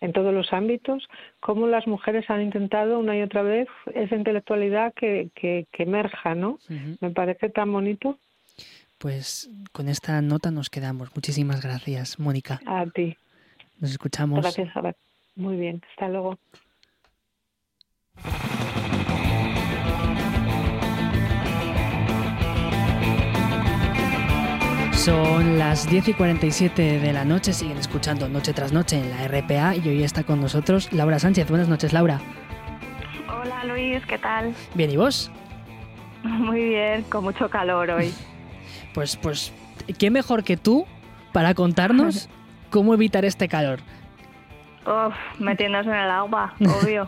En 0.00 0.12
todos 0.12 0.32
los 0.32 0.52
ámbitos, 0.52 1.08
cómo 1.40 1.66
las 1.66 1.86
mujeres 1.86 2.28
han 2.28 2.42
intentado 2.42 2.98
una 2.98 3.16
y 3.16 3.22
otra 3.22 3.42
vez 3.42 3.66
esa 3.94 4.14
intelectualidad 4.14 4.92
que, 4.94 5.30
que, 5.34 5.66
que 5.72 5.82
emerja, 5.84 6.34
¿no? 6.34 6.58
Me 7.00 7.10
parece 7.10 7.48
tan 7.48 7.72
bonito 7.72 8.05
Pues 8.98 9.50
con 9.72 9.88
esta 9.88 10.20
nota 10.22 10.50
nos 10.50 10.70
quedamos. 10.70 11.14
Muchísimas 11.14 11.60
gracias, 11.62 12.18
Mónica. 12.18 12.60
a 12.66 12.86
ti. 12.86 13.16
Nos 13.78 13.90
escuchamos. 13.90 14.40
Gracias, 14.40 14.74
Abad. 14.74 14.96
Muy 15.34 15.56
bien, 15.56 15.82
hasta 15.90 16.08
luego. 16.08 16.38
Son 24.92 25.58
las 25.58 25.88
10 25.88 26.08
y 26.08 26.14
47 26.14 26.98
de 26.98 27.12
la 27.12 27.24
noche, 27.24 27.52
siguen 27.52 27.76
escuchando 27.76 28.28
noche 28.28 28.52
tras 28.52 28.72
noche 28.72 28.98
en 28.98 29.10
la 29.10 29.28
RPA 29.28 29.76
y 29.76 29.88
hoy 29.88 30.02
está 30.02 30.24
con 30.24 30.40
nosotros 30.40 30.92
Laura 30.92 31.18
Sánchez. 31.20 31.48
Buenas 31.48 31.68
noches, 31.68 31.92
Laura. 31.92 32.18
Hola 33.28 33.64
Luis, 33.64 34.04
¿qué 34.06 34.18
tal? 34.18 34.52
Bien, 34.74 34.90
¿y 34.90 34.96
vos? 34.96 35.30
Muy 36.24 36.70
bien, 36.70 37.02
con 37.04 37.22
mucho 37.22 37.48
calor 37.48 37.90
hoy. 37.90 38.12
Pues, 38.96 39.14
pues, 39.14 39.52
¿qué 39.98 40.10
mejor 40.10 40.42
que 40.42 40.56
tú 40.56 40.86
para 41.34 41.52
contarnos 41.52 42.30
cómo 42.70 42.94
evitar 42.94 43.26
este 43.26 43.46
calor? 43.46 43.80
Uf, 44.86 45.14
metiéndose 45.38 45.90
en 45.90 45.96
el 45.96 46.10
agua, 46.10 46.54
obvio. 46.82 47.06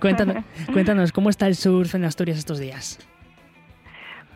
Cuéntanos, 0.00 0.42
cuéntanos, 0.72 1.12
¿cómo 1.12 1.28
está 1.28 1.46
el 1.46 1.56
surf 1.56 1.94
en 1.94 2.06
Asturias 2.06 2.38
estos 2.38 2.58
días? 2.58 2.98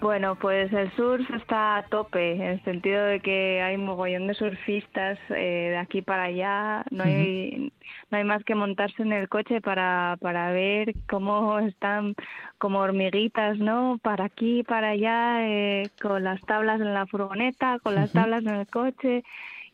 Bueno, 0.04 0.34
pues 0.34 0.70
el 0.74 0.92
surf 0.96 1.30
está 1.30 1.78
a 1.78 1.82
tope, 1.84 2.32
en 2.32 2.42
el 2.42 2.64
sentido 2.64 3.06
de 3.06 3.20
que 3.20 3.62
hay 3.62 3.78
mogollón 3.78 4.26
de 4.26 4.34
surfistas 4.34 5.18
eh, 5.30 5.68
de 5.70 5.78
aquí 5.78 6.02
para 6.02 6.24
allá. 6.24 6.84
No 6.90 7.04
hay, 7.04 7.72
no 8.10 8.18
hay 8.18 8.24
más 8.24 8.44
que 8.44 8.54
montarse 8.54 9.00
en 9.02 9.14
el 9.14 9.30
coche 9.30 9.62
para, 9.62 10.18
para 10.20 10.52
ver 10.52 10.92
cómo 11.08 11.58
están 11.58 12.16
como 12.58 12.80
hormiguitas, 12.80 13.56
¿no? 13.56 13.98
Para 14.02 14.26
aquí, 14.26 14.62
para 14.62 14.90
allá, 14.90 15.48
eh, 15.48 15.88
con 16.02 16.22
las 16.22 16.42
tablas 16.42 16.82
en 16.82 16.92
la 16.92 17.06
furgoneta, 17.06 17.78
con 17.78 17.94
las 17.94 18.12
tablas 18.12 18.44
en 18.44 18.56
el 18.56 18.66
coche. 18.66 19.24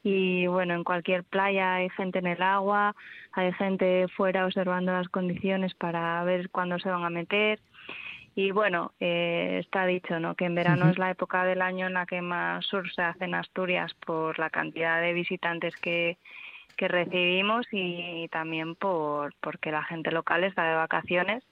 Y 0.05 0.47
bueno, 0.47 0.75
en 0.75 0.85
cualquier 0.85 1.25
playa 1.25 1.75
hay 1.75 1.91
gente 1.91 2.21
en 2.21 2.29
el 2.29 2.41
agua, 2.41 2.95
hay 3.33 3.53
gente 3.55 4.07
fuera 4.17 4.47
observando 4.47 4.93
las 4.93 5.09
condiciones 5.09 5.75
para 5.75 6.23
ver 6.23 6.51
cuándo 6.51 6.79
se 6.79 6.89
van 6.89 7.03
a 7.03 7.11
meter. 7.11 7.59
Y 8.37 8.53
bueno, 8.53 8.93
eh, 9.01 9.59
está 9.61 9.85
dicho 9.87 10.19
¿no? 10.21 10.35
que 10.35 10.45
en 10.47 10.55
verano 10.55 10.89
es 10.89 10.99
la 10.99 11.11
época 11.11 11.45
del 11.45 11.61
año 11.63 11.89
en 11.89 11.95
la 11.95 12.07
que 12.07 12.23
más 12.23 12.65
surf 12.65 12.91
se 12.95 13.03
hace 13.03 13.25
en 13.25 13.35
Asturias 13.35 13.93
por 14.07 14.39
la 14.39 14.51
cantidad 14.51 15.01
de 15.01 15.13
visitantes 15.13 15.75
que, 15.77 16.17
que 16.77 16.89
recibimos 16.89 17.67
y 17.73 18.29
también 18.29 18.77
por 18.77 19.35
porque 19.41 19.73
la 19.73 19.83
gente 19.83 20.11
local 20.13 20.45
está 20.45 20.65
de 20.65 20.75
vacaciones 20.77 21.43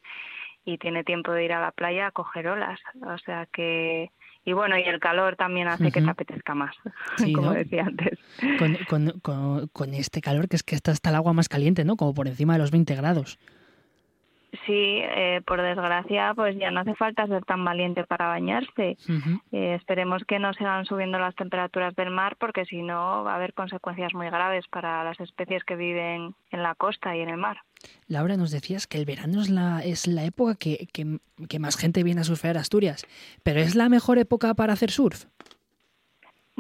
y 0.65 0.79
tiene 0.79 1.03
tiempo 1.03 1.33
de 1.33 1.45
ir 1.45 1.53
a 1.53 1.61
la 1.61 1.73
playa 1.73 2.07
a 2.07 2.11
coger 2.13 2.49
olas. 2.49 2.81
O 3.07 3.19
sea 3.19 3.47
que... 3.53 4.11
Y 4.45 4.53
bueno, 4.55 4.79
y 4.79 4.83
el 4.85 4.99
calor 5.01 5.37
también 5.37 5.69
hace 5.69 5.91
que 5.93 6.01
te 6.01 6.09
apetezca 6.09 6.55
más, 6.55 6.75
Sí, 7.19 7.33
como 7.35 7.49
¿no? 7.49 7.53
decía 7.55 7.85
antes. 7.85 8.19
Con, 8.59 8.77
con- 8.89 9.21
con- 9.21 9.69
con 9.69 9.93
este 9.95 10.23
calor 10.23 10.49
que 10.49 10.57
es 10.57 10.63
que 10.63 10.75
está 10.75 10.93
hasta 10.93 11.11
el 11.11 11.17
agua 11.17 11.35
más 11.35 11.51
caliente, 11.51 11.85
¿no? 11.85 11.97
Como 11.97 12.15
por 12.15 12.29
encima 12.29 12.55
de 12.55 12.61
los 12.61 12.71
20 12.71 12.95
grados. 12.95 13.39
Sí, 14.67 15.01
eh, 15.03 15.43
por 15.47 15.61
desgracia, 15.61 16.33
pues 16.35 16.57
ya 16.59 16.71
no 16.71 16.81
hace 16.81 16.95
falta 16.95 17.27
ser 17.27 17.45
tan 17.45 17.65
valiente 17.65 18.05
para 18.05 18.29
bañarse. 18.29 18.97
Eh, 19.53 19.75
esperemos 19.75 20.23
que 20.27 20.39
no 20.39 20.55
sigan 20.55 20.87
subiendo 20.87 21.19
las 21.19 21.35
temperaturas 21.35 21.95
del 21.95 22.11
mar 22.11 22.37
porque 22.41 22.65
si 22.65 22.81
no 22.83 23.25
va 23.25 23.33
a 23.33 23.37
haber 23.37 23.53
consecuencias 23.53 24.15
muy 24.15 24.27
graves 24.31 24.65
para 24.71 25.05
las 25.05 25.21
especies 25.21 25.65
que 25.65 25.77
viven 25.77 26.35
en 26.51 26.63
la 26.63 26.75
costa 26.75 27.15
y 27.15 27.21
en 27.21 27.29
el 27.29 27.37
mar. 27.37 27.59
Laura, 28.09 28.37
nos 28.37 28.51
decías 28.51 28.87
que 28.87 28.99
el 28.99 29.05
verano 29.05 29.41
es 29.43 29.51
la, 29.51 29.81
es 29.85 30.07
la 30.07 30.25
época 30.25 30.55
que, 30.57 30.89
que- 30.93 31.19
que 31.49 31.59
más 31.61 31.77
gente 31.77 32.03
viene 32.03 32.23
a 32.23 32.25
surfear 32.25 32.57
Asturias, 32.59 33.07
pero 33.45 33.61
¿es 33.61 33.77
la 33.77 33.89
mejor 33.89 34.19
época 34.19 34.55
para 34.55 34.73
hacer 34.73 34.91
surf? 34.91 35.27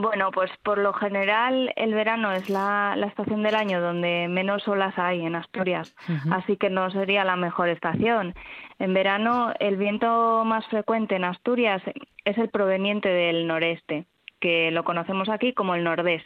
Bueno, 0.00 0.30
pues 0.30 0.48
por 0.62 0.78
lo 0.78 0.92
general 0.92 1.72
el 1.74 1.92
verano 1.92 2.30
es 2.30 2.48
la, 2.48 2.94
la 2.96 3.08
estación 3.08 3.42
del 3.42 3.56
año 3.56 3.80
donde 3.80 4.28
menos 4.28 4.68
olas 4.68 4.96
hay 4.96 5.26
en 5.26 5.34
Asturias, 5.34 5.92
así 6.30 6.56
que 6.56 6.70
no 6.70 6.88
sería 6.92 7.24
la 7.24 7.34
mejor 7.34 7.68
estación. 7.68 8.32
En 8.78 8.94
verano 8.94 9.52
el 9.58 9.76
viento 9.76 10.44
más 10.44 10.64
frecuente 10.68 11.16
en 11.16 11.24
Asturias 11.24 11.82
es 12.24 12.38
el 12.38 12.48
proveniente 12.48 13.08
del 13.08 13.48
noreste 13.48 14.06
que 14.38 14.70
lo 14.70 14.84
conocemos 14.84 15.28
aquí 15.28 15.52
como 15.52 15.74
el 15.74 15.82
nordés. 15.82 16.22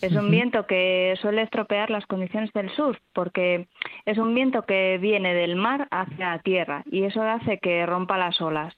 Es 0.00 0.14
un 0.14 0.30
viento 0.30 0.66
que 0.66 1.14
suele 1.20 1.42
estropear 1.42 1.90
las 1.90 2.06
condiciones 2.06 2.50
del 2.54 2.70
surf 2.70 2.98
porque 3.12 3.68
es 4.06 4.16
un 4.16 4.34
viento 4.34 4.62
que 4.62 4.96
viene 4.96 5.34
del 5.34 5.54
mar 5.54 5.86
hacia 5.90 6.30
la 6.30 6.38
tierra 6.38 6.82
y 6.90 7.02
eso 7.02 7.20
hace 7.20 7.58
que 7.58 7.84
rompa 7.84 8.16
las 8.16 8.40
olas. 8.40 8.74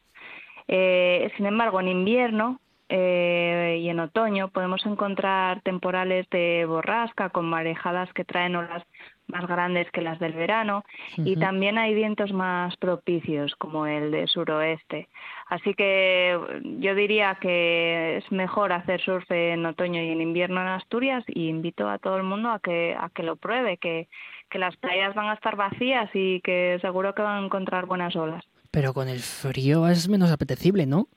Eh, 0.67 1.31
sin 1.37 1.47
embargo, 1.47 1.79
en 1.79 1.87
invierno 1.87 2.59
eh, 2.89 3.79
y 3.81 3.89
en 3.89 4.01
otoño 4.01 4.49
podemos 4.49 4.85
encontrar 4.85 5.63
temporales 5.63 6.29
de 6.31 6.67
borrasca 6.67 7.31
con 7.31 7.47
marejadas 7.47 8.13
que 8.13 8.25
traen 8.25 8.57
olas 8.57 8.83
más 9.27 9.47
grandes 9.47 9.91
que 9.91 10.03
las 10.03 10.19
del 10.19 10.35
verano 10.35 10.85
y 11.17 11.37
también 11.37 11.79
hay 11.79 11.95
vientos 11.95 12.33
más 12.35 12.77
propicios 12.77 13.55
como 13.57 13.87
el 13.87 14.11
de 14.11 14.27
suroeste. 14.27 15.09
Así 15.49 15.73
que 15.73 16.39
yo 16.79 16.95
diría 16.95 17.39
que 17.41 18.19
es 18.19 18.31
mejor 18.31 18.73
hacer 18.73 19.01
surf 19.01 19.31
en 19.31 19.65
otoño 19.65 20.03
y 20.03 20.11
en 20.11 20.21
invierno 20.21 20.61
en 20.61 20.69
Asturias 20.69 21.25
y 21.27 21.49
invito 21.49 21.89
a 21.89 21.99
todo 21.99 22.19
el 22.19 22.23
mundo 22.23 22.51
a 22.51 22.61
que 22.61 22.95
a 22.99 23.09
que 23.09 23.23
lo 23.23 23.37
pruebe, 23.37 23.79
que 23.79 24.09
que 24.51 24.59
las 24.59 24.77
playas 24.77 25.15
van 25.15 25.29
a 25.29 25.35
estar 25.35 25.57
vacías 25.57 26.11
y 26.15 26.41
que 26.43 26.79
seguro 26.81 27.15
que 27.15 27.23
van 27.23 27.43
a 27.43 27.47
encontrar 27.47 27.87
buenas 27.87 28.15
olas. 28.15 28.45
Pero 28.71 28.93
con 28.93 29.09
el 29.09 29.21
frío 29.21 29.89
es 29.89 30.09
menos 30.09 30.31
apetecible, 30.31 30.87
¿no? 30.87 31.09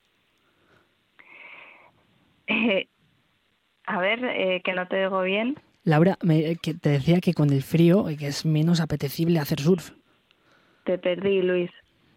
Eh, 2.48 2.88
a 3.86 4.00
ver, 4.00 4.24
eh, 4.24 4.62
que 4.64 4.74
no 4.74 4.88
te 4.88 4.98
digo 4.98 5.22
bien. 5.22 5.56
Laura, 5.84 6.18
me- 6.22 6.56
que 6.58 6.74
te 6.74 6.90
decía 6.90 7.22
que 7.22 7.34
con 7.34 7.50
el 7.52 7.62
frío 7.64 8.10
eh, 8.10 8.18
que 8.18 8.28
es 8.28 8.46
menos 8.46 8.82
apetecible 8.82 9.40
hacer 9.40 9.60
surf. 9.62 9.92
Te 10.84 10.98
perdí, 10.98 11.42
Luis. 11.42 11.72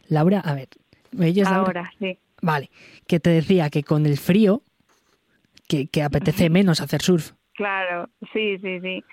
Laura, 0.09 0.41
a 0.41 0.55
ver, 0.55 0.69
¿me 1.13 1.27
oyes, 1.27 1.45
Laura? 1.51 1.67
Ahora, 1.67 1.93
sí. 1.99 2.19
Vale, 2.43 2.71
que 3.07 3.21
te 3.21 3.31
decía 3.31 3.71
que 3.71 3.83
con 3.83 4.07
el 4.07 4.17
frío 4.17 4.63
que, 5.69 5.87
que 5.89 6.03
apetece 6.03 6.51
menos 6.51 6.81
hacer 6.81 7.03
surf. 7.03 7.33
Claro, 7.55 8.09
sí, 8.33 8.59
sí, 8.59 8.81
sí. 8.81 9.05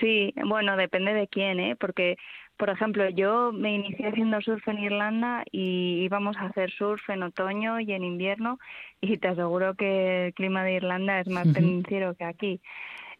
Sí, 0.00 0.32
bueno, 0.46 0.76
depende 0.76 1.12
de 1.12 1.26
quién, 1.28 1.60
¿eh? 1.60 1.76
Porque, 1.76 2.16
por 2.60 2.68
ejemplo, 2.68 3.08
yo 3.08 3.52
me 3.52 3.74
inicié 3.74 4.08
haciendo 4.08 4.38
surf 4.42 4.68
en 4.68 4.78
Irlanda 4.78 5.44
y 5.50 6.02
íbamos 6.04 6.36
a 6.36 6.44
hacer 6.44 6.70
surf 6.70 7.08
en 7.08 7.22
otoño 7.22 7.80
y 7.80 7.90
en 7.94 8.04
invierno 8.04 8.58
y 9.00 9.16
te 9.16 9.28
aseguro 9.28 9.74
que 9.74 10.26
el 10.26 10.34
clima 10.34 10.62
de 10.62 10.74
Irlanda 10.74 11.20
es 11.20 11.28
más 11.28 11.48
pendenciero 11.48 12.14
que 12.14 12.24
aquí. 12.24 12.60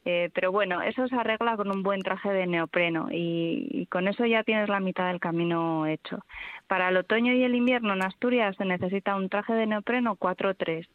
Eh, 0.05 0.29
pero 0.35 0.53
bueno, 0.53 0.83
eso 0.83 1.09
se 1.09 1.17
arregla 1.17 1.57
con 1.57 1.71
un 1.71 1.83
buen 1.83 2.03
traje 2.03 2.31
de 2.31 2.47
neopreno 2.47 3.09
y, 3.11 3.67
y 3.71 3.87
con 3.87 4.09
eso 4.09 4.27
ya 4.27 4.45
tienes 4.45 4.69
la 4.69 4.79
mitad 4.81 5.09
del 5.09 5.21
camino 5.21 5.87
hecho. 5.87 6.19
Para 6.67 6.91
el 6.91 6.99
otoño 6.99 7.33
y 7.33 7.43
el 7.43 7.55
invierno 7.55 7.95
en 7.95 8.03
Asturias 8.03 8.57
se 8.57 8.67
necesita 8.67 9.17
un 9.17 9.31
traje 9.31 9.55
de 9.55 9.67
neopreno 9.67 10.17
4-3, 10.17 10.87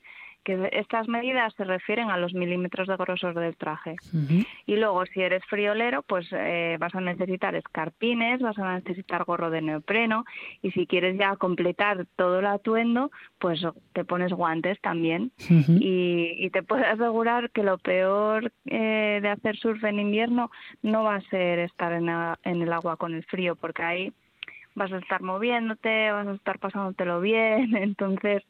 que 0.45 0.69
estas 0.71 1.07
medidas 1.09 1.53
se 1.55 1.65
refieren 1.65 2.09
a 2.11 2.17
los 2.17 2.33
milímetros 2.33 2.87
de 2.87 2.95
grosor 2.95 3.33
del 3.33 3.57
traje. 3.57 3.95
Y 4.65 4.77
luego, 4.77 5.05
si 5.07 5.21
eres 5.21 5.43
friolero, 5.49 6.03
pues 6.03 6.27
eh, 6.31 6.77
vas 6.79 6.95
a 6.95 7.01
necesitar 7.01 7.55
escarpines, 7.55 8.39
vas 8.41 8.57
a 8.59 8.75
necesitar 8.75 9.25
gorro 9.25 9.49
de 9.49 9.61
neopreno 9.61 10.23
y 10.61 10.71
si 10.71 10.87
quieres 10.87 11.17
ya 11.17 11.35
completar 11.35 12.05
todo 12.15 12.39
el 12.39 12.45
atuendo, 12.45 13.11
pues 13.39 13.59
te 13.93 14.05
pones 14.05 14.31
guantes 14.31 14.79
también. 14.81 15.31
Y, 15.81 16.35
y 16.45 16.49
te 16.51 16.63
puedo 16.63 16.85
asegurar 16.85 17.49
que 17.51 17.63
lo 17.63 17.77
peor 17.79 18.51
eh, 18.65 19.19
de 19.21 19.29
hacer 19.29 19.57
surf 19.57 19.83
en 19.83 19.99
invierno 19.99 20.51
no 20.83 21.03
va 21.03 21.15
a 21.15 21.21
ser 21.29 21.59
estar 21.59 21.91
en, 21.91 22.07
a- 22.09 22.37
en 22.43 22.61
el 22.61 22.71
agua 22.71 22.97
con 22.97 23.13
el 23.15 23.23
frío, 23.25 23.55
porque 23.55 23.81
ahí 23.83 24.13
vas 24.75 24.91
a 24.91 24.97
estar 24.99 25.21
moviéndote, 25.21 26.11
vas 26.11 26.27
a 26.27 26.33
estar 26.33 26.59
pasándotelo 26.59 27.19
bien, 27.21 27.75
entonces 27.77 28.43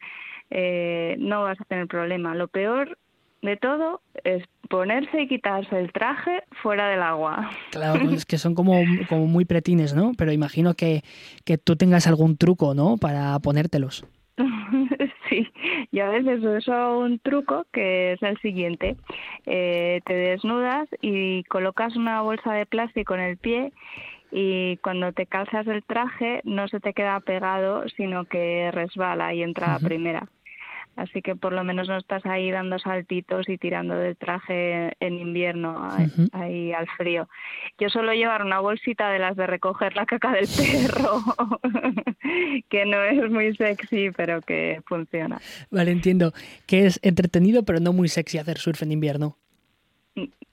eh, 0.49 1.15
no 1.19 1.43
vas 1.43 1.59
a 1.59 1.65
tener 1.65 1.87
problema. 1.87 2.35
Lo 2.35 2.47
peor 2.47 2.97
de 3.41 3.57
todo 3.57 4.01
es 4.23 4.43
ponerse 4.69 5.21
y 5.21 5.27
quitarse 5.27 5.79
el 5.79 5.91
traje 5.91 6.43
fuera 6.61 6.89
del 6.89 7.01
agua. 7.01 7.51
Claro, 7.71 8.09
es 8.11 8.25
que 8.25 8.37
son 8.37 8.55
como, 8.55 8.81
como 9.07 9.27
muy 9.27 9.45
pretines, 9.45 9.93
¿no? 9.93 10.11
Pero 10.17 10.31
imagino 10.31 10.73
que, 10.73 11.03
que 11.45 11.57
tú 11.57 11.75
tengas 11.75 12.07
algún 12.07 12.37
truco, 12.37 12.73
¿no? 12.73 12.97
Para 12.97 13.37
ponértelos. 13.39 14.05
Sí, 15.27 15.47
y 15.91 16.01
a 16.01 16.09
veces 16.09 16.43
uso 16.43 16.99
un 16.99 17.17
truco 17.17 17.65
que 17.73 18.13
es 18.13 18.21
el 18.21 18.39
siguiente. 18.41 18.95
Eh, 19.47 20.01
te 20.05 20.13
desnudas 20.13 20.87
y 21.01 21.43
colocas 21.45 21.95
una 21.95 22.21
bolsa 22.21 22.53
de 22.53 22.67
plástico 22.67 23.15
en 23.15 23.21
el 23.21 23.37
pie 23.37 23.73
y 24.37 24.75
cuando 24.77 25.13
te 25.13 25.27
calzas 25.27 25.65
el 25.67 25.81
traje 25.85 26.41
no 26.43 26.67
se 26.67 26.81
te 26.81 26.93
queda 26.93 27.21
pegado, 27.21 27.87
sino 27.95 28.25
que 28.25 28.69
resbala 28.69 29.33
y 29.33 29.41
entra 29.41 29.73
a 29.73 29.77
Ujú. 29.77 29.85
primera. 29.85 30.27
Así 30.97 31.21
que 31.21 31.37
por 31.37 31.53
lo 31.53 31.63
menos 31.63 31.87
no 31.87 31.97
estás 31.97 32.25
ahí 32.25 32.51
dando 32.51 32.77
saltitos 32.77 33.47
y 33.47 33.57
tirando 33.57 33.95
del 33.95 34.17
traje 34.17 34.91
en 34.99 35.13
invierno 35.13 35.89
ahí 36.33 36.73
al 36.73 36.87
frío. 36.97 37.29
Yo 37.79 37.87
suelo 37.87 38.13
llevar 38.13 38.43
una 38.43 38.59
bolsita 38.59 39.09
de 39.09 39.19
las 39.19 39.37
de 39.37 39.47
recoger 39.47 39.95
la 39.95 40.05
caca 40.05 40.33
del 40.33 40.47
perro, 40.49 41.23
que 42.69 42.85
no 42.85 43.01
es 43.03 43.31
muy 43.31 43.55
sexy, 43.55 44.11
pero 44.11 44.41
que 44.41 44.81
funciona. 44.85 45.39
Vale, 45.71 45.91
entiendo 45.91 46.33
que 46.67 46.85
es 46.85 46.99
entretenido, 47.03 47.63
pero 47.63 47.79
no 47.79 47.93
muy 47.93 48.09
sexy 48.09 48.37
hacer 48.37 48.57
surf 48.57 48.81
en 48.83 48.91
invierno. 48.91 49.37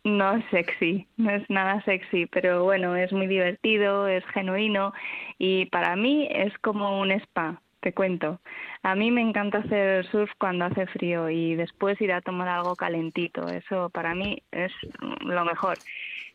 No 0.05 0.33
es 0.33 0.45
sexy, 0.51 1.07
no 1.17 1.31
es 1.31 1.49
nada 1.49 1.81
sexy, 1.85 2.27
pero 2.27 2.65
bueno, 2.65 2.97
es 2.97 3.13
muy 3.13 3.29
divertido, 3.29 4.09
es 4.09 4.25
genuino 4.27 4.93
y 5.39 5.67
para 5.67 5.95
mí 5.95 6.29
es 6.29 6.53
como 6.59 7.01
un 7.01 7.13
spa, 7.13 7.63
te 7.81 7.95
cuento. 7.95 8.41
A 8.83 8.97
mí 8.97 9.13
me 9.13 9.21
encanta 9.21 9.59
hacer 9.59 10.05
surf 10.07 10.33
cuando 10.39 10.65
hace 10.65 10.89
frío 10.89 11.31
y 11.31 11.55
después 11.55 12.01
ir 12.01 12.13
a 12.13 12.21
tomar 12.21 12.49
algo 12.49 12.75
calentito, 12.75 13.47
eso 13.49 13.91
para 13.91 14.13
mí 14.13 14.43
es 14.51 14.73
lo 15.21 15.45
mejor. 15.45 15.79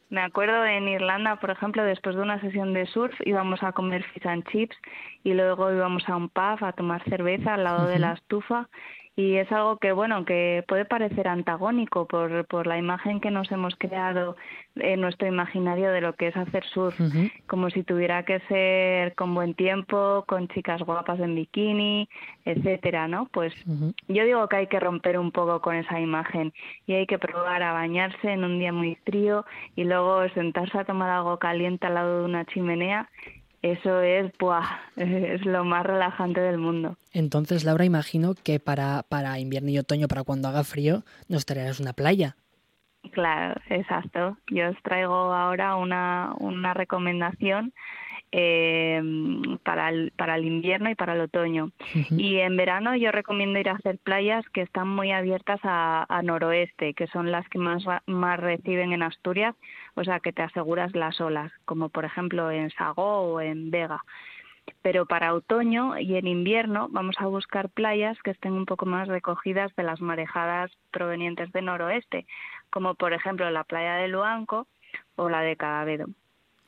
Me 0.10 0.22
acuerdo 0.22 0.64
en 0.64 0.88
Irlanda, 0.88 1.36
por 1.36 1.50
ejemplo, 1.50 1.84
después 1.84 2.16
de 2.16 2.22
una 2.22 2.40
sesión 2.40 2.74
de 2.74 2.86
surf 2.86 3.14
íbamos 3.26 3.62
a 3.64 3.74
comer 3.74 4.04
fish 4.04 4.26
and 4.26 4.48
chips 4.50 4.78
y 5.26 5.34
luego 5.34 5.74
íbamos 5.74 6.08
a 6.08 6.16
un 6.16 6.30
pub 6.30 6.64
a 6.64 6.72
tomar 6.72 7.04
cerveza 7.10 7.56
al 7.56 7.66
lado 7.66 7.88
de 7.88 8.00
la 8.00 8.14
estufa 8.14 8.70
y 9.18 9.38
es 9.38 9.52
algo 9.52 9.78
que 9.78 9.92
bueno 9.92 10.26
que 10.26 10.64
puede 10.68 10.86
parecer 10.86 11.28
antagónico 11.28 12.06
por, 12.06 12.46
por 12.46 12.68
la 12.68 12.78
imagen 12.78 13.20
que 13.20 13.32
nos 13.32 13.52
hemos 13.52 13.76
creado 13.76 14.38
en 14.76 15.02
nuestro 15.02 15.28
imaginario 15.28 15.92
de 15.92 16.02
lo 16.02 16.14
que 16.14 16.28
es 16.28 16.38
hacer 16.38 16.64
surf 16.66 16.96
como 17.48 17.72
si 17.72 17.82
tuviera 17.82 18.24
que 18.24 18.40
ser 18.42 19.16
con 19.16 19.34
buen 19.34 19.56
tiempo 19.56 20.24
con 20.28 20.48
chicas 20.50 20.84
guapas 20.84 21.20
en 21.20 21.34
bikini 21.34 22.08
etcétera 22.46 23.08
no 23.08 23.28
pues 23.34 23.56
yo 24.08 24.24
digo 24.24 24.48
que 24.48 24.56
hay 24.56 24.68
que 24.68 24.80
romper 24.80 25.18
un 25.18 25.32
poco 25.32 25.62
con 25.62 25.76
esa 25.76 26.00
imagen 26.00 26.54
y 26.86 26.94
hay 26.94 27.08
que 27.08 27.18
probar 27.18 27.64
a 27.64 27.74
bañarse 27.74 28.32
en 28.32 28.44
un 28.44 28.60
día 28.60 28.72
muy 28.72 29.00
frío 29.04 29.46
y 29.76 29.84
luego 29.84 30.30
sentarse 30.30 30.78
a 30.78 30.86
tomar 30.86 31.10
algo 31.10 31.40
caliente 31.40 31.88
al 31.88 31.96
lado 31.96 32.20
de 32.20 32.26
una 32.26 32.46
chimenea 32.46 33.10
eso 33.62 34.02
es 34.02 34.32
¡buah! 34.38 34.66
es 34.96 35.46
lo 35.46 35.64
más 35.64 35.86
relajante 35.86 36.40
del 36.40 36.58
mundo 36.58 36.98
Entonces, 37.14 37.64
Laura, 37.64 37.86
imagino 37.86 38.34
que 38.44 38.60
para, 38.60 39.04
para 39.04 39.40
invierno 39.40 39.70
y 39.70 39.80
otoño, 39.80 40.08
para 40.08 40.24
cuando 40.24 40.48
haga 40.48 40.64
frío, 40.64 41.04
nos 41.28 41.46
traerás 41.46 41.80
una 41.80 41.94
playa. 41.94 42.36
Claro, 43.12 43.60
exacto. 43.70 44.38
Yo 44.48 44.70
os 44.70 44.84
traigo 44.84 45.14
ahora 45.14 45.76
una, 45.76 46.34
una 46.40 46.74
recomendación 46.74 47.74
eh, 48.32 49.02
para, 49.64 49.90
el, 49.90 50.12
para 50.12 50.36
el 50.36 50.46
invierno 50.46 50.90
y 50.90 50.96
para 50.96 51.14
el 51.14 51.22
otoño. 51.22 51.72
Y 52.12 52.38
en 52.38 52.58
verano 52.58 52.96
yo 52.96 53.12
recomiendo 53.12 53.60
ir 53.60 53.70
a 53.70 53.74
hacer 53.74 53.98
playas 54.00 54.48
que 54.50 54.62
están 54.62 54.88
muy 54.88 55.12
abiertas 55.12 55.60
a, 55.64 56.06
a 56.10 56.22
noroeste, 56.22 56.94
que 56.94 57.08
son 57.08 57.32
las 57.32 57.48
que 57.50 57.60
más, 57.60 57.84
más 58.06 58.40
reciben 58.40 58.92
en 58.92 59.04
Asturias, 59.04 59.56
o 59.96 60.04
sea 60.04 60.20
que 60.20 60.34
te 60.34 60.42
aseguras 60.42 60.96
las 60.96 61.20
olas, 61.22 61.52
como 61.66 61.90
por 61.90 62.06
ejemplo 62.06 62.52
en 62.52 62.70
Sagó 62.72 63.22
o 63.22 63.42
en 63.42 63.72
Vega. 63.72 64.04
Pero 64.82 65.06
para 65.06 65.34
otoño 65.34 65.98
y 65.98 66.16
en 66.18 66.28
invierno 66.28 66.88
vamos 66.92 67.16
a 67.20 67.28
buscar 67.28 67.70
playas 67.70 68.18
que 68.24 68.32
estén 68.32 68.54
un 68.54 68.66
poco 68.66 68.86
más 68.86 69.08
recogidas 69.08 69.74
de 69.78 69.84
las 69.84 70.02
marejadas 70.02 70.72
provenientes 70.92 71.52
de 71.54 71.62
noroeste, 71.62 72.26
como 72.70 72.96
por 72.96 73.14
ejemplo 73.14 73.50
la 73.50 73.64
playa 73.64 73.96
de 73.96 74.10
Luanco 74.10 74.68
o 75.16 75.30
la 75.30 75.42
de 75.42 75.56
Cadavedo. 75.56 76.08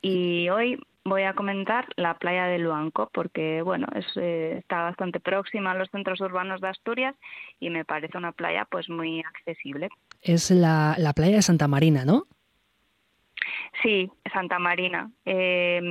Y 0.01 0.47
hoy 0.49 0.79
voy 1.05 1.23
a 1.23 1.33
comentar 1.33 1.87
la 1.95 2.15
playa 2.17 2.45
de 2.45 2.59
Luanco 2.59 3.09
porque 3.13 3.61
bueno, 3.61 3.87
es, 3.95 4.05
eh, 4.15 4.57
está 4.59 4.83
bastante 4.83 5.19
próxima 5.19 5.71
a 5.71 5.75
los 5.75 5.89
centros 5.89 6.21
urbanos 6.21 6.61
de 6.61 6.69
Asturias 6.69 7.15
y 7.59 7.69
me 7.69 7.85
parece 7.85 8.17
una 8.17 8.31
playa 8.31 8.65
pues 8.69 8.89
muy 8.89 9.21
accesible. 9.21 9.89
Es 10.21 10.51
la, 10.51 10.95
la 10.97 11.13
playa 11.13 11.37
de 11.37 11.41
Santa 11.41 11.67
Marina, 11.67 12.05
¿no? 12.05 12.25
Sí, 13.81 14.11
Santa 14.33 14.59
Marina. 14.59 15.09
eh, 15.25 15.81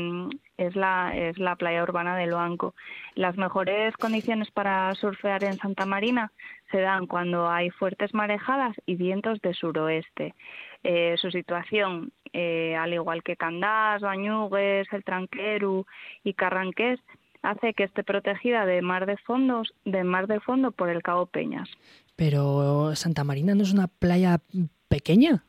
es, 0.58 0.74
la, 0.74 1.12
es 1.14 1.38
la 1.38 1.56
playa 1.56 1.82
urbana 1.82 2.16
de 2.16 2.26
Loanco. 2.26 2.74
Las 3.14 3.36
mejores 3.36 3.96
condiciones 3.96 4.50
para 4.50 4.94
surfear 4.96 5.44
en 5.44 5.56
Santa 5.56 5.86
Marina 5.86 6.32
se 6.70 6.80
dan 6.80 7.06
cuando 7.06 7.48
hay 7.48 7.70
fuertes 7.70 8.12
marejadas 8.12 8.76
y 8.84 8.96
vientos 8.96 9.40
de 9.40 9.54
suroeste. 9.54 10.34
Eh, 10.84 11.16
su 11.18 11.30
situación, 11.30 12.12
eh, 12.32 12.76
al 12.76 12.92
igual 12.94 13.22
que 13.22 13.36
Candás, 13.36 14.00
Bañugues, 14.02 14.86
El 14.92 15.04
Tranqueru 15.04 15.86
y 16.22 16.34
Carranqués, 16.34 17.00
hace 17.42 17.74
que 17.74 17.84
esté 17.84 18.04
protegida 18.04 18.66
de 18.66 18.82
mar 18.82 19.06
de 19.06 19.16
fondos, 19.16 19.72
de 19.84 20.04
mar 20.04 20.26
de 20.26 20.40
fondo 20.40 20.72
por 20.72 20.88
el 20.88 21.02
Cabo 21.02 21.26
Peñas. 21.26 21.68
Pero 22.16 22.94
Santa 22.96 23.24
Marina 23.24 23.54
no 23.54 23.62
es 23.62 23.72
una 23.72 23.88
playa 23.88 24.40
pequeña. 24.88 25.44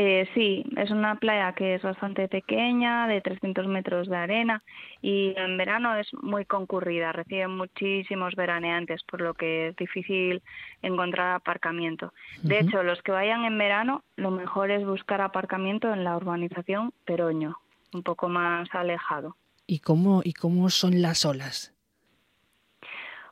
Eh, 0.00 0.28
sí, 0.32 0.64
es 0.76 0.92
una 0.92 1.16
playa 1.16 1.52
que 1.54 1.74
es 1.74 1.82
bastante 1.82 2.28
pequeña, 2.28 3.08
de 3.08 3.20
300 3.20 3.66
metros 3.66 4.06
de 4.06 4.16
arena 4.16 4.62
y 5.02 5.34
en 5.36 5.58
verano 5.58 5.96
es 5.96 6.06
muy 6.22 6.44
concurrida, 6.44 7.10
recibe 7.10 7.48
muchísimos 7.48 8.36
veraneantes, 8.36 9.02
por 9.02 9.20
lo 9.20 9.34
que 9.34 9.66
es 9.66 9.76
difícil 9.76 10.40
encontrar 10.82 11.34
aparcamiento. 11.34 12.12
De 12.44 12.60
hecho, 12.60 12.84
los 12.84 13.02
que 13.02 13.10
vayan 13.10 13.44
en 13.44 13.58
verano, 13.58 14.04
lo 14.14 14.30
mejor 14.30 14.70
es 14.70 14.86
buscar 14.86 15.20
aparcamiento 15.20 15.92
en 15.92 16.04
la 16.04 16.16
urbanización 16.16 16.92
Peroño, 17.04 17.56
un 17.92 18.04
poco 18.04 18.28
más 18.28 18.68
alejado. 18.74 19.34
¿Y 19.66 19.80
cómo, 19.80 20.20
y 20.22 20.32
cómo 20.32 20.70
son 20.70 21.02
las 21.02 21.24
olas? 21.24 21.74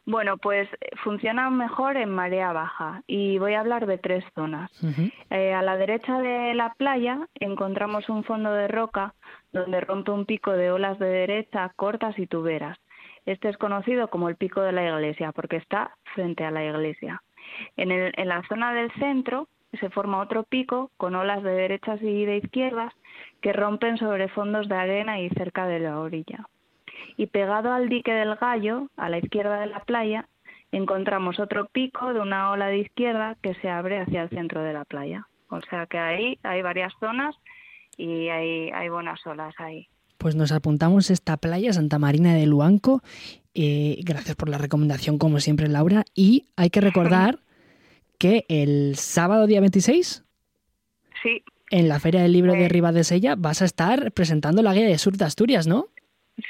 Bueno, 0.08 0.36
pues 0.38 0.68
eh, 0.80 0.90
funciona 1.02 1.50
mejor 1.50 1.96
en 1.96 2.10
marea 2.10 2.52
baja 2.52 3.02
y 3.08 3.38
voy 3.38 3.54
a 3.54 3.60
hablar 3.60 3.86
de 3.86 3.98
tres 3.98 4.24
zonas. 4.34 4.70
Eh, 5.30 5.52
a 5.52 5.62
la 5.62 5.76
derecha 5.76 6.20
de 6.20 6.54
la 6.54 6.74
playa 6.74 7.26
encontramos 7.34 8.08
un 8.08 8.22
fondo 8.22 8.52
de 8.52 8.68
roca 8.68 9.14
donde 9.52 9.80
rompe 9.80 10.12
un 10.12 10.24
pico 10.24 10.52
de 10.52 10.70
olas 10.70 10.98
de 11.00 11.06
derecha 11.08 11.72
cortas 11.74 12.16
y 12.18 12.26
tuberas. 12.28 12.78
Este 13.24 13.48
es 13.48 13.56
conocido 13.58 14.08
como 14.08 14.28
el 14.28 14.36
pico 14.36 14.60
de 14.60 14.70
la 14.70 14.84
iglesia 14.86 15.32
porque 15.32 15.56
está 15.56 15.96
frente 16.14 16.44
a 16.44 16.52
la 16.52 16.64
iglesia. 16.64 17.20
En, 17.76 17.90
el- 17.90 18.12
en 18.16 18.28
la 18.28 18.42
zona 18.48 18.72
del 18.74 18.92
centro 18.92 19.48
se 19.80 19.90
forma 19.90 20.20
otro 20.20 20.44
pico 20.44 20.92
con 20.96 21.16
olas 21.16 21.42
de 21.42 21.50
derechas 21.50 22.00
y 22.00 22.24
de 22.24 22.36
izquierdas 22.36 22.94
que 23.42 23.52
rompen 23.52 23.98
sobre 23.98 24.28
fondos 24.28 24.68
de 24.68 24.76
arena 24.76 25.18
y 25.20 25.28
cerca 25.30 25.66
de 25.66 25.80
la 25.80 25.98
orilla. 25.98 26.46
Y 27.16 27.26
pegado 27.26 27.72
al 27.72 27.88
dique 27.88 28.12
del 28.12 28.34
Gallo, 28.36 28.88
a 28.96 29.08
la 29.08 29.18
izquierda 29.18 29.60
de 29.60 29.66
la 29.66 29.80
playa, 29.80 30.28
encontramos 30.72 31.38
otro 31.38 31.66
pico 31.68 32.12
de 32.12 32.20
una 32.20 32.50
ola 32.50 32.66
de 32.66 32.78
izquierda 32.78 33.36
que 33.42 33.54
se 33.54 33.68
abre 33.68 34.00
hacia 34.00 34.22
el 34.22 34.30
centro 34.30 34.62
de 34.62 34.72
la 34.72 34.84
playa. 34.84 35.28
O 35.48 35.60
sea 35.70 35.86
que 35.86 35.98
ahí 35.98 36.38
hay 36.42 36.62
varias 36.62 36.92
zonas 37.00 37.34
y 37.96 38.28
hay, 38.28 38.70
hay 38.70 38.88
buenas 38.88 39.24
olas 39.26 39.54
ahí. 39.58 39.88
Pues 40.18 40.34
nos 40.34 40.50
apuntamos 40.52 41.10
esta 41.10 41.36
playa, 41.36 41.72
Santa 41.72 41.98
Marina 41.98 42.34
de 42.34 42.46
Luanco. 42.46 43.02
Eh, 43.54 44.00
gracias 44.04 44.34
por 44.36 44.48
la 44.48 44.58
recomendación, 44.58 45.18
como 45.18 45.40
siempre, 45.40 45.68
Laura. 45.68 46.04
Y 46.14 46.46
hay 46.56 46.70
que 46.70 46.80
recordar 46.80 47.38
que 48.18 48.44
el 48.48 48.96
sábado 48.96 49.46
día 49.46 49.60
26, 49.60 50.24
Sí, 51.22 51.42
en 51.70 51.88
la 51.88 51.98
Feria 51.98 52.22
del 52.22 52.32
Libro 52.32 52.52
de 52.52 52.66
Eh. 52.66 52.68
Ribadesella, 52.68 53.34
vas 53.36 53.62
a 53.62 53.64
estar 53.64 54.12
presentando 54.12 54.62
la 54.62 54.74
guía 54.74 54.86
de 54.86 54.98
sur 54.98 55.16
de 55.16 55.24
Asturias, 55.24 55.66
¿no? 55.66 55.88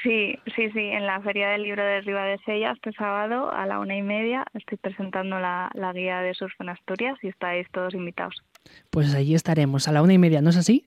Sí, 0.03 0.37
sí, 0.55 0.69
sí. 0.71 0.79
En 0.79 1.05
la 1.05 1.21
Feria 1.21 1.49
del 1.49 1.63
Libro 1.63 1.83
de 1.83 2.01
Ribadesella 2.01 2.71
este 2.71 2.91
sábado 2.93 3.51
a 3.51 3.65
la 3.65 3.79
una 3.79 3.95
y 3.95 4.01
media 4.01 4.45
estoy 4.53 4.77
presentando 4.77 5.39
la, 5.39 5.69
la 5.73 5.93
guía 5.93 6.21
de 6.21 6.33
surf 6.33 6.53
en 6.59 6.69
Asturias 6.69 7.17
y 7.21 7.29
estáis 7.29 7.69
todos 7.71 7.93
invitados. 7.93 8.43
Pues 8.89 9.15
allí 9.15 9.33
estaremos 9.35 9.87
a 9.87 9.91
la 9.91 10.01
una 10.01 10.13
y 10.13 10.17
media, 10.17 10.41
¿no 10.41 10.49
es 10.49 10.57
así? 10.57 10.85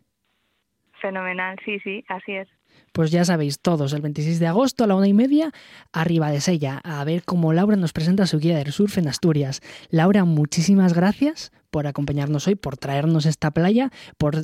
Fenomenal, 1.00 1.58
sí, 1.64 1.78
sí, 1.80 2.04
así 2.08 2.32
es. 2.32 2.48
Pues 2.92 3.10
ya 3.10 3.24
sabéis 3.24 3.60
todos, 3.60 3.92
el 3.92 4.02
26 4.02 4.40
de 4.40 4.46
agosto 4.48 4.84
a 4.84 4.86
la 4.86 4.96
una 4.96 5.06
y 5.06 5.14
media, 5.14 5.52
arriba 5.92 6.30
de 6.30 6.40
Sella, 6.40 6.80
a 6.82 7.04
ver 7.04 7.22
cómo 7.24 7.52
Laura 7.52 7.76
nos 7.76 7.92
presenta 7.92 8.26
su 8.26 8.38
guía 8.38 8.58
del 8.58 8.72
surf 8.72 8.98
en 8.98 9.06
Asturias. 9.08 9.60
Laura, 9.90 10.24
muchísimas 10.24 10.92
gracias 10.92 11.52
por 11.70 11.86
acompañarnos 11.86 12.48
hoy, 12.48 12.56
por 12.56 12.76
traernos 12.76 13.26
esta 13.26 13.52
playa, 13.52 13.90
por 14.18 14.34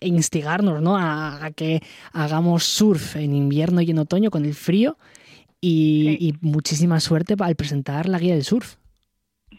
instigarnos 0.00 0.80
¿no? 0.80 0.96
a, 0.96 1.44
a 1.44 1.50
que 1.50 1.80
hagamos 2.12 2.64
surf 2.64 3.16
en 3.16 3.34
invierno 3.34 3.80
y 3.80 3.90
en 3.90 3.98
otoño 3.98 4.30
con 4.30 4.44
el 4.44 4.54
frío. 4.54 4.96
Y, 5.62 6.16
y 6.18 6.34
muchísima 6.40 7.00
suerte 7.00 7.34
al 7.38 7.54
presentar 7.54 8.08
la 8.08 8.18
guía 8.18 8.32
del 8.32 8.44
surf. 8.44 8.76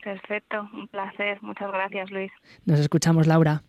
Perfecto, 0.03 0.67
un 0.73 0.87
placer. 0.87 1.37
Muchas 1.41 1.71
gracias, 1.71 2.09
Luis. 2.09 2.31
Nos 2.65 2.79
escuchamos, 2.79 3.27
Laura. 3.27 3.61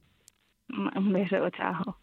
Un 0.68 1.12
beso, 1.12 1.50
chao. 1.50 1.98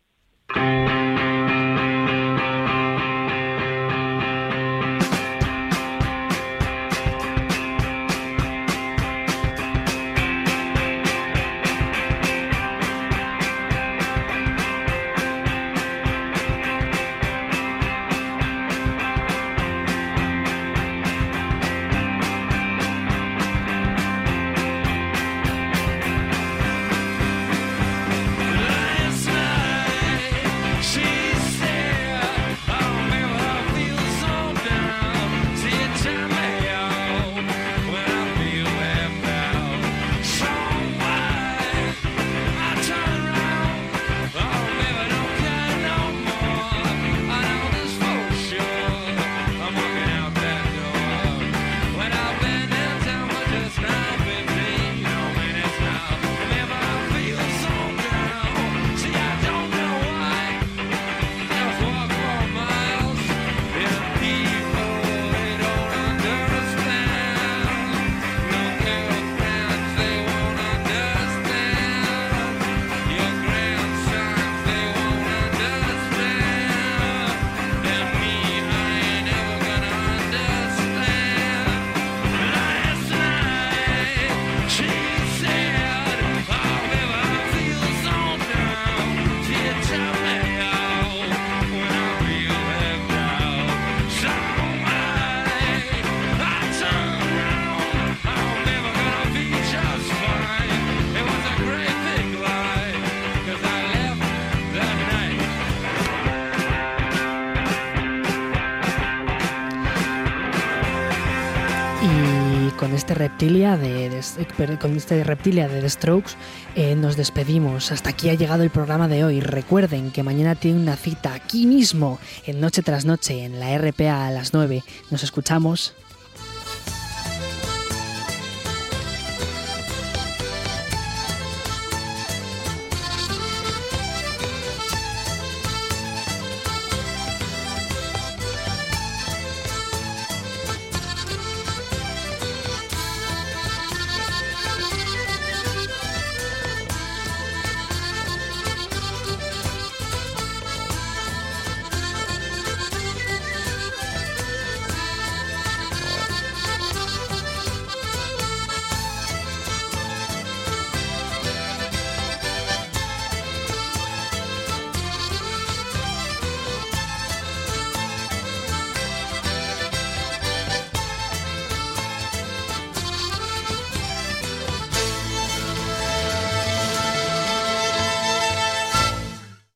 De- 113.40 114.78
con 114.80 114.98
este 114.98 115.24
reptilia 115.24 115.68
de 115.70 115.80
The 115.82 115.90
Strokes 115.90 116.34
eh, 116.76 116.96
nos 116.96 117.16
despedimos. 117.16 117.92
Hasta 117.92 118.10
aquí 118.10 118.30
ha 118.30 118.34
llegado 118.34 118.64
el 118.64 118.70
programa 118.70 119.08
de 119.08 119.24
hoy. 119.24 119.40
Recuerden 119.40 120.12
que 120.12 120.24
mañana 120.24 120.56
tiene 120.56 120.80
una 120.82 120.98
cita 120.98 121.34
aquí 121.34 121.66
mismo, 121.66 122.20
en 122.46 122.60
Noche 122.60 122.82
tras 122.82 123.06
Noche, 123.06 123.46
en 123.46 123.60
la 123.60 123.78
RPA 123.78 124.28
a 124.28 124.32
las 124.32 124.54
9. 124.54 124.84
Nos 125.10 125.24
escuchamos. 125.24 125.94